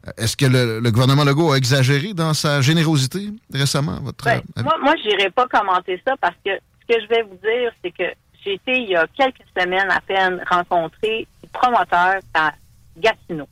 Euh, 0.07 0.11
Est-ce 0.17 0.37
que 0.37 0.45
le, 0.45 0.79
le 0.79 0.91
gouvernement 0.91 1.23
Legault 1.23 1.51
a 1.51 1.57
exagéré 1.57 2.13
dans 2.13 2.33
sa 2.33 2.61
générosité 2.61 3.29
récemment? 3.53 3.99
Votre 4.01 4.25
Ben, 4.25 4.41
avis? 4.55 4.63
moi, 4.63 4.75
moi 4.81 4.93
je 5.03 5.07
n'irai 5.09 5.29
pas 5.31 5.47
commenter 5.47 6.01
ça 6.05 6.15
parce 6.21 6.35
que 6.45 6.51
ce 6.81 6.93
que 6.95 7.01
je 7.01 7.07
vais 7.09 7.23
vous 7.23 7.35
dire, 7.43 7.71
c'est 7.83 7.91
que 7.91 8.03
j'ai 8.45 8.53
été, 8.53 8.77
il 8.77 8.89
y 8.89 8.95
a 8.95 9.05
quelques 9.17 9.43
semaines 9.59 9.89
à 9.89 9.99
peine, 10.01 10.41
rencontrer 10.49 11.27
des 11.43 11.49
promoteurs 11.51 12.21
à 12.33 12.53
Gatineau. 12.97 13.47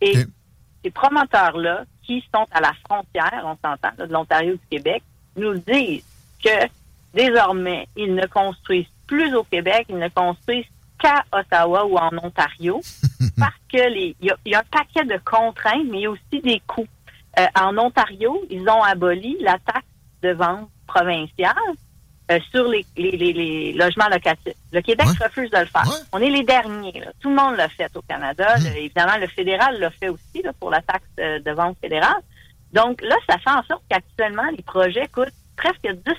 Et 0.00 0.14
ces 0.84 0.90
promoteurs-là, 0.90 1.84
qui 2.04 2.22
sont 2.34 2.46
à 2.52 2.60
la 2.60 2.72
frontière, 2.84 3.42
on 3.44 3.56
s'entend, 3.64 3.90
de 3.98 4.12
l'Ontario 4.12 4.54
et 4.54 4.56
du 4.56 4.66
Québec, 4.78 5.02
nous 5.36 5.54
disent 5.54 6.02
que 6.44 6.50
désormais, 7.14 7.88
ils 7.96 8.14
ne 8.14 8.26
construisent 8.26 8.86
plus 9.06 9.34
au 9.34 9.44
Québec, 9.44 9.86
ils 9.88 9.98
ne 9.98 10.08
construisent 10.08 10.66
qu'à 10.98 11.24
Ottawa 11.32 11.84
ou 11.84 11.96
en 11.98 12.10
Ontario, 12.22 12.80
parce 13.38 13.54
que 13.72 13.88
les, 13.92 14.16
il 14.20 14.26
y, 14.28 14.30
a- 14.30 14.36
il 14.44 14.52
y 14.52 14.54
a 14.54 14.60
un 14.60 14.62
paquet 14.70 15.04
de 15.04 15.18
contraintes, 15.24 15.86
mais 15.90 15.98
il 15.98 16.02
y 16.02 16.06
a 16.06 16.10
aussi 16.10 16.40
des 16.42 16.60
coûts. 16.66 16.86
Euh, 17.38 17.46
en 17.60 17.76
Ontario, 17.78 18.42
ils 18.50 18.68
ont 18.68 18.82
aboli 18.82 19.36
la 19.40 19.58
taxe 19.58 19.86
de 20.22 20.30
vente 20.32 20.68
provinciale 20.86 21.54
euh, 22.30 22.38
sur 22.50 22.68
les, 22.68 22.84
les, 22.96 23.10
les- 23.12 23.32
les 23.32 23.72
logements 23.72 24.08
locatifs. 24.08 24.54
Le 24.70 24.80
Québec 24.80 25.06
refuse 25.20 25.50
de 25.50 25.58
le 25.58 25.66
faire. 25.66 25.82
On 26.12 26.18
est 26.18 26.30
les 26.30 26.44
derniers. 26.44 27.00
là. 27.00 27.10
Tout 27.20 27.30
le 27.30 27.34
monde 27.36 27.56
l'a 27.56 27.68
fait 27.68 27.90
au 27.96 28.02
Canada. 28.02 28.54
Le- 28.58 28.76
évidemment, 28.78 29.16
le 29.18 29.26
fédéral 29.26 29.78
l'a 29.80 29.90
fait 29.90 30.08
aussi 30.08 30.42
là, 30.44 30.52
pour 30.60 30.70
la 30.70 30.80
taxe 30.82 31.04
euh, 31.18 31.40
de 31.40 31.50
vente 31.50 31.76
fédérale. 31.80 32.20
Donc 32.72 33.02
là, 33.02 33.16
ça 33.28 33.38
fait 33.38 33.50
en 33.50 33.62
sorte 33.64 33.82
qu'actuellement, 33.88 34.48
les 34.56 34.62
projets 34.62 35.08
coûtent 35.08 35.28
presque 35.62 35.96
10 36.06 36.12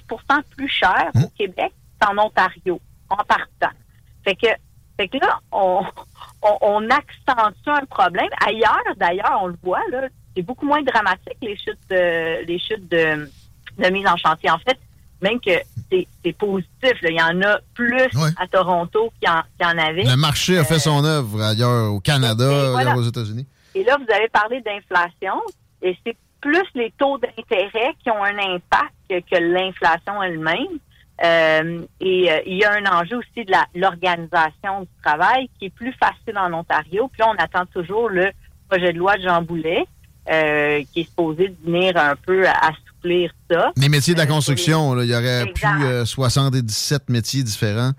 plus 0.55 0.67
cher 0.69 1.11
au 1.15 1.27
Québec 1.37 1.73
qu'en 1.99 2.17
Ontario, 2.17 2.79
en 3.09 3.17
partant. 3.17 3.75
Fait 4.23 4.35
que, 4.35 4.47
fait 4.97 5.07
que 5.07 5.17
là, 5.17 5.39
on, 5.51 5.81
on, 6.41 6.57
on 6.61 6.89
accentue 6.89 7.67
un 7.69 7.85
problème. 7.85 8.29
Ailleurs, 8.45 8.95
d'ailleurs, 8.97 9.39
on 9.41 9.47
le 9.47 9.55
voit, 9.63 9.81
là, 9.91 10.07
c'est 10.35 10.41
beaucoup 10.43 10.65
moins 10.65 10.81
dramatique, 10.81 11.37
les 11.41 11.57
chutes 11.57 11.79
de, 11.89 12.45
les 12.45 12.59
chutes 12.59 12.89
de, 12.89 13.29
de 13.77 13.89
mise 13.89 14.07
en 14.07 14.17
chantier. 14.17 14.49
En 14.49 14.59
fait, 14.59 14.79
même 15.21 15.39
que 15.39 15.51
c'est 16.23 16.33
positif. 16.33 17.01
là. 17.01 17.09
Il 17.09 17.15
y 17.17 17.21
en 17.21 17.41
a 17.41 17.59
plus 17.73 18.01
à 18.37 18.47
Toronto 18.47 19.11
qu'il 19.19 19.29
y, 19.29 19.65
en- 19.65 19.77
avait. 19.77 20.03
Le 20.03 20.15
marché 20.15 20.57
a 20.57 20.63
fait 20.63 20.79
son 20.79 21.03
œuvre 21.05 21.41
ailleurs 21.41 21.93
au 21.93 21.99
Canada, 21.99 22.71
voilà. 22.71 22.95
aux 22.95 23.03
États-Unis. 23.03 23.45
Et 23.75 23.83
là, 23.83 23.97
vous 23.97 24.11
avez 24.13 24.27
parlé 24.29 24.61
d'inflation, 24.61 25.39
et 25.81 25.97
c'est 26.05 26.15
plus 26.43 26.65
les 26.75 26.91
taux 26.97 27.17
d'intérêt 27.17 27.93
qui 28.03 28.11
ont 28.11 28.23
un 28.23 28.37
impact 28.37 28.93
que, 29.09 29.37
l'inflation 29.39 30.21
elle-même. 30.21 30.77
Euh, 31.23 31.83
et 32.01 32.31
euh, 32.31 32.39
il 32.45 32.57
y 32.57 32.63
a 32.65 32.73
un 32.73 32.85
enjeu 32.85 33.17
aussi 33.17 33.45
de 33.45 33.51
la- 33.51 33.67
l'organisation 33.75 34.81
du 34.81 34.87
travail 35.03 35.49
qui 35.57 35.65
est 35.65 35.69
plus 35.73 35.93
facile 35.93 36.37
en 36.37 36.51
Ontario. 36.53 37.07
Puis 37.11 37.19
là, 37.21 37.31
on 37.33 37.41
attend 37.41 37.65
toujours 37.67 38.09
le 38.09 38.31
projet 38.67 38.91
de 38.93 38.97
loi 38.97 39.15
de 39.17 39.21
Jean 39.23 39.41
Boulet 39.41 39.85
euh, 40.29 40.81
qui 40.91 41.01
est 41.01 41.03
supposé 41.03 41.53
venir 41.63 41.95
un 41.97 42.15
peu 42.15 42.45
assouplir 42.47 43.31
ça. 43.49 43.71
Les 43.77 43.89
métiers 43.89 44.13
de 44.15 44.19
la 44.19 44.25
construction, 44.25 44.93
là, 44.95 45.03
il 45.03 45.09
y 45.11 45.15
aurait 45.15 45.45
plus 45.53 45.85
euh, 45.85 46.05
77 46.05 47.09
métiers 47.09 47.43
différents. 47.43 47.91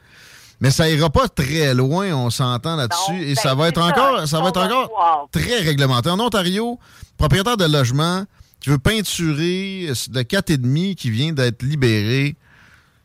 Mais 0.64 0.70
ça 0.70 0.88
ira 0.88 1.10
pas 1.10 1.28
très 1.28 1.74
loin, 1.74 2.12
on 2.14 2.30
s'entend 2.30 2.74
là-dessus. 2.76 3.22
Et 3.22 3.34
ça 3.34 3.54
va 3.54 3.68
être 3.68 3.80
ben, 3.80 3.92
ça. 3.94 4.02
encore, 4.02 4.26
ça 4.28 4.40
va 4.40 4.48
être 4.48 4.62
encore 4.64 4.88
voir. 4.88 5.28
très 5.30 5.60
réglementé. 5.60 6.08
En 6.10 6.18
Ontario, 6.18 6.78
propriétaire 7.18 7.56
de 7.58 7.66
logement 7.66 8.24
qui 8.60 8.70
veut 8.70 8.78
peinturer 8.78 9.88
le 9.88 10.22
4,5 10.22 10.94
qui 10.94 11.10
vient 11.10 11.32
d'être 11.32 11.62
libéré, 11.62 12.36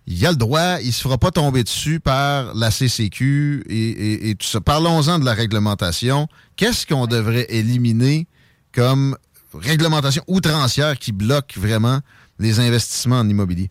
il 0.07 0.25
a 0.25 0.31
le 0.31 0.37
droit, 0.37 0.79
il 0.81 0.93
se 0.93 1.01
fera 1.01 1.17
pas 1.17 1.31
tomber 1.31 1.63
dessus 1.63 1.99
par 1.99 2.55
la 2.55 2.71
CCQ 2.71 3.63
et, 3.69 3.75
et- 3.75 4.29
et 4.29 4.35
tout 4.35 4.47
ça. 4.47 4.61
Parlons-en 4.61 5.19
de 5.19 5.25
la 5.25 5.33
réglementation. 5.33 6.27
Qu'est-ce 6.55 6.87
qu'on 6.87 7.07
devrait 7.07 7.45
éliminer 7.49 8.25
comme 8.73 9.17
réglementation 9.53 10.23
outrancière 10.27 10.97
qui 10.97 11.11
bloque 11.11 11.55
vraiment 11.57 11.99
les 12.39 12.59
investissements 12.61 13.17
en 13.19 13.27
immobilier? 13.27 13.69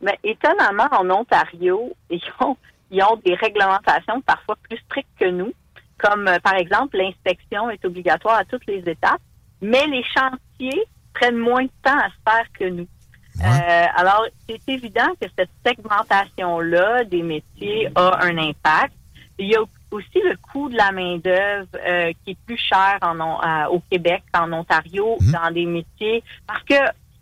Mais 0.00 0.18
étonnamment, 0.22 0.86
en 0.92 1.10
Ontario, 1.10 1.92
ils 2.10 2.20
ont, 2.40 2.56
ils 2.90 3.02
ont 3.02 3.20
des 3.24 3.34
réglementations 3.34 4.20
parfois 4.22 4.56
plus 4.68 4.78
strictes 4.78 5.08
que 5.18 5.30
nous, 5.30 5.52
comme 5.98 6.28
euh, 6.28 6.38
par 6.40 6.54
exemple 6.54 6.96
l'inspection 6.96 7.70
est 7.70 7.84
obligatoire 7.84 8.38
à 8.38 8.44
toutes 8.44 8.66
les 8.66 8.88
étapes, 8.88 9.20
mais 9.60 9.86
les 9.86 10.04
chantiers 10.04 10.84
prennent 11.14 11.38
moins 11.38 11.64
de 11.64 11.70
temps 11.82 11.98
à 11.98 12.08
se 12.08 12.30
faire 12.30 12.46
que 12.58 12.64
nous. 12.64 12.88
Euh, 13.42 13.84
alors, 13.94 14.26
c'est 14.48 14.60
évident 14.68 15.08
que 15.20 15.28
cette 15.36 15.50
segmentation-là 15.64 17.04
des 17.04 17.22
métiers 17.22 17.88
a 17.94 18.24
un 18.24 18.38
impact. 18.38 18.94
Il 19.38 19.48
y 19.48 19.56
a 19.56 19.60
aussi 19.90 20.20
le 20.24 20.36
coût 20.36 20.68
de 20.68 20.76
la 20.76 20.90
main-d'œuvre 20.90 21.68
euh, 21.86 22.12
qui 22.24 22.30
est 22.30 22.38
plus 22.46 22.56
cher 22.56 22.98
en, 23.02 23.20
euh, 23.20 23.66
au 23.68 23.80
Québec 23.90 24.22
qu'en 24.32 24.50
Ontario 24.52 25.18
dans 25.20 25.52
des 25.52 25.66
métiers 25.66 26.24
parce 26.46 26.62
que 26.62 26.74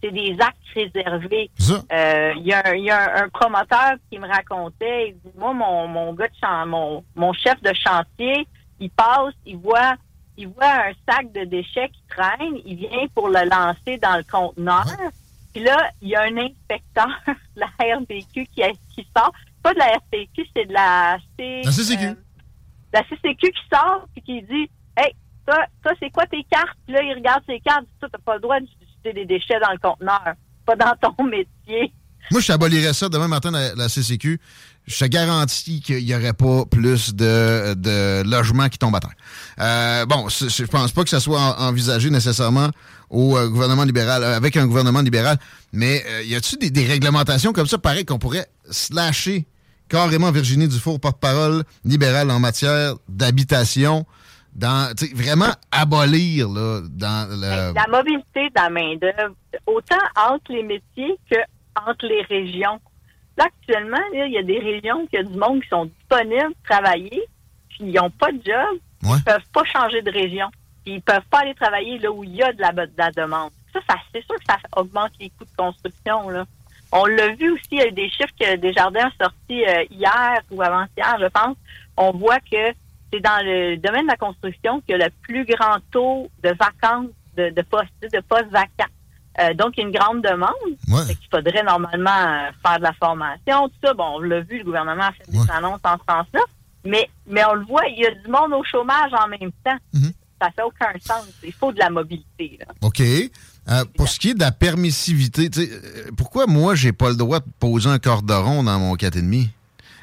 c'est 0.04 0.12
des 0.12 0.36
actes 0.40 0.58
réservés. 0.74 1.50
Euh, 1.92 2.32
Il 2.36 2.42
y 2.46 2.52
a, 2.52 2.62
un, 2.68 2.74
il 2.74 2.84
y 2.84 2.90
a 2.90 3.20
un, 3.20 3.24
un 3.24 3.28
promoteur 3.30 3.94
qui 4.10 4.18
me 4.18 4.28
racontait, 4.28 5.08
il 5.08 5.14
dit, 5.14 5.36
moi, 5.38 5.54
mon, 5.54 5.88
mon 5.88 6.12
gars 6.12 6.28
de 6.28 6.34
chan- 6.40 6.66
mon, 6.66 7.02
mon 7.16 7.32
chef 7.32 7.60
de 7.62 7.72
chantier, 7.72 8.46
il 8.80 8.90
passe, 8.90 9.32
il 9.46 9.56
voit 9.56 9.94
il 10.36 10.48
voit 10.48 10.66
un 10.88 10.92
sac 11.08 11.30
de 11.32 11.44
déchets 11.44 11.88
qui 11.90 12.02
traîne, 12.08 12.56
il 12.66 12.74
vient 12.76 13.06
pour 13.14 13.28
le 13.28 13.48
lancer 13.48 13.98
dans 13.98 14.16
le 14.16 14.24
conteneur. 14.24 14.84
Puis 15.54 15.62
là, 15.62 15.90
il 16.02 16.08
y 16.08 16.16
a 16.16 16.22
un 16.22 16.36
inspecteur 16.36 17.06
de 17.26 17.60
la 17.60 17.68
RDQ 17.96 18.44
qui, 18.46 18.62
qui 18.92 19.06
sort. 19.16 19.32
Pas 19.62 19.72
de 19.72 19.78
la 19.78 19.86
RDQ, 19.96 20.44
c'est 20.56 20.66
de 20.66 20.72
la... 20.72 21.18
C- 21.38 21.62
La 21.64 21.70
CCQ. 21.70 22.04
euh, 22.06 22.14
la 22.92 23.02
CCQ 23.04 23.50
qui 23.52 23.62
sort 23.72 24.06
puis 24.12 24.22
qui 24.22 24.42
dit 24.42 24.68
Hey, 24.96 25.14
toi, 25.46 25.64
toi 25.84 25.92
c'est 26.00 26.10
quoi 26.10 26.26
tes 26.26 26.42
cartes? 26.50 26.76
Puis 26.84 26.94
là, 26.94 27.02
il 27.04 27.14
regarde 27.14 27.44
ses 27.46 27.60
cartes, 27.60 27.84
il 27.84 28.04
dit, 28.06 28.10
t'as 28.12 28.18
pas 28.18 28.34
le 28.34 28.40
droit 28.40 28.58
d'utiliser 29.04 29.26
des 29.26 29.34
déchets 29.34 29.60
dans 29.60 29.72
le 29.72 29.78
conteneur. 29.78 30.34
Pas 30.66 30.76
dans 30.76 30.94
ton 31.16 31.24
métier. 31.30 31.92
Moi, 32.30 32.40
je 32.40 32.46
t'abolirais 32.46 32.94
ça 32.94 33.08
demain 33.08 33.28
matin, 33.28 33.50
la, 33.50 33.74
la 33.74 33.88
CCQ. 33.88 34.40
Je 34.86 34.98
te 34.98 35.04
garantis 35.06 35.80
qu'il 35.80 36.04
n'y 36.04 36.14
aurait 36.14 36.32
pas 36.32 36.64
plus 36.70 37.14
de, 37.14 37.74
de 37.74 38.22
logements 38.28 38.68
qui 38.68 38.78
tombent 38.78 38.96
à 38.96 39.00
terre. 39.00 39.12
Euh, 39.60 40.06
bon, 40.06 40.28
je 40.28 40.64
pense 40.64 40.92
pas 40.92 41.04
que 41.04 41.08
ça 41.10 41.20
soit 41.20 41.40
en- 41.40 41.68
envisagé 41.68 42.10
nécessairement 42.10 42.68
au 43.10 43.36
euh, 43.36 43.48
gouvernement 43.48 43.84
libéral, 43.84 44.22
euh, 44.22 44.36
avec 44.36 44.56
un 44.56 44.66
gouvernement 44.66 45.00
libéral, 45.00 45.38
mais 45.72 46.02
y 46.26 46.34
a-tu 46.34 46.56
des, 46.56 46.70
des 46.70 46.84
réglementations 46.86 47.52
comme 47.52 47.66
ça, 47.66 47.78
pareil, 47.78 48.04
qu'on 48.04 48.18
pourrait 48.18 48.46
slasher 48.70 49.46
carrément 49.88 50.30
Virginie 50.30 50.68
Dufour, 50.68 50.98
porte-parole 51.00 51.64
libérale 51.84 52.30
en 52.30 52.38
matière 52.40 52.94
d'habitation, 53.08 54.04
dans, 54.54 54.94
vraiment 55.14 55.52
abolir, 55.72 56.48
là, 56.48 56.80
dans 56.88 57.28
le... 57.28 57.74
La 57.74 57.86
mobilité 57.88 58.48
de 58.50 58.54
la 58.54 58.70
main-d'œuvre, 58.70 59.34
autant 59.66 59.96
entre 60.16 60.52
les 60.52 60.62
métiers 60.62 61.18
que 61.30 61.36
entre 61.88 62.06
les 62.06 62.22
régions. 62.22 62.80
Là, 63.36 63.46
actuellement, 63.46 63.98
il 64.12 64.32
y 64.32 64.38
a 64.38 64.42
des 64.42 64.60
régions 64.60 65.02
où 65.02 65.08
il 65.12 65.16
y 65.16 65.18
a 65.18 65.24
du 65.24 65.36
monde 65.36 65.60
qui 65.60 65.68
sont 65.68 65.86
disponibles 65.86 66.54
pour 66.54 66.76
travailler, 66.76 67.22
puis 67.68 67.78
ils 67.80 67.94
n'ont 67.94 68.10
pas 68.10 68.30
de 68.30 68.40
job, 68.44 68.78
ils 69.02 69.24
peuvent 69.24 69.50
pas 69.52 69.64
changer 69.64 70.02
de 70.02 70.10
région. 70.10 70.48
Puis 70.84 70.94
ils 70.94 71.02
peuvent 71.02 71.26
pas 71.30 71.40
aller 71.40 71.54
travailler 71.54 71.98
là 71.98 72.12
où 72.12 72.22
il 72.22 72.36
y 72.36 72.42
a 72.42 72.52
de 72.52 72.60
la, 72.60 72.72
de 72.72 72.92
la 72.96 73.10
demande. 73.10 73.50
Ça, 73.72 73.80
ça 73.88 73.96
c'est 74.12 74.24
sûr 74.24 74.36
que 74.36 74.44
ça 74.46 74.58
augmente 74.76 75.10
les 75.18 75.30
coûts 75.30 75.44
de 75.44 75.56
construction. 75.56 76.28
Là. 76.28 76.44
On 76.92 77.06
l'a 77.06 77.30
vu 77.34 77.50
aussi, 77.50 77.68
il 77.72 77.78
y 77.78 77.82
a 77.82 77.88
eu 77.88 77.92
des 77.92 78.08
chiffres 78.08 78.34
que 78.38 78.56
Desjardins 78.56 79.08
a 79.08 79.24
sortis 79.24 79.64
euh, 79.64 79.84
hier 79.90 80.40
ou 80.50 80.62
avant-hier, 80.62 81.16
je 81.20 81.26
pense. 81.26 81.56
On 81.96 82.12
voit 82.12 82.38
que 82.38 82.72
c'est 83.14 83.20
dans 83.20 83.44
le 83.44 83.76
domaine 83.76 84.02
de 84.02 84.10
la 84.10 84.16
construction 84.16 84.80
qu'il 84.80 84.98
y 84.98 85.02
a 85.02 85.06
le 85.06 85.12
plus 85.22 85.44
grand 85.44 85.78
taux 85.92 86.28
de 86.42 86.50
vacances 86.50 87.10
de, 87.36 87.50
de 87.50 87.62
postes, 87.62 87.90
de 88.02 88.20
postes 88.20 88.50
vacants. 88.50 88.90
Euh, 89.40 89.54
donc, 89.54 89.74
il 89.76 89.80
y 89.80 89.84
a 89.84 89.86
une 89.86 89.94
grande 89.94 90.22
demande. 90.22 91.06
Fait 91.06 91.14
qu'il 91.14 91.28
faudrait 91.30 91.62
normalement 91.62 92.10
euh, 92.10 92.50
faire 92.64 92.78
de 92.78 92.84
la 92.84 92.92
formation, 92.94 93.68
tout 93.68 93.74
ça. 93.84 93.94
Bon, 93.94 94.16
on 94.16 94.20
l'a 94.20 94.40
vu, 94.40 94.58
le 94.58 94.64
gouvernement 94.64 95.04
a 95.04 95.12
fait 95.12 95.28
des 95.28 95.50
annonces 95.50 95.80
en 95.84 95.94
ce 95.94 96.04
sens-là. 96.08 96.40
Mais, 96.84 97.08
mais 97.26 97.44
on 97.44 97.54
le 97.54 97.64
voit, 97.64 97.86
il 97.88 98.00
y 98.00 98.06
a 98.06 98.10
du 98.10 98.28
monde 98.28 98.52
au 98.52 98.62
chômage 98.64 99.10
en 99.12 99.28
même 99.28 99.50
temps. 99.64 99.78
Ça 100.40 100.50
fait 100.54 100.62
aucun 100.62 100.92
sens. 101.00 101.26
Il 101.42 101.52
faut 101.52 101.72
de 101.72 101.78
la 101.78 101.90
mobilité. 101.90 102.58
Là. 102.60 102.66
OK. 102.82 103.00
Euh, 103.00 103.84
pour 103.96 104.08
ce 104.08 104.18
qui 104.20 104.30
est 104.30 104.34
de 104.34 104.40
la 104.40 104.52
permissivité, 104.52 105.48
pourquoi 106.16 106.46
moi, 106.46 106.74
j'ai 106.74 106.92
pas 106.92 107.08
le 107.08 107.16
droit 107.16 107.40
de 107.40 107.46
poser 107.58 107.88
un 107.88 107.98
cordon 107.98 108.62
dans 108.62 108.78
mon 108.78 108.94
4,5? 108.94 109.48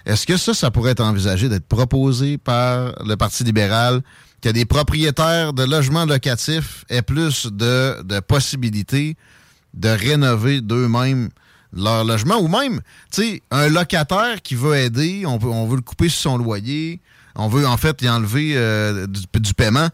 Est-ce 0.06 0.26
que 0.26 0.38
ça, 0.38 0.54
ça 0.54 0.72
pourrait 0.72 0.92
être 0.92 1.04
envisagé 1.04 1.50
d'être 1.50 1.68
proposé 1.68 2.38
par 2.38 2.94
le 3.06 3.16
Parti 3.16 3.44
libéral, 3.44 4.02
que 4.42 4.50
des 4.50 4.66
propriétaires 4.66 5.54
de 5.54 5.64
logements 5.64 6.06
locatifs 6.06 6.84
aient 6.90 7.04
plus 7.04 7.48
de, 7.48 8.20
possibilités 8.22 9.16
de 9.74 9.90
rénover 9.90 10.62
d'eux-mêmes 10.62 11.30
leur 11.74 12.04
logement, 12.04 12.38
ou 12.42 12.50
même, 12.50 12.82
tu 13.14 13.22
sais, 13.22 13.42
un 13.50 13.70
locataire 13.70 14.42
qui 14.42 14.56
veut 14.56 14.76
aider, 14.76 15.24
on 15.26 15.38
veut, 15.38 15.76
le 15.78 15.82
couper 15.82 16.10
sur 16.10 16.32
son 16.32 16.38
loyer, 16.38 17.00
on 17.36 17.48
veut 17.48 17.66
en 17.66 17.78
fait 17.78 18.02
y 18.02 18.10
enlever 18.10 18.54
euh, 18.56 19.08
du, 19.08 19.54
paiement. 19.54 19.88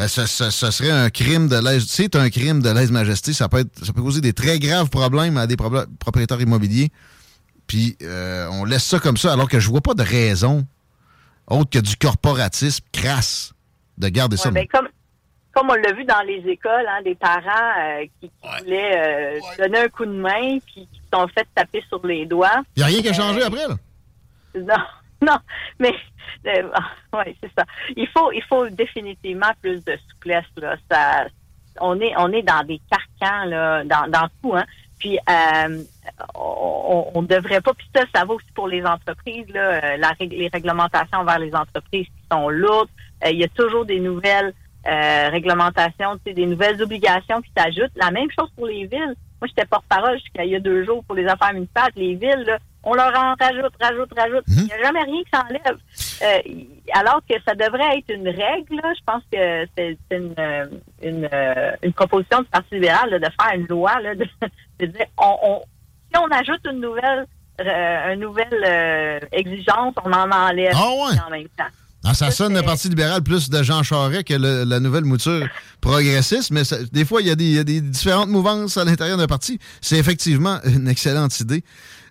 Euh, 0.00 0.08
ce, 0.08 0.26
serait 0.26 0.90
un 0.90 1.10
crime 1.10 1.46
de 1.46 1.56
lèse. 1.56 1.84
C'est 1.86 2.16
un 2.16 2.28
crime 2.28 2.60
de 2.60 2.70
lèse-majesté. 2.70 3.32
Ça 3.32 3.48
peut 3.48 3.58
être, 3.58 3.84
ça 3.84 3.92
peut 3.92 4.02
causer 4.02 4.20
des 4.20 4.32
très 4.32 4.58
graves 4.58 4.88
problèmes 4.88 5.36
à 5.36 5.46
des 5.46 5.56
propriétaires 5.56 6.40
immobiliers. 6.40 6.90
Puis 7.72 7.96
euh, 8.02 8.48
on 8.52 8.66
laisse 8.66 8.84
ça 8.84 8.98
comme 8.98 9.16
ça, 9.16 9.32
alors 9.32 9.48
que 9.48 9.58
je 9.58 9.70
vois 9.70 9.80
pas 9.80 9.94
de 9.94 10.02
raison 10.02 10.66
autre 11.48 11.70
que 11.70 11.78
du 11.78 11.96
corporatisme 11.96 12.84
crasse 12.92 13.54
de 13.96 14.08
garder 14.08 14.36
ça. 14.36 14.50
Ben, 14.50 14.66
comme, 14.68 14.88
comme 15.54 15.70
on 15.70 15.74
l'a 15.74 15.94
vu 15.94 16.04
dans 16.04 16.20
les 16.20 16.46
écoles, 16.50 16.84
hein, 16.86 17.00
des 17.02 17.14
parents 17.14 17.72
euh, 17.80 18.04
qui, 18.20 18.28
qui 18.28 18.58
voulaient 18.58 19.38
euh, 19.38 19.40
donner 19.56 19.78
un 19.78 19.88
coup 19.88 20.04
de 20.04 20.12
main 20.12 20.58
puis 20.66 20.86
qui 20.92 21.00
sont 21.10 21.26
fait 21.28 21.48
taper 21.54 21.82
sur 21.88 22.06
les 22.06 22.26
doigts. 22.26 22.60
Il 22.76 22.80
n'y 22.80 22.82
a 22.82 22.86
rien 22.88 23.00
qui 23.00 23.08
a 23.08 23.14
changé 23.14 23.42
après, 23.42 23.66
là? 23.66 23.76
Non, 24.54 24.84
non, 25.26 25.38
mais 25.78 25.94
ouais, 26.44 27.36
c'est 27.42 27.52
ça. 27.56 27.64
Il 27.96 28.06
faut, 28.08 28.32
il 28.32 28.42
faut 28.50 28.68
définitivement 28.68 29.52
plus 29.62 29.82
de 29.82 29.96
souplesse 30.10 30.44
là. 30.58 30.76
Ça, 30.90 31.24
on 31.80 31.98
est, 32.02 32.12
on 32.18 32.30
est 32.34 32.42
dans 32.42 32.64
des 32.64 32.82
carcans 32.90 33.46
là, 33.46 33.82
dans, 33.84 34.10
dans 34.10 34.28
tout. 34.42 34.54
Hein. 34.54 34.66
Puis 35.02 35.18
euh, 35.18 35.82
on, 36.36 37.10
on 37.14 37.22
devrait 37.22 37.60
pas. 37.60 37.74
Puis 37.74 37.88
ça, 37.92 38.02
ça 38.14 38.24
va 38.24 38.34
aussi 38.34 38.52
pour 38.54 38.68
les 38.68 38.84
entreprises 38.84 39.48
là. 39.52 39.60
euh, 39.60 39.96
La, 39.96 40.12
les 40.20 40.48
réglementations 40.52 41.18
envers 41.18 41.40
les 41.40 41.52
entreprises 41.52 42.06
qui 42.06 42.22
sont 42.30 42.48
lourdes. 42.48 42.88
Euh, 43.24 43.30
il 43.30 43.38
y 43.38 43.44
a 43.44 43.48
toujours 43.48 43.84
des 43.84 43.98
nouvelles 43.98 44.52
euh, 44.86 45.28
réglementations, 45.28 46.12
des 46.24 46.46
nouvelles 46.46 46.80
obligations 46.80 47.42
qui 47.42 47.50
s'ajoutent. 47.56 47.96
La 47.96 48.12
même 48.12 48.28
chose 48.38 48.48
pour 48.54 48.66
les 48.66 48.86
villes. 48.86 49.16
Moi, 49.40 49.48
j'étais 49.48 49.64
porte-parole 49.64 50.20
jusqu'à 50.20 50.44
il 50.44 50.52
y 50.52 50.56
a 50.56 50.60
deux 50.60 50.84
jours 50.84 51.02
pour 51.04 51.16
les 51.16 51.26
affaires 51.26 51.52
municipales. 51.52 51.90
Les 51.96 52.14
villes, 52.14 52.44
là, 52.46 52.58
on 52.84 52.94
leur 52.94 53.08
en 53.16 53.34
rajoute, 53.38 53.72
rajoute, 53.80 54.10
rajoute. 54.16 54.44
Il 54.48 54.64
n'y 54.64 54.72
a 54.72 54.82
jamais 54.82 55.02
rien 55.02 55.22
qui 55.22 55.30
s'enlève. 55.32 55.78
Euh, 56.22 56.62
alors 56.94 57.20
que 57.28 57.34
ça 57.46 57.54
devrait 57.54 57.98
être 57.98 58.10
une 58.14 58.28
règle, 58.28 58.76
là. 58.82 58.92
je 58.96 59.04
pense 59.06 59.22
que 59.32 59.66
c'est 59.76 59.98
une, 60.10 60.34
euh, 60.38 60.66
une, 61.02 61.28
euh, 61.32 61.72
une 61.82 61.92
proposition 61.92 62.40
du 62.40 62.48
Parti 62.48 62.74
libéral 62.74 63.10
là, 63.10 63.18
de 63.18 63.24
faire 63.24 63.54
une 63.54 63.66
loi, 63.66 64.00
là, 64.00 64.14
de, 64.14 64.26
de 64.80 64.86
dire 64.86 65.06
on, 65.18 65.36
on, 65.42 65.60
si 66.12 66.20
on 66.20 66.26
ajoute 66.34 66.60
une 66.70 66.80
nouvelle, 66.80 67.26
euh, 67.60 68.14
une 68.14 68.20
nouvelle 68.20 68.64
euh, 68.66 69.20
exigence, 69.32 69.94
on 70.04 70.12
en 70.12 70.30
enlève 70.30 70.72
Ah 70.74 70.88
ouais? 70.90 71.18
en 71.26 71.30
même 71.30 71.48
temps. 71.56 71.64
Ah, 72.04 72.14
ça 72.14 72.32
sonne 72.32 72.54
le 72.54 72.62
Parti 72.62 72.88
libéral 72.88 73.22
plus 73.22 73.48
de 73.48 73.62
Jean 73.62 73.84
Charest 73.84 74.24
que 74.24 74.34
le- 74.34 74.64
la 74.64 74.80
nouvelle 74.80 75.04
mouture 75.04 75.46
progressiste, 75.80 76.50
mais 76.50 76.64
ça- 76.64 76.82
des 76.90 77.04
fois, 77.04 77.20
il 77.22 77.28
y, 77.28 77.44
y 77.54 77.58
a 77.60 77.64
des 77.64 77.80
différentes 77.80 78.28
mouvances 78.28 78.76
à 78.76 78.84
l'intérieur 78.84 79.16
d'un 79.18 79.28
parti. 79.28 79.60
C'est 79.80 79.98
effectivement 79.98 80.58
une 80.64 80.88
excellente 80.88 81.38
idée. 81.38 81.62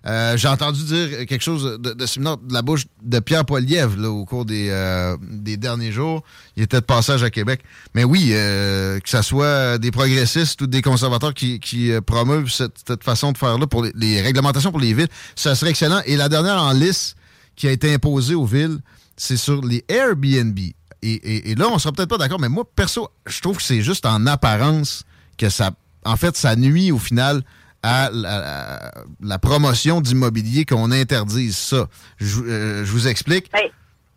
Euh, 0.06 0.36
J'ai 0.36 0.48
entendu 0.48 0.82
dire 0.84 1.26
quelque 1.26 1.42
chose 1.42 1.78
de, 1.80 2.06
similaire 2.06 2.36
de 2.38 2.52
la 2.52 2.62
bouche 2.62 2.86
de 3.02 3.20
Pierre 3.20 3.44
Poilievre 3.44 3.96
là, 4.00 4.10
au 4.10 4.24
cours 4.24 4.44
des, 4.44 4.68
euh, 4.70 5.16
des 5.22 5.56
derniers 5.56 5.92
jours. 5.92 6.22
Il 6.56 6.62
était 6.64 6.80
de 6.80 6.84
passage 6.84 7.22
à 7.22 7.30
Québec. 7.30 7.62
Mais 7.94 8.02
oui, 8.04 8.30
euh, 8.32 8.98
que 8.98 9.08
ce 9.08 9.22
soit 9.22 9.78
des 9.78 9.90
progressistes 9.92 10.60
ou 10.62 10.66
des 10.66 10.82
conservateurs 10.82 11.34
qui, 11.34 11.92
promeuvent 12.06 12.50
cette, 12.50 13.02
façon 13.04 13.32
de 13.32 13.38
faire-là 13.38 13.66
pour 13.66 13.84
les, 13.94 14.20
réglementations 14.20 14.70
pour 14.72 14.80
les 14.80 14.92
villes, 14.92 15.08
ça 15.36 15.54
serait 15.54 15.70
excellent. 15.70 16.00
Et 16.06 16.16
la 16.16 16.28
dernière 16.28 16.60
en 16.60 16.72
liste 16.72 17.16
qui 17.54 17.68
a 17.68 17.70
été 17.70 17.94
imposée 17.94 18.34
aux 18.34 18.46
villes, 18.46 18.78
c'est 19.16 19.36
sur 19.36 19.64
les 19.64 19.84
Airbnb. 19.88 20.58
Et, 20.58 20.74
et- 21.02 21.50
et 21.50 21.54
là, 21.54 21.68
on 21.68 21.78
sera 21.78 21.92
peut-être 21.92 22.08
pas 22.08 22.18
d'accord, 22.18 22.40
mais 22.40 22.48
moi, 22.48 22.64
perso, 22.76 23.08
je 23.26 23.40
trouve 23.40 23.56
que 23.58 23.62
c'est 23.62 23.82
juste 23.82 24.06
en 24.06 24.26
apparence 24.26 25.04
que 25.36 25.48
ça, 25.48 25.72
en 26.04 26.16
fait, 26.16 26.36
ça 26.36 26.56
nuit 26.56 26.90
au 26.92 26.98
final 26.98 27.42
à 27.82 28.10
la, 28.12 29.38
promotion 29.38 30.00
d'immobilier 30.00 30.64
qu'on 30.64 30.90
interdise 30.92 31.56
ça. 31.56 31.88
Je, 32.18 32.40
euh, 32.40 32.84
je 32.84 32.92
vous 32.92 33.08
explique. 33.08 33.50
Ben, 33.52 33.68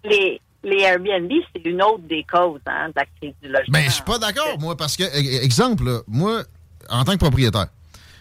les, 0.03 0.39
les 0.63 0.81
Airbnb, 0.81 1.31
c'est 1.53 1.65
une 1.69 1.81
autre 1.81 2.03
des 2.07 2.25
causes 2.31 2.61
hein, 2.67 2.89
de 2.89 2.93
la 2.95 3.05
crise 3.19 3.33
du 3.41 3.49
logement. 3.49 3.71
Ben, 3.71 3.83
je 3.85 3.91
suis 3.91 4.03
pas 4.03 4.19
d'accord, 4.19 4.59
moi, 4.59 4.77
parce 4.77 4.95
que, 4.95 5.03
e- 5.03 5.43
exemple, 5.43 5.83
là, 5.85 5.99
moi, 6.07 6.43
en 6.89 7.03
tant 7.03 7.13
que 7.13 7.17
propriétaire 7.17 7.67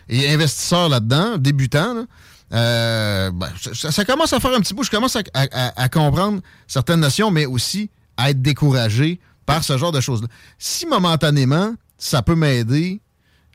et 0.08 0.30
investisseur 0.30 0.88
là-dedans, 0.88 1.36
débutant, 1.38 1.94
là, 1.94 2.04
euh, 2.52 3.30
ben, 3.32 3.48
ça, 3.74 3.90
ça 3.90 4.04
commence 4.04 4.32
à 4.32 4.40
faire 4.40 4.54
un 4.54 4.60
petit 4.60 4.74
bout. 4.74 4.84
Je 4.84 4.90
commence 4.90 5.16
à- 5.16 5.22
à 5.34 5.88
comprendre 5.88 6.40
certaines 6.66 7.00
notions, 7.00 7.30
mais 7.30 7.46
aussi 7.46 7.90
à 8.16 8.30
être 8.30 8.40
découragé 8.40 9.18
par 9.44 9.64
ce 9.64 9.76
genre 9.76 9.92
de 9.92 10.00
choses-là. 10.00 10.28
Si 10.58 10.86
momentanément, 10.86 11.74
ça 11.98 12.22
peut 12.22 12.34
m'aider 12.34 13.00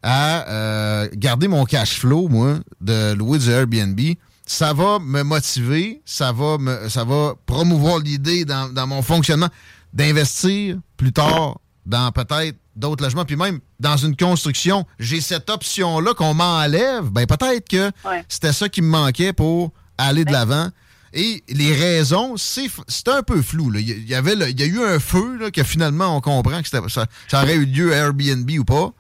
à 0.03 0.47
euh, 0.49 1.07
garder 1.13 1.47
mon 1.47 1.65
cash 1.65 1.99
flow, 1.99 2.27
moi, 2.29 2.59
de 2.81 3.13
louer 3.13 3.39
du 3.39 3.49
Airbnb, 3.49 3.99
ça 4.45 4.73
va 4.73 4.99
me 4.99 5.21
motiver, 5.23 6.01
ça 6.05 6.31
va 6.31 6.57
me, 6.57 6.89
ça 6.89 7.03
va 7.03 7.33
promouvoir 7.45 7.99
l'idée 7.99 8.45
dans, 8.45 8.71
dans 8.73 8.87
mon 8.87 9.01
fonctionnement 9.01 9.49
d'investir 9.93 10.77
plus 10.97 11.11
tard 11.11 11.59
dans 11.85 12.11
peut-être 12.11 12.55
d'autres 12.75 13.03
logements, 13.03 13.25
puis 13.25 13.35
même 13.35 13.59
dans 13.79 13.97
une 13.97 14.15
construction. 14.15 14.85
J'ai 14.99 15.19
cette 15.21 15.49
option-là 15.49 16.13
qu'on 16.13 16.33
m'enlève, 16.33 17.05
ben 17.09 17.25
peut-être 17.25 17.67
que 17.67 17.91
Ouais. 18.07 18.23
c'était 18.29 18.53
ça 18.53 18.69
qui 18.69 18.81
me 18.81 18.87
manquait 18.87 19.33
pour 19.33 19.71
aller 19.97 20.23
de 20.23 20.31
l'avant. 20.31 20.69
Et 21.11 21.43
les 21.49 21.73
raisons, 21.73 22.35
c'est 22.37 23.07
un 23.07 23.23
peu 23.23 23.41
flou. 23.41 23.71
là. 23.71 23.79
Il 23.79 24.07
y, 24.07 24.13
avait 24.13 24.35
le- 24.35 24.47
il 24.49 24.59
y 24.59 24.63
a 24.63 24.67
eu 24.67 24.79
un 24.83 24.99
feu 24.99 25.37
là, 25.39 25.49
que 25.51 25.63
finalement 25.63 26.15
on 26.15 26.21
comprend 26.21 26.61
que 26.61 26.69
ça, 26.69 26.79
ça 27.27 27.41
aurait 27.43 27.55
eu 27.55 27.65
lieu 27.65 27.93
à 27.93 27.97
Airbnb 27.97 28.49
ou 28.59 28.63
pas. 28.63 28.91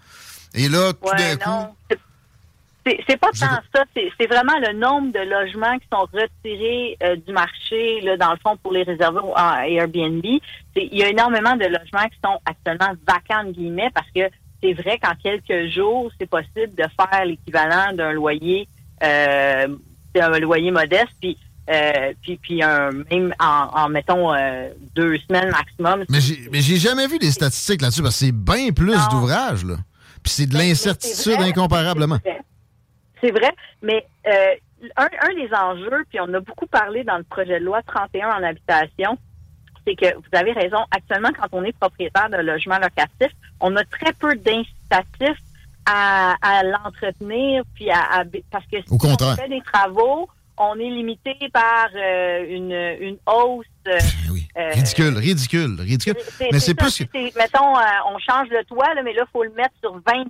Et 0.53 0.67
là, 0.67 0.93
tout 0.93 1.07
Ouais, 1.09 1.17
d'un 1.17 1.35
coup, 1.37 1.49
non. 1.49 1.75
C'est- 2.85 3.17
pas 3.17 3.27
tant 3.39 3.59
ça, 3.75 3.83
c'est 3.93 4.25
vraiment 4.27 4.57
le 4.65 4.73
nombre 4.73 5.11
de 5.13 5.19
logements 5.19 5.77
qui 5.77 5.87
sont 5.93 6.07
retirés 6.11 6.97
euh, 7.03 7.15
du 7.17 7.31
marché, 7.33 8.01
là, 8.01 8.17
dans 8.17 8.31
le 8.31 8.37
fond, 8.37 8.57
pour 8.57 8.71
les 8.71 8.81
réserver 8.83 9.19
à 9.35 9.67
Airbnb. 9.67 10.23
Il 10.23 10.97
y 10.97 11.03
a 11.03 11.09
énormément 11.09 11.55
de 11.55 11.65
logements 11.65 12.07
qui 12.09 12.17
sont 12.23 12.39
actuellement 12.45 12.93
vacants, 13.07 13.47
guillemets, 13.51 13.91
parce 13.93 14.07
que 14.15 14.21
c'est 14.63 14.73
vrai 14.73 14.97
qu'en 14.97 15.13
quelques 15.21 15.71
jours, 15.71 16.09
c'est 16.19 16.25
possible 16.29 16.73
de 16.75 16.83
faire 16.97 17.25
l'équivalent 17.25 17.93
d'un 17.93 18.13
loyer, 18.13 18.67
euh, 19.03 19.67
d'un 20.15 20.39
loyer 20.39 20.71
modeste, 20.71 21.11
puis 21.21 21.37
euh, 21.69 22.13
puis, 22.23 22.37
puis 22.37 22.63
un, 22.63 22.89
même 23.11 23.31
en, 23.39 23.67
en 23.83 23.89
mettons, 23.89 24.33
euh, 24.33 24.69
deux 24.95 25.17
semaines 25.27 25.51
maximum. 25.51 26.03
Mais 26.09 26.19
j'ai, 26.19 26.49
mais 26.51 26.61
j'ai 26.61 26.77
jamais 26.77 27.05
vu 27.05 27.19
des 27.19 27.29
statistiques 27.29 27.83
là-dessus 27.83 28.01
parce 28.01 28.15
que 28.19 28.25
c'est 28.25 28.31
bien 28.31 28.71
plus 28.71 28.95
d'ouvrages, 29.11 29.63
là. 29.63 29.75
Puis 30.23 30.31
c'est 30.33 30.45
de 30.47 30.55
l'incertitude 30.57 31.39
incomparablement. 31.41 32.17
C'est 33.21 33.31
vrai, 33.31 33.51
mais 33.81 34.05
euh, 34.27 34.55
un, 34.95 35.07
un 35.21 35.33
des 35.35 35.53
enjeux, 35.53 36.05
puis 36.09 36.19
on 36.21 36.33
a 36.33 36.39
beaucoup 36.39 36.67
parlé 36.67 37.03
dans 37.03 37.17
le 37.17 37.23
projet 37.23 37.59
de 37.59 37.65
loi 37.65 37.81
31 37.83 38.29
en 38.29 38.43
habitation, 38.43 39.17
c'est 39.85 39.95
que 39.95 40.15
vous 40.15 40.37
avez 40.37 40.53
raison, 40.53 40.77
actuellement, 40.91 41.29
quand 41.37 41.47
on 41.51 41.63
est 41.63 41.77
propriétaire 41.77 42.29
d'un 42.29 42.41
logement 42.43 42.77
locatif, 42.79 43.35
on 43.59 43.75
a 43.75 43.83
très 43.83 44.13
peu 44.13 44.35
d'incitatifs 44.35 45.41
à, 45.85 46.35
à 46.41 46.63
l'entretenir, 46.63 47.63
puis 47.73 47.89
à, 47.89 47.99
à- 48.19 48.23
parce 48.51 48.65
que 48.67 48.77
si 48.81 48.85
Au 48.89 48.97
contraire. 48.97 49.35
on 49.37 49.41
fait 49.41 49.49
des 49.49 49.61
travaux, 49.61 50.29
on 50.59 50.75
est 50.79 50.89
limité 50.89 51.35
par 51.53 51.87
euh, 51.95 52.45
une, 52.47 52.71
une 52.99 53.17
hausse. 53.25 53.65
euh, 53.87 53.97
euh, 54.57 54.69
Ridicule, 54.71 55.17
ridicule, 55.17 55.75
ridicule. 55.79 56.15
Mais 56.51 56.59
c'est 56.59 56.75
plus 56.75 56.97
que. 56.99 57.37
Mettons, 57.37 57.75
euh, 57.77 57.81
on 58.13 58.19
change 58.19 58.49
le 58.49 58.63
toit, 58.65 58.93
là, 58.93 59.01
mais 59.03 59.13
là, 59.13 59.23
il 59.27 59.31
faut 59.31 59.43
le 59.43 59.51
mettre 59.51 59.73
sur 59.81 59.93
26 59.93 60.29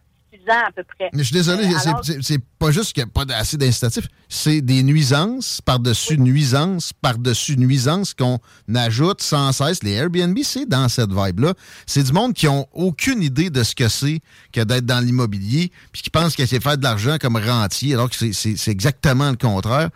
ans 0.49 0.63
à 0.67 0.71
peu 0.71 0.84
près. 0.84 1.09
Mais 1.13 1.19
je 1.19 1.27
suis 1.27 1.34
désolé, 1.34 1.65
Euh, 1.65 2.17
c'est- 2.21 2.39
pas 2.59 2.71
juste 2.71 2.93
qu'il 2.93 3.03
n'y 3.03 3.09
a 3.09 3.26
pas 3.26 3.34
assez 3.35 3.55
d'incitatifs, 3.57 4.07
c'est 4.27 4.61
des 4.61 4.84
nuisances 4.84 5.61
par-dessus 5.61 6.17
nuisances 6.17 6.91
par-dessus 7.01 7.55
nuisances 7.57 8.13
qu'on 8.13 8.39
ajoute 8.76 9.21
sans 9.21 9.51
cesse. 9.53 9.81
Les 9.84 9.93
Airbnb, 9.93 10.38
c'est 10.43 10.67
dans 10.67 10.89
cette 10.89 11.11
vibe-là. 11.11 11.53
C'est 11.85 12.03
du 12.03 12.11
monde 12.11 12.34
qui 12.34 12.47
ont 12.47 12.67
aucune 12.73 13.21
idée 13.23 13.49
de 13.49 13.63
ce 13.63 13.73
que 13.76 13.88
c'est 13.88 14.19
que 14.51 14.61
d'être 14.61 14.85
dans 14.85 14.99
l'immobilier, 15.03 15.71
puis 15.93 16.01
qui 16.01 16.09
pensent 16.09 16.35
que 16.35 16.45
c'est 16.45 16.61
faire 16.61 16.77
de 16.77 16.84
l'argent 16.84 17.17
comme 17.19 17.38
rentier, 17.38 17.93
alors 17.93 18.09
que 18.09 18.15
c'est, 18.34 18.67
exactement 18.67 19.30
le 19.31 19.38
contraire. 19.38 19.89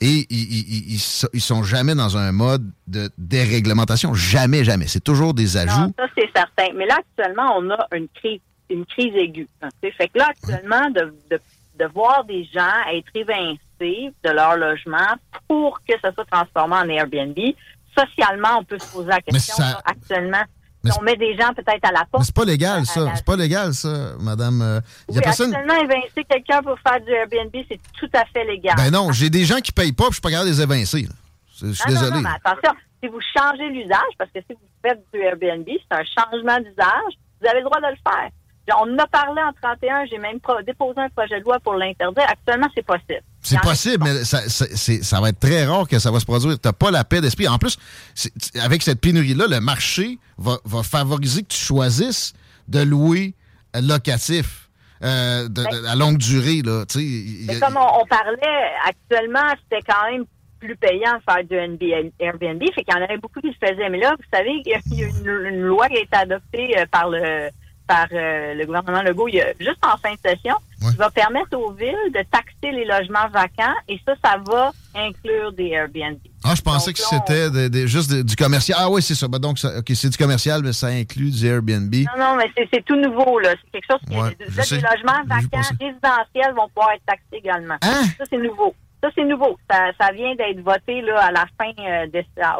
Et 0.00 0.26
ils, 0.30 1.00
ils 1.32 1.40
sont 1.40 1.62
jamais 1.62 1.94
dans 1.94 2.16
un 2.16 2.30
mode 2.32 2.70
de 2.86 3.10
déréglementation. 3.18 4.14
Jamais, 4.14 4.64
jamais. 4.64 4.86
C'est 4.86 5.02
toujours 5.02 5.34
des 5.34 5.56
ajouts. 5.56 5.80
Non, 5.80 5.92
ça, 5.96 6.04
c'est 6.16 6.30
certain. 6.34 6.72
Mais 6.76 6.86
là, 6.86 6.98
actuellement, 6.98 7.56
on 7.58 7.70
a 7.70 7.86
une 7.96 8.08
crise, 8.14 8.40
une 8.70 8.86
crise 8.86 9.14
aiguë. 9.14 9.48
hein, 9.62 9.68
fait 9.82 10.08
que 10.08 10.18
là, 10.18 10.28
actuellement, 10.30 10.90
de, 10.90 11.14
de, 11.30 11.40
de 11.78 11.84
voir 11.92 12.24
des 12.24 12.44
gens 12.52 12.70
être 12.92 13.08
évincés 13.14 14.12
de 14.24 14.30
leur 14.30 14.56
logement 14.56 15.14
pour 15.48 15.80
que 15.86 15.92
ça 16.00 16.12
soit 16.12 16.24
transformé 16.24 16.76
en 16.76 16.88
Airbnb, 16.88 17.38
socialement, 17.96 18.58
on 18.60 18.64
peut 18.64 18.78
se 18.78 18.90
poser 18.90 19.08
la 19.08 19.20
question. 19.20 19.54
ça- 19.56 19.80
actuellement, 19.84 20.42
Mais 20.82 20.90
on 20.98 21.02
met 21.02 21.16
des 21.16 21.34
gens 21.36 21.52
peut-être 21.54 21.84
à 21.84 21.92
la 21.92 22.00
porte. 22.10 22.18
Mais 22.20 22.24
c'est 22.24 22.34
pas 22.34 22.44
légal, 22.44 22.84
ça. 22.84 23.04
la- 23.04 23.16
C'est 23.16 23.24
pas 23.24 23.36
légal, 23.36 23.72
ça, 23.72 24.12
madame. 24.20 24.60
Euh, 24.62 24.80
y 25.08 25.12
a 25.12 25.14
Oui, 25.16 25.20
personne- 25.22 25.54
actuellement, 25.54 25.82
évincer 25.82 26.24
quelqu'un 26.28 26.62
pour 26.62 26.78
faire 26.80 27.00
du 27.00 27.10
Airbnb, 27.10 27.54
c'est 27.70 27.80
tout 27.98 28.10
à 28.12 28.24
fait 28.26 28.44
légal. 28.44 28.74
Ben 28.76 28.90
non, 28.90 29.10
j'ai 29.12 29.30
des 29.30 29.44
gens 29.44 29.60
qui 29.60 29.72
payent 29.72 29.92
pas, 29.92 30.04
puis 30.04 30.10
je 30.12 30.14
suis 30.16 30.20
pas 30.22 30.30
capable 30.30 30.50
de 30.50 30.54
les 30.54 30.60
évincer. 30.62 31.06
Je 31.60 31.72
suis 31.72 31.82
Ah 31.86 31.90
non, 31.90 31.94
désolé. 32.00 32.16
non, 32.16 32.20
mais 32.28 32.36
attention, 32.44 32.72
si 33.02 33.08
vous 33.08 33.20
changez 33.34 33.68
l'usage, 33.70 34.12
parce 34.18 34.30
que 34.30 34.40
si 34.40 34.52
vous 34.52 34.68
faites 34.82 35.00
du 35.14 35.20
Airbnb, 35.20 35.66
c'est 35.66 35.96
un 35.96 36.04
changement 36.04 36.58
d'usage, 36.58 37.12
vous 37.40 37.48
avez 37.48 37.60
le 37.60 37.64
droit 37.64 37.80
de 37.80 37.86
le 37.86 37.96
faire. 38.06 38.28
On 38.70 38.94
en 38.94 38.98
a 38.98 39.06
parlé 39.06 39.42
en 39.42 39.52
31, 39.62 40.06
j'ai 40.06 40.18
même 40.18 40.38
déposé 40.66 40.98
un 41.00 41.08
projet 41.10 41.38
de 41.38 41.44
loi 41.44 41.58
pour 41.60 41.74
l'interdire. 41.74 42.24
Actuellement, 42.28 42.68
c'est 42.74 42.84
possible. 42.84 43.20
C'est 43.42 43.60
possible, 43.60 44.04
mais 44.04 44.24
ça, 44.24 44.40
ça- 44.48 45.20
va 45.20 45.28
être 45.28 45.38
très 45.40 45.66
rare 45.66 45.86
que 45.86 45.98
ça 45.98 46.10
va 46.10 46.18
se 46.18 46.24
produire. 46.24 46.58
Tu 46.58 46.72
pas 46.72 46.90
la 46.90 47.04
paix 47.04 47.20
d'esprit. 47.20 47.46
En 47.46 47.58
plus, 47.58 47.76
avec 48.62 48.82
cette 48.82 49.00
pénurie-là, 49.00 49.46
le 49.48 49.60
marché 49.60 50.18
va, 50.38 50.56
va 50.64 50.82
favoriser 50.82 51.42
que 51.42 51.48
tu 51.48 51.58
choisisses 51.58 52.32
de 52.68 52.80
louer 52.80 53.34
locatif 53.80 54.68
euh, 55.02 55.48
de- 55.48 55.62
de- 55.62 55.86
à 55.86 55.94
longue 55.94 56.16
durée. 56.16 56.62
Là, 56.64 56.84
y 56.94 57.44
Mais 57.46 57.58
comme 57.60 57.76
on, 57.76 58.00
on 58.00 58.06
parlait, 58.06 58.70
actuellement, 58.86 59.52
c'était 59.62 59.82
quand 59.86 60.10
même 60.10 60.24
plus 60.60 60.76
payant 60.76 61.16
de 61.18 61.22
faire 61.30 61.44
du 61.44 61.54
NB 61.56 62.12
Airbnb, 62.18 62.62
fait 62.74 62.84
qu'il 62.84 62.94
y 62.94 62.98
en 62.98 63.02
avait 63.04 63.18
beaucoup 63.18 63.40
qui 63.40 63.48
le 63.48 63.68
faisaient. 63.68 63.90
Mais 63.90 63.98
là, 63.98 64.14
vous 64.16 64.24
savez, 64.32 64.52
il 64.64 64.70
y 64.70 64.72
a, 64.74 64.78
il 64.86 64.98
y 65.00 65.04
a 65.04 65.08
une, 65.08 65.54
une 65.54 65.60
loi 65.60 65.88
qui 65.88 65.98
a 65.98 66.00
été 66.00 66.16
adoptée 66.16 66.78
euh, 66.78 66.86
par 66.90 67.10
le 67.10 67.50
par 67.86 68.06
euh, 68.12 68.54
le 68.54 68.64
gouvernement 68.66 69.02
Legault 69.02 69.28
il 69.28 69.34
y 69.36 69.40
a, 69.40 69.48
juste 69.60 69.78
en 69.84 69.96
fin 69.98 70.12
de 70.12 70.18
session, 70.24 70.54
qui 70.80 70.96
va 70.96 71.10
permettre 71.10 71.56
aux 71.56 71.72
villes 71.72 71.94
de 72.14 72.22
taxer 72.30 72.70
les 72.72 72.84
logements 72.84 73.28
vacants 73.32 73.74
et 73.88 73.98
ça, 74.06 74.14
ça 74.22 74.36
va 74.46 74.70
inclure 74.94 75.52
des 75.52 75.68
Airbnb. 75.70 76.18
Ah, 76.44 76.54
je 76.54 76.60
pensais 76.62 76.92
que 76.92 76.98
c'était 76.98 77.50
de- 77.50 77.68
de- 77.68 77.86
juste 77.86 78.10
de- 78.10 78.22
du 78.22 78.36
commercial. 78.36 78.78
Ah 78.80 78.90
oui, 78.90 79.00
c'est 79.02 79.14
ça. 79.14 79.26
Ben 79.28 79.38
donc, 79.38 79.58
ça- 79.58 79.78
ok, 79.78 79.86
c'est 79.94 80.10
du 80.10 80.16
commercial, 80.18 80.60
mais 80.62 80.72
ça 80.72 80.88
inclut 80.88 81.30
du 81.30 81.46
Airbnb. 81.46 81.94
Non, 81.94 82.18
non, 82.24 82.36
mais 82.36 82.50
c'est- 82.70 82.84
tout 82.84 82.96
nouveau, 82.96 83.38
là. 83.38 83.54
C'est 83.64 83.70
quelque 83.80 83.86
chose 83.90 84.00
qui 84.08 84.16
Ouais, 84.16 84.28
là, 84.30 84.62
je 84.62 84.74
des 84.74 84.80
logements 84.82 85.24
vacants 85.26 85.68
résidentiels 85.80 86.54
vont 86.54 86.68
pouvoir 86.68 86.92
être 86.92 87.04
taxés 87.06 87.24
également. 87.32 87.76
Hein? 87.82 88.02
Ça, 88.18 88.24
c'est 88.30 88.38
nouveau. 88.38 88.74
Ça, 89.02 89.10
c'est 89.14 89.24
nouveau. 89.24 89.58
Ça, 89.70 89.90
ça 90.00 90.12
vient 90.12 90.34
d'être 90.34 90.60
voté 90.60 91.00
là, 91.02 91.24
à 91.26 91.32
la 91.32 91.44
fin, 91.58 91.70
euh, 91.78 92.06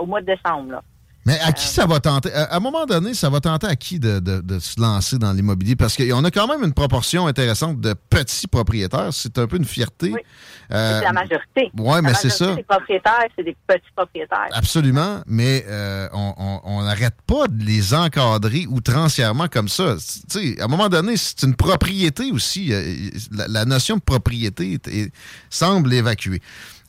au 0.00 0.06
mois 0.06 0.20
de 0.20 0.26
décembre. 0.26 0.72
Là. 0.72 0.82
Mais 1.26 1.38
à 1.40 1.52
qui 1.52 1.66
ça 1.66 1.86
va 1.86 2.00
tenter? 2.00 2.32
À, 2.32 2.56
un 2.56 2.60
moment 2.60 2.84
donné, 2.84 3.14
ça 3.14 3.30
va 3.30 3.40
tenter 3.40 3.66
à 3.66 3.76
qui 3.76 3.98
de, 3.98 4.18
de- 4.20 4.40
de 4.40 4.58
se 4.58 4.78
lancer 4.80 5.16
dans 5.18 5.32
l'immobilier? 5.32 5.74
Parce 5.76 5.96
qu'on 5.96 6.22
a 6.24 6.30
quand 6.30 6.46
même 6.46 6.62
une 6.62 6.74
proportion 6.74 7.26
intéressante 7.26 7.80
de 7.80 7.94
petits 8.10 8.46
propriétaires. 8.46 9.08
C'est 9.12 9.38
un 9.38 9.46
peu 9.46 9.56
une 9.56 9.64
fierté. 9.64 10.12
Euh, 10.72 10.98
c'est 11.00 11.04
la 11.06 11.12
majorité. 11.12 11.70
La 11.76 12.02
mais 12.02 12.14
c'est 12.14 12.30
ça. 12.30 12.54
des 12.54 12.62
propriétaires, 12.62 13.24
c'est 13.36 13.44
des 13.44 13.56
petits 13.66 13.80
propriétaires. 13.96 14.48
Absolument, 14.52 15.22
mais 15.26 15.64
euh, 15.68 16.08
on- 16.12 16.34
on 16.36 16.60
on 16.64 16.82
n'arrête 16.82 17.16
pas 17.26 17.46
de 17.48 17.62
les 17.64 17.94
encadrer 17.94 18.66
outrancièrement 18.68 19.48
comme 19.48 19.68
ça. 19.68 19.96
Tu 20.30 20.54
sais, 20.54 20.60
à 20.60 20.64
un 20.64 20.68
moment 20.68 20.88
donné, 20.88 21.16
c'est 21.16 21.42
une 21.42 21.54
propriété 21.54 22.30
aussi. 22.32 22.72
euh, 22.72 22.94
La, 23.32 23.48
la 23.48 23.64
notion 23.64 23.96
de 23.96 24.00
propriété 24.02 24.72
est- 24.74 24.88
est- 24.88 25.12
semble 25.50 25.92
évacuée. 25.92 26.40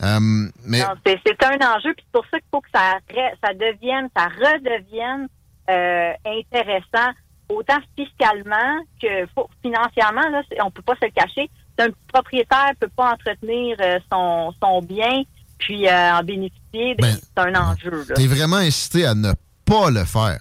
Euh, 0.03 0.49
mais 0.65 0.81
c'est 1.03 1.43
un 1.45 1.75
enjeu, 1.75 1.93
puis 1.93 2.05
c'est 2.05 2.11
pour 2.11 2.25
ça 2.29 2.37
qu'il 2.39 2.49
faut 2.51 2.61
que 2.61 2.69
ça, 2.73 3.53
devienne, 3.53 4.09
ça 4.15 4.27
redevienne 4.27 5.27
euh, 5.69 6.11
intéressant, 6.25 7.11
autant 7.49 7.79
fiscalement 7.97 8.79
que 9.01 9.25
financièrement. 9.61 10.29
Là, 10.29 10.41
on 10.63 10.71
peut 10.71 10.81
pas 10.81 10.95
se 10.95 11.05
le 11.05 11.11
cacher. 11.11 11.49
Un 11.77 11.89
propriétaire 12.11 12.71
peut 12.79 12.89
pas 12.95 13.13
entretenir 13.13 13.77
euh, 13.81 13.99
son, 14.11 14.53
son 14.61 14.81
bien 14.81 15.23
puis 15.57 15.87
euh, 15.87 16.13
en 16.13 16.23
bénéficier. 16.23 16.95
ben, 16.99 17.15
c'est 17.15 17.41
un 17.41 17.55
enjeu. 17.55 18.05
Là. 18.09 18.15
T'es 18.15 18.27
vraiment 18.27 18.57
incité 18.57 19.05
à 19.05 19.15
ne 19.15 19.31
pas 19.65 19.89
le 19.89 20.03
faire. 20.03 20.39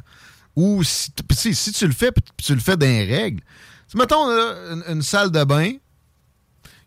Ou 0.56 0.82
si, 0.82 1.12
tu 1.12 1.54
si 1.54 1.72
tu 1.72 1.86
le 1.86 1.92
fais, 1.92 2.10
tu 2.36 2.54
le 2.54 2.60
fais 2.60 2.76
dans 2.76 2.86
les 2.86 3.04
règles. 3.04 3.40
Tu 3.90 3.96
mettons 3.96 4.26
là, 4.28 4.54
une, 4.72 4.84
une 4.96 5.02
salle 5.02 5.30
de 5.30 5.42
bain 5.44 5.72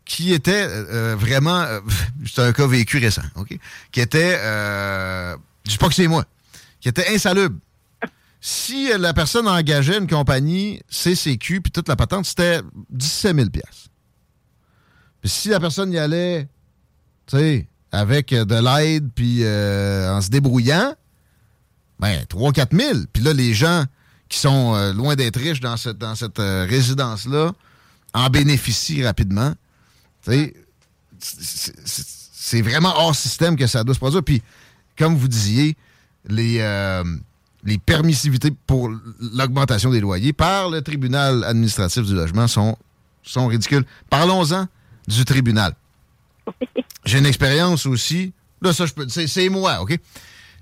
qui 0.07 0.33
était 0.33 0.63
euh, 0.63 0.85
euh, 0.89 1.15
vraiment, 1.15 1.61
euh, 1.61 1.81
c'est 2.25 2.41
un 2.41 2.53
cas 2.53 2.65
vécu 2.65 2.97
récent, 2.97 3.23
ok, 3.35 3.57
qui 3.91 3.99
était, 3.99 4.39
euh, 4.39 5.35
je 5.65 5.71
dis 5.71 5.77
pas 5.77 5.89
que 5.89 5.93
c'est 5.93 6.07
moi, 6.07 6.25
qui 6.79 6.89
était 6.89 7.13
insalubre. 7.13 7.57
Si 8.39 8.89
la 8.97 9.13
personne 9.13 9.47
engageait 9.47 9.97
une 9.97 10.07
compagnie 10.07 10.79
CCQ 10.89 11.61
puis 11.61 11.71
toute 11.71 11.89
la 11.89 11.95
patente, 11.95 12.25
c'était 12.25 12.61
17 12.91 13.35
000 13.35 13.49
piastres. 13.49 13.89
Puis 15.21 15.29
si 15.29 15.49
la 15.49 15.59
personne 15.59 15.91
y 15.91 15.97
allait, 15.97 16.47
tu 17.25 17.37
sais, 17.37 17.67
avec 17.91 18.29
de 18.29 18.55
l'aide 18.55 19.09
puis 19.13 19.43
en 19.43 20.21
se 20.21 20.29
débrouillant, 20.29 20.93
ben 21.99 22.21
3-4 22.29 22.77
000. 22.77 22.99
Puis 23.11 23.23
là, 23.23 23.33
les 23.33 23.55
gens 23.55 23.85
qui 24.29 24.37
sont 24.37 24.93
loin 24.93 25.15
d'être 25.15 25.39
riches 25.39 25.59
dans 25.59 25.75
cette, 25.75 25.97
dans 25.97 26.15
cette 26.15 26.37
résidence-là 26.37 27.51
en 28.13 28.29
bénéficient 28.29 29.03
rapidement. 29.03 29.55
C'est- 31.19 32.61
vraiment 32.61 32.93
hors 32.97 33.15
système 33.15 33.55
que 33.55 33.67
ça 33.67 33.83
doit 33.83 33.93
se 33.93 33.99
produire. 33.99 34.23
Puis, 34.23 34.41
comme 34.97 35.15
vous 35.15 35.27
disiez, 35.27 35.75
les, 36.27 36.57
euh, 36.59 37.03
les 37.63 37.77
permissivités 37.77 38.51
pour 38.67 38.89
l'augmentation 39.33 39.89
des 39.91 39.99
loyers 39.99 40.33
par 40.33 40.69
le 40.69 40.81
tribunal 40.81 41.43
administratif 41.43 42.03
du 42.05 42.13
logement 42.13 42.47
sont, 42.47 42.77
sont 43.23 43.47
ridicules. 43.47 43.83
Parlons-en 44.09 44.67
du 45.07 45.25
tribunal. 45.25 45.73
J'ai 47.05 47.17
une 47.19 47.25
expérience 47.25 47.85
aussi. 47.85 48.31
Là, 48.61 48.73
ça, 48.73 48.85
je 48.85 48.93
peux. 48.93 49.07
C'est 49.09 49.27
c'est 49.27 49.49
moi, 49.49 49.81
OK? 49.81 49.97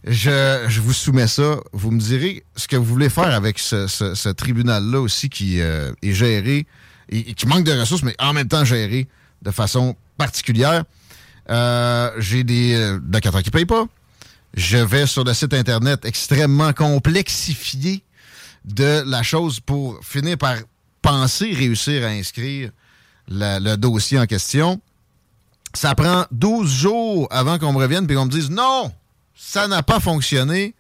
Je, 0.08 0.66
je 0.68 0.82
vous 0.82 0.94
soumets 0.94 1.28
ça. 1.28 1.58
Vous 1.74 1.92
me 1.92 2.00
direz 2.00 2.44
ce 2.56 2.68
que 2.68 2.76
vous 2.76 2.86
voulez 2.86 3.10
faire 3.10 3.34
avec 3.34 3.58
ce, 3.60 3.88
ce- 3.88 4.14
ce 4.16 4.30
tribunal-là 4.30 5.00
aussi 5.02 5.30
qui 5.30 5.62
euh, 5.62 5.92
est 6.04 6.14
géré 6.14 6.66
et, 7.10 7.30
et 7.32 7.34
qui 7.34 7.48
manque 7.48 7.64
de 7.64 7.72
ressources, 7.72 8.04
mais 8.04 8.16
en 8.20 8.34
même 8.34 8.48
temps 8.48 8.66
géré 8.66 9.08
de 9.46 9.52
façon 9.52 9.96
particulière. 10.18 10.84
Euh, 11.50 12.12
J'ai 12.18 12.44
des 12.44 12.74
euh, 12.74 13.00
locataires 13.12 13.44
qui 13.44 13.50
ne 13.50 13.54
payent 13.54 13.66
pas. 13.66 13.86
Je 14.56 14.78
vais 14.78 15.06
sur 15.06 15.24
le 15.24 15.34
site 15.34 15.54
Internet 15.54 16.06
extrêmement 16.06 16.74
complexifié 16.74 18.04
de 18.66 19.04
la 19.06 19.22
chose 19.22 19.60
pour 19.60 20.00
finir 20.04 20.38
par 20.38 20.58
penser 21.02 21.54
réussir 21.54 22.04
à 22.06 22.10
inscrire 22.10 22.72
le 23.28 23.76
dossier 23.76 24.18
en 24.20 24.26
question. 24.26 24.82
Ça 25.74 25.94
prend 25.94 26.26
12 26.32 26.72
jours 26.72 27.28
avant 27.30 27.60
qu'on 27.60 27.74
me 27.74 27.80
revienne 27.80 28.10
et 28.10 28.14
qu'on 28.16 28.26
me 28.26 28.32
dise 28.32 28.50
non, 28.50 28.92
ça 29.36 29.68
n'a 29.68 29.84
pas 29.84 30.00
fonctionné. 30.00 30.74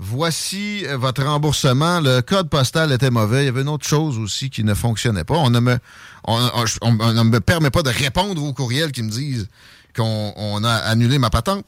Voici 0.00 0.86
euh, 0.86 0.96
votre 0.96 1.24
remboursement. 1.24 2.00
Le 2.00 2.20
code 2.20 2.48
postal 2.48 2.92
était 2.92 3.10
mauvais. 3.10 3.42
Il 3.42 3.46
y 3.46 3.48
avait 3.48 3.62
une 3.62 3.68
autre 3.68 3.86
chose 3.86 4.16
aussi 4.18 4.48
qui 4.48 4.62
ne 4.62 4.74
fonctionnait 4.74 5.24
pas. 5.24 5.34
On 5.36 5.50
ne 5.50 5.58
me, 5.58 7.38
permet 7.40 7.70
pas 7.70 7.82
de 7.82 7.90
répondre 7.90 8.42
aux 8.42 8.52
courriels 8.52 8.92
qui 8.92 9.02
me 9.02 9.10
disent 9.10 9.48
qu'on 9.96 10.32
on 10.36 10.62
a 10.62 10.72
annulé 10.72 11.18
ma 11.18 11.30
patente. 11.30 11.66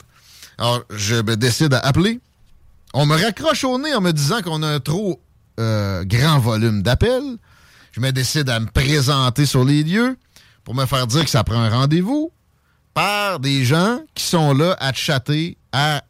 Alors, 0.58 0.82
je 0.90 1.16
me 1.16 1.36
décide 1.36 1.74
à 1.74 1.80
appeler. 1.80 2.20
On 2.94 3.04
me 3.04 3.16
raccroche 3.16 3.64
au 3.64 3.78
nez 3.78 3.94
en 3.94 4.00
me 4.00 4.12
disant 4.12 4.42
qu'on 4.42 4.62
a 4.62 4.68
un 4.68 4.80
trop 4.80 5.20
euh, 5.58 6.04
grand 6.04 6.38
volume 6.38 6.82
d'appels. 6.82 7.36
Je 7.90 8.00
me 8.00 8.12
décide 8.12 8.48
à 8.48 8.60
me 8.60 8.66
présenter 8.66 9.44
sur 9.44 9.64
les 9.64 9.82
lieux 9.82 10.16
pour 10.62 10.76
me 10.76 10.86
faire 10.86 11.08
dire 11.08 11.24
que 11.24 11.30
ça 11.30 11.42
prend 11.42 11.60
un 11.60 11.70
rendez-vous 11.70 12.30
par 12.94 13.40
des 13.40 13.64
gens 13.64 14.00
qui 14.14 14.24
sont 14.24 14.54
là 14.54 14.76
à 14.78 14.92
chatter, 14.92 15.56
à 15.72 16.02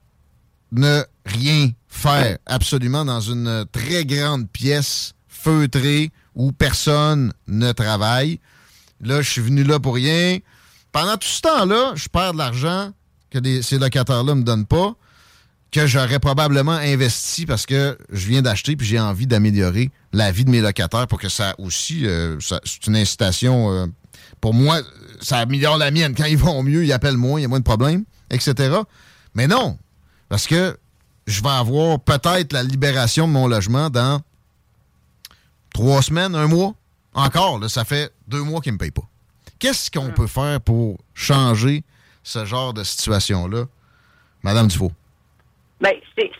ne 0.72 1.02
rien 1.24 1.70
faire 1.90 2.38
absolument 2.46 3.04
dans 3.04 3.20
une 3.20 3.66
très 3.72 4.04
grande 4.06 4.48
pièce 4.48 5.12
feutrée 5.28 6.10
où 6.34 6.52
personne 6.52 7.32
ne 7.48 7.72
travaille. 7.72 8.40
Là, 9.00 9.20
je 9.20 9.30
suis 9.30 9.40
venu 9.40 9.64
là 9.64 9.80
pour 9.80 9.96
rien. 9.96 10.38
Pendant 10.92 11.16
tout 11.16 11.28
ce 11.28 11.40
temps-là, 11.42 11.92
je 11.96 12.08
perds 12.08 12.32
de 12.32 12.38
l'argent 12.38 12.92
que 13.30 13.62
ces 13.62 13.78
locataires-là 13.78 14.34
me 14.34 14.42
donnent 14.42 14.66
pas, 14.66 14.94
que 15.70 15.86
j'aurais 15.86 16.18
probablement 16.18 16.72
investi 16.72 17.46
parce 17.46 17.66
que 17.66 17.96
je 18.10 18.26
viens 18.26 18.42
d'acheter 18.42 18.76
puis 18.76 18.86
j'ai 18.86 18.98
envie 18.98 19.26
d'améliorer 19.26 19.90
la 20.12 20.32
vie 20.32 20.44
de 20.44 20.50
mes 20.50 20.60
locataires 20.60 21.06
pour 21.06 21.20
que 21.20 21.28
ça 21.28 21.54
aussi, 21.58 22.06
euh, 22.06 22.38
c'est 22.40 22.86
une 22.86 22.96
incitation. 22.96 23.70
euh, 23.72 23.86
pour 24.40 24.54
moi, 24.54 24.80
ça 25.20 25.38
améliore 25.38 25.76
la 25.76 25.90
mienne. 25.90 26.14
Quand 26.14 26.24
ils 26.24 26.38
vont 26.38 26.62
mieux, 26.62 26.84
ils 26.84 26.92
appellent 26.92 27.16
moins, 27.16 27.38
il 27.38 27.42
y 27.42 27.46
a 27.46 27.48
moins 27.48 27.58
de 27.58 27.64
problèmes, 27.64 28.04
etc. 28.30 28.78
Mais 29.34 29.46
non, 29.46 29.78
parce 30.28 30.46
que 30.46 30.76
je 31.30 31.42
vais 31.42 31.48
avoir 31.48 32.00
peut-être 32.00 32.52
la 32.52 32.62
libération 32.62 33.26
de 33.28 33.32
mon 33.32 33.46
logement 33.46 33.88
dans 33.90 34.20
trois 35.72 36.02
semaines, 36.02 36.34
un 36.34 36.46
mois. 36.48 36.72
Encore, 37.14 37.58
là, 37.58 37.68
ça 37.68 37.84
fait 37.84 38.12
deux 38.28 38.42
mois 38.42 38.60
qu'ils 38.60 38.72
ne 38.72 38.74
me 38.74 38.78
payent 38.78 38.90
pas. 38.90 39.02
Qu'est-ce 39.58 39.90
qu'on 39.90 40.10
peut 40.10 40.26
faire 40.26 40.60
pour 40.60 40.98
changer 41.14 41.82
ce 42.22 42.44
genre 42.44 42.72
de 42.72 42.82
situation-là, 42.84 43.64
Madame 44.42 44.68
Dufault? 44.68 44.92
Ben, 45.80 45.94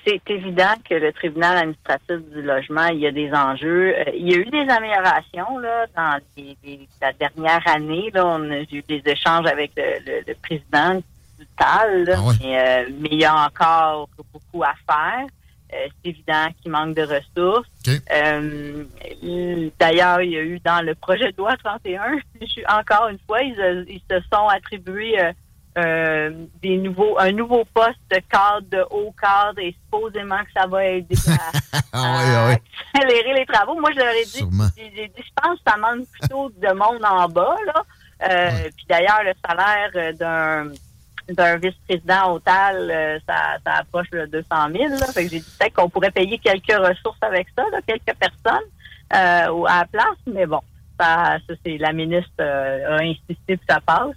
c'est 0.04 0.20
évident 0.28 0.74
que 0.88 0.94
le 0.94 1.12
tribunal 1.14 1.56
administratif 1.56 2.16
du 2.34 2.42
logement, 2.42 2.88
il 2.88 3.00
y 3.00 3.06
a 3.06 3.10
des 3.10 3.32
enjeux. 3.32 3.94
Euh, 3.96 4.04
il 4.14 4.30
y 4.30 4.34
a 4.34 4.36
eu 4.36 4.44
des 4.50 4.70
améliorations 4.70 5.56
là 5.58 5.86
dans 5.96 6.20
les- 6.36 6.58
les- 6.62 6.88
la 7.00 7.12
dernière 7.14 7.62
année. 7.66 8.10
Là, 8.12 8.26
on 8.26 8.50
a 8.50 8.58
eu 8.60 8.82
des 8.86 9.02
échanges 9.06 9.46
avec 9.46 9.72
le, 9.78 9.82
le- 10.04 10.24
le 10.28 10.34
président 10.42 11.00
du 11.40 11.46
TAL, 11.58 12.04
là, 12.04 12.16
mais, 12.40 12.58
euh, 12.60 12.90
mais 13.00 13.08
il 13.12 13.20
y 13.20 13.24
a 13.24 13.34
encore 13.46 14.08
beaucoup 14.32 14.62
à 14.62 14.74
faire. 14.88 15.26
Euh, 15.72 15.86
c'est 16.02 16.10
évident 16.10 16.46
qu'il 16.60 16.70
manque 16.72 16.94
de 16.96 17.02
ressources. 17.02 17.68
Euh, 18.12 18.84
il- 19.22 19.70
D'ailleurs, 19.78 20.20
il 20.20 20.30
y 20.30 20.36
a 20.36 20.42
eu 20.42 20.58
dans 20.60 20.84
le 20.84 20.94
projet 20.94 21.30
de 21.32 21.36
loi 21.38 21.56
31, 21.62 22.18
je 22.40 22.46
suis- 22.46 22.64
encore 22.66 23.08
une 23.08 23.18
fois, 23.26 23.40
ils, 23.42 23.86
ils 23.88 24.02
se 24.10 24.20
sont 24.32 24.48
attribués 24.48 25.16
des 26.60 26.76
nouveaux, 26.76 27.18
un 27.18 27.32
nouveau 27.32 27.64
poste 27.72 28.00
de 28.10 28.18
cadre, 28.30 28.66
de 28.70 28.84
haut 28.90 29.14
cadre, 29.20 29.58
et 29.60 29.74
supposément 29.84 30.38
que 30.44 30.52
ça 30.54 30.66
va 30.66 30.84
aider 30.84 31.14
à, 31.28 31.78
à 31.92 32.52
accélérer 32.94 33.34
les 33.34 33.46
travaux. 33.46 33.78
Moi, 33.80 33.90
je 33.92 33.98
leur 34.00 34.12
ai 34.12 34.24
dit, 34.24 34.42
je 34.76 35.22
pense 35.42 35.58
que 35.58 35.70
ça 35.70 35.76
manque 35.78 36.06
plutôt 36.18 36.50
de 36.50 36.68
monde 36.74 37.04
en 37.04 37.28
bas, 37.28 37.56
là. 37.66 37.82
Euh, 38.30 38.68
Puis 38.76 38.84
d'ailleurs, 38.88 39.20
le 39.24 39.32
salaire 39.46 40.14
d'un 40.16 40.70
d'un 41.34 41.56
vice-président 41.56 42.34
au 42.34 42.38
TAL, 42.38 42.90
euh, 42.90 43.18
ça, 43.28 43.58
approche 43.64 44.08
le 44.12 44.26
200 44.26 44.46
000. 44.72 44.88
Là. 44.88 45.06
Fait 45.06 45.24
que 45.24 45.30
j'ai 45.30 45.40
dit 45.40 45.56
peut-être 45.58 45.74
qu'on 45.74 45.88
pourrait 45.88 46.10
payer 46.10 46.38
quelques 46.38 46.76
ressources 46.76 47.22
avec 47.22 47.48
ça, 47.56 47.64
quelques 47.86 48.16
personnes 48.18 48.68
euh, 49.14 49.64
à 49.64 49.80
la 49.80 49.86
place. 49.90 50.18
Mais 50.26 50.46
bon, 50.46 50.60
ça, 50.98 51.38
ça 51.46 51.54
c'est 51.64 51.78
la 51.78 51.92
ministre 51.92 52.30
euh, 52.40 52.98
a 52.98 53.02
insisté 53.02 53.56
que 53.56 53.64
ça 53.68 53.80
passe, 53.80 54.14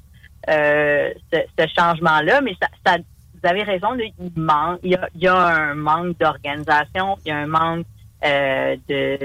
ce, 0.48 1.68
changement-là. 1.78 2.42
Mais 2.42 2.56
ça, 2.86 2.98
vous 2.98 3.50
avez 3.50 3.64
raison, 3.64 3.90
il 3.98 4.32
manque, 4.36 4.80
il 4.84 4.92
y 4.92 4.96
a, 4.96 5.10
il 5.16 5.22
y 5.22 5.28
a 5.28 5.36
un 5.36 5.76
manque 5.76 6.18
d'organisation, 6.18 7.18
il 7.26 7.30
y 7.30 7.32
a 7.32 7.38
un 7.38 7.48
manque 7.48 7.86
de 8.24 9.18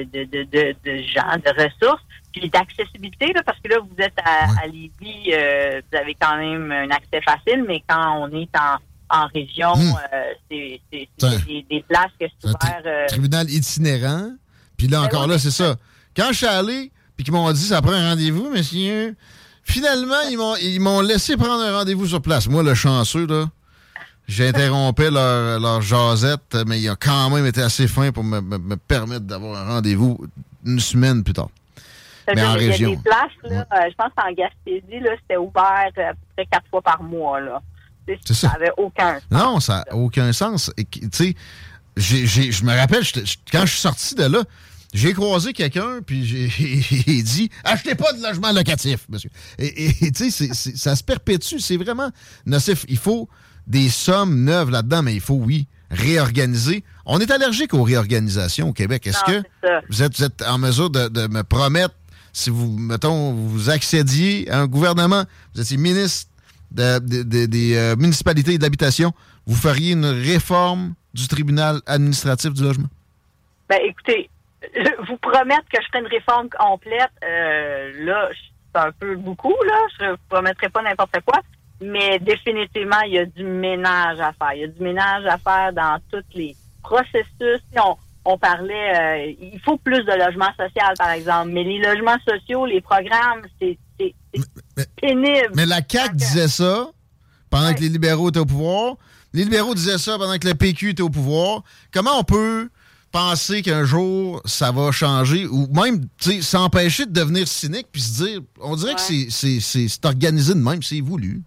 gens, 1.02 1.36
de 1.36 1.62
ressources, 1.62 2.02
puis 2.38 2.48
d'accessibilité, 2.50 3.32
là, 3.32 3.42
parce 3.44 3.58
que 3.60 3.68
là, 3.68 3.76
vous 3.80 4.02
êtes 4.02 4.18
à, 4.24 4.62
à 4.62 4.66
Lévis, 4.66 5.32
euh, 5.32 5.80
vous 5.90 5.98
avez 5.98 6.14
quand 6.20 6.36
même 6.36 6.70
un 6.72 6.90
accès 6.90 7.20
facile, 7.22 7.64
mais 7.66 7.82
quand 7.88 8.20
on 8.20 8.28
est 8.40 8.48
en, 8.56 9.16
en 9.22 9.26
région, 9.34 9.72
euh, 9.76 10.32
c'est 10.50 10.80
c'est- 10.92 11.08
c'est 11.18 11.30
C'est- 11.30 11.44
des, 11.46 11.66
des 11.70 11.82
places 11.88 12.10
que 12.20 12.26
c'est 12.40 12.48
ouvert. 12.48 12.82
euh, 12.86 13.06
Tribunal 13.08 13.48
itinérant. 13.50 14.30
Puis 14.76 14.86
là, 14.88 15.02
encore 15.02 15.26
là, 15.26 15.38
c'est 15.38 15.50
ça. 15.50 15.76
Quand 16.16 16.28
je 16.30 16.36
suis 16.38 16.46
allé, 16.46 16.90
puis 17.16 17.24
qu'ils 17.24 17.32
m'ont 17.34 17.50
dit 17.52 17.60
ça 17.62 17.80
prend 17.82 17.92
un 17.92 18.10
rendez-vous, 18.10 18.50
monsieur, 18.50 19.16
finalement, 19.64 20.20
ils 20.30 20.36
m'ont, 20.36 20.56
ils 20.56 20.78
m'ont 20.80 21.00
laissé 21.00 21.36
prendre 21.36 21.62
un 21.62 21.76
rendez-vous 21.78 22.06
sur 22.06 22.20
place. 22.22 22.48
Moi, 22.48 22.62
le 22.62 22.74
chanceux, 22.74 23.26
là, 23.26 23.46
j'interrompais 24.26 25.10
leur, 25.10 25.58
leur 25.60 25.80
jasette, 25.82 26.56
mais 26.66 26.80
ils 26.80 26.90
ont 26.90 26.96
quand 27.00 27.30
même 27.30 27.46
été 27.46 27.62
assez 27.62 27.88
fins 27.88 28.12
pour 28.12 28.24
me, 28.24 28.40
me- 28.40 28.58
me 28.58 28.76
permettre 28.76 29.24
d'avoir 29.24 29.60
un 29.62 29.74
rendez-vous 29.74 30.18
une 30.66 30.80
semaine 30.80 31.24
plus 31.24 31.32
tard. 31.32 31.48
Mais 32.34 32.40
c'est-à-dire, 32.42 32.50
en 32.50 32.56
il 32.58 32.62
y 32.62 32.66
a 32.66 32.70
région. 32.70 32.90
des 32.90 32.96
places, 32.98 33.30
là, 33.52 33.66
euh, 33.72 33.90
je 33.90 33.94
pense 33.94 34.12
qu'en 34.16 34.32
Gaspésie, 34.32 35.00
là, 35.00 35.10
c'était 35.22 35.36
ouvert 35.36 35.90
euh, 35.98 36.10
à 36.10 36.12
peu 36.12 36.18
près 36.36 36.46
quatre 36.50 36.68
fois 36.70 36.82
par 36.82 37.02
mois. 37.02 37.40
Là. 37.40 37.62
Ça. 38.24 38.34
ça 38.34 38.48
avait 38.54 38.72
aucun 38.78 39.14
sens. 39.14 39.22
Non, 39.30 39.60
ça 39.60 39.84
n'a 39.90 39.96
aucun 39.96 40.32
sens. 40.32 40.72
Tu 40.76 41.08
sais, 41.12 41.34
j'ai- 41.96 42.26
j'ai- 42.26 42.52
je 42.52 42.64
me 42.64 42.74
rappelle, 42.74 43.02
quand 43.52 43.60
je 43.66 43.70
suis 43.72 43.80
sorti 43.80 44.14
de 44.14 44.24
là, 44.24 44.42
J'ai 44.94 45.12
croisé 45.12 45.52
quelqu'un, 45.52 46.00
puis 46.04 46.24
j'ai 46.24 46.48
dit 47.22 47.50
Achetez 47.62 47.94
pas 47.94 48.10
de 48.14 48.22
logement 48.22 48.52
locatif, 48.52 49.04
monsieur. 49.10 49.28
Et 49.58 50.10
tu 50.12 50.30
sais, 50.30 50.54
ça 50.54 50.96
se 50.96 51.04
perpétue. 51.04 51.58
C'est 51.58 51.76
vraiment 51.76 52.08
nocif. 52.46 52.86
Il 52.88 52.96
faut 52.96 53.28
des 53.66 53.90
sommes 53.90 54.44
neuves 54.44 54.70
là-dedans, 54.70 55.02
mais 55.02 55.12
il 55.12 55.20
faut, 55.20 55.34
oui, 55.34 55.66
réorganiser. 55.90 56.84
On 57.04 57.18
est 57.20 57.30
allergique 57.30 57.74
aux 57.74 57.82
réorganisations 57.82 58.70
au 58.70 58.72
Québec. 58.72 59.06
Est-ce 59.06 59.22
que 59.24 59.42
vous 59.90 60.02
êtes, 60.02 60.16
vous 60.16 60.24
êtes, 60.24 60.42
en 60.42 60.56
mesure 60.56 60.88
de, 60.88 61.08
de, 61.08 61.26
me 61.28 61.42
promettre, 61.42 61.94
si 62.38 62.50
vous, 62.50 62.70
mettons, 62.78 63.32
vous 63.32 63.68
accédiez 63.68 64.48
à 64.50 64.60
un 64.60 64.66
gouvernement, 64.66 65.24
vous 65.54 65.60
étiez 65.60 65.76
ministre 65.76 66.30
des 66.70 67.76
euh, 67.76 67.96
municipalités 67.96 68.54
et 68.54 68.58
de 68.58 68.62
l'habitation, 68.62 69.12
vous 69.46 69.56
feriez 69.56 69.92
une 69.92 70.06
réforme 70.06 70.94
du 71.14 71.26
tribunal 71.26 71.80
administratif 71.86 72.52
du 72.52 72.62
logement? 72.62 72.88
Ben, 73.68 73.80
écoutez, 73.84 74.30
vous 75.08 75.16
promettre 75.16 75.64
que 75.72 75.80
je 75.82 75.86
ferai 75.88 76.00
une 76.00 76.06
réforme 76.06 76.48
complète, 76.50 77.10
euh, 77.24 78.04
là, 78.04 78.28
c'est 78.72 78.80
un 78.80 78.92
peu 78.92 79.16
beaucoup, 79.16 79.56
là. 79.66 79.78
Je 79.98 80.04
ne 80.04 80.16
promettrai 80.28 80.68
pas 80.68 80.82
n'importe 80.82 81.18
quoi. 81.24 81.40
Mais 81.80 82.18
définitivement, 82.20 83.00
il 83.06 83.14
y 83.14 83.18
a 83.18 83.24
du 83.24 83.44
ménage 83.44 84.20
à 84.20 84.32
faire. 84.32 84.52
Il 84.54 84.60
y 84.60 84.64
a 84.64 84.68
du 84.68 84.82
ménage 84.82 85.24
à 85.26 85.38
faire 85.38 85.72
dans 85.72 85.98
tous 86.10 86.24
les 86.34 86.54
processus. 86.82 87.62
On, 87.76 87.96
on 88.24 88.38
parlait, 88.38 89.28
euh, 89.30 89.34
il 89.40 89.60
faut 89.64 89.76
plus 89.76 90.04
de 90.04 90.12
logements 90.12 90.52
sociaux, 90.56 90.94
par 90.98 91.10
exemple. 91.10 91.50
Mais 91.52 91.64
les 91.64 91.78
logements 91.78 92.18
sociaux, 92.28 92.66
les 92.66 92.80
programmes, 92.80 93.42
c'est 93.60 93.78
pénible. 95.00 95.52
Mais 95.54 95.66
la 95.66 95.80
CAQ 95.86 96.16
disait 96.16 96.48
ça 96.48 96.90
pendant 97.50 97.72
que 97.74 97.80
les 97.80 97.88
libéraux 97.88 98.28
étaient 98.28 98.38
au 98.38 98.46
pouvoir. 98.46 98.96
Les 99.32 99.44
libéraux 99.44 99.74
disaient 99.74 99.98
ça 99.98 100.18
pendant 100.18 100.38
que 100.38 100.46
le 100.46 100.54
PQ 100.54 100.90
était 100.90 101.02
au 101.02 101.10
pouvoir. 101.10 101.62
Comment 101.92 102.18
on 102.18 102.24
peut 102.24 102.68
penser 103.10 103.62
qu'un 103.62 103.84
jour 103.84 104.42
ça 104.44 104.70
va 104.70 104.90
changer 104.92 105.46
ou 105.46 105.66
même 105.68 106.06
s'empêcher 106.42 107.06
de 107.06 107.12
devenir 107.12 107.48
cynique 107.48 107.86
puis 107.90 108.02
se 108.02 108.22
dire 108.22 108.40
on 108.60 108.76
dirait 108.76 108.94
que 108.94 109.00
c'est 109.00 110.04
organisé 110.04 110.54
de 110.54 110.58
même, 110.58 110.82
c'est 110.82 111.00
voulu. 111.00 111.42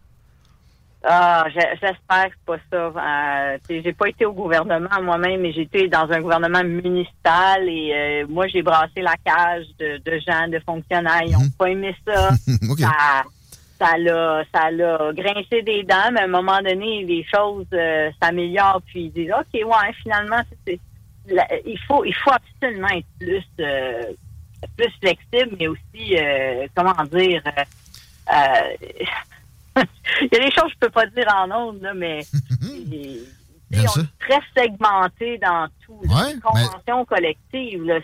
Ah, 1.03 1.47
j'espère 1.49 2.29
que 2.29 2.35
c'est 2.35 2.45
pas 2.45 2.57
ça. 2.71 2.77
Euh, 2.77 3.57
j'ai 3.69 3.93
pas 3.93 4.09
été 4.09 4.25
au 4.25 4.33
gouvernement 4.33 5.01
moi-même, 5.01 5.41
mais 5.41 5.51
j'étais 5.51 5.87
dans 5.87 6.11
un 6.11 6.21
gouvernement 6.21 6.63
municipal 6.63 7.67
et 7.67 7.91
euh, 7.93 8.25
moi 8.29 8.47
j'ai 8.47 8.61
brassé 8.61 9.01
la 9.01 9.15
cage 9.25 9.65
de, 9.79 10.19
gens, 10.19 10.47
de 10.47 10.59
fonctionnaires. 10.59 11.23
Ils 11.25 11.35
ont 11.35 11.39
mhm. 11.39 11.51
pas 11.57 11.69
aimé 11.69 11.95
ça. 12.07 12.29
Ça 13.79 13.97
l'a 13.97 14.43
ça 14.53 14.69
l'a 14.69 15.11
grincé 15.13 15.63
des 15.63 15.81
dents, 15.81 16.11
mais 16.13 16.19
à 16.19 16.25
un 16.25 16.27
moment 16.27 16.61
donné, 16.61 17.03
les 17.03 17.25
choses 17.33 17.65
euh, 17.73 18.11
s'améliorent, 18.21 18.83
puis 18.85 19.05
ils 19.05 19.11
disent 19.11 19.31
OK, 19.31 19.53
ouais, 19.53 19.93
finalement, 20.03 20.41
c'est 20.67 20.79
il 21.65 21.79
faut 21.87 22.05
il 22.05 22.13
faut 22.13 22.31
absolument 22.31 22.89
être 22.89 23.07
plus 23.19 23.43
plus 24.77 24.91
flexible, 24.99 25.57
mais 25.59 25.67
aussi 25.67 26.15
comment 26.75 26.93
dire 27.11 27.41
il 30.21 30.29
y 30.31 30.35
a 30.35 30.39
des 30.39 30.51
choses 30.51 30.65
que 30.65 30.73
je 30.73 30.79
peux 30.79 30.89
pas 30.89 31.05
dire 31.07 31.27
en 31.35 31.51
ondes, 31.51 31.81
là, 31.81 31.93
mais 31.93 32.21
on 32.61 32.91
est 32.91 34.07
très 34.19 34.39
segmenté 34.55 35.37
dans 35.37 35.67
tout. 35.85 36.01
les 36.03 36.39
conventions 36.39 37.05
collectives, 37.05 38.01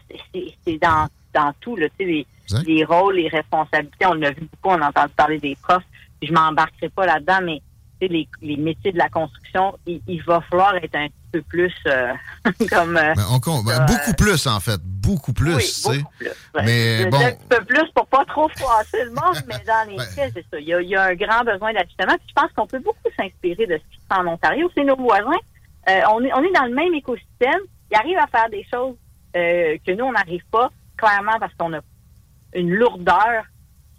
c'est 0.65 0.77
dans, 0.77 1.07
dans 1.34 1.53
tout. 1.60 1.76
Là, 1.76 1.88
les, 1.99 2.26
les 2.65 2.84
rôles, 2.85 3.15
les 3.15 3.27
responsabilités. 3.27 4.06
On 4.06 4.14
l'a 4.14 4.31
vu 4.31 4.41
beaucoup, 4.41 4.76
on 4.76 4.81
a 4.81 4.89
entendu 4.89 5.14
parler 5.15 5.39
des 5.39 5.57
profs. 5.61 5.84
Je 6.22 6.31
m'embarquerai 6.31 6.89
pas 6.89 7.06
là-dedans, 7.06 7.39
mais 7.44 7.61
les, 8.02 8.27
les 8.41 8.57
métiers 8.57 8.91
de 8.91 8.98
la 8.98 9.10
construction, 9.10 9.77
il, 9.85 10.22
va 10.23 10.41
falloir 10.41 10.76
être 10.76 10.95
un 10.95 11.07
peu 11.38 11.41
plus 11.43 11.73
euh, 11.88 12.14
comme. 12.69 12.97
Euh, 12.97 13.14
ben, 13.15 13.64
ben, 13.65 13.85
beaucoup 13.85 14.14
plus, 14.14 14.47
en 14.47 14.59
fait. 14.59 14.80
Beaucoup 14.84 15.34
plus. 15.34 15.85
Oui, 15.88 15.99
beaucoup 15.99 16.14
plus. 16.18 16.30
Mais 16.64 17.05
bon. 17.05 17.18
Un 17.18 17.31
petit 17.31 17.47
peu 17.49 17.65
plus 17.65 17.91
pour 17.93 18.07
pas 18.07 18.26
trop 18.26 18.49
froisser 18.49 19.03
le 19.03 19.11
monde, 19.11 19.43
mais 19.47 19.59
dans 19.65 19.89
les 19.89 20.03
faits, 20.15 20.34
c'est 20.35 20.45
ça. 20.51 20.59
Il 20.59 20.68
y, 20.68 20.95
a, 20.95 21.03
un 21.03 21.15
grand 21.15 21.43
besoin 21.43 21.73
d'ajustement. 21.73 22.15
je 22.27 22.34
pense 22.34 22.51
qu'on 22.55 22.68
peut 22.68 22.80
beaucoup 22.80 23.09
s'inspirer 23.18 23.65
de 23.68 23.73
ce 23.73 23.95
qui 23.95 24.01
se 24.01 24.07
fait 24.07 24.19
en 24.19 24.27
Ontario. 24.27 24.69
C'est 24.76 24.84
nos 24.84 24.97
voisins. 24.97 25.39
Euh, 25.89 26.01
on, 26.11 26.23
est, 26.23 26.34
on 26.34 26.43
est 26.43 26.53
dans 26.53 26.65
le 26.65 26.76
même 26.76 26.93
écosystème. 26.93 27.61
Ils 27.91 27.97
arrivent 27.97 28.18
à 28.18 28.27
faire 28.27 28.49
des 28.49 28.65
choses 28.72 28.95
que 29.34 29.91
nous, 29.91 30.03
on 30.03 30.14
n'arrive 30.14 30.43
pas, 30.51 30.72
clairement 30.97 31.38
parce 31.39 31.53
qu'on 31.53 31.72
a 31.73 31.80
une 32.55 32.73
lourdeur 32.73 33.43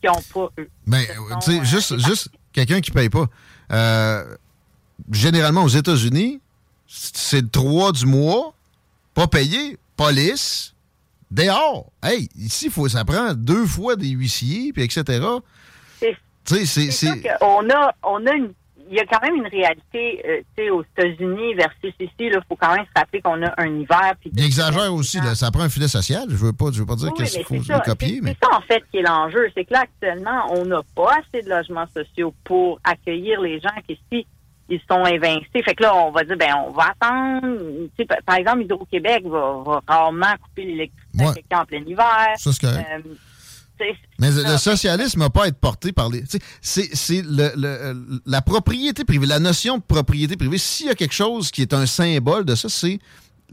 qu'ils 0.00 0.10
n'ont 0.10 0.16
pas 0.34 0.52
eux. 0.58 0.68
Mais, 0.84 1.06
ben, 1.06 1.38
tu 1.38 1.52
sais, 1.52 1.64
juste, 1.64 1.96
juste 2.04 2.28
quelqu'un 2.52 2.80
qui 2.80 2.90
paye 2.90 3.08
pas. 3.08 3.26
Euh, 3.70 4.24
généralement, 5.12 5.62
aux 5.62 5.68
États-Unis, 5.68 6.40
c'est 6.88 7.42
le 7.42 7.48
3 7.48 7.92
du 7.92 8.06
mois, 8.06 8.54
pas 9.14 9.26
payé, 9.26 9.78
police, 9.96 10.74
dehors. 11.30 11.86
Hey, 12.02 12.28
ici, 12.36 12.70
faut, 12.70 12.88
ça 12.88 13.04
prend 13.04 13.34
deux 13.34 13.66
fois 13.66 13.94
des 13.94 14.08
huissiers, 14.08 14.72
puis 14.72 14.82
etc. 14.82 15.20
C'est 16.00 16.64
c'est 16.64 17.22
on 17.42 17.68
a, 17.68 17.92
on 18.02 18.26
a 18.26 18.32
une 18.32 18.54
il 18.90 18.96
y 18.96 19.00
a 19.00 19.04
quand 19.04 19.20
même 19.22 19.36
une 19.36 19.46
réalité, 19.46 20.22
euh, 20.26 20.40
tu 20.56 20.64
sais, 20.64 20.70
aux 20.70 20.82
États-Unis 20.82 21.54
versus 21.54 21.92
ici, 22.00 22.12
il 22.20 22.40
faut 22.48 22.56
quand 22.56 22.74
même 22.74 22.84
se 22.84 22.98
rappeler 22.98 23.20
qu'on 23.20 23.42
a 23.42 23.52
un 23.58 23.78
hiver. 23.78 24.14
Puis 24.20 24.30
il 24.34 24.44
exagère 24.44 24.92
aussi, 24.92 25.18
là, 25.18 25.34
ça 25.34 25.50
prend 25.50 25.62
un 25.62 25.68
filet 25.68 25.88
social. 25.88 26.24
Je 26.28 26.36
veux 26.36 26.52
pas, 26.52 26.66
je 26.72 26.80
veux 26.80 26.86
pas 26.86 26.96
dire 26.96 27.12
qu'il 27.12 27.26
faut 27.44 27.54
le 27.54 27.84
copier. 27.84 28.20
C'est 28.24 28.36
ça, 28.42 28.56
en 28.56 28.60
fait, 28.62 28.82
qui 28.90 28.98
est 28.98 29.02
l'enjeu. 29.02 29.50
C'est 29.54 29.64
que 29.64 29.74
là, 29.74 29.80
actuellement, 29.82 30.52
on 30.52 30.64
n'a 30.64 30.80
pas 30.94 31.18
assez 31.18 31.42
de 31.42 31.50
logements 31.50 31.86
sociaux 31.94 32.32
pour 32.44 32.80
accueillir 32.84 33.40
les 33.40 33.60
gens 33.60 33.68
qui, 33.86 33.98
ici, 34.10 34.26
ils 34.68 34.80
sont 34.90 35.04
évincés. 35.06 35.62
Fait 35.64 35.74
que 35.74 35.82
là, 35.82 35.94
on 35.94 36.10
va 36.10 36.24
dire, 36.24 36.36
ben, 36.36 36.54
on 36.66 36.72
va 36.72 36.92
attendre. 37.00 37.58
Tu 37.96 38.04
sais, 38.04 38.08
par 38.24 38.36
exemple, 38.36 38.62
Hydro-Québec 38.62 39.24
va, 39.26 39.80
rarement 39.86 40.34
couper 40.42 40.64
l'électricité 40.64 41.54
en 41.54 41.64
plein 41.64 41.82
hiver. 41.86 42.34
Ça, 42.36 42.52
c'est 42.52 42.66
mais 44.18 44.30
le 44.30 44.56
socialisme 44.56 45.20
n'a 45.20 45.30
pas 45.30 45.44
à 45.44 45.48
être 45.48 45.58
porté 45.58 45.92
par 45.92 46.08
les. 46.08 46.24
C'est 46.60 47.22
la 48.26 48.42
propriété 48.42 49.04
privée, 49.04 49.26
la 49.26 49.38
notion 49.38 49.78
de 49.78 49.82
propriété 49.82 50.36
privée. 50.36 50.58
S'il 50.58 50.86
y 50.86 50.90
a 50.90 50.94
quelque 50.94 51.14
chose 51.14 51.50
qui 51.50 51.62
est 51.62 51.72
un 51.72 51.86
symbole 51.86 52.44
de 52.44 52.54
ça, 52.54 52.68
c'est 52.68 52.98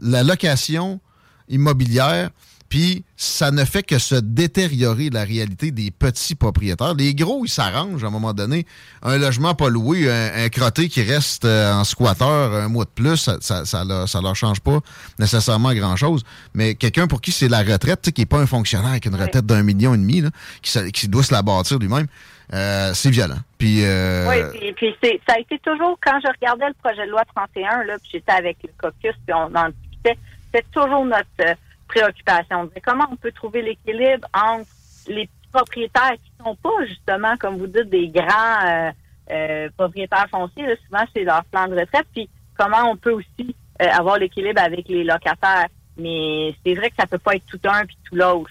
la 0.00 0.22
location 0.22 1.00
immobilière 1.48 2.30
puis 2.68 3.04
ça 3.16 3.50
ne 3.50 3.64
fait 3.64 3.82
que 3.82 3.98
se 3.98 4.14
détériorer 4.14 5.10
la 5.10 5.24
réalité 5.24 5.70
des 5.70 5.90
petits 5.90 6.34
propriétaires. 6.34 6.94
Les 6.94 7.14
gros, 7.14 7.44
ils 7.44 7.50
s'arrangent 7.50 8.04
à 8.04 8.08
un 8.08 8.10
moment 8.10 8.34
donné. 8.34 8.66
Un 9.02 9.18
logement 9.18 9.54
pas 9.54 9.68
loué, 9.68 10.10
un, 10.10 10.48
crotté 10.48 10.88
qui 10.88 11.02
reste 11.02 11.44
euh, 11.44 11.72
en 11.72 11.84
squatteur 11.84 12.54
un 12.54 12.68
mois 12.68 12.84
de 12.84 12.90
plus, 12.90 13.16
ça, 13.16 13.38
ça, 13.40 13.64
ça, 13.64 13.84
leur, 13.84 14.36
change 14.36 14.60
pas 14.60 14.80
nécessairement 15.18 15.72
grand-chose. 15.74 16.24
Mais 16.54 16.74
quelqu'un 16.74 17.06
pour 17.06 17.20
qui 17.20 17.32
c'est 17.32 17.48
la 17.48 17.62
retraite, 17.62 18.10
qui 18.10 18.22
n'est 18.22 18.26
pas 18.26 18.38
un 18.38 18.46
fonctionnaire 18.46 18.90
avec 18.90 19.06
une 19.06 19.14
retraite 19.14 19.46
d'un 19.46 19.62
million 19.62 19.94
et 19.94 19.98
demi, 19.98 20.22
qui, 20.62 21.08
doit 21.08 21.22
se 21.22 21.32
la 21.32 21.42
bâtir 21.42 21.78
lui-même, 21.78 22.06
euh, 22.52 22.92
c'est 22.94 23.10
violent. 23.10 23.38
Puis, 23.58 23.84
euh... 23.84 24.28
Oui, 24.28 24.72
puis, 24.76 24.94
ça 25.26 25.34
a 25.34 25.40
été 25.40 25.58
toujours, 25.60 25.98
quand 26.04 26.18
je 26.22 26.28
regardais 26.28 26.68
le 26.68 26.74
projet 26.82 27.06
de 27.06 27.10
loi 27.10 27.22
31, 27.34 27.84
là, 27.84 27.94
puis 27.98 28.10
j'étais 28.14 28.32
avec 28.32 28.58
le 28.62 28.70
caucus, 28.78 29.14
puis 29.26 29.34
on 29.34 29.54
en 29.54 29.68
discutait, 29.68 30.18
c'était 30.52 30.66
toujours 30.72 31.04
notre 31.04 31.26
euh, 31.40 31.54
préoccupation. 31.86 32.70
Comment 32.84 33.06
on 33.10 33.16
peut 33.16 33.32
trouver 33.32 33.62
l'équilibre 33.62 34.26
entre 34.34 34.68
les 35.08 35.28
propriétaires 35.52 36.14
qui 36.14 36.32
sont 36.44 36.56
pas 36.56 36.84
justement, 36.86 37.36
comme 37.38 37.58
vous 37.58 37.66
dites, 37.66 37.88
des 37.88 38.08
grands 38.08 38.66
euh, 38.66 38.90
euh, 39.30 39.68
propriétaires 39.76 40.28
fonciers, 40.30 40.76
souvent 40.86 41.04
c'est 41.14 41.24
leur 41.24 41.44
plan 41.46 41.66
de 41.68 41.78
retraite, 41.78 42.06
puis 42.12 42.28
comment 42.56 42.90
on 42.90 42.96
peut 42.96 43.12
aussi 43.12 43.56
euh, 43.80 43.86
avoir 43.90 44.18
l'équilibre 44.18 44.60
avec 44.60 44.88
les 44.88 45.04
locataires. 45.04 45.68
Mais 45.98 46.54
c'est 46.64 46.74
vrai 46.74 46.90
que 46.90 46.96
ça 46.96 47.06
peut 47.06 47.18
pas 47.18 47.36
être 47.36 47.46
tout 47.46 47.60
un 47.64 47.86
puis 47.86 47.96
tout 48.04 48.16
l'autre. 48.16 48.50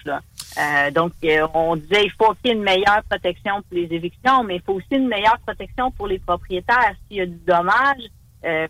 donc, 0.94 1.12
on 1.54 1.76
disait 1.76 2.06
il 2.06 2.12
faut 2.12 2.34
qu'il 2.34 2.48
y 2.48 2.50
ait 2.50 2.58
une 2.58 2.64
meilleure 2.64 3.04
protection 3.08 3.62
pour 3.62 3.78
les 3.78 3.88
évictions, 3.92 4.44
mais 4.44 4.56
il 4.56 4.62
faut 4.64 4.74
aussi 4.74 4.88
une 4.92 5.08
meilleure 5.08 5.38
protection 5.46 5.92
pour 5.92 6.08
les 6.08 6.18
propriétaires. 6.18 6.94
S'il 7.08 7.18
y 7.18 7.22
a 7.22 7.28
du 7.28 7.40
dommage, 7.46 8.02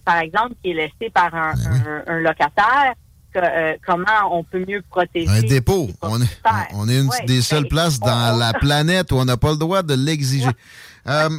par 0.03 0.17
exemple, 0.17 0.55
qui 0.61 0.71
est 0.71 0.73
laissé 0.73 1.09
par 1.09 1.33
un 1.33 1.53
ben 2.05 2.19
locataire, 2.19 2.95
euh, 3.44 3.74
comment 3.86 4.06
on 4.32 4.44
peut 4.44 4.64
mieux 4.68 4.82
protéger. 4.90 5.30
Un 5.30 5.41
dépôt. 5.41 5.90
On 6.02 6.22
est, 6.22 6.41
on 6.74 6.90
est 6.90 6.99
une 6.99 7.10
des 7.26 7.41
seules 7.41 7.68
places 7.68 7.99
dans 7.99 8.38
la 8.38 8.53
planète 8.53 9.12
où 9.12 9.16
on 9.16 9.26
n'a 9.26 9.38
pas 9.38 9.52
le 9.52 9.57
droit 9.57 9.84
de 9.84 9.94
l'exiger. 9.94 10.49
Euh, 11.07 11.30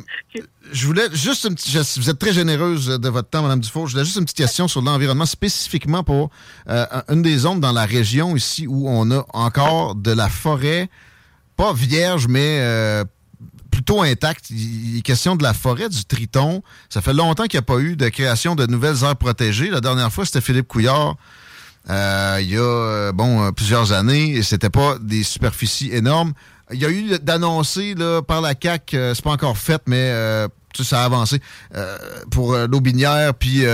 je 0.70 0.86
voulais 0.86 1.08
juste 1.12 1.44
une 1.44 1.54
petite. 1.54 1.98
Vous 1.98 2.08
êtes 2.08 2.18
très 2.18 2.32
généreuse 2.32 2.86
de 2.86 3.08
votre 3.08 3.28
temps, 3.28 3.42
Mme 3.42 3.60
Dufour. 3.60 3.88
Je 3.88 3.92
voulais 3.92 4.04
juste 4.04 4.16
une 4.16 4.24
petite 4.24 4.36
question 4.36 4.68
sur 4.68 4.80
l'environnement, 4.80 5.26
spécifiquement 5.26 6.04
pour 6.04 6.30
euh, 6.68 6.86
une 7.08 7.22
des 7.22 7.38
zones 7.38 7.60
dans 7.60 7.72
la 7.72 7.84
région 7.84 8.36
ici 8.36 8.66
où 8.66 8.88
on 8.88 9.10
a 9.10 9.24
encore 9.32 9.96
de 9.96 10.12
la 10.12 10.28
forêt, 10.28 10.88
pas 11.56 11.72
vierge, 11.72 12.28
mais 12.28 12.60
plutôt 13.76 14.00
intacte. 14.00 14.48
Il 14.50 14.98
est 14.98 15.02
question 15.02 15.36
de 15.36 15.42
la 15.42 15.52
forêt 15.52 15.90
du 15.90 16.04
Triton. 16.04 16.62
Ça 16.88 17.02
fait 17.02 17.12
longtemps 17.12 17.44
qu'il 17.44 17.58
n'y 17.58 17.64
a 17.64 17.68
pas 17.74 17.78
eu 17.78 17.94
de 17.94 18.08
création 18.08 18.54
de 18.54 18.66
nouvelles 18.66 19.04
aires 19.04 19.16
protégées. 19.16 19.68
La 19.68 19.82
dernière 19.82 20.10
fois, 20.10 20.24
c'était 20.24 20.40
Philippe 20.40 20.66
Couillard 20.66 21.16
euh, 21.88 22.38
il 22.40 22.50
y 22.50 22.56
a 22.56 22.60
euh, 22.60 23.12
bon 23.12 23.44
euh, 23.44 23.52
plusieurs 23.52 23.92
années 23.92 24.42
c'était 24.42 24.70
pas 24.70 24.96
des 25.00 25.22
superficies 25.22 25.90
énormes. 25.92 26.32
Il 26.72 26.80
y 26.80 26.84
a 26.84 26.90
eu 26.90 27.18
d'annoncer 27.20 27.94
par 28.26 28.40
la 28.40 28.56
CAC, 28.56 28.88
c'est 28.90 29.22
pas 29.22 29.30
encore 29.30 29.56
fait, 29.56 29.80
mais 29.86 30.10
ça 30.82 31.02
a 31.02 31.04
avancé 31.04 31.40
pour 32.32 32.56
l'Aubinière 32.56 33.34
puis 33.34 33.64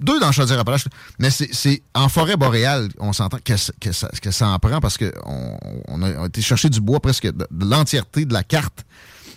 deux 0.00 0.18
dans 0.20 0.32
Chaudière-Appalaches. 0.32 0.86
Mais 1.18 1.30
c'est 1.30 1.82
en 1.94 2.08
forêt 2.08 2.36
boréale, 2.36 2.88
on 2.98 3.12
s'entend 3.12 3.38
que, 3.38 3.54
que, 3.80 3.92
ça, 3.92 4.08
que 4.20 4.30
ça 4.30 4.48
en 4.48 4.58
prend 4.58 4.80
parce 4.80 4.96
qu'on 4.98 5.58
on 5.86 6.02
a, 6.02 6.26
été 6.26 6.42
chercher 6.42 6.70
du 6.70 6.80
bois 6.80 7.00
presque 7.00 7.26
de, 7.26 7.46
l'entièreté 7.60 8.24
de 8.24 8.32
la 8.32 8.42
carte. 8.42 8.84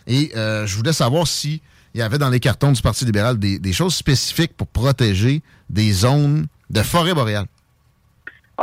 Et 0.07 0.32
euh, 0.36 0.65
je 0.65 0.76
voulais 0.76 0.94
savoir 0.94 1.28
si 1.28 1.61
il 1.94 1.99
y 1.99 2.02
avait 2.02 2.18
dans 2.18 2.30
les 2.30 2.40
cartons 2.40 2.72
du 2.72 2.82
Parti 2.82 3.06
libéral 3.06 3.38
des, 3.38 3.60
des 3.60 3.73
choses 3.73 3.94
spécifiques 3.94 4.56
pour 4.56 4.68
protéger 4.68 5.41
des 5.69 5.91
zones 5.91 6.48
de 6.69 6.82
forêt 6.82 7.14
boréale. 7.14 7.48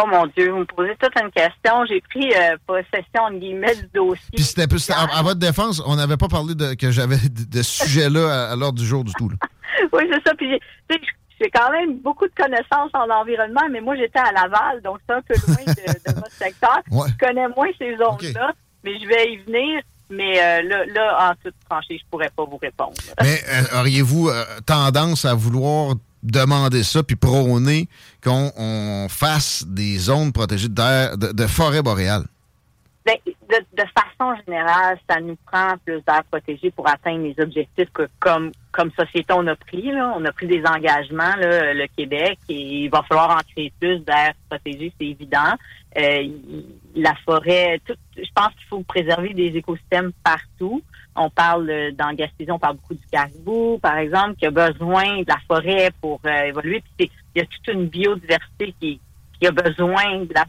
Oh 0.00 0.06
mon 0.06 0.26
Dieu, 0.28 0.52
vous 0.52 0.60
me 0.60 0.64
posez 0.64 0.94
toute 1.00 1.12
une 1.20 1.30
question. 1.32 1.84
J'ai 1.86 2.00
pris 2.00 2.32
euh, 2.32 2.56
possession, 2.66 3.22
en 3.22 3.32
guillemets, 3.32 3.74
du 3.74 3.88
dossier. 3.92 4.30
Puis 4.32 4.44
c'était 4.44 4.68
plus, 4.68 4.88
à, 4.90 5.22
votre 5.22 5.40
défense, 5.40 5.82
on 5.84 5.96
n'avait 5.96 6.16
pas 6.16 6.28
parlé 6.28 6.54
de 6.54 6.74
que 6.74 6.92
j'avais 6.92 7.16
de, 7.16 7.62
ce 7.62 7.84
sujet-là 7.84 8.50
à, 8.52 8.56
l'ordre 8.56 8.78
du 8.78 8.86
jour 8.86 9.02
du 9.02 9.12
tout. 9.14 9.28
oui, 9.92 10.04
c'est 10.12 10.22
ça. 10.24 10.34
Puis, 10.36 10.60
j'ai 11.40 11.50
quand 11.50 11.72
même 11.72 11.98
beaucoup 11.98 12.26
de 12.26 12.32
connaissances 12.36 12.92
en 12.94 13.10
environnement, 13.10 13.62
mais 13.72 13.80
moi, 13.80 13.96
j'étais 13.96 14.20
à 14.20 14.30
Laval, 14.30 14.82
donc 14.82 14.98
c'est 15.08 15.14
un 15.16 15.22
peu 15.22 15.34
loin 15.48 15.64
de, 15.66 16.14
votre 16.14 16.32
secteur. 16.32 16.80
Je 16.86 17.26
connais 17.26 17.48
moins 17.48 17.68
ces 17.76 17.96
zones-là, 17.96 18.52
mais 18.84 19.00
je 19.00 19.06
vais 19.08 19.32
y 19.32 19.36
venir. 19.38 19.82
Mais 20.10 20.40
euh, 20.40 20.62
là, 20.62 20.86
là, 20.86 21.30
en 21.30 21.34
toute 21.42 21.54
franchise, 21.68 22.00
je 22.00 22.06
pourrais 22.10 22.30
pas 22.34 22.44
vous 22.44 22.56
répondre. 22.56 22.94
Mais 23.20 23.40
euh, 23.48 23.80
auriez-vous 23.80 24.30
tendance 24.64 25.24
à 25.24 25.34
vouloir 25.34 25.96
demander 26.22 26.82
ça 26.82 27.02
puis 27.02 27.16
prôner 27.16 27.88
qu'on 28.22 29.06
fasse 29.08 29.64
des 29.66 29.98
zones 29.98 30.32
protégées 30.32 30.68
de, 30.68 31.32
de, 31.32 31.46
forêt 31.46 31.82
boréale? 31.82 32.24
Ben, 33.06 33.16
de, 33.26 33.84
façon 33.94 34.34
générale, 34.46 34.98
ça 35.08 35.20
nous 35.20 35.36
prend 35.46 35.74
plus 35.84 36.02
d'air 36.06 36.22
protégé 36.30 36.70
pour 36.70 36.88
atteindre 36.88 37.24
les 37.24 37.42
objectifs 37.42 37.88
que 37.92 38.08
comme 38.18 38.52
comme 38.72 38.90
société 38.92 39.32
on 39.32 39.46
a 39.46 39.56
pris. 39.56 39.90
Là. 39.90 40.12
On 40.16 40.24
a 40.24 40.32
pris 40.32 40.46
des 40.46 40.62
engagements, 40.64 41.34
là, 41.36 41.74
le 41.74 41.86
Québec, 41.96 42.38
et 42.48 42.84
il 42.84 42.90
va 42.90 43.02
falloir 43.02 43.30
en 43.30 43.40
créer 43.52 43.72
plus 43.80 43.98
d'air 44.00 44.34
protégé, 44.48 44.92
c'est 44.98 45.06
évident. 45.06 45.54
Euh, 45.96 46.28
la 46.94 47.14
forêt, 47.24 47.80
je 47.88 48.30
pense 48.34 48.54
qu'il 48.54 48.66
faut 48.68 48.82
préserver 48.82 49.34
des 49.34 49.56
écosystèmes 49.56 50.12
partout. 50.22 50.82
On 51.18 51.30
parle 51.30 51.92
dans 51.92 52.12
Gaspésie, 52.12 52.50
on 52.50 52.58
parle 52.58 52.76
beaucoup 52.76 52.94
du 52.94 53.06
caribou, 53.10 53.78
par 53.82 53.98
exemple, 53.98 54.36
qui 54.36 54.46
a 54.46 54.50
besoin 54.50 55.20
de 55.20 55.28
la 55.28 55.38
forêt 55.46 55.90
pour 56.00 56.20
euh, 56.24 56.44
évoluer. 56.44 56.82
Puis 56.96 57.10
il 57.34 57.38
y 57.38 57.42
a 57.42 57.46
toute 57.46 57.68
une 57.68 57.86
biodiversité 57.86 58.74
qui, 58.80 59.00
a 59.44 59.50
besoin 59.50 60.24
de 60.24 60.34
la, 60.34 60.46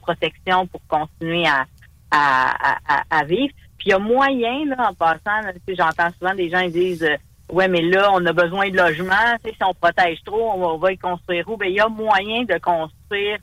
protection 0.00 0.66
pour 0.66 0.80
continuer 0.86 1.44
à, 1.46 1.66
à, 2.10 3.24
vivre. 3.24 3.52
Puis 3.78 3.88
il 3.88 3.90
y 3.90 3.92
a 3.92 3.98
moyen, 3.98 4.66
là, 4.66 4.90
en 4.90 4.94
passant, 4.94 5.40
j'entends 5.68 6.10
souvent 6.18 6.34
des 6.34 6.50
gens 6.50 6.62
qui 6.64 6.72
disent 6.72 7.04
euh, 7.04 7.16
Ouais, 7.52 7.68
mais 7.68 7.82
là, 7.82 8.10
on 8.14 8.24
a 8.24 8.32
besoin 8.32 8.70
de 8.70 8.76
logements. 8.76 9.36
Si 9.44 9.52
on 9.62 9.74
protège 9.74 10.22
trop, 10.24 10.52
on 10.52 10.78
va, 10.78 10.92
y 10.92 10.96
construire 10.96 11.46
où? 11.50 11.58
Bien, 11.58 11.68
il 11.68 11.74
y 11.74 11.80
a 11.80 11.88
moyen 11.88 12.44
de 12.44 12.56
construire 12.58 13.38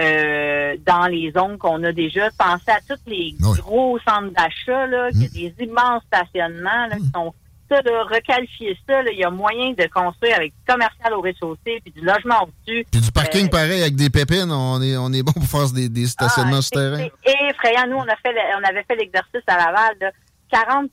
euh, 0.00 0.76
dans 0.86 1.06
les 1.06 1.32
zones 1.32 1.58
qu'on 1.58 1.82
a 1.84 1.92
déjà. 1.92 2.30
Pensez 2.38 2.70
à 2.70 2.80
tous 2.88 3.00
les 3.06 3.34
gros 3.38 3.98
centres 4.00 4.32
d'achat, 4.32 4.86
là, 4.86 5.10
y 5.12 5.24
a 5.24 5.28
mm. 5.28 5.32
des 5.32 5.54
immenses 5.64 6.02
stationnements 6.06 6.86
là, 6.88 6.96
qui 6.96 7.02
mm. 7.02 7.12
sont 7.14 7.34
ça, 7.70 7.80
de 7.82 7.90
requalifier 7.90 8.76
ça, 8.86 9.02
il 9.10 9.18
y 9.18 9.24
a 9.24 9.30
moyen 9.30 9.72
de 9.72 9.86
construire 9.92 10.36
avec 10.36 10.52
du 10.52 10.64
commercial 10.66 11.14
au 11.14 11.20
rez-de-chaussée 11.20 11.80
puis 11.82 11.92
du 11.92 12.00
logement 12.02 12.42
au-dessus. 12.42 12.84
Puis 12.90 13.00
du 13.00 13.12
parking 13.12 13.46
euh, 13.46 13.50
pareil 13.50 13.80
avec 13.80 13.96
des 13.96 14.10
pépines, 14.10 14.50
on 14.50 14.82
est, 14.82 14.96
on 14.96 15.12
est 15.12 15.22
bon 15.22 15.32
pour 15.32 15.44
faire 15.44 15.70
des, 15.72 15.88
des 15.88 16.06
stationnements 16.06 16.58
ah, 16.58 16.70
terrain. 16.70 17.06
Et 17.24 17.50
effrayant, 17.50 17.86
nous, 17.88 17.96
on, 17.96 18.08
a 18.08 18.16
fait, 18.16 18.34
on 18.60 18.64
avait 18.64 18.84
fait 18.84 18.96
l'exercice 18.96 19.42
à 19.46 19.56
Laval. 19.56 19.96
Là. 20.00 20.10
40 20.50 20.84
du 20.84 20.92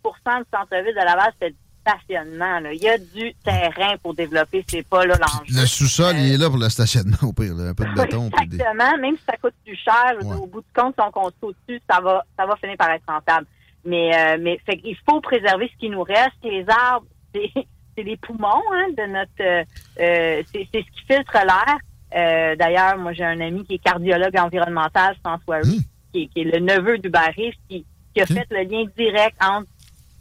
centre-ville 0.54 0.96
de 0.96 1.06
Laval, 1.06 1.34
c'était 1.34 1.54
stationnement. 1.90 2.60
Il 2.72 2.82
y 2.82 2.90
a 2.90 2.98
du 2.98 3.34
terrain 3.44 3.98
pour 4.02 4.14
développer, 4.14 4.64
c'est 4.68 4.88
pas 4.88 5.06
là 5.06 5.16
l'enjeu. 5.20 5.62
Le 5.62 5.66
sous-sol, 5.66 6.16
il 6.18 6.34
est 6.34 6.38
là 6.38 6.50
pour 6.50 6.58
le 6.58 6.70
stationnement, 6.70 7.18
au 7.24 7.34
pire, 7.34 7.54
un 7.60 7.74
peu 7.74 7.86
de 7.86 7.94
béton. 7.94 8.30
Exactement, 8.42 8.98
même 8.98 9.18
si 9.18 9.24
ça 9.28 9.38
coûte 9.38 9.54
plus 9.66 9.78
cher, 9.78 10.16
au 10.22 10.48
bout 10.48 10.62
du 10.62 10.68
compte, 10.74 10.96
si 10.96 11.02
on 11.06 11.12
construit 11.12 11.50
au-dessus, 11.50 11.82
ça 11.90 12.00
va, 12.02 12.24
ça 12.38 12.46
va 12.46 12.56
finir 12.58 12.78
par 12.78 12.92
être 12.92 13.04
rentable. 13.08 13.48
Mais, 13.86 14.12
euh, 14.14 14.38
mais 14.40 14.60
fait 14.66 14.80
il 14.84 14.98
faut 15.10 15.22
préserver 15.22 15.70
ce 15.74 15.80
qui 15.80 15.90
nous 15.90 16.04
reste. 16.04 16.36
Les 16.44 16.66
arbres, 16.68 17.08
c'est, 17.34 18.04
les 18.04 18.18
poumons 18.18 18.64
hein, 18.74 18.88
de 18.98 19.06
notre... 19.12 19.42
Euh, 19.42 19.64
euh, 20.00 20.44
c'est, 20.52 20.68
ce 20.74 20.80
qui 20.80 21.06
filtre 21.08 21.34
l'air. 21.34 22.56
d'ailleurs, 22.58 22.98
moi, 22.98 23.14
j'ai 23.14 23.26
un 23.26 23.40
ami 23.40 23.66
qui 23.66 23.76
est 23.76 23.84
cardiologue 23.84 24.38
environnemental, 24.38 25.16
François 25.24 25.60
mmh. 25.60 25.84
qui, 26.14 26.30
qui, 26.30 26.42
est 26.42 26.44
le 26.44 26.60
neveu 26.60 26.98
du 26.98 27.10
Barry, 27.10 27.54
qui, 27.70 27.86
qui 28.14 28.22
a 28.22 28.26
fait 28.26 28.48
le 28.52 28.64
lien 28.64 28.86
direct 28.98 29.38
entre 29.44 29.68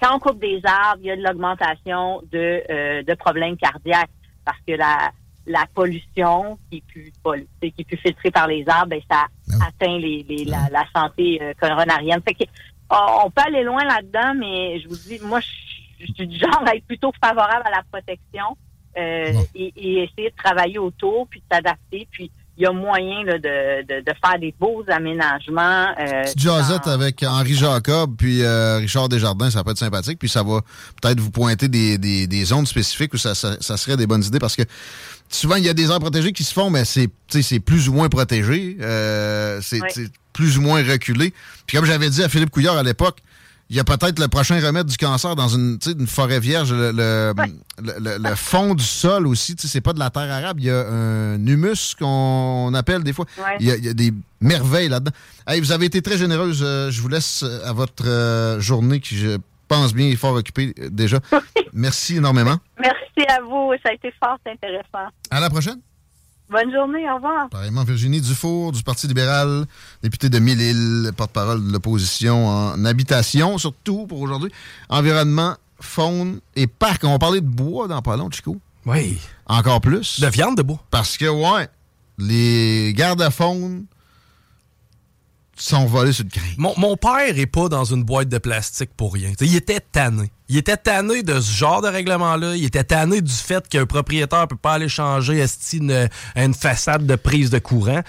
quand 0.01 0.17
on 0.17 0.19
coupe 0.19 0.41
des 0.41 0.61
arbres, 0.65 1.01
il 1.01 1.07
y 1.07 1.11
a 1.11 1.17
de 1.17 1.23
l'augmentation 1.23 2.23
de, 2.31 2.63
euh, 2.71 3.03
de 3.03 3.15
problèmes 3.15 3.57
cardiaques 3.57 4.11
parce 4.45 4.59
que 4.67 4.73
la, 4.73 5.11
la 5.47 5.65
pollution 5.75 6.59
qui 6.71 6.79
est 6.79 6.85
plus 6.87 7.13
qui 7.61 7.75
est 7.79 7.85
plus 7.85 7.97
filtrée 7.97 8.31
par 8.31 8.47
les 8.47 8.65
arbres, 8.69 8.91
ben, 8.91 9.01
ça 9.11 9.27
ah 9.61 9.67
atteint 9.69 9.99
les, 9.99 10.25
les 10.29 10.45
la, 10.45 10.69
la, 10.71 10.85
santé 10.95 11.39
euh, 11.43 11.53
coronarienne. 11.61 12.21
Fait 12.23 12.35
que, 12.35 12.45
on 12.91 13.31
peut 13.31 13.43
aller 13.45 13.65
loin 13.65 13.85
là-dedans, 13.85 14.35
mais 14.35 14.81
je 14.81 14.89
vous 14.89 14.97
dis, 14.97 15.19
moi, 15.23 15.41
je, 15.41 16.05
suis 16.13 16.27
du 16.27 16.39
genre 16.39 16.63
à 16.67 16.75
être 16.77 16.87
plutôt 16.87 17.13
favorable 17.23 17.65
à 17.67 17.71
la 17.71 17.83
protection 17.91 18.57
euh, 18.97 19.33
et, 19.55 19.73
et, 19.77 20.05
essayer 20.05 20.31
de 20.31 20.37
travailler 20.37 20.79
autour, 20.79 21.27
puis 21.29 21.41
de 21.41 21.55
s'adapter, 21.55 22.09
puis 22.11 22.31
il 22.59 22.65
y 22.65 22.67
a 22.67 22.73
moyen 22.73 23.23
là, 23.25 23.39
de, 23.39 23.83
de, 23.87 24.01
de, 24.01 24.13
faire 24.23 24.39
des 24.41 24.53
beaux 24.59 24.85
aménagements. 24.89 25.95
Euh, 26.01 26.25
Petite 26.25 26.89
avec 26.89 27.23
Henri 27.23 27.55
Jacob 27.55 28.17
puis 28.19 28.43
euh, 28.43 28.79
Richard 28.79 29.09
Desjardins, 29.09 29.51
ça 29.51 29.63
peut 29.63 29.71
être 29.71 29.79
sympathique. 29.79 30.19
Puis 30.19 30.29
ça 30.29 30.43
va 30.43 30.61
peut-être 31.01 31.21
vous 31.21 31.31
pointer 31.31 31.69
des, 31.69 31.99
des, 31.99 32.27
des 32.27 32.45
zones 32.45 32.67
spécifiques 32.67 33.15
où 33.15 33.19
ça, 33.19 33.35
ça, 33.37 33.57
ça, 33.61 33.77
serait 33.77 33.97
des 33.97 34.09
bonnes 34.09 34.25
idées 34.25 34.41
parce 34.41 34.57
que 34.57 34.63
souvent, 35.29 35.55
il 35.55 35.65
y 35.65 35.69
a 35.69 35.75
des 35.75 35.91
aires 35.91 36.01
protégées 36.01 36.33
qui 36.33 36.43
se 36.43 36.53
font, 36.53 36.69
mais 36.69 36.85
c'est 36.85 37.61
plus 37.61 37.89
ou 37.89 37.93
moins 37.93 38.09
protégé. 38.09 38.77
Euh, 38.81 39.61
c'est 39.63 39.81
plus 40.33 40.59
ou 40.59 40.63
moins 40.63 40.83
reculé. 40.83 41.33
Puis 41.67 41.77
comme 41.77 41.87
j'avais 41.87 42.11
dit 42.11 42.23
à 42.23 42.29
Philippe 42.29 42.51
Couillard 42.51 42.77
à 42.77 42.83
l'époque, 42.83 43.19
il 43.71 43.77
y 43.77 43.81
a 43.81 43.85
peut-être 43.85 44.19
le 44.19 44.29
prochain 44.29 44.59
remède 44.65 44.87
du 44.87 44.97
cancer 44.97 45.37
dans 45.37 45.49
une, 45.49 45.79
une 45.87 46.07
forêt 46.07 46.41
vierge. 46.41 46.73
Le, 46.73 47.35
le, 47.79 48.35
fond 48.35 48.75
du 48.75 48.85
sol 48.85 49.27
aussi, 49.27 49.55
c'est 49.59 49.83
pas 49.83 49.93
de 49.93 49.99
la 49.99 50.09
terre 50.09 50.31
arabe. 50.33 50.59
Il 50.59 50.67
y 50.67 50.71
a 50.71 50.87
un 50.87 51.47
humus 51.47 51.95
qu'on 51.99 52.73
appelle 52.75 53.03
des 53.03 53.13
fois. 53.13 53.27
Il, 53.61 53.67
y 53.67 53.89
a, 53.89 53.93
des 53.93 54.13
merveilles 54.41 54.89
là-dedans. 54.89 55.13
Hey, 55.47 55.61
vous 55.61 55.73
avez 55.73 55.87
été 55.87 56.01
très 56.01 56.17
généreuse. 56.17 56.63
Euh, 56.65 56.91
je 56.91 57.03
vous 57.03 57.09
laisse 57.09 57.45
à 57.65 57.73
votre 57.73 58.07
euh, 58.09 58.59
journée 58.59 59.01
qui, 59.01 59.19
je 59.19 59.37
pense 59.69 59.93
bien, 59.93 60.09
est 60.09 60.17
fort 60.17 60.35
occupée 60.35 60.73
euh, 60.79 60.89
déjà. 60.91 61.19
Merci 61.75 62.17
énormément. 62.17 62.57
Merci 62.81 63.31
à 63.31 63.43
vous. 63.43 63.73
Ça 63.83 63.91
a 63.91 63.93
été 63.93 64.13
fort 64.23 64.39
intéressant. 64.47 65.11
À 65.31 65.41
la 65.41 65.51
prochaine. 65.51 65.81
Bonne 66.51 66.73
journée, 66.73 67.09
au 67.11 67.17
revoir. 67.17 67.51
Pareillement, 67.51 67.85
Virginie 67.85 68.23
Dufour 68.23 68.73
du 68.73 68.83
Parti 68.83 69.07
libéral, 69.07 69.67
députée 70.03 70.31
de 70.31 70.39
Mille-Îles, 70.39 71.13
porte-parole 71.15 71.67
de 71.67 71.71
l'opposition 71.71 72.49
en 72.49 72.85
habitation, 72.87 73.59
surtout 73.59 74.07
pour 74.07 74.21
aujourd'hui. 74.23 74.51
Environnement, 74.89 75.57
faune 75.79 76.41
et 76.57 76.67
parc. 76.67 77.05
On 77.05 77.11
va 77.11 77.19
parler 77.19 77.43
de 77.43 77.47
bois 77.47 77.87
dans 77.87 78.01
pas 78.01 78.17
long, 78.17 78.31
Chico. 78.31 78.57
Oui. 78.87 79.19
Encore 79.47 79.83
plus. 79.83 80.21
De 80.21 80.29
viande 80.29 80.57
de 80.57 80.63
bois. 80.63 80.83
Parce 80.91 81.19
que, 81.19 81.27
ouais, 81.27 81.69
les 82.17 82.95
gardes-faune 82.95 83.85
sont 85.55 85.85
volés 85.85 86.13
sur 86.13 86.25
le 86.25 86.31
grain. 86.31 86.55
Mon, 86.57 86.73
mon, 86.79 86.97
père 86.97 87.39
est 87.39 87.47
pas 87.47 87.69
dans 87.69 87.85
une 87.85 88.05
boîte 88.05 88.29
de 88.29 88.39
plastique 88.39 88.91
pour 88.97 89.13
rien. 89.13 89.33
il 89.41 89.55
était 89.55 89.81
tanné. 89.81 90.31
Il 90.51 90.57
était 90.57 90.79
tanné 90.79 91.23
de 91.23 91.41
ce 91.41 91.53
genre 91.53 91.83
de 91.83 91.89
règlement-là. 91.89 92.57
Il 92.57 92.65
était 92.65 92.85
tanné 92.85 93.21
du 93.21 93.33
fait 93.33 93.69
qu'un 93.69 93.85
propriétaire 93.85 94.49
peut 94.49 94.57
pas 94.57 94.75
aller 94.75 94.89
changer 94.89 95.45
une, 95.75 96.09
une 96.37 96.55
façade 96.55 97.07
de 97.07 97.17
prise 97.17 97.51
de 97.51 97.59
courant. 97.59 98.01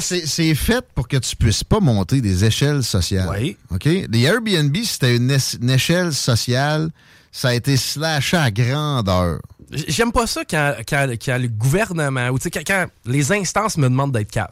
C'est 0.00 0.54
fait 0.54 0.84
pour 0.94 1.06
que 1.06 1.16
tu 1.18 1.36
puisses 1.36 1.62
pas 1.62 1.78
monter 1.78 2.20
des 2.20 2.44
échelles 2.44 2.82
sociales. 2.82 3.28
Oui. 3.30 3.56
OK? 3.70 3.84
Les 3.84 4.22
Airbnb, 4.22 4.76
c'était 4.84 5.16
une, 5.16 5.30
échelle 5.70 6.12
sociale. 6.12 6.90
Ça 7.30 7.48
a 7.48 7.54
été 7.54 7.76
slashé 7.76 8.36
à 8.36 8.50
grandeur. 8.50 9.38
J'aime 9.70 10.12
pas 10.12 10.26
ça 10.26 10.44
quand, 10.44 10.74
quand, 10.86 11.06
le 11.06 11.48
gouvernement 11.48 12.28
ou 12.28 12.38
quand, 12.38 12.60
quand 12.66 12.86
les 13.06 13.32
instances 13.32 13.78
me 13.78 13.88
demandent 13.88 14.12
d'être 14.12 14.30
cave. 14.30 14.50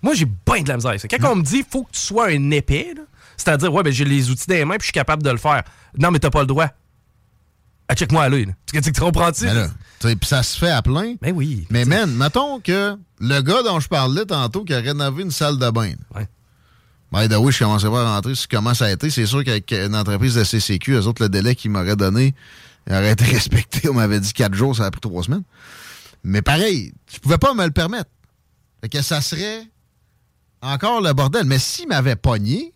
Moi, 0.00 0.14
j'ai 0.14 0.24
bien 0.24 0.62
de 0.62 0.68
la 0.68 0.76
misère. 0.76 0.94
Quand 1.10 1.32
on 1.32 1.36
me 1.36 1.42
dit 1.42 1.64
faut 1.68 1.82
que 1.82 1.92
tu 1.92 2.00
sois 2.00 2.28
un 2.28 2.50
épée, 2.52 2.94
c'est-à-dire, 3.36 3.72
ouais, 3.72 3.82
ben, 3.82 3.92
j'ai 3.92 4.04
les 4.04 4.30
outils 4.30 4.46
des 4.46 4.64
mains 4.64 4.76
puis 4.76 4.82
je 4.82 4.86
suis 4.86 4.92
capable 4.92 5.22
de 5.22 5.30
le 5.30 5.38
faire. 5.38 5.62
Non, 5.98 6.10
mais 6.10 6.18
t'as 6.18 6.30
pas 6.30 6.40
le 6.40 6.46
droit. 6.46 6.68
Ah, 7.88 7.94
check-moi 7.94 8.22
à 8.22 8.28
l'œil. 8.28 8.48
Tu 8.66 8.92
comprends-tu? 8.92 9.46
Puis 10.00 10.16
ça 10.24 10.42
se 10.42 10.58
fait 10.58 10.70
à 10.70 10.82
plein. 10.82 11.14
Ben 11.22 11.32
oui. 11.34 11.66
Mais 11.70 11.84
man, 11.84 12.12
mettons 12.12 12.58
que 12.60 12.96
le 13.20 13.40
gars 13.40 13.62
dont 13.62 13.78
je 13.80 13.88
parlais 13.88 14.24
tantôt 14.24 14.64
qui 14.64 14.74
a 14.74 14.80
rénové 14.80 15.22
une 15.22 15.30
salle 15.30 15.58
de 15.58 15.70
bain. 15.70 15.92
Ouais. 16.14 16.26
Ben, 17.12 17.38
oui, 17.38 17.52
je 17.52 17.58
commençais 17.60 17.88
pas 17.88 18.02
à 18.02 18.14
rentrer 18.14 18.34
sur 18.34 18.48
comment 18.48 18.74
ça 18.74 18.86
a 18.86 18.90
été. 18.90 19.08
C'est 19.10 19.26
sûr 19.26 19.42
qu'avec 19.44 19.72
une 19.72 19.94
entreprise 19.94 20.34
de 20.34 20.44
CCQ, 20.44 20.94
eux 20.94 21.06
autres, 21.06 21.22
le 21.22 21.28
délai 21.28 21.54
qu'ils 21.54 21.70
m'auraient 21.70 21.96
donné 21.96 22.34
aurait 22.90 23.12
été 23.12 23.24
respecté. 23.32 23.88
On 23.88 23.94
m'avait 23.94 24.20
dit 24.20 24.32
quatre 24.32 24.54
jours, 24.54 24.76
ça 24.76 24.84
a 24.84 24.90
pris 24.90 25.00
trois 25.00 25.22
semaines. 25.22 25.44
Mais 26.24 26.42
pareil, 26.42 26.92
je 27.12 27.18
pouvais 27.18 27.38
pas 27.38 27.54
me 27.54 27.64
le 27.64 27.70
permettre. 27.70 28.10
Fait 28.80 28.88
que 28.88 29.00
ça 29.00 29.20
serait 29.20 29.62
encore 30.60 31.00
le 31.00 31.12
bordel. 31.12 31.44
Mais 31.46 31.58
s'il 31.58 31.88
m'avait 31.88 32.16
pogné, 32.16 32.74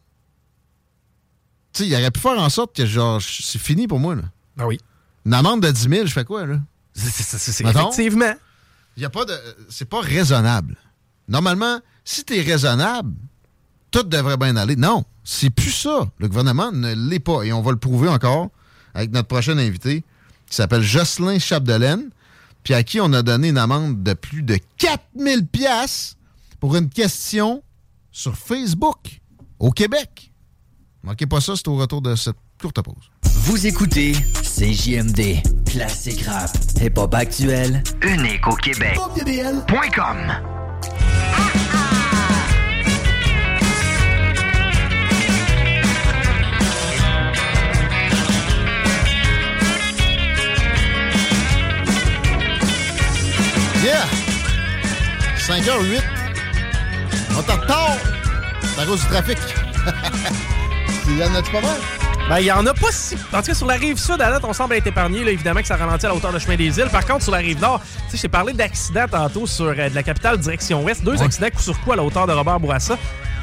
tu 1.72 1.82
sais, 1.82 1.88
il 1.88 1.94
aurait 1.94 2.10
pu 2.10 2.20
faire 2.20 2.38
en 2.38 2.48
sorte 2.48 2.74
que, 2.74 2.86
genre, 2.86 3.20
c'est 3.22 3.60
fini 3.60 3.86
pour 3.86 3.98
moi, 3.98 4.14
là. 4.14 4.22
Ah 4.58 4.66
oui. 4.66 4.78
Une 5.26 5.34
amende 5.34 5.62
de 5.62 5.70
10 5.70 5.88
000, 5.88 6.06
je 6.06 6.12
fais 6.12 6.24
quoi, 6.24 6.46
là? 6.46 6.58
C'est 6.94 7.64
effectivement. 7.66 8.34
Il 8.96 9.02
y 9.02 9.06
a 9.06 9.10
pas 9.10 9.24
de. 9.24 9.34
C'est 9.68 9.88
pas 9.88 10.00
raisonnable. 10.00 10.76
Normalement, 11.28 11.80
si 12.04 12.24
tu 12.24 12.36
es 12.36 12.42
raisonnable, 12.42 13.14
tout 13.90 14.02
devrait 14.02 14.36
bien 14.36 14.56
aller. 14.56 14.76
Non, 14.76 15.04
c'est 15.24 15.50
plus 15.50 15.70
ça. 15.70 16.10
Le 16.18 16.28
gouvernement 16.28 16.72
ne 16.72 16.94
l'est 16.94 17.20
pas. 17.20 17.42
Et 17.44 17.52
on 17.52 17.62
va 17.62 17.70
le 17.70 17.76
prouver 17.76 18.08
encore 18.08 18.50
avec 18.94 19.12
notre 19.12 19.28
prochain 19.28 19.56
invité, 19.56 20.02
qui 20.48 20.56
s'appelle 20.56 20.82
Jocelyn 20.82 21.38
Chapdelaine, 21.38 22.10
puis 22.64 22.74
à 22.74 22.82
qui 22.82 23.00
on 23.00 23.12
a 23.12 23.22
donné 23.22 23.48
une 23.48 23.58
amende 23.58 24.02
de 24.02 24.14
plus 24.14 24.42
de 24.42 24.58
4000 24.78 25.46
pièces 25.46 26.16
pour 26.58 26.76
une 26.76 26.88
question 26.88 27.62
sur 28.10 28.36
Facebook 28.36 29.20
au 29.60 29.70
Québec. 29.70 30.29
Manquez 31.02 31.26
pas 31.26 31.40
ça, 31.40 31.54
c'est 31.56 31.68
au 31.68 31.76
retour 31.76 32.02
de 32.02 32.14
cette 32.14 32.36
courte 32.60 32.82
pause. 32.82 33.10
Vous 33.24 33.66
écoutez 33.66 34.12
CJMD, 34.12 35.42
classique 35.64 36.22
rap, 36.26 36.50
hip-hop 36.80 37.14
actuel, 37.14 37.82
unique 38.02 38.46
au 38.46 38.54
Québec. 38.54 38.98
.com. 39.94 40.16
Yeah! 53.82 54.04
5h08. 55.38 56.02
On 57.38 57.42
t'en 57.42 57.56
retard. 57.56 57.96
C'est 58.62 58.80
à 58.82 58.84
cause 58.84 59.00
du 59.00 59.06
trafic. 59.06 59.38
Il 61.10 61.18
y 61.18 61.24
en 61.24 61.34
a-tu 61.34 61.50
pas 61.50 61.60
mal? 61.60 61.76
Ben, 62.28 62.38
il 62.38 62.46
y 62.46 62.52
en 62.52 62.64
a 62.64 62.72
pas 62.72 62.92
si. 62.92 63.16
En 63.32 63.38
tout 63.38 63.46
cas, 63.46 63.54
sur 63.54 63.66
la 63.66 63.74
rive 63.74 63.98
sud, 63.98 64.20
à 64.20 64.30
date, 64.30 64.44
on 64.44 64.52
semble 64.52 64.74
être 64.74 64.86
épargné. 64.86 65.24
Là, 65.24 65.32
évidemment 65.32 65.60
que 65.60 65.66
ça 65.66 65.74
ralentit 65.74 66.06
à 66.06 66.10
la 66.10 66.14
hauteur 66.14 66.32
de 66.32 66.38
chemin 66.38 66.54
des 66.54 66.78
îles. 66.78 66.88
Par 66.92 67.04
contre, 67.04 67.24
sur 67.24 67.32
la 67.32 67.38
rive 67.38 67.60
nord, 67.60 67.80
tu 68.08 68.12
sais, 68.12 68.22
j'ai 68.22 68.28
parlé 68.28 68.52
d'accidents 68.52 69.06
tantôt 69.10 69.48
sur 69.48 69.64
euh, 69.66 69.88
de 69.88 69.94
la 69.94 70.04
capitale 70.04 70.38
direction 70.38 70.84
ouest. 70.84 71.02
Deux 71.02 71.20
accidents 71.20 71.50
coup 71.50 71.60
sur 71.60 71.80
coup 71.80 71.90
à 71.90 71.96
la 71.96 72.04
hauteur 72.04 72.28
de 72.28 72.32
Robert 72.32 72.60
Bourassa. 72.60 72.96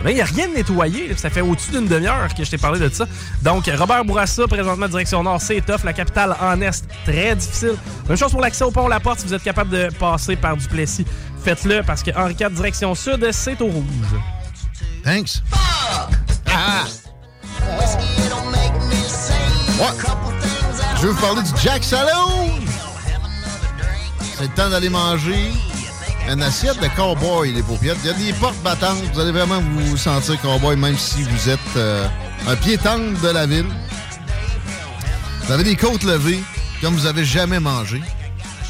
Ben, 0.03 0.11
il 0.11 0.15
n'y 0.15 0.21
a 0.21 0.25
rien 0.25 0.47
de 0.47 0.53
nettoyé. 0.53 1.13
Ça 1.17 1.29
fait 1.29 1.41
au-dessus 1.41 1.71
d'une 1.71 1.87
demi-heure 1.87 2.33
que 2.33 2.45
je 2.45 2.49
t'ai 2.49 2.57
parlé 2.57 2.79
de 2.79 2.87
ça. 2.87 3.05
Donc, 3.41 3.69
Robert 3.77 4.05
Bourassa, 4.05 4.47
présentement 4.47 4.87
direction 4.87 5.21
nord, 5.21 5.41
c'est 5.41 5.59
tough. 5.59 5.83
La 5.83 5.91
capitale 5.91 6.37
en 6.39 6.61
est, 6.61 6.85
très 7.03 7.35
difficile. 7.35 7.75
Même 8.07 8.17
chose 8.17 8.31
pour 8.31 8.39
l'accès 8.39 8.63
au 8.63 8.71
pont 8.71 8.87
La 8.87 9.01
Porte. 9.01 9.19
Si 9.19 9.25
vous 9.25 9.33
êtes 9.33 9.43
capable 9.43 9.71
de 9.71 9.89
passer 9.99 10.37
par 10.37 10.55
Duplessis, 10.55 11.05
faites-le 11.43 11.83
parce 11.83 12.03
que 12.03 12.11
Henri 12.15 12.37
IV, 12.39 12.51
direction 12.51 12.95
sud, 12.95 13.27
c'est 13.31 13.59
au 13.59 13.67
rouge. 13.67 13.83
Thanks. 15.03 15.41
Ah! 16.49 16.87
Je 20.99 21.01
veux 21.03 21.11
vous 21.11 21.21
parler 21.21 21.43
du 21.43 21.51
Jack 21.61 21.83
Saloon. 21.83 22.49
C'est 24.35 24.43
le 24.43 24.49
temps 24.49 24.69
d'aller 24.69 24.89
manger 24.89 25.51
une 26.29 26.41
assiette 26.41 26.79
de 26.81 26.87
cowboy, 26.95 27.53
les 27.53 27.61
paupiètes. 27.61 27.97
Il 28.03 28.07
y 28.07 28.09
a 28.09 28.13
des 28.13 28.33
portes 28.33 28.61
battantes. 28.63 28.97
Vous 29.13 29.19
allez 29.19 29.31
vraiment 29.31 29.61
vous 29.61 29.95
sentir 29.95 30.41
cowboy, 30.41 30.75
même 30.75 30.97
si 30.97 31.21
vous 31.21 31.49
êtes 31.49 31.59
euh, 31.75 32.07
un 32.47 32.55
tendre 32.77 33.19
de 33.21 33.27
la 33.29 33.45
ville. 33.45 33.67
Vous 35.43 35.51
avez 35.51 35.63
des 35.63 35.75
côtes 35.75 36.03
levées 36.03 36.43
comme 36.81 36.95
vous 36.95 37.05
avez 37.05 37.23
jamais 37.23 37.59
mangé. 37.59 38.01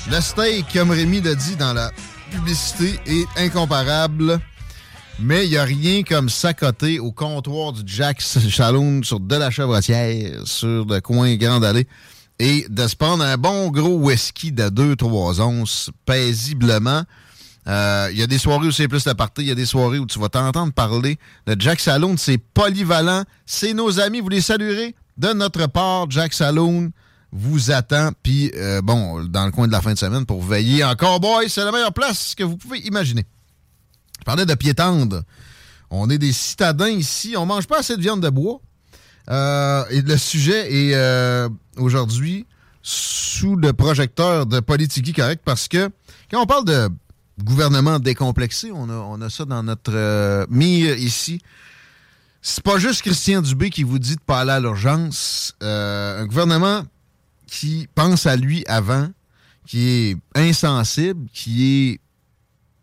Le 0.09 0.21
steak, 0.21 0.65
comme 0.73 0.91
Rémi 0.91 1.21
l'a 1.21 1.35
dit 1.35 1.55
dans 1.55 1.73
la 1.73 1.91
publicité, 2.31 2.99
est 3.05 3.27
incomparable. 3.37 4.39
Mais 5.19 5.45
il 5.45 5.49
n'y 5.49 5.57
a 5.57 5.63
rien 5.63 6.03
comme 6.03 6.29
s'accoter 6.29 6.99
au 6.99 7.11
comptoir 7.11 7.73
du 7.73 7.81
Jack 7.85 8.21
Saloon 8.21 9.01
sur 9.03 9.19
de 9.19 9.35
la 9.35 9.49
Chevrotière, 9.49 10.41
sur 10.45 10.85
le 10.85 10.99
coin 10.99 11.35
Grande 11.35 11.65
Allée, 11.65 11.87
et 12.37 12.67
de 12.69 12.87
se 12.87 12.95
prendre 12.95 13.23
un 13.23 13.35
bon 13.35 13.69
gros 13.71 13.95
whisky 13.97 14.51
de 14.51 14.69
2-3 14.69 15.41
onces 15.41 15.89
paisiblement. 16.05 17.01
Euh, 17.67 18.09
Il 18.11 18.19
y 18.19 18.21
a 18.21 18.27
des 18.27 18.37
soirées 18.37 18.67
où 18.67 18.71
c'est 18.71 18.87
plus 18.87 19.05
la 19.05 19.15
partie, 19.15 19.41
il 19.41 19.47
y 19.47 19.51
a 19.51 19.55
des 19.55 19.65
soirées 19.65 19.97
où 19.97 20.05
tu 20.05 20.19
vas 20.19 20.29
t'entendre 20.29 20.71
parler. 20.71 21.17
Le 21.47 21.55
Jack 21.57 21.79
Saloon, 21.79 22.15
c'est 22.17 22.37
polyvalent. 22.37 23.23
C'est 23.47 23.73
nos 23.73 23.99
amis, 23.99 24.19
vous 24.21 24.29
les 24.29 24.41
saluerez. 24.41 24.93
De 25.17 25.33
notre 25.33 25.65
part, 25.65 26.05
Jack 26.11 26.31
Saloon 26.31 26.91
vous 27.31 27.71
attend. 27.71 28.11
Puis, 28.21 28.51
euh, 28.55 28.81
bon, 28.83 29.23
dans 29.25 29.45
le 29.47 29.51
coin 29.51 29.65
de 29.65 29.71
la 29.71 29.81
fin 29.81 29.93
de 29.93 29.97
semaine 29.99 30.27
pour 30.27 30.43
veiller 30.43 30.83
en 30.83 30.93
cowboy, 30.93 31.49
c'est 31.49 31.65
la 31.65 31.71
meilleure 31.71 31.93
place 31.93 32.35
que 32.35 32.43
vous 32.43 32.55
pouvez 32.55 32.79
imaginer. 32.81 33.25
Parlais 34.27 34.45
de 34.45 34.55
pied 34.55 34.73
tendre. 34.73 35.23
On 35.89 36.09
est 36.09 36.17
des 36.17 36.33
citadins 36.33 36.89
ici. 36.89 37.35
On 37.37 37.45
mange 37.45 37.65
pas 37.65 37.79
assez 37.79 37.95
de 37.95 38.01
viande 38.01 38.19
de 38.19 38.29
bois. 38.29 38.59
Euh, 39.29 39.85
et 39.89 40.01
le 40.01 40.17
sujet 40.17 40.69
est 40.69 40.95
euh, 40.95 41.47
aujourd'hui 41.77 42.45
sous 42.81 43.55
le 43.55 43.71
projecteur 43.71 44.45
de 44.45 44.59
Politique 44.59 45.15
Correct 45.15 45.41
parce 45.45 45.69
que 45.69 45.89
quand 46.29 46.41
on 46.41 46.45
parle 46.45 46.65
de 46.65 46.89
gouvernement 47.41 47.99
décomplexé, 47.99 48.69
on 48.73 48.89
a, 48.89 48.95
on 48.95 49.29
ça 49.29 49.45
dans 49.45 49.63
notre 49.63 49.93
euh, 49.95 50.45
mire 50.49 50.97
ici. 50.97 51.39
C'est 52.41 52.65
pas 52.65 52.79
juste 52.79 53.03
Christian 53.03 53.41
Dubé 53.41 53.69
qui 53.69 53.83
vous 53.83 53.97
dit 53.97 54.17
de 54.17 54.21
pas 54.21 54.41
aller 54.41 54.51
à 54.51 54.59
l'urgence. 54.59 55.55
Un 55.61 56.25
gouvernement 56.25 56.83
qui 57.49 57.87
pense 57.95 58.25
à 58.25 58.35
lui 58.35 58.65
avant, 58.67 59.07
qui 59.65 59.87
est 59.87 60.17
insensible, 60.35 61.29
qui 61.31 61.93
est 61.93 62.06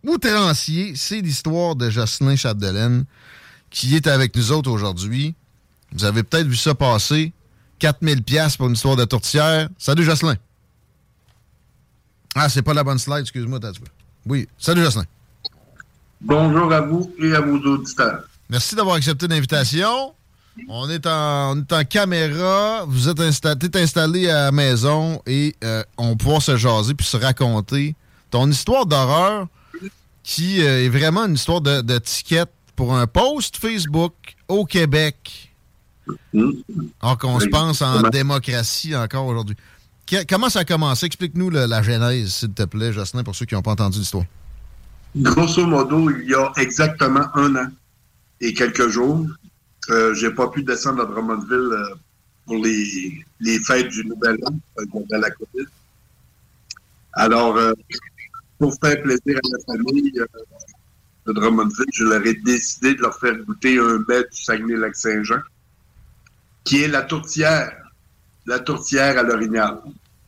outrancier, 0.06 0.94
c'est 0.96 1.20
l'histoire 1.20 1.76
de 1.76 1.90
Jocelyn 1.90 2.36
Chapdelaine 2.36 3.04
qui 3.70 3.96
est 3.96 4.06
avec 4.06 4.36
nous 4.36 4.52
autres 4.52 4.70
aujourd'hui. 4.70 5.34
Vous 5.92 6.04
avez 6.04 6.22
peut-être 6.22 6.46
vu 6.46 6.56
ça 6.56 6.74
passer. 6.74 7.32
4000 7.80 8.22
pièces 8.22 8.56
pour 8.56 8.68
une 8.68 8.74
histoire 8.74 8.96
de 8.96 9.04
tourtière. 9.04 9.68
Salut 9.78 10.04
Jocelyn. 10.04 10.36
Ah, 12.36 12.48
c'est 12.48 12.62
pas 12.62 12.74
la 12.74 12.84
bonne 12.84 12.98
slide, 12.98 13.20
excuse-moi, 13.20 13.60
t'as 13.60 13.72
Oui, 14.26 14.48
salut 14.58 14.82
Jocelyn. 14.82 15.04
Bonjour 16.20 16.72
à 16.72 16.80
vous 16.80 17.12
et 17.20 17.34
à 17.34 17.40
vos 17.40 17.58
auditeurs. 17.58 18.24
Merci 18.48 18.74
d'avoir 18.74 18.96
accepté 18.96 19.26
l'invitation. 19.26 20.14
On 20.68 20.88
est 20.88 21.06
en, 21.06 21.56
on 21.56 21.60
est 21.60 21.72
en 21.72 21.84
caméra. 21.84 22.84
Vous 22.86 23.08
êtes 23.08 23.20
installé, 23.20 23.58
t'es 23.58 23.80
installé 23.82 24.30
à 24.30 24.44
la 24.44 24.52
maison 24.52 25.20
et 25.26 25.54
euh, 25.64 25.82
on 25.98 26.16
pourra 26.16 26.40
se 26.40 26.56
jaser 26.56 26.94
puis 26.94 27.06
se 27.06 27.16
raconter 27.16 27.96
ton 28.30 28.48
histoire 28.50 28.86
d'horreur 28.86 29.48
qui 30.24 30.62
euh, 30.62 30.84
est 30.84 30.88
vraiment 30.88 31.26
une 31.26 31.34
histoire 31.34 31.60
de, 31.60 31.80
de 31.80 31.98
ticket 31.98 32.46
pour 32.74 32.96
un 32.96 33.06
post 33.06 33.56
Facebook 33.56 34.12
au 34.48 34.64
Québec. 34.64 35.54
Alors 37.00 37.16
qu'on 37.18 37.38
se 37.38 37.46
pense 37.46 37.80
en 37.80 38.02
démocratie 38.10 38.96
encore 38.96 39.26
aujourd'hui. 39.26 39.56
Comment 40.28 40.50
ça 40.50 40.60
a 40.60 40.64
commencé? 40.64 41.06
Explique-nous 41.06 41.50
la 41.50 41.82
genèse, 41.82 42.34
s'il 42.34 42.52
te 42.52 42.64
plaît, 42.64 42.92
Jocelyn, 42.92 43.22
pour 43.22 43.34
ceux 43.34 43.46
qui 43.46 43.54
n'ont 43.54 43.62
pas 43.62 43.70
entendu 43.70 44.00
l'histoire. 44.00 44.24
Grosso 45.16 45.64
modo, 45.64 46.10
il 46.10 46.28
y 46.28 46.34
a 46.34 46.52
exactement 46.56 47.26
un 47.34 47.54
an 47.54 47.68
et 48.40 48.52
quelques 48.52 48.88
jours, 48.88 49.24
euh, 49.90 50.12
j'ai 50.14 50.30
pas 50.30 50.48
pu 50.48 50.62
descendre 50.62 51.02
à 51.02 51.06
Drummondville 51.06 51.54
euh, 51.54 51.94
pour 52.44 52.56
les, 52.56 53.24
les 53.40 53.58
fêtes 53.60 53.88
du 53.88 54.04
Nouvel 54.04 54.36
An 54.44 54.54
euh, 54.80 54.84
de 54.84 55.16
la 55.16 55.30
COVID. 55.30 55.66
Alors, 57.12 57.56
pour 58.64 58.74
faire 58.82 59.02
plaisir 59.02 59.36
à 59.36 59.48
la 59.52 59.74
famille 59.74 60.10
euh, 60.18 60.26
de 61.26 61.32
Drummondville, 61.34 61.84
je 61.92 62.04
leur 62.04 62.26
ai 62.26 62.32
décidé 62.32 62.94
de 62.94 63.02
leur 63.02 63.18
faire 63.18 63.36
goûter 63.46 63.78
un 63.78 63.98
mets 64.08 64.22
du 64.22 64.42
Saguenay-Lac-Saint-Jean, 64.42 65.40
qui 66.64 66.82
est 66.82 66.88
la 66.88 67.02
tourtière, 67.02 67.72
la 68.46 68.58
tourtière 68.60 69.18
à 69.18 69.22
l'orignal. 69.22 69.80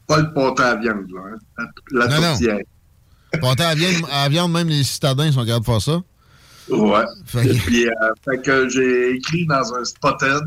Pas 0.07 0.19
le 0.21 0.35
pâté 0.35 0.63
à 0.65 0.75
viande, 0.77 1.11
là, 1.11 1.21
hein, 1.59 1.65
la, 1.93 2.07
la 2.07 2.09
Non, 2.09 2.21
non. 2.21 2.31
tourtière. 2.33 2.59
Pâté 3.41 3.63
à 3.63 3.75
viande, 3.75 4.03
à 4.13 4.29
viande, 4.29 4.53
même 4.53 4.69
les 4.69 4.85
citadins 4.85 5.33
sont 5.33 5.47
capables 5.47 5.65
de 5.65 5.71
faire 5.71 5.81
ça. 5.81 6.03
Ouais. 6.69 7.05
Fait 7.25 7.43
que- 7.45 7.49
Et 7.55 7.59
puis, 7.59 7.89
euh, 7.89 7.93
fait 8.23 8.43
que 8.43 8.69
j'ai 8.69 9.17
écrit 9.17 9.47
dans 9.47 9.75
un 9.77 9.85
spotted 9.85 10.43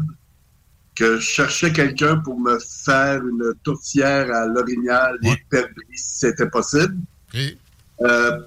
que 0.93 1.15
je 1.15 1.21
cherchais 1.21 1.71
quelqu'un 1.73 2.17
pour 2.17 2.39
me 2.39 2.59
faire 2.59 3.25
une 3.25 3.53
tourtière 3.63 4.31
à 4.31 4.45
l'orignal 4.45 5.17
et 5.23 5.35
perdrix 5.49 5.73
si 5.95 6.19
c'était 6.19 6.49
possible. 6.49 6.95
Euh, 8.01 8.39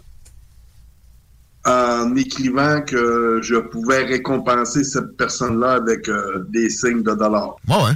en 1.65 2.17
écrivant 2.17 2.83
que 2.83 3.39
je 3.41 3.55
pouvais 3.55 4.05
récompenser 4.05 4.83
cette 4.83 5.17
personne-là 5.17 5.75
avec 5.75 6.09
euh, 6.09 6.45
des 6.49 6.69
signes 6.69 7.05
de 7.05 7.15
dollars. 7.15 7.55
Ouais, 7.69 7.77
ouais. 7.77 7.93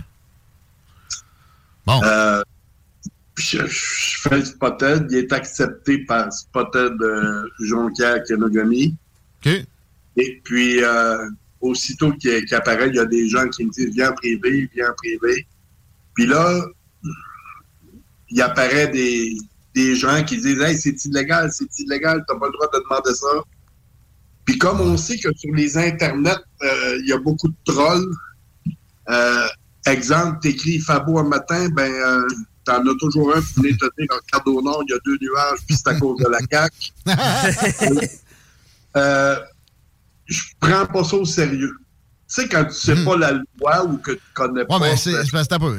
Bon. 1.85 2.01
Euh, 2.05 2.43
je, 3.37 3.67
je 3.67 4.21
fais 4.23 4.37
le 4.37 4.45
Spotted, 4.45 5.07
il 5.11 5.19
est 5.19 5.33
accepté 5.33 5.99
par 6.05 6.33
Spotted 6.33 6.95
Jonquière 7.61 8.23
Kenogami. 8.23 8.95
Et 9.45 10.41
puis, 10.45 10.81
aussitôt 11.61 12.13
qu'il 12.13 12.55
apparaît, 12.55 12.89
il 12.89 12.95
y 12.95 13.01
a 13.01 13.05
des 13.05 13.29
gens 13.29 13.49
qui 13.49 13.67
me 13.67 13.71
disent 13.71 13.95
Viens 13.95 14.11
en 14.11 14.15
privé, 14.15 14.71
viens 14.75 14.91
en 14.91 14.95
privé. 14.95 15.47
Puis 16.15 16.27
là, 16.27 16.65
il 18.31 18.41
apparaît 18.41 18.89
des, 18.89 19.37
des 19.77 19.95
gens 19.95 20.25
qui 20.25 20.39
disent 20.39 20.61
Hey, 20.61 20.77
c'est 20.77 21.05
illégal, 21.05 21.51
c'est 21.53 21.69
illégal, 21.79 22.25
t'as 22.27 22.35
pas 22.39 22.47
le 22.47 22.53
droit 22.53 22.69
de 22.75 22.81
demander 22.83 23.15
ça. 23.15 23.29
Puis 24.45 24.59
comme 24.59 24.81
on 24.81 24.97
sait 24.97 25.19
que 25.19 25.29
sur 25.37 25.53
les 25.55 25.77
internets, 25.77 26.35
euh, 26.63 26.97
il 27.01 27.07
y 27.09 27.13
a 27.13 27.19
beaucoup 27.19 27.49
de 27.49 27.55
trolls, 27.65 28.11
euh, 29.11 29.47
exemple, 29.87 30.39
t'écris 30.41 30.79
Fabo 30.81 31.19
un 31.19 31.25
matin, 31.29 31.69
ben 31.71 31.93
euh, 31.93 32.27
t'en 32.65 32.81
as 32.87 32.95
toujours 32.99 33.37
un 33.37 33.41
qui 33.43 33.55
venait 33.57 33.73
te 33.77 33.85
dire, 33.99 34.09
regarde 34.11 34.49
au 34.49 34.63
nord, 34.63 34.83
il 34.89 34.93
y 34.93 34.95
a 34.95 34.99
deux 35.05 35.19
nuages, 35.21 35.59
puis 35.67 35.77
c'est 35.77 35.89
à 35.89 35.95
cause 36.01 36.19
de 36.19 36.29
la 36.29 36.39
CAQ. 36.51 36.93
euh, 38.97 39.37
je 40.27 40.43
prends 40.61 40.87
pas 40.87 41.05
ça 41.05 41.17
au 41.17 41.25
sérieux. 41.25 41.73
Tu 42.29 42.43
sais, 42.43 42.49
quand 42.49 42.65
tu 42.65 42.73
sais 42.75 43.05
pas 43.05 43.17
la 43.17 43.33
loi 43.61 43.85
ou 43.85 43.99
que 43.99 44.13
tu 44.13 44.21
connais 44.35 44.65
Hmm. 44.65 44.73
Ouais, 44.73 44.79
pas... 44.79 44.79
mais 44.81 44.97
c'est 44.97 45.11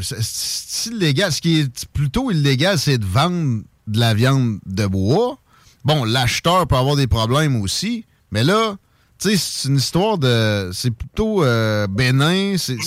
c'est- 0.03 0.21
C'est 0.21 0.89
illégal. 0.91 1.31
Ce 1.33 1.41
qui 1.41 1.59
est 1.61 1.85
plutôt 1.87 2.31
illégal, 2.31 2.79
c'est 2.79 2.97
de 2.97 3.05
vendre 3.05 3.63
de 3.87 3.99
la 3.99 4.13
viande 4.13 4.59
de 4.65 4.85
bois. 4.85 5.39
Bon, 5.85 6.03
l'acheteur 6.03 6.67
peut 6.67 6.75
avoir 6.75 6.95
des 6.95 7.07
problèmes 7.07 7.61
aussi, 7.61 8.05
mais 8.31 8.43
là, 8.43 8.75
tu 9.19 9.29
sais, 9.29 9.37
c'est 9.37 9.69
une 9.69 9.77
histoire 9.77 10.17
de. 10.17 10.69
C'est 10.73 10.91
plutôt 10.91 11.43
euh, 11.43 11.87
bénin. 11.87 12.55
C'est- 12.57 12.77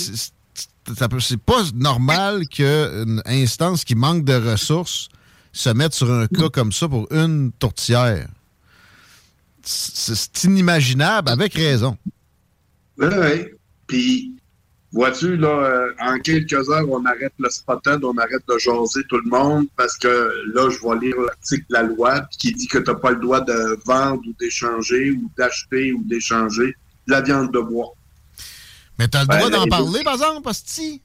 pas 1.45 1.63
normal 1.75 2.47
qu'une 2.47 3.21
instance 3.25 3.83
qui 3.83 3.95
manque 3.95 4.25
de 4.25 4.33
ressources 4.33 5.09
se 5.53 5.69
mette 5.69 5.93
sur 5.93 6.11
un 6.11 6.27
cas 6.27 6.49
comme 6.49 6.71
ça 6.71 6.87
pour 6.87 7.07
une 7.11 7.51
tourtière. 7.59 8.27
C'est 9.63 10.15
c'est 10.15 10.43
inimaginable, 10.45 11.29
avec 11.29 11.53
raison. 11.53 11.97
Oui, 12.97 13.07
oui. 13.11 13.45
Puis, 13.87 14.35
vois-tu, 14.93 15.37
là, 15.37 15.47
euh, 15.49 15.93
en 15.99 16.19
quelques 16.19 16.53
heures, 16.69 16.89
on 16.89 17.05
arrête 17.05 17.33
le 17.39 17.49
spotted, 17.49 18.03
on 18.03 18.17
arrête 18.17 18.43
de 18.47 18.57
jaser 18.57 19.03
tout 19.09 19.17
le 19.17 19.29
monde 19.29 19.65
parce 19.77 19.97
que 19.97 20.07
là, 20.53 20.69
je 20.69 20.77
vais 20.85 21.05
lire 21.07 21.15
l'article 21.25 21.65
de 21.69 21.73
la 21.73 21.83
loi 21.83 22.21
qui 22.37 22.51
dit 22.53 22.67
que 22.67 22.77
tu 22.77 22.89
n'as 22.91 22.95
pas 22.97 23.11
le 23.11 23.19
droit 23.19 23.41
de 23.41 23.79
vendre 23.85 24.21
ou 24.27 24.33
d'échanger 24.39 25.11
ou 25.11 25.29
d'acheter 25.37 25.93
ou 25.93 26.03
d'échanger 26.05 26.75
de 27.07 27.11
la 27.11 27.21
viande 27.21 27.51
de 27.53 27.59
bois. 27.59 27.93
Mais 28.99 29.07
t'as 29.07 29.21
le 29.21 29.27
Ben, 29.27 29.37
droit 29.37 29.49
d'en 29.49 29.65
parler, 29.67 30.03
par 30.03 30.13
exemple, 30.13 30.41
parce 30.43 30.61
que 30.61 30.69
si- 30.69 31.01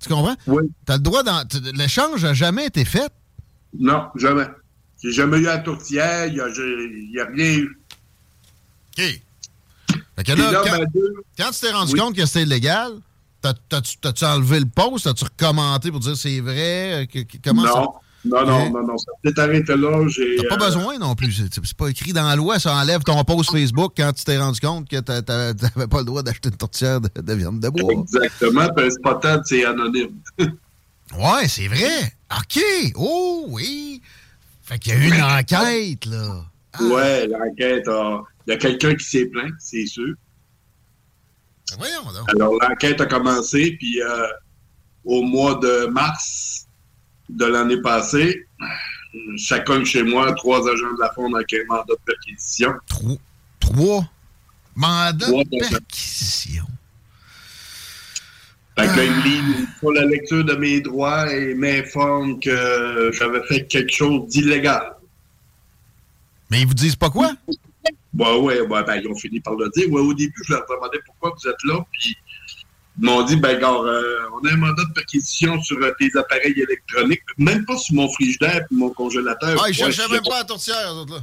Tu 0.00 0.08
comprends? 0.08 0.36
Oui. 0.46 0.62
T'as 0.86 0.94
le 0.96 1.02
droit 1.02 1.22
d'en. 1.22 1.42
L'échange 1.74 2.22
n'a 2.24 2.32
jamais 2.34 2.66
été 2.66 2.84
fait. 2.84 3.12
Non, 3.78 4.06
jamais. 4.16 4.46
J'ai 5.02 5.12
jamais 5.12 5.38
eu 5.38 5.42
la 5.42 5.58
tourtière, 5.58 6.26
il 6.26 6.34
n'y 6.34 6.40
a, 7.20 7.24
rien 7.26 7.58
eu. 7.58 7.78
OK. 8.96 9.04
Fait 9.04 10.24
que 10.24 10.32
Puis 10.32 10.40
là, 10.42 10.50
là, 10.52 10.62
quand, 10.64 10.78
ben, 10.78 10.86
deux- 10.94 11.14
quand 11.38 11.50
tu 11.50 11.60
t'es 11.60 11.70
rendu 11.70 11.92
Oui. 11.92 11.98
compte 12.00 12.16
que 12.16 12.26
c'était 12.26 12.42
illégal, 12.42 12.92
t'as-tu 13.40 14.24
enlevé 14.24 14.60
le 14.60 14.66
post? 14.66 15.04
T'as-tu 15.04 15.24
recommenté 15.24 15.90
pour 15.90 16.00
dire 16.00 16.16
c'est 16.16 16.40
vrai? 16.40 17.02
euh, 17.02 17.06
que- 17.06 17.20
que- 17.20 17.38
comment 17.42 17.62
non, 17.62 17.68
ça. 17.72 17.80
non, 18.24 18.46
non, 18.46 18.66
Ok. 18.66 18.72
non, 18.72 18.86
non, 18.88 18.98
ça 18.98 19.12
s'est 19.24 19.40
arrêté 19.40 19.76
là. 19.76 19.90
T'as 20.48 20.56
pas 20.56 20.62
euh, 20.64 20.66
besoin 20.66 20.98
non 20.98 21.14
plus. 21.14 21.32
C'est 21.32 21.54
c'est 21.64 21.76
pas 21.76 21.88
écrit 21.88 22.12
dans 22.12 22.26
la 22.26 22.36
loi, 22.36 22.58
ça 22.58 22.74
enlève 22.74 23.02
ton 23.02 23.22
post 23.24 23.50
Facebook 23.52 23.92
quand 23.96 24.12
tu 24.12 24.24
t'es 24.24 24.38
rendu 24.38 24.58
compte 24.60 24.88
que 24.88 25.00
t'a- 25.00 25.22
t'a- 25.22 25.54
t'avais 25.54 25.86
pas 25.86 25.98
le 25.98 26.04
droit 26.04 26.22
d'acheter 26.22 26.48
une 26.48 26.56
tourtière 26.56 27.00
de, 27.00 27.08
de 27.20 27.34
viande 27.34 27.60
de 27.60 27.68
bois. 27.68 27.92
Exactement, 27.92 28.68
puis 28.76 28.86
un 28.86 28.90
spotted, 28.90 29.40
c'est 29.44 29.64
anonyme. 29.64 30.16
Ouais, 31.16 31.48
c'est 31.48 31.68
vrai. 31.68 32.12
OK. 32.38 32.62
Oh, 32.96 33.46
oui. 33.48 34.02
Fait 34.62 34.78
qu'il 34.78 34.92
y 34.92 34.96
a 34.96 34.98
eu 34.98 35.06
une 35.08 35.22
enquête, 35.22 36.04
là. 36.04 36.44
Ouais, 36.82 37.26
l'enquête. 37.26 37.84
Il 38.46 38.50
y 38.50 38.52
a 38.52 38.56
quelqu'un 38.58 38.94
qui 38.94 39.04
s'est 39.06 39.24
plaint, 39.24 39.54
c'est 39.58 39.86
sûr. 39.86 40.14
Ben 41.70 41.76
Voyons 41.78 42.12
donc. 42.12 42.28
Alors, 42.30 42.54
l'enquête 42.62 43.00
a 43.00 43.06
commencé, 43.06 43.76
puis 43.78 44.00
euh, 44.02 44.26
au 45.04 45.22
mois 45.22 45.54
de 45.56 45.86
mars 45.86 46.66
de 47.28 47.44
l'année 47.44 47.80
passée, 47.82 48.46
chacun 49.36 49.84
chez 49.84 50.02
moi, 50.02 50.32
trois 50.34 50.60
agents 50.68 50.94
de 50.94 51.00
la 51.00 51.12
Fonde 51.12 51.34
avec 51.36 51.52
un 51.54 51.64
mandat 51.68 51.84
de 51.88 51.98
perquisition. 52.06 52.72
Trois? 53.60 54.04
Mandats 54.74 55.26
Trois 55.26 55.44
de 55.44 55.60
agents. 55.60 55.70
perquisition. 55.70 56.64
Fait 58.78 58.86
que 58.86 58.96
là, 58.96 59.04
il 59.04 59.22
lit 59.24 59.66
sur 59.80 59.90
la 59.92 60.04
lecture 60.04 60.44
de 60.44 60.54
mes 60.54 60.80
droits 60.80 61.30
et 61.32 61.52
m'informe 61.54 62.38
que 62.38 63.10
j'avais 63.12 63.42
fait 63.48 63.66
quelque 63.66 63.92
chose 63.92 64.28
d'illégal. 64.28 64.92
Mais 66.50 66.60
ils 66.60 66.66
vous 66.66 66.74
disent 66.74 66.94
pas 66.96 67.10
quoi? 67.10 67.32
Bah 68.12 68.36
ouais, 68.38 68.60
ouais, 68.60 68.84
ben, 68.84 68.96
ils 68.96 69.08
ont 69.08 69.14
fini 69.14 69.40
par 69.40 69.54
le 69.54 69.68
dire. 69.70 69.90
Ouais, 69.92 70.00
au 70.00 70.14
début, 70.14 70.42
je 70.46 70.52
leur 70.52 70.64
demandais 70.68 70.98
pourquoi 71.04 71.34
vous 71.36 71.48
êtes 71.48 71.62
là, 71.64 71.84
puis 71.92 72.16
ils 73.00 73.04
m'ont 73.04 73.22
dit, 73.22 73.36
ben, 73.36 73.60
gars, 73.60 73.70
euh, 73.70 74.18
on 74.32 74.46
a 74.46 74.52
un 74.52 74.56
mandat 74.56 74.84
de 74.84 74.92
perquisition 74.92 75.60
sur 75.62 75.78
euh, 75.78 75.92
tes 75.98 76.10
appareils 76.16 76.60
électroniques, 76.60 77.22
même 77.36 77.64
pas 77.64 77.76
sur 77.76 77.94
mon 77.94 78.08
frigidaire 78.10 78.62
et 78.70 78.74
mon 78.74 78.90
congélateur. 78.90 79.60
Ah, 79.62 79.68
ils 79.68 79.74
cherchaient 79.74 80.08
même 80.08 80.22
pas 80.22 80.38
la 80.38 80.44
tourtière, 80.44 80.94
eux 80.94 81.00
autres, 81.00 81.14
là. 81.14 81.22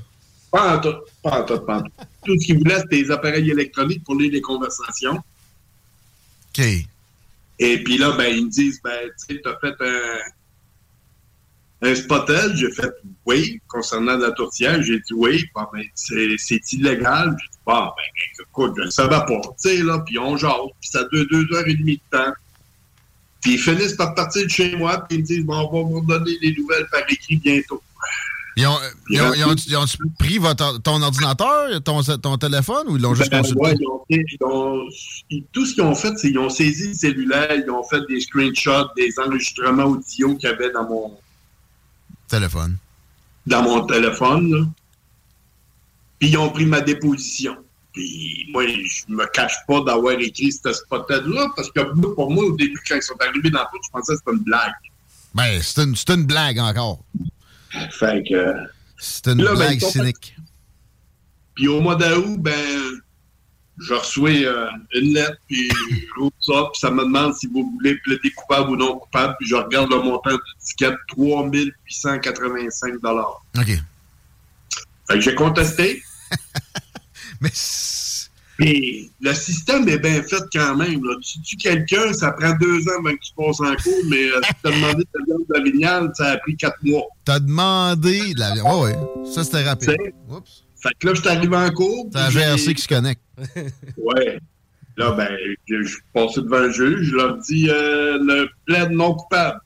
Pas 0.52 0.78
en 0.78 0.80
tout, 0.80 0.96
pas 1.22 1.42
en 1.42 1.44
tout, 1.44 1.60
pas 1.60 1.78
en 1.80 1.82
tout. 1.82 1.92
Tout 2.26 2.40
ce 2.40 2.46
qu'ils 2.46 2.60
voulaient, 2.60 2.80
c'était 2.80 3.04
des 3.04 3.12
appareils 3.12 3.50
électroniques 3.50 4.04
pour 4.06 4.16
lire 4.16 4.32
les 4.32 4.42
conversations. 4.42 5.22
OK. 6.58 6.66
Et 7.60 7.84
puis 7.84 7.98
là, 7.98 8.12
ben, 8.14 8.34
ils 8.34 8.46
me 8.46 8.50
disent, 8.50 8.80
ben, 8.82 9.10
tu 9.10 9.36
sais, 9.36 9.42
t'as 9.44 9.58
fait 9.60 9.76
un, 9.82 10.18
un 11.82 11.96
spottel. 11.96 12.56
J'ai 12.56 12.72
fait 12.72 12.92
oui, 13.26 13.60
concernant 13.68 14.18
la 14.18 14.32
tourtière. 14.32 14.82
J'ai 14.84 14.98
dit 14.98 15.14
oui, 15.14 15.44
bon, 15.54 15.64
ben, 15.74 15.84
c'est 15.96 16.36
c'est 16.38 16.74
illégal. 16.74 17.36
J'ai 17.40 17.50
dit, 17.50 17.60
bon, 17.66 17.86
ben, 17.86 18.46
écoute, 18.50 18.74
je 18.78 18.84
ne 18.84 18.90
savais 18.90 19.10
pas, 19.10 19.26
tu 19.28 19.54
sais, 19.58 19.84
là, 19.84 20.00
puis 20.06 20.20
on 20.20 20.38
jase, 20.38 20.52
puis 20.80 20.90
ça 20.90 21.04
dure 21.12 21.26
deux 21.32 21.48
heures 21.56 21.68
et 21.68 21.74
demie 21.76 21.98
de 21.98 22.18
temps. 22.18 22.32
Puis 23.42 23.54
ils 23.54 23.60
finissent 23.60 23.94
par 23.94 24.16
partir 24.16 24.44
de 24.44 24.50
chez 24.50 24.76
moi, 24.76 25.06
puis 25.08 25.18
ils 25.18 25.22
me 25.22 25.26
disent, 25.26 25.46
bon, 25.46 25.70
on 25.72 25.84
va 25.84 25.90
vous 25.90 26.06
donner 26.06 26.38
les 26.42 26.56
nouvelles 26.58 26.88
par 26.92 27.02
écrit 27.10 27.38
bientôt. 27.38 27.82
Ils 28.58 28.66
ont, 28.68 28.78
ils 29.10 29.22
ont, 29.22 29.34
ils 29.34 29.46
ont, 29.46 29.54
ils 29.54 29.76
ont 29.78 29.86
pris 30.18 30.38
votre, 30.38 30.82
ton 30.82 31.02
ordinateur, 31.02 31.84
ton, 31.84 32.02
ton 32.02 32.38
téléphone, 32.38 32.88
ou 32.88 32.96
ils 32.96 33.02
l'ont 33.02 33.14
juste 33.14 33.30
Ben, 33.30 33.42
consulté? 33.42 33.86
ouais, 34.10 34.24
tout 35.52 35.66
ce 35.66 35.74
qu'ils 35.74 35.84
ont 35.84 35.94
fait, 35.94 36.18
c'est 36.18 36.30
qu'ils 36.30 36.40
ont 36.40 36.50
saisi 36.50 36.88
le 36.88 36.94
cellulaire, 36.94 37.52
ils 37.54 37.70
ont 37.70 37.84
fait 37.84 38.02
des 38.08 38.22
screenshots, 38.22 38.88
des 38.96 39.14
enregistrements 39.20 39.84
audio 39.84 40.36
qu'il 40.36 40.50
y 40.50 40.54
avait 40.54 40.72
dans 40.72 40.88
mon, 40.88 41.18
Téléphone. 42.28 42.78
dans 43.46 43.62
mon 43.64 43.86
téléphone. 43.86 44.52
là. 44.52 44.66
Puis 46.20 46.30
ils 46.30 46.38
ont 46.38 46.50
pris 46.50 46.66
ma 46.66 46.82
déposition. 46.82 47.56
Puis 47.94 48.48
moi, 48.52 48.66
je 48.68 49.04
me 49.14 49.26
cache 49.28 49.56
pas 49.68 49.82
d'avoir 49.82 50.14
écrit 50.20 50.52
ce 50.52 50.74
spotted-là, 50.74 51.50
parce 51.56 51.72
que 51.72 51.82
pour 52.16 52.32
moi, 52.32 52.44
au 52.46 52.56
début, 52.56 52.80
quand 52.88 52.96
ils 52.96 53.02
sont 53.04 53.16
arrivés 53.22 53.50
dans 53.50 53.62
le 53.62 53.66
truc, 53.68 53.82
je 53.86 53.90
pensais 53.92 54.14
que 54.14 54.20
c'était 54.20 54.38
une 54.38 54.44
blague. 54.44 54.74
Ben, 55.34 55.62
c'est 55.62 55.82
une, 55.84 55.96
c'est 55.96 56.10
une 56.10 56.26
blague 56.26 56.60
encore. 56.60 57.00
Fait 57.92 58.24
que. 58.28 58.54
C'est 58.98 59.28
une 59.28 59.44
Là, 59.44 59.52
ben, 59.52 59.58
blague 59.58 59.80
cynique. 59.82 60.36
Puis 61.54 61.68
au 61.68 61.80
mois 61.82 61.96
d'août, 61.96 62.38
ben, 62.40 62.54
je 63.78 63.94
reçois 63.94 64.30
euh, 64.30 64.70
une 64.94 65.14
lettre, 65.14 65.38
puis 65.48 65.70
je 65.70 66.20
rouvre 66.20 66.34
ça, 66.40 66.70
puis 66.72 66.80
ça 66.80 66.92
me 66.92 67.04
demande 67.04 67.36
si 67.36 67.48
vous 67.48 67.70
voulez 67.74 67.96
plaider 68.04 68.32
coupable 68.32 68.72
ou 68.72 68.76
non 68.76 69.00
coupable, 69.00 69.36
puis 69.40 69.48
je 69.48 69.56
regarde 69.56 69.92
le 69.92 70.02
montant 70.02 70.32
de 70.32 70.40
l'étiquette, 70.60 70.96
3885 71.10 72.94
OK. 73.04 73.66
Fait 75.08 75.14
que 75.14 75.22
j'ai 75.22 75.36
contesté. 75.36 76.02
Mais. 77.42 77.52
Puis 78.58 79.12
le 79.20 79.34
système 79.34 79.88
est 79.90 80.00
bien 80.00 80.24
fait 80.24 80.42
quand 80.54 80.76
même. 80.78 81.04
Là. 81.04 81.16
Tu 81.22 81.42
tues 81.42 81.58
quelqu'un, 81.58 82.14
ça 82.14 82.32
prend 82.32 82.54
deux 82.54 82.88
ans 82.88 83.00
avant 83.00 83.14
que 83.14 83.22
tu 83.22 83.34
passes 83.36 83.60
en 83.60 83.76
cours, 83.76 84.06
mais 84.10 84.30
euh, 84.30 84.40
si 84.44 84.54
tu 84.64 84.70
as 84.70 84.72
demandé 84.72 85.04
ta 85.12 85.20
viande 85.28 85.46
d'orignal, 85.50 86.12
ça 86.14 86.32
a 86.32 86.38
pris 86.38 86.56
quatre 86.56 86.82
mois. 86.84 87.04
T'as 87.26 87.40
demandé 87.40 88.34
de 88.34 88.40
la 88.40 88.54
Ouais, 88.54 88.94
ouais. 88.94 89.26
Ça, 89.34 89.44
c'était 89.44 89.64
rapide. 89.64 89.90
Sais? 89.90 90.14
Fait 90.86 90.94
que 91.00 91.08
là, 91.08 91.14
je 91.16 91.22
suis 91.22 91.30
arrivé 91.30 91.56
en 91.58 91.70
cours. 91.72 92.10
Puis 92.12 92.22
j'ai- 92.30 92.40
GRC 92.42 92.74
qui 92.76 92.82
se 92.82 92.88
connecte. 92.88 93.22
Ouais. 93.98 94.40
Là, 94.98 95.12
ben, 95.12 95.28
je 95.68 95.82
je 95.84 95.88
suis 95.90 96.02
passé 96.14 96.42
devant 96.42 96.58
un 96.58 96.72
juge, 96.72 97.08
je 97.10 97.16
leur 97.16 97.38
dis 97.40 97.68
euh, 97.70 98.18
le 98.22 98.48
plaide 98.66 98.92
non 98.92 99.14
coupable. 99.16 99.60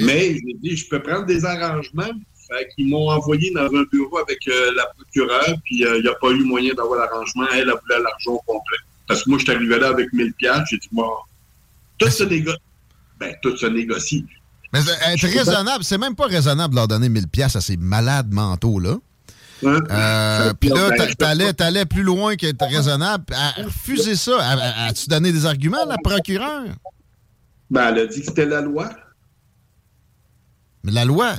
Mais 0.00 0.34
j'ai 0.34 0.54
dit, 0.62 0.76
je 0.76 0.88
peux 0.88 1.02
prendre 1.02 1.26
des 1.26 1.44
arrangements. 1.44 2.10
Fait 2.48 2.68
qu'ils 2.74 2.88
m'ont 2.88 3.10
envoyé 3.10 3.50
dans 3.52 3.66
un 3.66 3.84
bureau 3.92 4.18
avec 4.18 4.38
euh, 4.48 4.72
la 4.76 4.86
procureure, 4.96 5.56
puis 5.64 5.84
euh, 5.84 5.98
il 5.98 6.02
n'y 6.02 6.08
a 6.08 6.14
pas 6.14 6.30
eu 6.30 6.42
moyen 6.44 6.72
d'avoir 6.74 7.00
l'arrangement. 7.00 7.44
Elle, 7.52 7.60
elle 7.60 7.66
voulait 7.82 8.02
l'argent 8.02 8.32
au 8.32 8.38
complet. 8.46 8.78
Parce 9.08 9.24
que 9.24 9.30
moi, 9.30 9.38
je 9.38 9.44
suis 9.44 9.52
arrivé 9.52 9.78
là 9.78 9.88
avec 9.88 10.12
1000 10.12 10.32
piastres. 10.34 10.66
J'ai 10.70 10.78
dit, 10.78 10.88
moi, 10.92 11.22
tout 11.98 12.08
se 12.08 12.24
négocie. 12.24 12.58
Ben, 13.18 13.34
tout 13.42 13.56
se 13.56 13.66
négocie. 13.66 14.24
Mais 14.72 14.80
être 14.80 15.26
raisonnable, 15.26 15.84
c'est 15.84 15.98
même 15.98 16.14
pas 16.14 16.26
raisonnable 16.26 16.72
de 16.72 16.76
leur 16.78 16.88
donner 16.88 17.08
1000 17.08 17.28
pièces 17.28 17.56
à 17.56 17.60
ces 17.60 17.76
malades 17.76 18.32
mentaux-là. 18.32 18.96
Euh, 19.64 20.52
Puis 20.58 20.68
là, 20.70 20.90
t'a- 20.90 21.14
t'allais, 21.14 21.52
t'allais 21.52 21.86
plus 21.86 22.02
loin 22.02 22.36
qu'être 22.36 22.64
raisonnable. 22.66 23.24
À 23.34 23.62
refuser 23.62 24.16
ça, 24.16 24.32
à- 24.40 24.58
à- 24.58 24.86
as-tu 24.88 25.08
donné 25.08 25.32
des 25.32 25.46
arguments, 25.46 25.84
la 25.86 25.96
procureure? 26.02 26.64
Ben, 27.70 27.88
elle 27.88 27.98
a 28.00 28.06
dit 28.06 28.20
que 28.20 28.26
c'était 28.26 28.46
la 28.46 28.60
loi. 28.60 28.90
Mais 30.84 30.92
la 30.92 31.04
loi, 31.04 31.34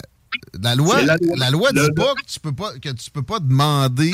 la 0.61 0.75
loi, 0.75 1.01
la 1.01 1.17
la 1.35 1.49
loi, 1.51 1.71
dit 1.71 1.79
Le- 1.79 1.93
pas 1.93 2.13
que 2.15 2.25
tu 2.31 2.39
peux 2.39 2.53
pas 2.53 2.73
que 2.79 2.89
tu 2.89 3.11
peux 3.11 3.23
pas 3.23 3.39
demander 3.39 4.13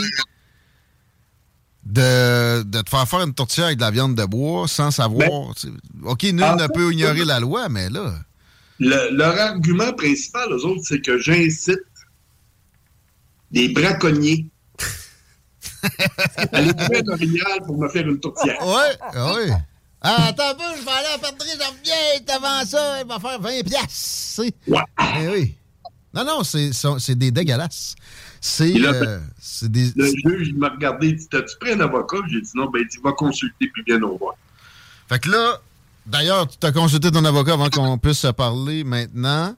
de, 1.85 2.63
de 2.63 2.81
te 2.81 2.89
faire 2.89 3.07
faire 3.07 3.21
une 3.21 3.33
tourtière 3.33 3.67
avec 3.67 3.77
de 3.77 3.83
la 3.83 3.91
viande 3.91 4.15
de 4.15 4.25
bois 4.25 4.67
sans 4.67 4.91
savoir. 4.91 5.53
tu 5.55 5.67
sais. 5.67 5.73
OK, 6.03 6.23
nul 6.23 6.35
ne 6.35 6.57
fait, 6.63 6.67
peut 6.73 6.91
ignorer 6.91 7.25
la 7.25 7.39
loi, 7.39 7.69
mais 7.69 7.89
là. 7.89 8.13
Le- 8.79 9.15
leur 9.15 9.37
argument 9.39 9.91
principal, 9.93 10.49
eux 10.51 10.65
autres, 10.65 10.81
c'est 10.83 11.01
que 11.01 11.17
j'incite 11.19 11.79
des 13.51 13.69
braconniers 13.69 14.47
trouver 16.77 17.01
un 17.05 17.11
orignal 17.11 17.61
pour 17.65 17.77
me 17.77 17.89
faire 17.89 18.07
une 18.07 18.19
tourtière? 18.19 18.57
Ouais, 18.65 19.19
ouais. 19.19 19.51
Ah, 20.01 20.27
attends 20.27 20.51
un 20.51 20.53
peu, 20.53 20.63
je 20.77 20.85
vais 20.85 20.91
aller 20.91 21.07
à 21.13 21.17
pâterie, 21.17 21.49
je 21.53 21.67
reviens, 21.67 22.25
t'avant 22.25 22.65
ça, 22.65 23.01
il 23.01 23.07
va 23.07 23.19
faire 23.19 23.39
20 23.41 23.63
piastres. 23.63 23.89
c'est. 23.91 24.55
Eh 24.67 25.27
oui. 25.27 25.55
Non, 26.13 26.23
non, 26.25 26.43
c'est 26.43 27.15
des 27.15 27.31
dégueulasses. 27.31 27.95
C'est 28.41 28.73
euh, 28.81 29.19
c'est 29.37 29.69
des. 29.69 29.91
Le 29.95 30.05
juge, 30.05 30.47
il 30.47 30.57
m'a 30.57 30.69
regardé, 30.69 31.09
il 31.09 31.17
dit 31.17 31.27
T'as-tu 31.29 31.57
pris 31.59 31.73
un 31.73 31.81
avocat? 31.81 32.17
J'ai 32.29 32.39
dit 32.39 32.51
Non, 32.55 32.69
ben, 32.69 32.81
il 32.81 32.87
dit 32.87 32.97
Va 33.03 33.11
consulter, 33.11 33.69
puis 33.73 33.83
viens 33.85 33.99
nous 33.99 34.17
voir. 34.17 34.35
Fait 35.09 35.19
que 35.19 35.29
là, 35.29 35.61
d'ailleurs, 36.05 36.47
tu 36.47 36.65
as 36.65 36.71
consulté 36.71 37.11
ton 37.11 37.25
avocat 37.25 37.53
avant 37.53 37.69
qu'on 37.69 37.97
puisse 37.97 38.19
se 38.19 38.27
parler 38.27 38.85
maintenant. 38.85 39.55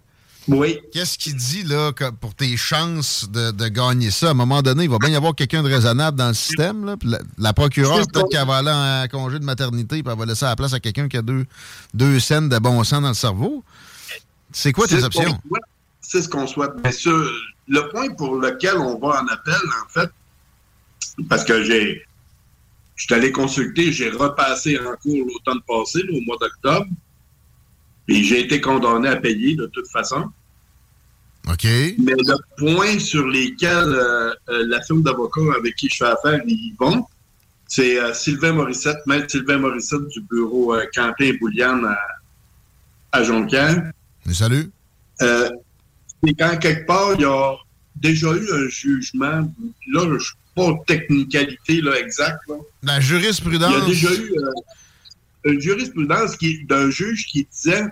Oui. 0.47 0.79
Qu'est-ce 0.91 1.17
qu'il 1.17 1.35
dit, 1.35 1.63
là, 1.63 1.91
que 1.91 2.09
pour 2.09 2.33
tes 2.33 2.57
chances 2.57 3.29
de, 3.29 3.51
de 3.51 3.67
gagner 3.67 4.09
ça? 4.09 4.29
À 4.29 4.31
un 4.31 4.33
moment 4.33 4.61
donné, 4.61 4.85
il 4.85 4.89
va 4.89 4.97
bien 4.97 5.09
y 5.09 5.15
avoir 5.15 5.35
quelqu'un 5.35 5.61
de 5.61 5.69
raisonnable 5.69 6.17
dans 6.17 6.29
le 6.29 6.33
système, 6.33 6.85
là. 6.85 6.95
La, 7.03 7.19
la 7.37 7.53
procureure, 7.53 8.05
peut-être 8.07 8.29
qu'elle 8.29 8.47
va 8.47 8.57
aller 8.57 8.71
en 8.71 9.07
congé 9.07 9.37
de 9.39 9.45
maternité, 9.45 10.01
puis 10.01 10.11
elle 10.11 10.17
va 10.19 10.25
laisser 10.25 10.45
la 10.45 10.55
place 10.55 10.73
à 10.73 10.79
quelqu'un 10.79 11.07
qui 11.07 11.17
a 11.17 11.21
deux, 11.21 11.45
deux 11.93 12.19
scènes 12.19 12.49
de 12.49 12.57
bon 12.57 12.83
sang 12.83 13.01
dans 13.01 13.09
le 13.09 13.13
cerveau. 13.13 13.63
C'est 14.51 14.71
quoi 14.71 14.87
tes 14.87 15.03
options? 15.03 15.39
C'est 16.01 16.21
ce 16.21 16.27
qu'on 16.27 16.47
souhaite. 16.47 16.71
Bien 16.81 16.91
sûr, 16.91 17.29
le 17.67 17.89
point 17.89 18.09
pour 18.15 18.35
lequel 18.35 18.77
on 18.77 18.97
va 18.99 19.21
en 19.21 19.27
appel, 19.27 19.53
en 19.85 19.89
fait, 19.89 20.09
parce 21.29 21.43
que 21.43 21.63
j'ai. 21.63 22.03
Je 22.95 23.05
suis 23.05 23.15
allé 23.15 23.31
consulter, 23.31 23.91
j'ai 23.91 24.11
repassé 24.11 24.77
en 24.77 24.95
cours 25.01 25.25
l'automne 25.25 25.61
passé, 25.67 26.03
au 26.11 26.21
mois 26.21 26.37
d'octobre, 26.39 26.85
et 28.11 28.23
j'ai 28.23 28.41
été 28.41 28.59
condamné 28.59 29.07
à 29.07 29.15
payer 29.15 29.55
de 29.55 29.67
toute 29.67 29.87
façon. 29.87 30.25
OK. 31.47 31.63
Mais 31.63 32.13
le 32.17 32.35
point 32.57 32.99
sur 32.99 33.25
lesquels 33.27 33.71
euh, 33.73 34.33
euh, 34.49 34.65
la 34.67 34.81
firme 34.81 35.01
d'avocats 35.01 35.41
avec 35.57 35.75
qui 35.75 35.89
je 35.89 35.97
fais 35.97 36.05
affaire, 36.05 36.41
ils 36.45 36.75
vont, 36.79 37.05
c'est 37.67 37.99
euh, 37.99 38.13
Sylvain 38.13 38.53
Morissette, 38.53 38.99
maître 39.07 39.31
Sylvain 39.31 39.57
Morissette 39.57 40.07
du 40.09 40.21
bureau 40.21 40.75
euh, 40.75 40.85
Quentin 40.93 41.25
et 41.25 41.37
Bouliane 41.37 41.85
à, 41.85 41.97
à 43.17 43.23
Jonquière. 43.23 43.91
Salut. 44.31 44.69
Euh, 45.21 45.49
c'est 46.23 46.33
quand 46.33 46.57
quelque 46.57 46.85
part, 46.85 47.13
il 47.15 47.21
y 47.21 47.25
a 47.25 47.55
déjà 47.95 48.27
eu 48.33 48.47
un 48.53 48.69
jugement, 48.69 49.49
là, 49.93 50.01
je 50.03 50.13
ne 50.13 50.19
suis 50.19 50.35
pas 50.55 50.63
en 50.63 50.75
technicalité 50.79 51.81
là, 51.81 51.99
exacte. 51.99 52.41
là. 52.49 52.55
La 52.83 52.99
jurisprudence. 52.99 53.73
Il 53.73 53.79
y 53.79 53.81
a 53.81 53.85
déjà 53.85 54.13
eu 54.13 54.31
euh, 54.37 55.51
une 55.53 55.59
jurisprudence 55.59 56.37
d'un 56.69 56.91
juge 56.91 57.25
qui 57.25 57.47
disait 57.51 57.85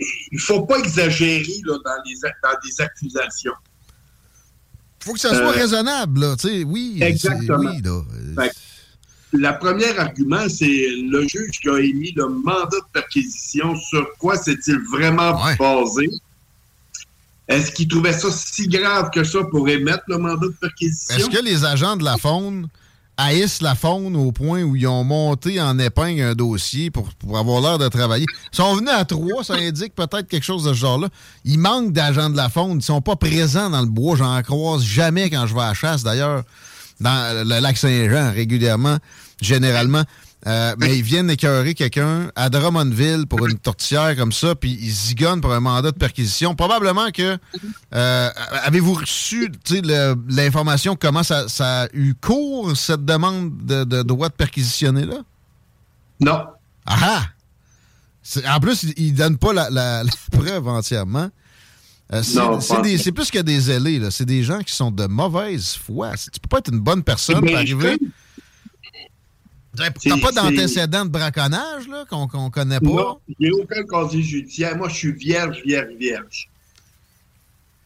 il 0.00 0.36
ne 0.36 0.38
faut 0.38 0.62
pas 0.62 0.78
exagérer 0.78 1.60
là, 1.64 1.76
dans, 1.84 2.02
les, 2.04 2.14
dans 2.42 2.58
des 2.64 2.80
accusations. 2.80 3.52
faut 5.02 5.12
que 5.12 5.20
ça 5.20 5.30
soit 5.30 5.48
Euh, 5.48 5.50
raisonnable, 5.50 6.20
là. 6.20 6.36
Tu 6.36 6.48
sais, 6.48 6.64
oui. 6.64 6.98
Exactement. 7.00 7.58
Oui, 7.70 7.82
là. 7.82 8.02
Fait 8.42 8.48
que 8.50 8.56
la 9.38 9.52
première 9.52 10.00
argument, 10.00 10.48
c'est 10.48 10.66
le 10.66 11.22
juge 11.28 11.60
qui 11.60 11.68
a 11.68 11.78
émis 11.78 12.12
le 12.16 12.28
mandat 12.28 12.66
de 12.78 12.92
perquisition. 12.92 13.76
Sur 13.76 14.08
quoi 14.18 14.36
s'est-il 14.36 14.78
vraiment 14.92 15.38
basé? 15.58 16.08
Est-ce 17.48 17.72
qu'il 17.72 17.88
trouvait 17.88 18.12
ça 18.12 18.30
si 18.30 18.68
grave 18.68 19.10
que 19.10 19.24
ça 19.24 19.42
pour 19.50 19.68
émettre 19.68 20.04
le 20.08 20.18
mandat 20.18 20.46
de 20.46 20.54
perquisition? 20.60 21.16
Est-ce 21.16 21.30
que 21.30 21.44
les 21.44 21.64
agents 21.64 21.96
de 21.96 22.04
la 22.04 22.16
faune 22.16 22.68
haïssent 23.20 23.62
la 23.62 23.74
faune 23.74 24.16
au 24.16 24.32
point 24.32 24.62
où 24.62 24.76
ils 24.76 24.86
ont 24.86 25.04
monté 25.04 25.60
en 25.60 25.78
épingle 25.78 26.22
un 26.22 26.34
dossier 26.34 26.90
pour, 26.90 27.08
avoir 27.36 27.60
l'air 27.60 27.78
de 27.78 27.88
travailler? 27.88 28.26
Ils 28.52 28.56
sont 28.56 28.74
venus 28.74 28.90
à 28.90 29.04
trois, 29.04 29.44
ça 29.44 29.54
indique 29.54 29.94
peut-être 29.94 30.28
quelque 30.28 30.44
chose 30.44 30.64
de 30.64 30.72
ce 30.72 30.78
genre-là. 30.78 31.08
Il 31.44 31.58
manque 31.58 31.92
d'agents 31.92 32.30
de 32.30 32.36
la 32.36 32.48
faune. 32.48 32.78
Ils 32.78 32.82
sont 32.82 33.02
pas 33.02 33.16
présents 33.16 33.70
dans 33.70 33.80
le 33.80 33.86
bois. 33.86 34.16
J'en 34.16 34.40
croise 34.42 34.82
jamais 34.82 35.30
quand 35.30 35.46
je 35.46 35.54
vais 35.54 35.62
à 35.62 35.74
chasse, 35.74 36.02
d'ailleurs, 36.02 36.42
dans 37.00 37.46
le 37.46 37.60
lac 37.60 37.76
Saint-Jean, 37.76 38.32
régulièrement, 38.32 38.96
généralement. 39.40 40.04
Euh, 40.46 40.74
mais 40.78 40.96
ils 40.96 41.02
viennent 41.02 41.28
écœurer 41.28 41.74
quelqu'un 41.74 42.30
à 42.34 42.48
Drummondville 42.48 43.26
pour 43.26 43.46
une 43.46 43.58
tortillère 43.58 44.16
comme 44.16 44.32
ça, 44.32 44.54
puis 44.54 44.70
ils 44.80 44.90
zigonnent 44.90 45.42
pour 45.42 45.52
un 45.52 45.60
mandat 45.60 45.90
de 45.90 45.98
perquisition. 45.98 46.54
Probablement 46.54 47.10
que... 47.10 47.36
euh, 47.94 48.30
Avez-vous 48.64 48.94
reçu 48.94 49.52
l'information 50.28 50.96
comment 50.96 51.22
ça, 51.22 51.46
ça 51.48 51.82
a 51.82 51.88
eu 51.92 52.14
cours, 52.14 52.74
cette 52.76 53.04
demande 53.04 53.64
de, 53.66 53.84
de 53.84 54.02
droit 54.02 54.28
de 54.30 54.34
perquisitionner 54.34 55.04
là? 55.04 55.18
Non. 56.20 56.44
Ah 56.86 56.96
ah! 57.02 57.22
En 58.54 58.60
plus, 58.60 58.86
ils 58.96 59.12
ne 59.12 59.16
donnent 59.18 59.38
pas 59.38 59.52
la, 59.52 59.68
la- 59.70 60.04
la 60.04 60.10
preuve 60.32 60.68
entièrement. 60.68 61.28
Euh, 62.12 62.22
c'est 62.22 63.12
plus 63.12 63.30
que 63.30 63.38
des 63.38 63.60
zélés, 63.60 63.98
là. 63.98 64.10
C'est 64.10 64.24
des 64.26 64.42
gens 64.42 64.60
qui 64.60 64.74
sont 64.74 64.90
de 64.90 65.06
mauvaise 65.06 65.74
foi. 65.76 66.12
Tu 66.16 66.40
peux 66.40 66.48
pas 66.48 66.58
être 66.58 66.72
une 66.72 66.80
bonne 66.80 67.02
personne 67.02 67.40
Ben, 67.40 67.46
pour 67.48 67.56
arriver. 67.56 67.98
T'as 69.76 69.90
pas 70.20 70.32
d'antécédent 70.32 71.04
de 71.04 71.10
braconnage, 71.10 71.86
là, 71.88 72.04
qu'on 72.08 72.26
qu'on 72.26 72.50
connaît 72.50 72.80
pas? 72.80 72.86
Non, 72.86 73.20
j'ai 73.38 73.50
aucun 73.52 73.84
casier 73.84 74.22
judiciaire. 74.22 74.76
Moi, 74.76 74.88
je 74.88 74.94
suis 74.96 75.12
vierge, 75.12 75.62
vierge, 75.64 75.92
vierge. 75.98 76.48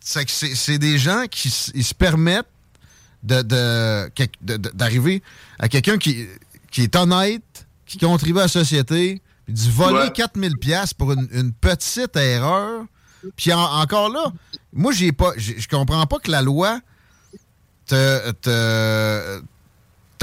C'est 0.01 0.25
que 0.25 0.31
c'est 0.31 0.55
c'est 0.55 0.79
des 0.79 0.99
gens 0.99 1.25
qui 1.31 1.49
ils 1.75 1.85
se 1.85 1.95
permettent 1.95 2.47
de- 3.23 3.43
de- 3.43 4.09
quel- 4.15 4.29
de- 4.43 4.57
de- 4.57 4.71
d'arriver 4.71 5.23
à 5.59 5.69
quelqu'un 5.69 5.99
qui, 5.99 6.27
qui 6.71 6.83
est 6.83 6.97
honnête, 6.97 7.67
qui 7.87 7.99
contribue 7.99 8.39
à 8.39 8.43
la 8.43 8.49
société, 8.49 9.21
puis 9.45 9.55
du 9.55 9.71
voler 9.71 10.05
Ouais. 10.07 10.13
4000 10.13 10.57
pièces 10.59 10.93
pour 10.95 11.13
une, 11.13 11.29
une 11.33 11.53
petite 11.53 12.17
erreur. 12.17 12.85
Puis 13.37 13.53
en- 13.53 13.61
encore 13.81 14.11
là, 14.11 14.33
moi 14.73 14.93
j'ai 14.93 15.13
pas 15.13 15.33
je 15.37 15.67
comprends 15.69 16.07
pas 16.07 16.19
que 16.19 16.31
la 16.31 16.43
loi 16.43 16.81
te, 17.87 18.31
te 18.33 19.43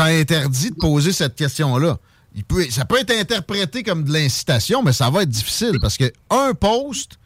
interdit 0.06 0.72
de 0.72 0.76
poser 0.76 1.12
cette 1.12 1.36
question-là. 1.36 1.98
Il 2.34 2.44
peut, 2.44 2.66
ça 2.70 2.86
peut 2.86 3.00
être 3.00 3.12
interprété 3.12 3.84
comme 3.84 4.04
de 4.04 4.14
l'incitation, 4.14 4.84
mais 4.84 4.94
ça 4.94 5.10
va 5.10 5.24
être 5.24 5.30
difficile 5.30 5.78
parce 5.82 5.98
que 5.98 6.12
un 6.30 6.54
poste 6.54 7.20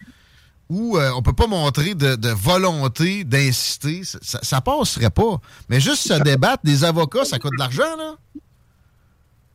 où 0.69 0.97
euh, 0.97 1.11
on 1.15 1.21
peut 1.21 1.33
pas 1.33 1.47
montrer 1.47 1.93
de, 1.93 2.15
de 2.15 2.29
volonté 2.29 3.23
d'inciter, 3.23 4.01
ça, 4.03 4.39
ça, 4.41 4.61
passerait 4.61 5.11
pas. 5.11 5.39
Mais 5.69 5.79
juste 5.79 6.07
se 6.07 6.13
débattre, 6.23 6.63
des 6.63 6.83
avocats, 6.83 7.25
ça 7.25 7.37
coûte 7.37 7.51
de 7.53 7.59
l'argent, 7.59 7.95
là? 7.97 8.15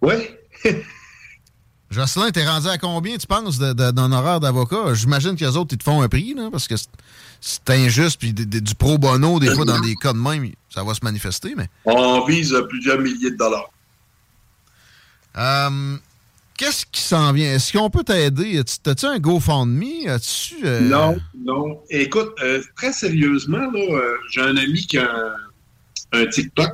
Oui. 0.03 0.15
Jocelyn, 1.91 2.31
t'es 2.31 2.47
rendu 2.47 2.69
à 2.69 2.79
combien, 2.79 3.17
tu 3.17 3.27
penses, 3.27 3.59
d'un 3.59 4.13
horaire 4.13 4.39
d'avocat? 4.39 4.95
J'imagine 4.95 5.35
que 5.35 5.45
les 5.45 5.57
autres, 5.57 5.75
ils 5.75 5.79
te 5.79 5.83
font 5.83 6.01
un 6.01 6.09
prix, 6.09 6.35
là, 6.35 6.49
parce 6.51 6.69
que 6.69 6.77
c'est- 6.77 7.71
injuste, 7.71 8.21
puis 8.21 8.33
du 8.33 8.75
pro 8.77 8.97
bono, 8.97 9.41
des 9.41 9.53
fois, 9.53 9.65
dans 9.65 9.81
des 9.81 9.97
cas 9.97 10.13
de 10.13 10.19
même, 10.19 10.53
ça 10.71 10.83
va 10.85 10.95
se 10.95 11.01
manifester, 11.03 11.55
mais... 11.57 11.69
On 11.85 12.25
vise 12.25 12.55
plusieurs 12.69 12.99
milliers 13.01 13.31
de 13.33 13.37
dollars. 13.37 13.71
Euh, 15.37 15.97
Qu'est-ce 16.57 16.85
qui 16.87 17.01
s'en 17.01 17.33
vient? 17.33 17.55
Est-ce 17.55 17.73
qu'on 17.73 17.89
peut 17.89 18.05
t'aider? 18.05 18.59
As-tu- 18.59 18.79
T'as-tu 18.83 19.07
un 19.07 19.19
GoFundMe? 19.19 20.07
As-tu... 20.09 20.57
euh, 20.65 20.81
Non, 20.81 21.17
non. 21.45 21.81
Écoute, 21.89 22.33
euh, 22.43 22.63
très 22.77 22.93
sérieusement, 22.93 23.71
j'ai 24.31 24.43
un 24.43 24.57
ami 24.57 24.87
qui 24.87 24.99
a 24.99 25.11
un, 25.11 26.21
un 26.21 26.27
TikTok. 26.27 26.71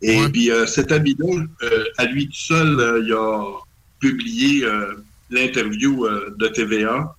Et 0.00 0.26
puis 0.32 0.50
cet 0.66 0.90
ami-là, 0.90 1.44
à 1.98 2.06
lui 2.06 2.26
tout 2.26 2.34
seul, 2.34 3.02
il 3.06 3.12
a 3.12 3.44
publié 4.00 4.66
l'interview 5.30 6.08
de 6.36 6.48
TVA 6.48 7.14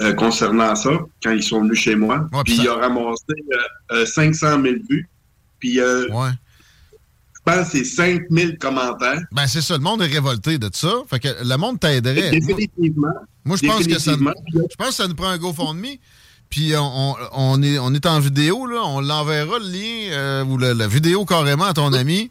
euh, 0.00 0.12
concernant 0.14 0.74
ça, 0.74 0.90
quand 1.22 1.32
ils 1.32 1.42
sont 1.42 1.60
venus 1.62 1.78
chez 1.78 1.94
moi. 1.94 2.26
puis 2.44 2.56
il 2.60 2.68
a 2.68 2.74
ramassé 2.74 3.22
euh, 3.30 3.56
euh, 3.92 4.06
500 4.06 4.62
000 4.62 4.74
vues. 4.88 5.08
Puis 5.58 5.80
euh, 5.80 6.06
je 6.10 7.40
pense 7.44 7.70
que 7.70 7.78
c'est 7.78 7.84
5 7.84 8.22
000 8.30 8.52
commentaires. 8.58 9.20
Ben, 9.32 9.46
c'est 9.46 9.60
ça. 9.60 9.74
Le 9.74 9.82
monde 9.82 10.02
est 10.02 10.06
révolté 10.06 10.58
de 10.58 10.70
ça. 10.72 10.92
Fait 11.08 11.20
que 11.20 11.28
le 11.42 11.56
monde 11.56 11.78
t'aiderait. 11.80 12.30
Définitivement. 12.30 13.08
Moi, 13.44 13.56
je 13.60 13.66
pense 13.66 13.86
que 13.86 13.98
ça, 13.98 14.12
je 14.12 14.76
pense 14.76 14.88
que 14.88 14.94
ça 14.94 15.08
nous 15.08 15.14
prend 15.14 15.28
un 15.28 15.38
GoFundMe. 15.38 15.96
Puis 16.50 16.72
on, 16.76 17.62
est, 17.62 17.78
on 17.78 17.94
est 17.94 18.06
en 18.06 18.18
vidéo, 18.18 18.66
là. 18.66 18.82
On 18.84 19.00
l'enverra 19.00 19.58
le 19.60 19.66
lien 19.66 20.12
euh, 20.12 20.44
ou 20.44 20.58
la 20.58 20.88
vidéo 20.88 21.24
carrément 21.24 21.66
à 21.66 21.72
ton 21.72 21.92
ami. 21.92 22.30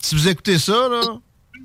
Si 0.00 0.14
vous 0.14 0.28
écoutez 0.28 0.58
ça, 0.58 0.88
là, 0.88 1.00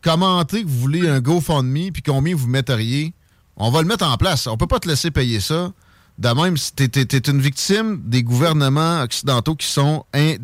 commentez 0.04 0.64
que 0.64 0.68
vous 0.68 0.80
voulez 0.80 1.08
un 1.08 1.20
GoFundMe 1.20 1.92
puis 1.94 2.02
combien 2.02 2.36
vous 2.36 2.48
metteriez. 2.48 3.14
On 3.58 3.70
va 3.72 3.82
le 3.82 3.88
mettre 3.88 4.06
en 4.06 4.18
place. 4.18 4.48
On 4.48 4.58
peut 4.58 4.68
pas 4.68 4.80
te 4.80 4.88
laisser 4.88 5.12
payer 5.12 5.40
ça. 5.40 5.72
De 6.18 6.30
même, 6.30 6.58
si 6.58 6.74
t'es- 6.74 6.88
t'es 6.90 7.30
une 7.32 7.42
victime 7.42 8.02
des 8.06 8.24
gouvernements 8.24 9.02
occidentaux 9.02 9.56
qui 9.56 9.68
sont 9.68 10.06
in- 10.14 10.36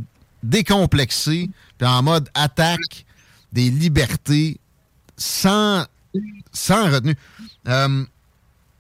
décomplexés 0.44 1.50
puis 1.78 1.88
en 1.88 2.02
mode 2.04 2.30
attaque 2.34 3.06
des 3.52 3.70
libertés 3.70 4.60
sans, 5.18 5.86
sans 6.52 6.92
retenue. 6.92 7.16
Euh, 7.68 8.04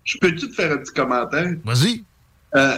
Je 0.03 0.17
peux-tu 0.19 0.49
te 0.49 0.53
faire 0.55 0.71
un 0.73 0.77
petit 0.77 0.93
commentaire? 0.93 1.53
Vas-y. 1.63 2.03
Euh, 2.55 2.77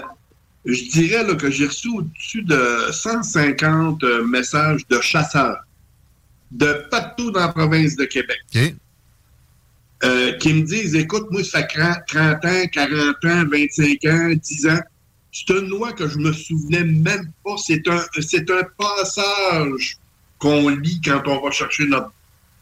je 0.65 0.89
dirais 0.91 1.23
là, 1.25 1.35
que 1.35 1.49
j'ai 1.49 1.67
reçu 1.67 1.89
au-dessus 1.89 2.43
de 2.43 2.89
150 2.91 4.03
euh, 4.03 4.25
messages 4.25 4.85
de 4.89 4.99
chasseurs 5.01 5.57
de 6.51 6.85
partout 6.91 7.31
dans 7.31 7.39
la 7.39 7.47
province 7.49 7.95
de 7.95 8.05
Québec. 8.05 8.37
Euh, 10.03 10.33
qui 10.37 10.53
me 10.53 10.61
disent 10.61 10.95
écoute, 10.95 11.27
moi, 11.29 11.43
ça 11.43 11.59
fait 11.67 11.79
30 11.79 11.97
30 12.07 12.45
ans, 12.45 12.67
40 12.71 13.25
ans, 13.25 13.45
25 13.51 14.05
ans, 14.05 14.33
10 14.33 14.67
ans. 14.67 14.79
C'est 15.31 15.49
une 15.53 15.67
loi 15.67 15.93
que 15.93 16.07
je 16.07 16.17
me 16.17 16.33
souvenais 16.33 16.83
même 16.83 17.31
pas. 17.45 17.55
C'est 17.57 17.87
un, 17.87 18.03
c'est 18.19 18.49
un 18.49 18.63
passage 18.77 19.97
qu'on 20.39 20.69
lit 20.69 20.99
quand 21.05 21.21
on 21.27 21.41
va 21.41 21.51
chercher 21.51 21.85
notre, 21.85 22.11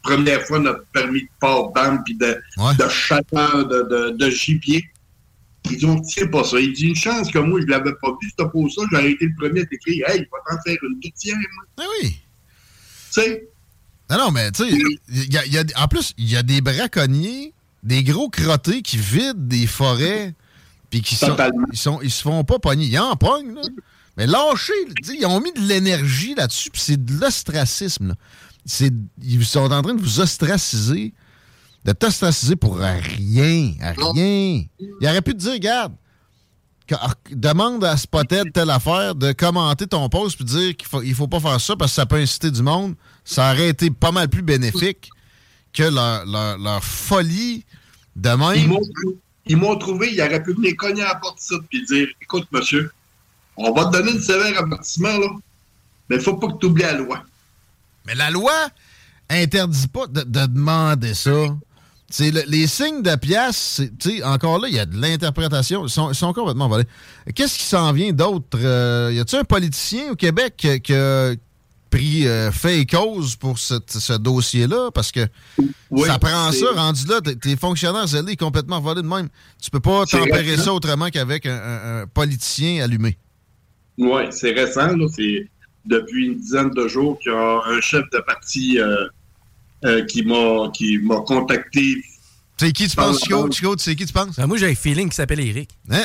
première 0.02 0.42
fois 0.42 0.58
notre 0.58 0.84
permis 0.86 1.22
de 1.22 1.28
port 1.40 1.72
d'âme 1.72 2.02
puis 2.04 2.14
de, 2.14 2.40
de 2.78 2.88
chasseur 2.88 3.66
de, 3.66 3.82
de, 3.82 4.10
de 4.10 4.30
gibier. 4.30 4.84
Ils 5.70 5.76
dit, 5.76 5.86
on 5.86 6.00
tient 6.00 6.26
pas 6.26 6.42
ça. 6.44 6.58
Il 6.58 6.72
dit, 6.72 6.88
une 6.88 6.96
chance 6.96 7.30
que 7.30 7.38
moi, 7.38 7.60
je 7.60 7.66
l'avais 7.66 7.92
pas 8.00 8.10
vu, 8.20 8.30
c'était 8.30 8.48
pour 8.50 8.70
ça, 8.72 8.82
j'ai 8.92 9.10
été 9.10 9.26
le 9.26 9.34
premier 9.36 9.60
à 9.60 9.66
t'écrire, 9.66 10.08
hey, 10.08 10.20
il 10.20 10.28
va 10.32 10.38
t'en 10.48 10.62
faire 10.62 10.78
une 10.82 11.00
tourtière, 11.00 11.36
moi. 11.36 11.64
Ah 11.78 11.84
oui. 12.02 12.08
Tu 13.12 13.20
sais? 13.20 13.48
Non, 14.10 14.18
non, 14.18 14.30
mais 14.32 14.50
tu 14.52 14.64
sais, 14.68 14.76
il 15.08 15.32
y 15.32 15.38
a- 15.38 15.46
il 15.46 15.52
y 15.52 15.58
a- 15.58 15.64
en 15.76 15.86
plus, 15.88 16.12
il 16.18 16.28
y 16.28 16.36
a 16.36 16.42
des 16.42 16.60
braconniers, 16.60 17.54
des 17.82 18.02
gros 18.02 18.28
crottés 18.28 18.82
qui 18.82 18.96
vident 18.98 19.34
des 19.48 19.66
forêts, 19.66 20.34
puis 20.90 21.00
qui 21.02 21.14
sont, 21.28 21.36
ils, 21.72 21.78
sont, 21.78 22.00
ils 22.02 22.10
se 22.10 22.22
font 22.22 22.42
pas 22.44 22.58
pogner. 22.58 22.86
Ils 22.86 22.98
en 22.98 23.14
pognent, 23.16 23.54
là. 23.54 23.62
Mais 24.16 24.26
sais, 25.04 25.16
ils 25.18 25.24
ont 25.26 25.40
mis 25.40 25.52
de 25.52 25.60
l'énergie 25.60 26.34
là-dessus, 26.34 26.70
puis 26.70 26.80
c'est 26.82 27.02
de 27.02 27.12
l'ostracisme, 27.20 28.14
Ils 29.22 29.44
sont 29.46 29.70
en 29.72 29.82
train 29.82 29.94
de 29.94 30.02
vous 30.02 30.20
ostraciser, 30.20 31.14
de 31.84 31.92
t'ostraciser 31.92 32.56
pour 32.56 32.76
rien, 32.78 33.72
à 33.80 33.92
rien. 33.92 34.64
Il 35.00 35.06
aurait 35.08 35.22
pu 35.22 35.32
te 35.32 35.38
dire, 35.38 35.52
regarde, 35.52 35.94
demande 37.30 37.84
à 37.84 37.96
Spotted 37.96 38.52
telle 38.52 38.70
affaire 38.70 39.14
de 39.14 39.32
commenter 39.32 39.86
ton 39.86 40.08
post 40.08 40.36
puis 40.36 40.44
dire 40.44 40.76
qu'il 40.76 40.88
faut, 40.88 41.02
il 41.02 41.14
faut 41.14 41.28
pas 41.28 41.40
faire 41.40 41.60
ça 41.60 41.76
parce 41.76 41.92
que 41.92 41.94
ça 41.96 42.06
peut 42.06 42.16
inciter 42.16 42.50
du 42.50 42.62
monde, 42.62 42.94
ça 43.24 43.52
aurait 43.52 43.68
été 43.68 43.90
pas 43.90 44.12
mal 44.12 44.28
plus 44.28 44.42
bénéfique 44.42 45.10
que 45.72 45.82
leur, 45.84 46.26
leur- 46.26 46.58
leur 46.58 46.82
folie 46.84 47.64
de 48.16 48.28
Ils 48.30 48.36
même. 48.38 48.66
m'ont, 48.68 48.80
ils 49.46 49.56
m'ont 49.56 49.76
trouvé, 49.76 50.12
ils 50.12 50.20
auraient 50.20 50.42
pu 50.42 50.52
venir 50.54 50.74
cogner 50.76 51.02
à 51.02 51.08
la 51.08 51.14
porte 51.16 51.38
ça 51.40 51.54
puis 51.68 51.84
dire 51.86 52.08
Écoute, 52.20 52.46
monsieur, 52.52 52.90
on 53.56 53.72
va 53.72 53.86
te 53.86 53.92
donner 53.92 54.12
une 54.12 54.20
sévère 54.20 54.58
avertissement, 54.62 55.16
là, 55.18 55.28
mais 56.08 56.16
il 56.16 56.22
faut 56.22 56.34
pas 56.36 56.48
que 56.48 56.58
tu 56.58 56.66
oublies 56.66 56.82
la 56.82 56.94
loi. 56.94 57.22
Mais 58.06 58.14
la 58.14 58.30
loi 58.30 58.52
interdit 59.28 59.86
pas 59.88 60.06
de, 60.06 60.22
de 60.22 60.46
demander 60.46 61.14
ça. 61.14 61.30
Le- 62.18 62.42
les 62.48 62.66
signes 62.66 63.02
de 63.02 63.14
sais, 64.10 64.22
encore 64.24 64.58
là, 64.58 64.68
il 64.68 64.74
y 64.74 64.78
a 64.80 64.86
de 64.86 64.96
l'interprétation. 65.00 65.86
Ils 65.86 65.90
sont, 65.90 66.10
ils 66.10 66.14
sont 66.14 66.32
complètement 66.32 66.68
volés. 66.68 66.84
Qu'est-ce 67.34 67.56
qui 67.58 67.64
s'en 67.64 67.92
vient 67.92 68.12
d'autre? 68.12 68.58
Euh, 68.60 69.10
y 69.14 69.20
a-t-il 69.20 69.38
un 69.40 69.44
politicien 69.44 70.10
au 70.10 70.16
Québec 70.16 70.54
qui, 70.82 70.92
a 70.94 71.32
pris 71.88 72.26
euh, 72.26 72.50
fait 72.52 72.80
et 72.80 72.86
cause 72.86 73.36
pour 73.36 73.58
cette- 73.58 73.92
ce 73.92 74.12
dossier-là? 74.14 74.90
Parce 74.92 75.12
que 75.12 75.26
Oui, 75.90 76.06
ça 76.08 76.18
prend 76.18 76.50
ça, 76.52 76.66
rendu 76.74 77.06
là, 77.06 77.20
tes- 77.20 77.36
fonctionnaires 77.56 78.06
zélés 78.06 78.36
complètement 78.36 78.80
volés 78.80 79.02
de 79.02 79.06
même. 79.08 79.28
Tu 79.62 79.70
peux 79.70 79.80
pas 79.80 80.04
tempérer 80.06 80.50
récent. 80.50 80.64
ça 80.64 80.72
autrement 80.74 81.08
qu'avec 81.10 81.46
un, 81.46 81.54
un- 81.56 82.02
un 82.02 82.06
politicien 82.06 82.82
allumé. 82.84 83.16
Oui, 83.98 84.22
c'est 84.30 84.52
récent. 84.52 84.88
C'est 85.14 85.48
depuis 85.84 86.26
une 86.26 86.38
dizaine 86.38 86.70
de 86.70 86.88
jours 86.88 87.18
qu'il 87.20 87.32
y 87.32 87.34
a 87.34 87.60
un 87.66 87.80
chef 87.80 88.02
de 88.12 88.18
parti 88.20 88.78
euh, 88.78 89.06
euh, 89.84 90.04
qui 90.06 90.22
m'a 90.22 90.70
qui 90.72 90.98
m'a 90.98 91.20
contacté. 91.20 92.02
C'est 92.58 92.72
qui 92.72 92.88
tu 92.88 92.96
penses, 92.96 93.20
Chico? 93.22 93.50
Chico, 93.50 93.76
tu 93.76 93.82
sais 93.82 93.96
qui 93.96 94.04
tu 94.04 94.12
penses? 94.12 94.36
Ben, 94.36 94.46
moi, 94.46 94.58
j'ai 94.58 94.70
un 94.70 94.74
feeling 94.74 95.08
qui 95.08 95.16
s'appelle 95.16 95.40
Eric. 95.40 95.70
Hein? 95.90 96.04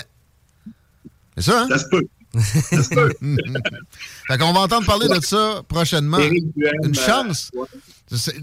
C'est 1.36 1.44
ça, 1.44 1.64
hein? 1.64 1.68
Ça 1.70 1.80
se 1.80 1.86
peut. 1.90 2.06
Ça 2.40 2.84
se 2.84 2.90
peut. 2.90 3.14
fait 4.28 4.38
qu'on 4.38 4.54
va 4.54 4.62
entendre 4.62 4.86
parler 4.86 5.08
de 5.10 5.20
ça 5.22 5.62
prochainement. 5.68 6.20
Une 6.20 6.54
euh, 6.64 6.94
chance. 6.94 7.52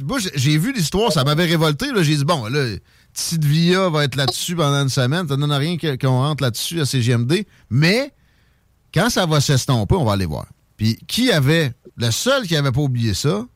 Moi, 0.01 0.19
j'ai- 0.35 0.59
vu 0.59 0.73
l'histoire, 0.73 1.13
ça 1.13 1.25
m'avait 1.25 1.47
révolté. 1.47 1.87
là. 1.93 2.03
J'ai 2.03 2.17
dit, 2.17 2.25
bon, 2.25 2.47
là, 2.47 2.77
Tite 3.15 3.45
Via 3.45 3.89
va 3.89 4.05
être 4.05 4.17
là-dessus 4.17 4.57
pendant 4.57 4.83
une 4.83 4.89
semaine. 4.89 5.29
Ça 5.29 5.37
ne 5.37 5.41
donne 5.41 5.53
rien 5.53 5.77
qu'on 5.79 6.21
rentre 6.21 6.43
là-dessus 6.43 6.81
à 6.81 6.87
CGMD. 6.87 7.47
Mais 7.71 8.13
quand 8.93 9.09
ça 9.09 9.27
va 9.27 9.41
s'estomper, 9.41 9.95
on 9.95 10.05
va 10.05 10.13
aller 10.13 10.27
voir. 10.27 10.47
Puis 10.77 10.99
qui 11.07 11.31
avait, 11.31 11.73
le 11.97 12.11
seul 12.11 12.47
qui 12.47 12.57
avait 12.57 12.73
pas 12.73 12.81
oublié 12.81 13.15
ça, 13.15 13.47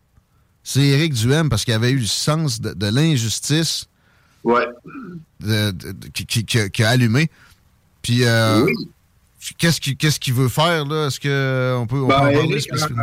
c'est 0.68 0.80
Éric 0.82 1.12
Duhem 1.14 1.48
parce 1.48 1.64
qu'il 1.64 1.74
avait 1.74 1.92
eu 1.92 1.98
le 2.00 2.06
sens 2.06 2.60
de, 2.60 2.72
de 2.72 2.86
l'injustice 2.88 3.86
Ouais. 4.42 4.66
de- 5.40 5.70
de- 5.70 5.92
de- 5.92 6.08
qui, 6.08 6.26
qui- 6.44 6.70
qui 6.70 6.82
a- 6.82 6.88
allumé. 6.88 7.30
Puis, 8.02 8.24
euh, 8.24 8.66
qu'est-ce 9.58 9.80
qu'il 9.80 9.96
qu'est-ce 9.96 10.18
qu'il 10.18 10.34
veut 10.34 10.48
faire, 10.48 10.84
là? 10.84 11.06
Est-ce 11.06 11.20
qu'on 11.20 11.86
peut, 11.86 12.00
on 12.00 12.08
Ben, 12.08 12.18
peut 12.18 12.26
en 12.26 12.32
parler 12.32 12.60
spécifiquement? 12.60 13.02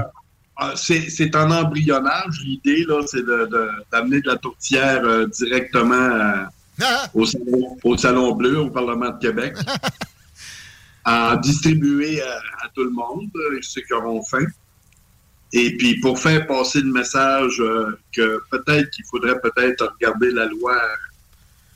euh, 0.62 0.66
euh, 0.66 0.76
c'est 0.76 1.36
en 1.38 1.52
embryonnage. 1.52 2.36
L'idée, 2.44 2.84
là, 2.86 3.02
c'est 3.08 3.24
d'amener 3.92 4.20
de, 4.22 4.28
la 4.28 4.36
tourtière 4.38 5.02
euh, 5.06 5.26
directement 5.28 5.96
à- 5.96 6.50
au, 7.14 7.26
salon, 7.26 7.78
au 7.84 7.98
Salon 7.98 8.34
Bleu, 8.36 8.60
au 8.60 8.70
Parlement 8.70 9.10
de 9.12 9.20
Québec, 9.20 9.56
à 11.06 11.38
distribuer 11.42 12.22
à, 12.22 12.36
à 12.66 12.70
tout 12.76 12.84
le 12.84 12.90
monde, 12.92 13.30
ceux 13.62 13.82
qui 13.82 13.94
auront 13.94 14.22
faim. 14.24 14.46
Et 15.56 15.78
puis, 15.78 16.00
pour 16.00 16.20
faire 16.20 16.46
passer 16.48 16.82
le 16.82 16.92
message 16.92 17.60
euh, 17.60 17.98
que 18.12 18.42
peut-être 18.50 18.90
qu'il 18.90 19.06
faudrait 19.06 19.40
peut-être 19.40 19.94
regarder 19.94 20.32
la 20.32 20.46
loi. 20.48 20.76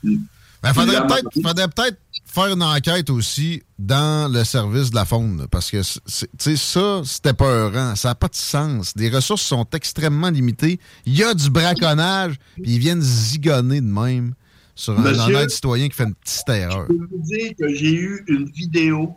Il 0.04 0.20
Ben, 0.62 0.74
faudrait 0.74 1.06
peut-être 1.06 1.28
faudrait 1.40 1.68
peut-être 1.68 1.98
faire 2.26 2.46
une 2.46 2.62
enquête 2.62 3.08
aussi 3.10 3.62
dans 3.78 4.30
le 4.32 4.42
service 4.42 4.90
de 4.90 4.96
la 4.96 5.04
faune. 5.04 5.46
Parce 5.50 5.70
que 5.70 5.82
c'est- 5.84 6.00
c'est- 6.06 6.26
tu 6.36 6.50
sais, 6.50 6.56
ça, 6.56 7.02
c'était 7.04 7.32
peurant. 7.32 7.94
Ça 7.94 8.08
n'a 8.08 8.14
pas 8.16 8.26
de 8.28 8.34
sens. 8.34 8.92
Les 8.96 9.08
ressources 9.10 9.42
sont 9.42 9.66
extrêmement 9.72 10.30
limitées. 10.30 10.80
Il 11.06 11.16
y 11.16 11.22
a 11.22 11.32
du 11.32 11.48
braconnage, 11.48 12.34
puis 12.54 12.72
ils 12.72 12.78
viennent 12.80 13.00
zigonner 13.00 13.80
de 13.80 13.86
même 13.86 14.34
sur 14.74 14.98
un 14.98 15.04
honnête 15.06 15.50
citoyen 15.50 15.88
qui 15.88 15.94
fait 15.94 16.04
une 16.04 16.14
petite 16.16 16.48
erreur. 16.48 16.86
Je 16.90 16.94
peux 16.96 17.06
vous 17.12 17.22
dire 17.22 17.52
que 17.58 17.68
j'ai 17.74 17.94
eu 17.94 18.24
une 18.26 18.46
vidéo 18.50 19.16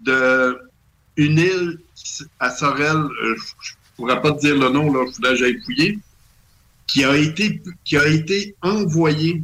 de 0.00 0.56
une 1.16 1.38
île 1.38 1.78
à 2.38 2.50
Sorel, 2.50 2.96
euh, 2.96 3.34
je 3.98 4.02
ne 4.02 4.08
pourrais 4.08 4.20
pas 4.22 4.32
te 4.32 4.40
dire 4.40 4.56
le 4.56 4.68
nom, 4.68 4.92
là, 4.92 5.04
il 5.06 5.14
faudrait 5.14 5.30
que 5.32 5.36
j'aille 5.36 5.60
fouiller, 5.64 5.98
qui 6.86 7.04
a 7.04 7.16
été, 7.16 7.62
qui 7.84 7.96
a 7.96 8.06
été 8.06 8.54
envoyée 8.62 9.42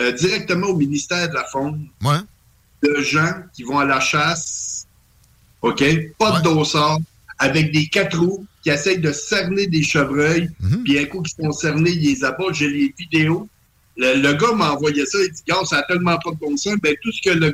euh, 0.00 0.12
directement 0.12 0.68
au 0.68 0.76
ministère 0.76 1.28
de 1.28 1.34
la 1.34 1.44
Faune 1.44 1.86
Ouais. 2.02 2.18
de 2.82 3.00
gens 3.02 3.34
qui 3.54 3.62
vont 3.64 3.78
à 3.78 3.84
la 3.84 4.00
chasse, 4.00 4.86
OK? 5.60 5.82
Pas 6.18 6.38
de 6.40 6.42
dossard, 6.44 6.98
avec 7.38 7.72
des 7.72 7.86
quatre 7.86 8.18
roues 8.18 8.46
qui 8.62 8.70
essayent 8.70 8.98
de 8.98 9.12
cerner 9.12 9.66
des 9.66 9.82
chevreuils, 9.82 10.48
puis 10.84 10.98
un 10.98 11.04
coup 11.06 11.20
qu'ils 11.22 11.44
sont 11.44 11.52
cernés, 11.52 11.90
ils 11.90 12.02
les 12.14 12.24
abattent. 12.24 12.54
J'ai 12.54 12.68
les 12.68 12.94
vidéos. 12.98 13.48
Le, 13.96 14.14
le 14.20 14.32
gars 14.34 14.52
m'a 14.54 14.72
envoyé 14.72 15.04
ça, 15.04 15.18
il 15.22 15.30
dit, 15.32 15.42
gars, 15.46 15.56
ça 15.64 15.78
a 15.78 15.82
tellement 15.82 16.16
pas 16.18 16.30
de 16.30 16.36
bon 16.36 16.56
sens. 16.56 16.74
Ben, 16.82 16.94
tout 17.02 17.12
ce 17.12 17.20
que 17.22 17.30
le, 17.36 17.52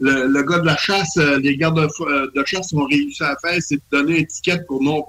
le, 0.00 0.26
le 0.28 0.42
gars 0.44 0.60
de 0.60 0.66
la 0.66 0.76
chasse, 0.76 1.16
euh, 1.18 1.38
les 1.40 1.56
gardes 1.56 1.78
de, 1.80 1.88
euh, 2.04 2.30
de 2.34 2.44
chasse 2.46 2.72
ont 2.72 2.86
réussi 2.86 3.22
à 3.22 3.36
faire, 3.44 3.60
c'est 3.60 3.76
de 3.76 3.82
donner 3.90 4.12
une 4.18 4.22
étiquette 4.22 4.66
pour 4.66 4.82
non 4.82 5.04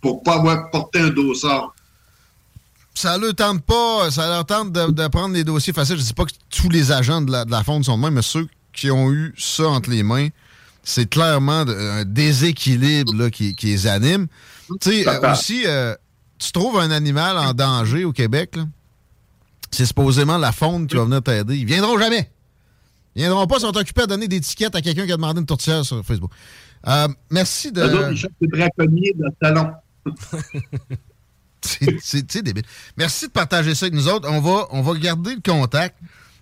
pour 0.00 0.22
pas 0.22 0.34
avoir 0.34 0.70
porté 0.70 1.00
un 1.00 1.10
dossard. 1.10 1.74
Ça 2.94 3.16
leur 3.16 3.34
tente 3.34 3.62
pas, 3.62 4.10
ça 4.10 4.28
leur 4.28 4.44
tente 4.44 4.72
de, 4.72 4.90
de 4.90 5.08
prendre 5.08 5.34
des 5.34 5.44
dossiers 5.44 5.72
faciles. 5.72 5.96
Je 5.96 6.02
dis 6.02 6.12
pas 6.12 6.24
que 6.24 6.32
tous 6.50 6.68
les 6.68 6.92
agents 6.92 7.22
de 7.22 7.30
la, 7.30 7.44
de 7.44 7.50
la 7.50 7.62
faune 7.64 7.82
sont 7.82 7.96
de 7.96 8.02
même, 8.02 8.14
mais 8.14 8.22
ceux 8.22 8.48
qui 8.72 8.90
ont 8.90 9.10
eu 9.10 9.34
ça 9.38 9.68
entre 9.68 9.90
les 9.90 10.02
mains, 10.02 10.28
c'est 10.82 11.08
clairement 11.08 11.64
un 11.66 12.04
déséquilibre 12.04 13.14
là, 13.14 13.30
qui, 13.30 13.54
qui 13.54 13.66
les 13.66 13.86
anime. 13.86 14.26
Tu 14.80 15.02
sais, 15.02 15.08
euh, 15.08 15.32
aussi, 15.32 15.62
euh, 15.66 15.94
tu 16.38 16.52
trouves 16.52 16.78
un 16.78 16.90
animal 16.90 17.38
en 17.38 17.52
danger 17.52 18.04
au 18.04 18.12
Québec, 18.12 18.56
c'est 19.70 19.86
supposément 19.86 20.38
la 20.38 20.52
faune 20.52 20.86
qui 20.86 20.96
va 20.96 21.04
venir 21.04 21.22
t'aider. 21.22 21.56
Ils 21.56 21.66
viendront 21.66 21.98
jamais. 21.98 22.30
Ils 23.14 23.22
viendront 23.22 23.46
pas, 23.46 23.56
ils 23.56 23.62
sont 23.62 23.76
occupés 23.76 24.02
à 24.02 24.06
donner 24.06 24.28
des 24.28 24.40
tickets 24.40 24.74
à 24.74 24.80
quelqu'un 24.80 25.06
qui 25.06 25.12
a 25.12 25.16
demandé 25.16 25.40
une 25.40 25.46
tourtière 25.46 25.84
sur 25.84 26.04
Facebook. 26.04 26.30
Euh, 26.86 27.08
merci 27.30 27.70
de. 27.72 27.80
Dans 27.80 28.10
le 28.10 29.30
salon. 29.42 29.70
C'est- 32.02 32.42
débile. 32.42 32.64
Merci 32.96 33.26
de 33.26 33.32
partager 33.32 33.74
ça 33.74 33.86
avec 33.86 33.94
nous 33.94 34.08
autres. 34.08 34.28
On 34.30 34.40
va, 34.40 34.66
on 34.70 34.80
va 34.82 34.94
garder 34.98 35.34
le 35.34 35.40
contact. 35.44 35.96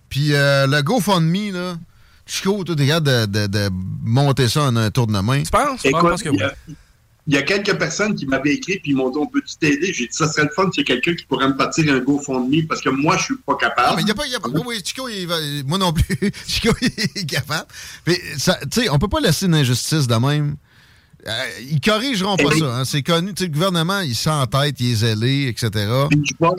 Puis 0.07 0.33
euh, 0.33 0.65
le 0.65 0.81
GoFundMe, 0.81 1.51
là, 1.53 1.77
Chico, 2.25 2.63
toi, 2.63 2.75
t'es 2.75 2.87
capable 2.87 3.07
de, 3.07 3.25
de, 3.25 3.47
de 3.47 3.69
monter 4.03 4.47
ça 4.47 4.63
en 4.63 4.75
un 4.75 4.89
tour 4.91 5.07
de 5.07 5.19
main. 5.19 5.43
Tu 5.43 5.51
penses? 5.51 5.81
Écoute, 5.89 6.01
y, 6.37 6.41
a, 6.43 6.53
il 7.27 7.33
y 7.33 7.37
a 7.37 7.41
quelques 7.43 7.77
personnes 7.77 8.15
qui 8.15 8.25
m'avaient 8.27 8.53
écrit 8.55 8.79
puis 8.79 8.91
ils 8.91 8.95
m'ont 8.95 9.09
dit 9.09 9.17
on 9.19 9.27
peut-tu 9.27 9.55
t'aider? 9.57 9.91
J'ai 9.93 10.05
dit 10.07 10.13
ça 10.15 10.27
serait 10.31 10.43
le 10.43 10.49
fun 10.55 10.71
s'il 10.71 10.81
y 10.87 10.91
a 10.91 10.95
quelqu'un 10.95 11.13
qui 11.15 11.25
pourrait 11.25 11.47
me 11.49 11.55
partir 11.57 11.93
un 11.93 11.99
GoFundMe 11.99 12.65
parce 12.67 12.81
que 12.81 12.89
moi 12.89 13.17
je 13.17 13.25
suis 13.25 13.35
pas 13.45 13.55
capable. 13.55 13.97
Mais 13.97 14.01
il 14.03 14.07
y 14.07 14.11
a 14.11 14.15
pas, 14.15 14.25
il 14.25 14.31
y 14.31 14.35
a 14.35 14.39
pas- 14.39 14.49
oui, 14.49 14.61
oui, 14.65 14.81
Chico, 14.83 15.07
il 15.09 15.27
va- 15.27 15.35
moi 15.65 15.77
non 15.77 15.91
plus. 15.91 16.05
Chico, 16.47 16.73
il 16.81 16.87
est 16.87 17.25
capable. 17.29 17.67
Mais, 18.07 18.19
ça- 18.37 18.57
tu 18.71 18.81
sais, 18.83 18.89
on 18.89 18.97
peut 18.97 19.09
pas 19.09 19.19
laisser 19.19 19.45
une 19.47 19.55
injustice 19.55 20.07
de 20.07 20.15
même. 20.15 20.55
Euh, 21.27 21.31
ils 21.69 21.81
corrigeront 21.81 22.37
pas 22.37 22.49
Eh 22.55 22.59
ça. 22.59 22.77
hein. 22.77 22.85
C'est 22.85 23.03
connu. 23.03 23.33
Tu 23.33 23.43
sais, 23.43 23.47
le 23.49 23.53
gouvernement, 23.53 23.99
il 23.99 24.15
sent 24.15 24.29
en 24.29 24.45
tête, 24.47 24.79
il 24.79 24.91
est 24.91 24.95
zélé, 24.95 25.47
etc. 25.47 25.69
Je 25.75 26.33
vais, 26.39 26.49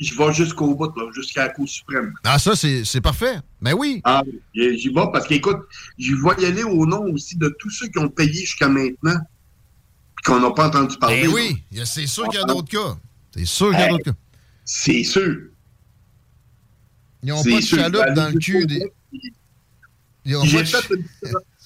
je 0.00 0.16
vais 0.16 0.32
jusqu'au 0.32 0.74
bout, 0.74 0.90
jusqu'à 1.14 1.44
la 1.44 1.48
Cour 1.50 1.68
suprême. 1.68 2.14
Ah, 2.24 2.38
ça, 2.38 2.56
c'est 2.56 3.00
parfait. 3.02 3.36
Mais 3.60 3.74
oui. 3.74 4.00
Ah, 4.04 4.22
j'y 4.54 4.88
vais 4.88 5.04
parce 5.12 5.26
qu'écoute, 5.26 5.58
j'y 5.98 6.12
vais 6.14 6.42
y 6.42 6.46
aller 6.46 6.62
au 6.62 6.86
nom 6.86 7.02
aussi 7.12 7.36
de 7.36 7.54
tous 7.58 7.70
ceux 7.70 7.88
qui 7.88 7.98
ont 7.98 8.08
payé 8.08 8.32
jusqu'à 8.32 8.68
maintenant 8.68 9.18
qu'on 10.24 10.40
n'a 10.40 10.50
pas 10.50 10.68
entendu 10.68 10.96
parler. 10.98 11.22
Ben 11.26 11.32
oui, 11.34 11.62
c'est 11.84 12.06
sûr 12.06 12.26
qu'il 12.28 12.40
y 12.40 12.42
a 12.42 12.46
d'autres 12.46 12.68
cas. 12.70 12.96
C'est 13.34 13.44
sûr 13.44 13.70
qu'il 13.70 13.80
y 13.80 13.82
a 13.82 13.88
d'autres 13.90 14.04
cas. 14.04 14.16
C'est 14.64 15.04
sûr. 15.04 15.36
Ils 17.22 17.28
n'ont 17.28 17.42
pas 17.44 17.50
de 17.50 17.60
chaloupe 17.60 18.02
Ben, 18.06 18.14
dans 18.14 18.26
le 18.28 18.32
je 18.32 18.38
cul 18.38 18.66
des. 18.66 18.92
Ils 20.24 20.36
ont 20.36 20.42
pas 20.42 20.48
de 20.62 21.04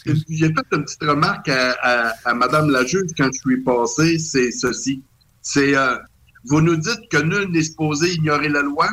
j'ai 0.06 0.47
fait 0.47 0.66
une 0.72 0.85
petite 0.85 1.02
remarque 1.02 1.48
à, 1.48 1.72
à, 1.82 2.14
à 2.24 2.35
Madame 2.35 2.70
la 2.70 2.85
juge 2.86 3.10
quand 3.16 3.28
je 3.32 3.39
suis 3.40 3.60
passé, 3.62 4.18
c'est 4.18 4.51
ceci. 4.51 5.02
C'est 5.43 5.77
euh, 5.77 5.97
vous 6.47 6.60
nous 6.60 6.77
dites 6.77 7.09
que 7.10 7.18
nul 7.18 7.51
n'est 7.51 7.62
supposé 7.62 8.14
ignorer 8.14 8.48
la 8.48 8.62
loi. 8.62 8.89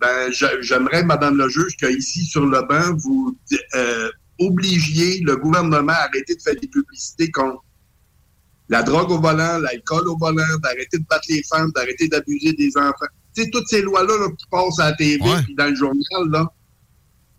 Ben, 0.00 0.30
j'a- 0.30 0.60
j'aimerais, 0.60 1.02
Madame 1.04 1.36
le 1.36 1.48
juge, 1.48 1.76
qu'ici, 1.78 2.24
sur 2.24 2.44
le 2.46 2.62
banc, 2.62 2.94
vous 2.98 3.36
euh, 3.74 4.10
obligiez 4.38 5.20
le 5.20 5.36
gouvernement 5.36 5.92
à 5.92 6.06
arrêter 6.08 6.34
de 6.34 6.42
faire 6.42 6.56
des 6.60 6.68
publicités 6.68 7.30
contre 7.30 7.62
la 8.68 8.82
drogue 8.82 9.10
au 9.10 9.20
volant, 9.20 9.58
l'alcool 9.58 10.08
au 10.08 10.16
volant, 10.18 10.42
d'arrêter 10.62 10.98
de 10.98 11.04
battre 11.08 11.24
les 11.28 11.42
femmes, 11.44 11.70
d'arrêter 11.74 12.08
d'abuser 12.08 12.52
des 12.54 12.76
enfants. 12.76 13.06
Tu 13.34 13.44
sais, 13.44 13.50
toutes 13.50 13.68
ces 13.68 13.82
lois-là 13.82 14.14
là, 14.18 14.28
qui 14.36 14.46
passent 14.50 14.80
à 14.80 14.90
la 14.90 14.96
TV 14.96 15.20
puis 15.44 15.54
dans 15.54 15.68
le 15.68 15.74
journal, 15.76 16.28
là, 16.30 16.46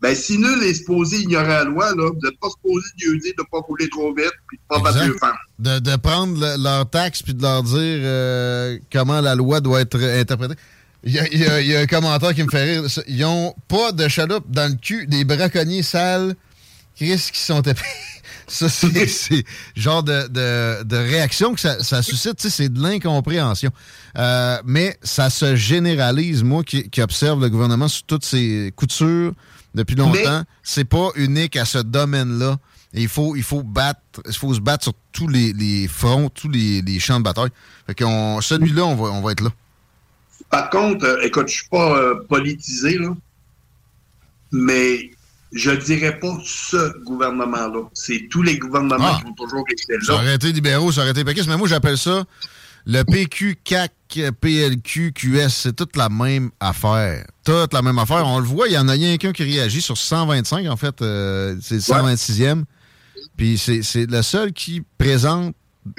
ben, 0.01 0.13
si 0.15 0.37
nul 0.37 0.63
est 0.63 0.73
supposé 0.75 1.17
ignorer 1.21 1.47
la 1.47 1.63
loi, 1.63 1.95
là, 1.95 2.09
vous 2.13 2.19
n'êtes 2.23 2.39
pas 2.39 2.49
supposé 2.49 2.85
dire 2.97 3.11
de 3.13 3.41
ne 3.41 3.47
pas 3.51 3.59
rouler 3.59 3.89
trop 3.89 4.13
vite 4.13 4.31
puis 4.47 4.57
de 4.57 4.75
ne 4.75 4.81
pas 4.81 4.91
battre 4.91 5.03
les 5.05 5.17
femmes. 5.17 5.35
De, 5.59 5.79
de 5.79 5.95
prendre 5.95 6.39
le- 6.39 6.61
leurs 6.63 6.89
taxes 6.89 7.23
puis 7.23 7.33
de 7.33 7.41
leur 7.41 7.63
dire 7.63 7.73
euh, 7.75 8.77
comment 8.91 9.21
la 9.21 9.33
loi 9.35 9.59
doit 9.59 9.81
être 9.81 9.99
interprétée. 9.99 10.55
Il 11.03 11.13
y, 11.13 11.19
a, 11.19 11.61
y 11.61 11.67
y 11.67 11.75
un 11.75 11.85
commentaire 11.87 12.33
qui 12.35 12.43
me 12.43 12.49
fait 12.49 12.63
rire. 12.79 12.83
Ils 13.07 13.23
ont 13.25 13.55
pas 13.67 13.91
de 13.91 14.07
chaloupe 14.07 14.49
dans 14.49 14.69
le 14.71 14.77
cul 14.77 15.07
des 15.07 15.23
braconniers 15.23 15.83
sales. 15.83 16.35
Chris 16.95 17.29
qui 17.31 17.39
sont 17.39 17.61
tapés. 17.61 17.81
Ça, 18.49 18.69
c'est 18.69 19.43
genre 19.75 20.03
de, 20.03 20.27
de- 20.29 20.83
de 20.83 20.95
réaction 20.95 21.53
que 21.53 21.59
ça, 21.59 21.83
ça 21.83 22.01
suscite. 22.01 22.39
C'est 22.39 22.69
de 22.69 22.81
l'incompréhension. 22.81 23.71
Euh, 24.17 24.57
mais 24.65 24.97
ça 25.03 25.29
se 25.29 25.55
généralise, 25.57 26.43
moi 26.43 26.63
qui, 26.63 26.89
qui 26.89 27.01
observe 27.01 27.41
le 27.41 27.49
gouvernement 27.49 27.89
sous 27.89 28.03
toutes 28.07 28.23
ses 28.23 28.71
coutures 28.75 29.33
depuis 29.75 29.95
longtemps. 29.95 30.43
C'est 30.63 30.85
pas 30.85 31.09
unique 31.15 31.55
à 31.55 31.65
ce 31.65 31.79
domaine-là. 31.79 32.57
Il 32.93 33.09
faut, 33.09 33.35
il 33.35 33.43
faut 33.43 33.63
battre, 33.63 33.99
il 34.27 34.33
faut 34.35 34.53
se 34.53 34.59
battre 34.59 34.85
sur 34.85 34.93
tous 35.11 35.27
les, 35.27 35.53
les 35.53 35.87
fronts, 35.87 36.29
tous 36.29 36.49
les, 36.49 36.81
les 36.81 36.99
champs 36.99 37.19
de 37.19 37.23
bataille. 37.23 37.49
Fait 37.85 37.99
celui-là, 37.99 38.85
on 38.85 38.95
va, 38.95 39.09
on 39.09 39.21
va 39.21 39.31
être 39.33 39.41
là. 39.41 39.49
Par 40.49 40.69
contre, 40.69 41.05
euh, 41.05 41.21
écoute, 41.23 41.47
je 41.49 41.55
suis 41.55 41.67
pas 41.69 41.97
euh, 41.97 42.15
politisé, 42.29 42.97
là, 42.97 43.09
mais 44.51 45.11
je 45.51 45.71
dirais 45.71 46.17
pas 46.19 46.37
ce 46.45 47.03
gouvernement-là. 47.03 47.81
C'est 47.93 48.27
tous 48.29 48.41
les 48.41 48.57
gouvernements 48.57 49.15
Ah. 49.15 49.19
qui 49.21 49.27
ont 49.29 49.33
toujours 49.33 49.65
été 49.69 49.83
Ça 50.05 50.13
là. 50.13 50.19
aurait 50.19 50.35
été 50.35 50.51
libéraux, 50.51 50.91
ça 50.91 51.01
aurait 51.01 51.11
été 51.11 51.23
péquistes, 51.25 51.47
mais 51.47 51.57
moi 51.57 51.67
j'appelle 51.67 51.97
ça 51.97 52.23
le 52.89 53.03
PQ, 53.03 53.57
CAC, 53.65 53.91
PLQ, 54.39 55.11
QS. 55.13 55.49
C'est 55.49 55.75
toute 55.75 55.97
la 55.97 56.07
même 56.07 56.51
affaire. 56.61 57.25
Toute 57.47 57.73
la 57.73 57.81
même 57.81 57.97
affaire. 57.97 58.27
On 58.27 58.39
le 58.39 58.45
voit, 58.45 58.67
il 58.67 58.73
y 58.73 58.77
en 58.77 58.89
a 58.89 58.91
rien 58.91 59.15
qu'un 59.17 59.31
qui 59.31 59.43
réagit 59.43 59.81
sur 59.81 59.97
125, 59.97 60.67
en 60.67 60.75
fait. 60.75 61.01
euh, 61.01 61.55
c'est 61.61 61.75
le 61.75 61.79
126e. 61.81 62.63
Puis 63.37 63.57
c'est 63.57 63.83
c'est 63.83 64.05
le 64.05 64.21
seul 64.21 64.51
qui 64.51 64.83
présente 64.97 65.55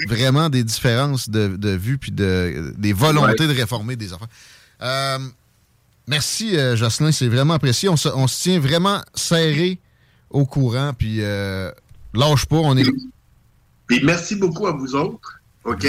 vraiment 0.07 0.51
des 0.51 0.62
différences 0.62 1.31
de, 1.31 1.57
de 1.57 1.70
vue 1.70 1.97
puis 1.97 2.12
de, 2.12 2.75
des 2.77 2.93
volontés 2.93 3.47
Ouais. 3.47 3.55
de 3.55 3.59
réformer 3.59 3.97
des 3.97 4.12
affaires. 4.12 4.29
Euh, 4.83 5.19
merci, 6.07 6.59
euh, 6.59 6.77
Jocelyn. 6.77 7.12
C'est 7.12 7.29
vraiment 7.29 7.55
apprécié. 7.55 7.89
On 7.89 7.97
se, 7.97 8.11
on 8.11 8.27
se 8.27 8.43
tient 8.43 8.61
vraiment 8.61 9.01
serré 9.15 9.79
au 10.29 10.45
courant. 10.45 10.93
Puis 10.93 11.20
lâche 12.12 12.45
pas, 12.47 12.57
on 12.57 12.77
est. 12.77 12.85
Puis 13.87 14.03
merci 14.05 14.35
beaucoup 14.37 14.66
à 14.66 14.73
vous 14.73 14.95
autres, 14.95 15.41
OK? 15.65 15.87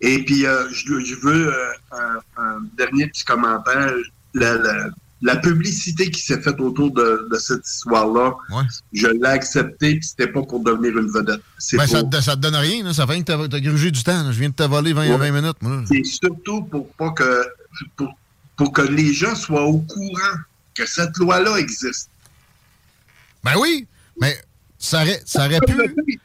Et 0.00 0.24
puis, 0.24 0.40
je, 0.72 1.00
je 1.00 1.14
veux 1.14 1.54
un, 1.92 2.18
un 2.42 2.58
dernier 2.76 3.06
petit 3.06 3.24
commentaire. 3.24 3.92
La, 4.34 4.54
la- 4.56 4.88
la 5.22 5.36
publicité 5.36 6.10
qui 6.10 6.20
s'est 6.20 6.40
faite 6.42 6.60
autour 6.60 6.90
de, 6.90 7.28
de 7.32 7.38
cette 7.38 7.66
histoire-là, 7.66 8.34
je 8.92 9.06
l'ai 9.06 9.24
acceptée, 9.28 9.94
puis 9.94 10.02
c'était 10.06 10.26
pas 10.30 10.42
pour 10.42 10.60
devenir 10.62 10.98
une 10.98 11.08
vedette. 11.10 11.40
Ben, 11.78 11.86
ça, 11.86 12.02
te- 12.02 12.20
ça 12.20 12.36
te 12.36 12.40
donne 12.42 12.56
rien, 12.56 12.84
là. 12.84 12.92
ça 12.92 13.06
fait 13.06 13.22
que 13.22 13.46
t'as 13.46 13.60
grugé 13.60 13.90
du 13.90 14.02
temps. 14.02 14.22
là. 14.22 14.32
Je 14.32 14.38
viens 14.38 14.50
de 14.50 14.54
te 14.54 14.64
voler 14.64 14.92
20, 14.92 15.08
Ouais. 15.16 15.30
20 15.30 15.40
minutes. 15.40 15.56
C'est 15.88 16.04
surtout 16.04 16.62
pour 16.64 16.92
pas 16.94 17.10
que 17.12 17.46
pour, 17.96 18.08
pour 18.56 18.72
que 18.72 18.82
les 18.82 19.14
gens 19.14 19.34
soient 19.34 19.64
au 19.64 19.78
courant 19.78 20.36
que 20.74 20.84
cette 20.84 21.16
loi-là 21.16 21.56
existe. 21.58 22.10
Ben 23.42 23.52
oui, 23.58 23.86
mais 24.20 24.36
ça 24.78 25.02
aurait, 25.02 25.22
ça 25.24 25.46
aurait 25.46 25.60
pu. 25.60 25.74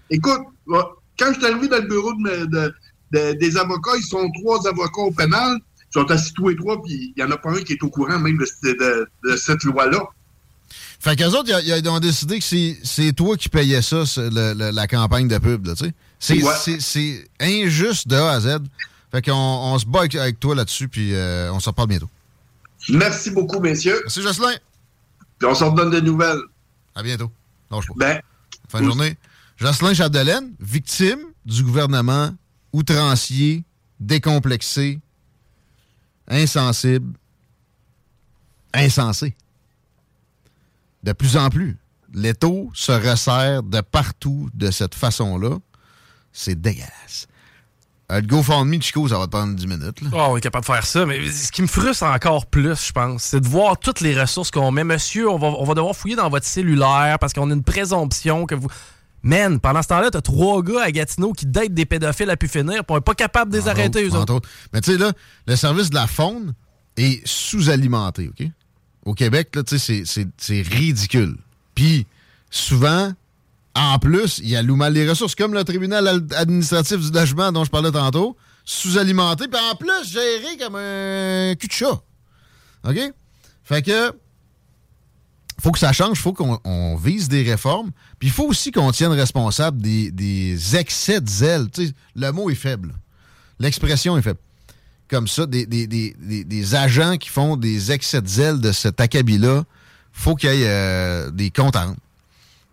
Écoute, 0.10 0.42
quand 0.68 1.34
je 1.34 1.40
suis 1.40 1.46
arrivé 1.46 1.68
dans 1.70 1.78
le 1.78 1.88
bureau 1.88 2.14
de 2.16 2.20
me- 2.22 2.48
de- 2.48 2.74
de- 3.12 3.34
des 3.40 3.56
avocats, 3.58 3.96
ils 3.98 4.04
sont 4.04 4.30
trois 4.42 4.68
avocats 4.68 5.02
au 5.02 5.12
pénal. 5.12 5.58
Sont 5.92 6.10
assis 6.12 6.34
tous 6.34 6.50
les 6.50 6.56
trois, 6.56 6.82
puis 6.84 7.14
il 7.16 7.24
n'y 7.24 7.24
en 7.28 7.32
a 7.32 7.38
pas 7.38 7.52
un 7.52 7.62
qui 7.64 7.74
est 7.74 7.84
au 7.84 7.90
courant 7.90 8.20
même 8.20 8.38
de, 8.38 8.46
de- 8.74 9.08
de 9.32 9.36
cette 9.38 9.64
loi-là. 9.64 10.04
Fait 11.00 11.16
qu'eux 11.16 11.28
autres, 11.30 11.50
ils, 11.66 11.90
ont 11.90 12.00
décidé 12.00 12.40
que 12.40 12.46
c'est- 12.46 13.14
toi 13.14 13.38
qui 13.38 13.50
payais 13.50 13.82
ça, 13.82 14.06
ce- 14.06 14.20
le- 14.22 14.54
le- 14.54 14.72
la 14.72 14.88
campagne 14.88 15.28
de 15.28 15.38
pub, 15.38 15.68
tu 15.76 15.86
sais. 16.20 16.40
C'est 16.80 17.30
injuste 17.40 18.08
de 18.08 18.16
A 18.16 18.32
à 18.34 18.40
Z. 18.42 18.58
Fait 19.12 19.24
qu'on 19.26 19.32
on 19.34 19.80
se 19.80 19.86
bat 19.86 20.00
avec, 20.02 20.14
avec 20.16 20.40
toi 20.40 20.54
là-dessus, 20.54 20.88
puis 20.88 21.16
euh, 21.16 21.52
on 21.54 21.60
se 21.60 21.70
reparle 21.70 21.88
bientôt. 21.88 22.10
Merci 22.90 23.32
beaucoup, 23.32 23.60
messieurs. 23.60 24.00
Merci, 24.04 24.22
Jocelyn. 24.22 24.54
Puis 25.40 25.48
on 25.50 25.56
se 25.56 25.64
redonne 25.64 25.90
des 25.90 26.02
nouvelles. 26.02 26.42
À 26.94 27.02
bientôt. 27.02 27.32
Lâche 27.72 27.88
pas. 27.88 27.94
Ben, 27.98 28.22
Fin 28.70 28.82
de 28.82 28.86
journée. 28.86 29.18
Jocelyn 29.58 29.94
Chapdelaine, 29.94 30.52
victime 30.60 31.20
du 31.46 31.64
gouvernement 31.64 32.30
outrancier, 32.74 33.64
décomplexé, 34.00 35.00
insensible, 36.30 37.14
insensé. 38.74 39.36
De 41.04 41.14
plus 41.14 41.38
en 41.38 41.50
plus, 41.50 41.78
l'étau 42.14 42.70
se 42.74 42.92
resserre 42.92 43.64
de 43.64 43.82
partout 43.82 44.50
de 44.54 44.72
cette 44.72 44.96
façon-là. 44.96 45.58
C'est 46.32 46.60
dégueulasse. 46.60 47.28
Euh, 48.12 48.22
le 48.22 48.28
GoFundMe, 48.28 48.82
Chico, 48.82 49.08
ça 49.08 49.20
va 49.20 49.26
te 49.26 49.32
prendre 49.32 49.56
10 49.56 49.68
minutes. 49.68 49.98
Oh, 50.12 50.18
on 50.30 50.38
est 50.38 50.42
capable 50.42 50.66
de 50.66 50.72
faire 50.72 50.86
ça, 50.86 51.06
mais 51.06 51.30
ce 51.30 51.52
qui 51.52 51.62
me 51.62 51.68
frustre 51.68 52.04
encore 52.04 52.48
plus, 52.48 52.88
je 52.88 52.92
pense, 52.92 53.24
c'est 53.24 53.40
de 53.40 53.48
voir 53.48 53.78
toutes 53.78 54.02
les 54.02 54.20
ressources 54.20 54.50
qu'on 54.50 54.72
met. 54.72 54.84
Monsieur, 54.84 55.30
on 55.30 55.38
va, 55.38 55.48
on 55.48 55.64
va 55.64 55.76
devoir 55.76 55.96
fouiller 55.96 56.16
dans 56.16 56.30
votre 56.30 56.46
cellulaire 56.46 57.18
parce 57.20 57.34
qu'on 57.34 57.50
a 57.52 57.54
une 57.54 57.64
présomption 57.64 58.46
que 58.46 58.56
vous. 58.56 58.68
Man, 59.24 59.60
pendant 59.60 59.82
ce 59.82 59.88
temps-là, 59.90 60.12
t'as 60.12 60.22
trois 60.22 60.62
gars 60.64 60.84
à 60.84 60.92
Gatineau 60.92 61.34
qui 61.34 61.46
datent 61.46 61.74
des 61.74 61.86
pédophiles 61.86 62.30
à 62.30 62.38
pu 62.38 62.48
finir, 62.48 62.84
on 62.88 62.98
est 62.98 63.02
pas 63.02 63.16
capable 63.16 63.52
de 63.52 63.58
les 63.58 63.68
arrêter, 63.68 64.06
autres, 64.06 64.16
eux 64.16 64.20
autres. 64.22 64.34
autres. 64.36 64.50
Mais 64.74 64.82
tu 64.82 64.92
sais, 64.94 64.98
là, 64.98 65.12
le 65.48 65.56
service 65.56 65.90
de 65.90 65.96
la 65.96 66.08
faune 66.08 66.54
est 66.98 67.26
sous-alimenté, 67.28 68.30
OK? 68.30 68.48
Au 69.06 69.14
Québec, 69.14 69.50
là, 69.56 69.64
tu 69.64 69.78
sais, 69.80 70.04
c'est- 70.06 70.28
ridicule. 70.62 71.38
Puis, 71.76 72.06
souvent, 72.50 73.14
en 73.76 74.00
plus, 74.00 74.40
il 74.40 74.50
y 74.50 74.56
a 74.56 74.64
mal 74.64 74.94
les 74.94 75.10
ressources, 75.10 75.36
comme 75.36 75.54
le 75.54 75.64
tribunal 75.64 76.08
al- 76.08 76.28
administratif 76.36 77.00
du 77.00 77.12
logement 77.12 77.52
dont 77.52 77.64
je 77.64 77.70
parlais 77.70 77.92
tantôt, 77.92 78.36
sous-alimenté, 78.66 79.48
puis 79.48 79.60
en 79.72 79.76
plus, 79.76 80.12
géré 80.12 80.58
comme 80.60 80.76
un 80.76 81.56
cul 81.56 81.68
de 81.68 81.72
chat. 81.74 82.02
OK? 82.88 83.00
Fait 83.64 83.82
que, 83.82 84.14
faut 85.60 85.72
que 85.72 85.80
ça 85.80 85.92
change, 85.94 86.20
faut 86.20 86.34
qu'on 86.34 86.60
on 86.64 86.96
vise 86.96 87.28
des 87.30 87.44
réformes, 87.44 87.92
puis 88.20 88.30
il 88.30 88.32
faut 88.32 88.46
aussi 88.46 88.72
qu'on 88.72 88.92
tienne 88.92 89.12
responsable 89.12 89.82
des, 89.82 90.12
des 90.12 90.76
excès 90.76 91.20
de 91.22 91.30
zèle. 91.30 91.68
Tu 91.72 91.88
sais, 91.88 91.94
le 92.16 92.32
mot 92.32 92.50
est 92.50 92.56
faible. 92.56 92.94
L'expression 93.60 94.18
est 94.18 94.22
faible. 94.22 94.40
Comme 95.10 95.28
ça, 95.28 95.46
des, 95.46 95.66
des- 95.66 95.88
des- 95.88 96.76
agents 96.76 97.18
qui 97.18 97.30
font 97.30 97.58
des 97.58 97.92
excès 97.92 98.22
de 98.22 98.28
zèle 98.28 98.62
de 98.62 98.72
cet 98.72 99.02
acabit-là, 99.02 99.64
faut 100.14 100.36
qu'il 100.36 100.54
y 100.54 100.62
ait 100.64 100.68
euh, 100.68 101.32
des 101.32 101.50
comptes 101.50 101.76
à 101.76 101.86
rendre. 101.86 101.98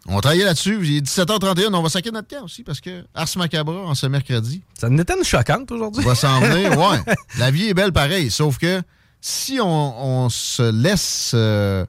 On 0.08 0.14
va 0.14 0.20
travailler 0.20 0.44
là-dessus. 0.44 0.78
Il 0.84 0.96
est 0.98 1.00
17h31, 1.00 1.74
on 1.74 1.82
va 1.82 1.88
saquer 1.88 2.10
notre 2.12 2.28
camp 2.28 2.44
aussi, 2.44 2.62
parce 2.62 2.80
que 2.80 3.04
Ars 3.14 3.28
Macabra, 3.36 3.74
en 3.86 3.94
ce 3.94 4.06
mercredi, 4.06 4.62
Ça 4.78 4.88
était 4.88 5.16
une 5.16 5.24
choquante 5.24 5.72
aujourd'hui. 5.72 6.04
va 6.04 6.14
s'en 6.14 6.38
venir. 6.40 6.78
Ouais. 6.78 7.00
La 7.38 7.50
vie 7.50 7.68
est 7.68 7.74
belle 7.74 7.92
pareil. 7.92 8.30
Sauf 8.30 8.58
que 8.58 8.82
si 9.20 9.58
on, 9.60 10.24
on 10.24 10.28
se 10.28 10.70
laisse 10.70 11.32
euh, 11.34 11.84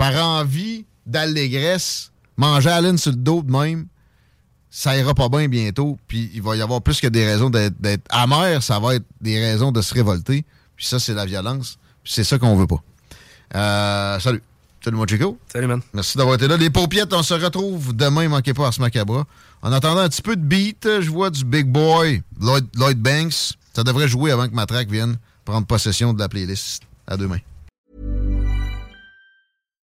par 0.00 0.16
envie 0.16 0.86
d'allégresse 1.04 2.10
manger 2.38 2.70
à 2.70 2.80
laine 2.80 2.96
sur 2.96 3.10
le 3.10 3.18
dos 3.18 3.42
de 3.42 3.52
même, 3.52 3.86
ça 4.70 4.96
ira 4.96 5.12
pas 5.12 5.28
bien 5.28 5.46
bientôt. 5.46 5.98
Puis 6.08 6.30
il 6.32 6.40
va 6.40 6.56
y 6.56 6.62
avoir 6.62 6.80
plus 6.80 7.02
que 7.02 7.06
des 7.06 7.26
raisons 7.26 7.50
d'être 7.50 8.06
amer, 8.08 8.62
ça 8.62 8.78
va 8.78 8.94
être 8.94 9.04
des 9.20 9.38
raisons 9.38 9.72
de 9.72 9.82
se 9.82 9.92
révolter. 9.92 10.46
Puis 10.74 10.86
ça, 10.86 10.98
c'est 10.98 11.12
la 11.12 11.26
violence. 11.26 11.76
Puis 12.02 12.14
c'est 12.14 12.24
ça 12.24 12.38
qu'on 12.38 12.56
veut 12.56 12.66
pas. 12.66 12.82
Euh, 13.54 14.18
salut. 14.20 14.42
Salut, 14.82 14.96
mon 14.96 15.06
Chico. 15.06 15.38
Salut, 15.52 15.66
man. 15.66 15.82
Merci 15.92 16.16
d'avoir 16.16 16.36
été 16.36 16.48
là. 16.48 16.56
Les 16.56 16.70
paupiettes, 16.70 17.12
on 17.12 17.22
se 17.22 17.34
retrouve 17.34 17.94
demain. 17.94 18.26
Manquez 18.30 18.54
pas 18.54 18.68
à 18.68 18.72
ce 18.72 18.80
macabra. 18.80 19.26
En 19.60 19.70
attendant 19.70 20.00
un 20.00 20.08
petit 20.08 20.22
peu 20.22 20.34
de 20.34 20.42
beat, 20.42 20.88
je 21.02 21.10
vois 21.10 21.28
du 21.28 21.44
Big 21.44 21.66
Boy, 21.66 22.22
Lloyd, 22.40 22.66
Lloyd 22.74 22.98
Banks. 22.98 23.52
Ça 23.74 23.84
devrait 23.84 24.08
jouer 24.08 24.30
avant 24.30 24.48
que 24.48 24.54
Matraque 24.54 24.88
vienne 24.88 25.18
prendre 25.44 25.66
possession 25.66 26.14
de 26.14 26.18
la 26.18 26.30
playlist. 26.30 26.84
À 27.06 27.18
demain. 27.18 27.40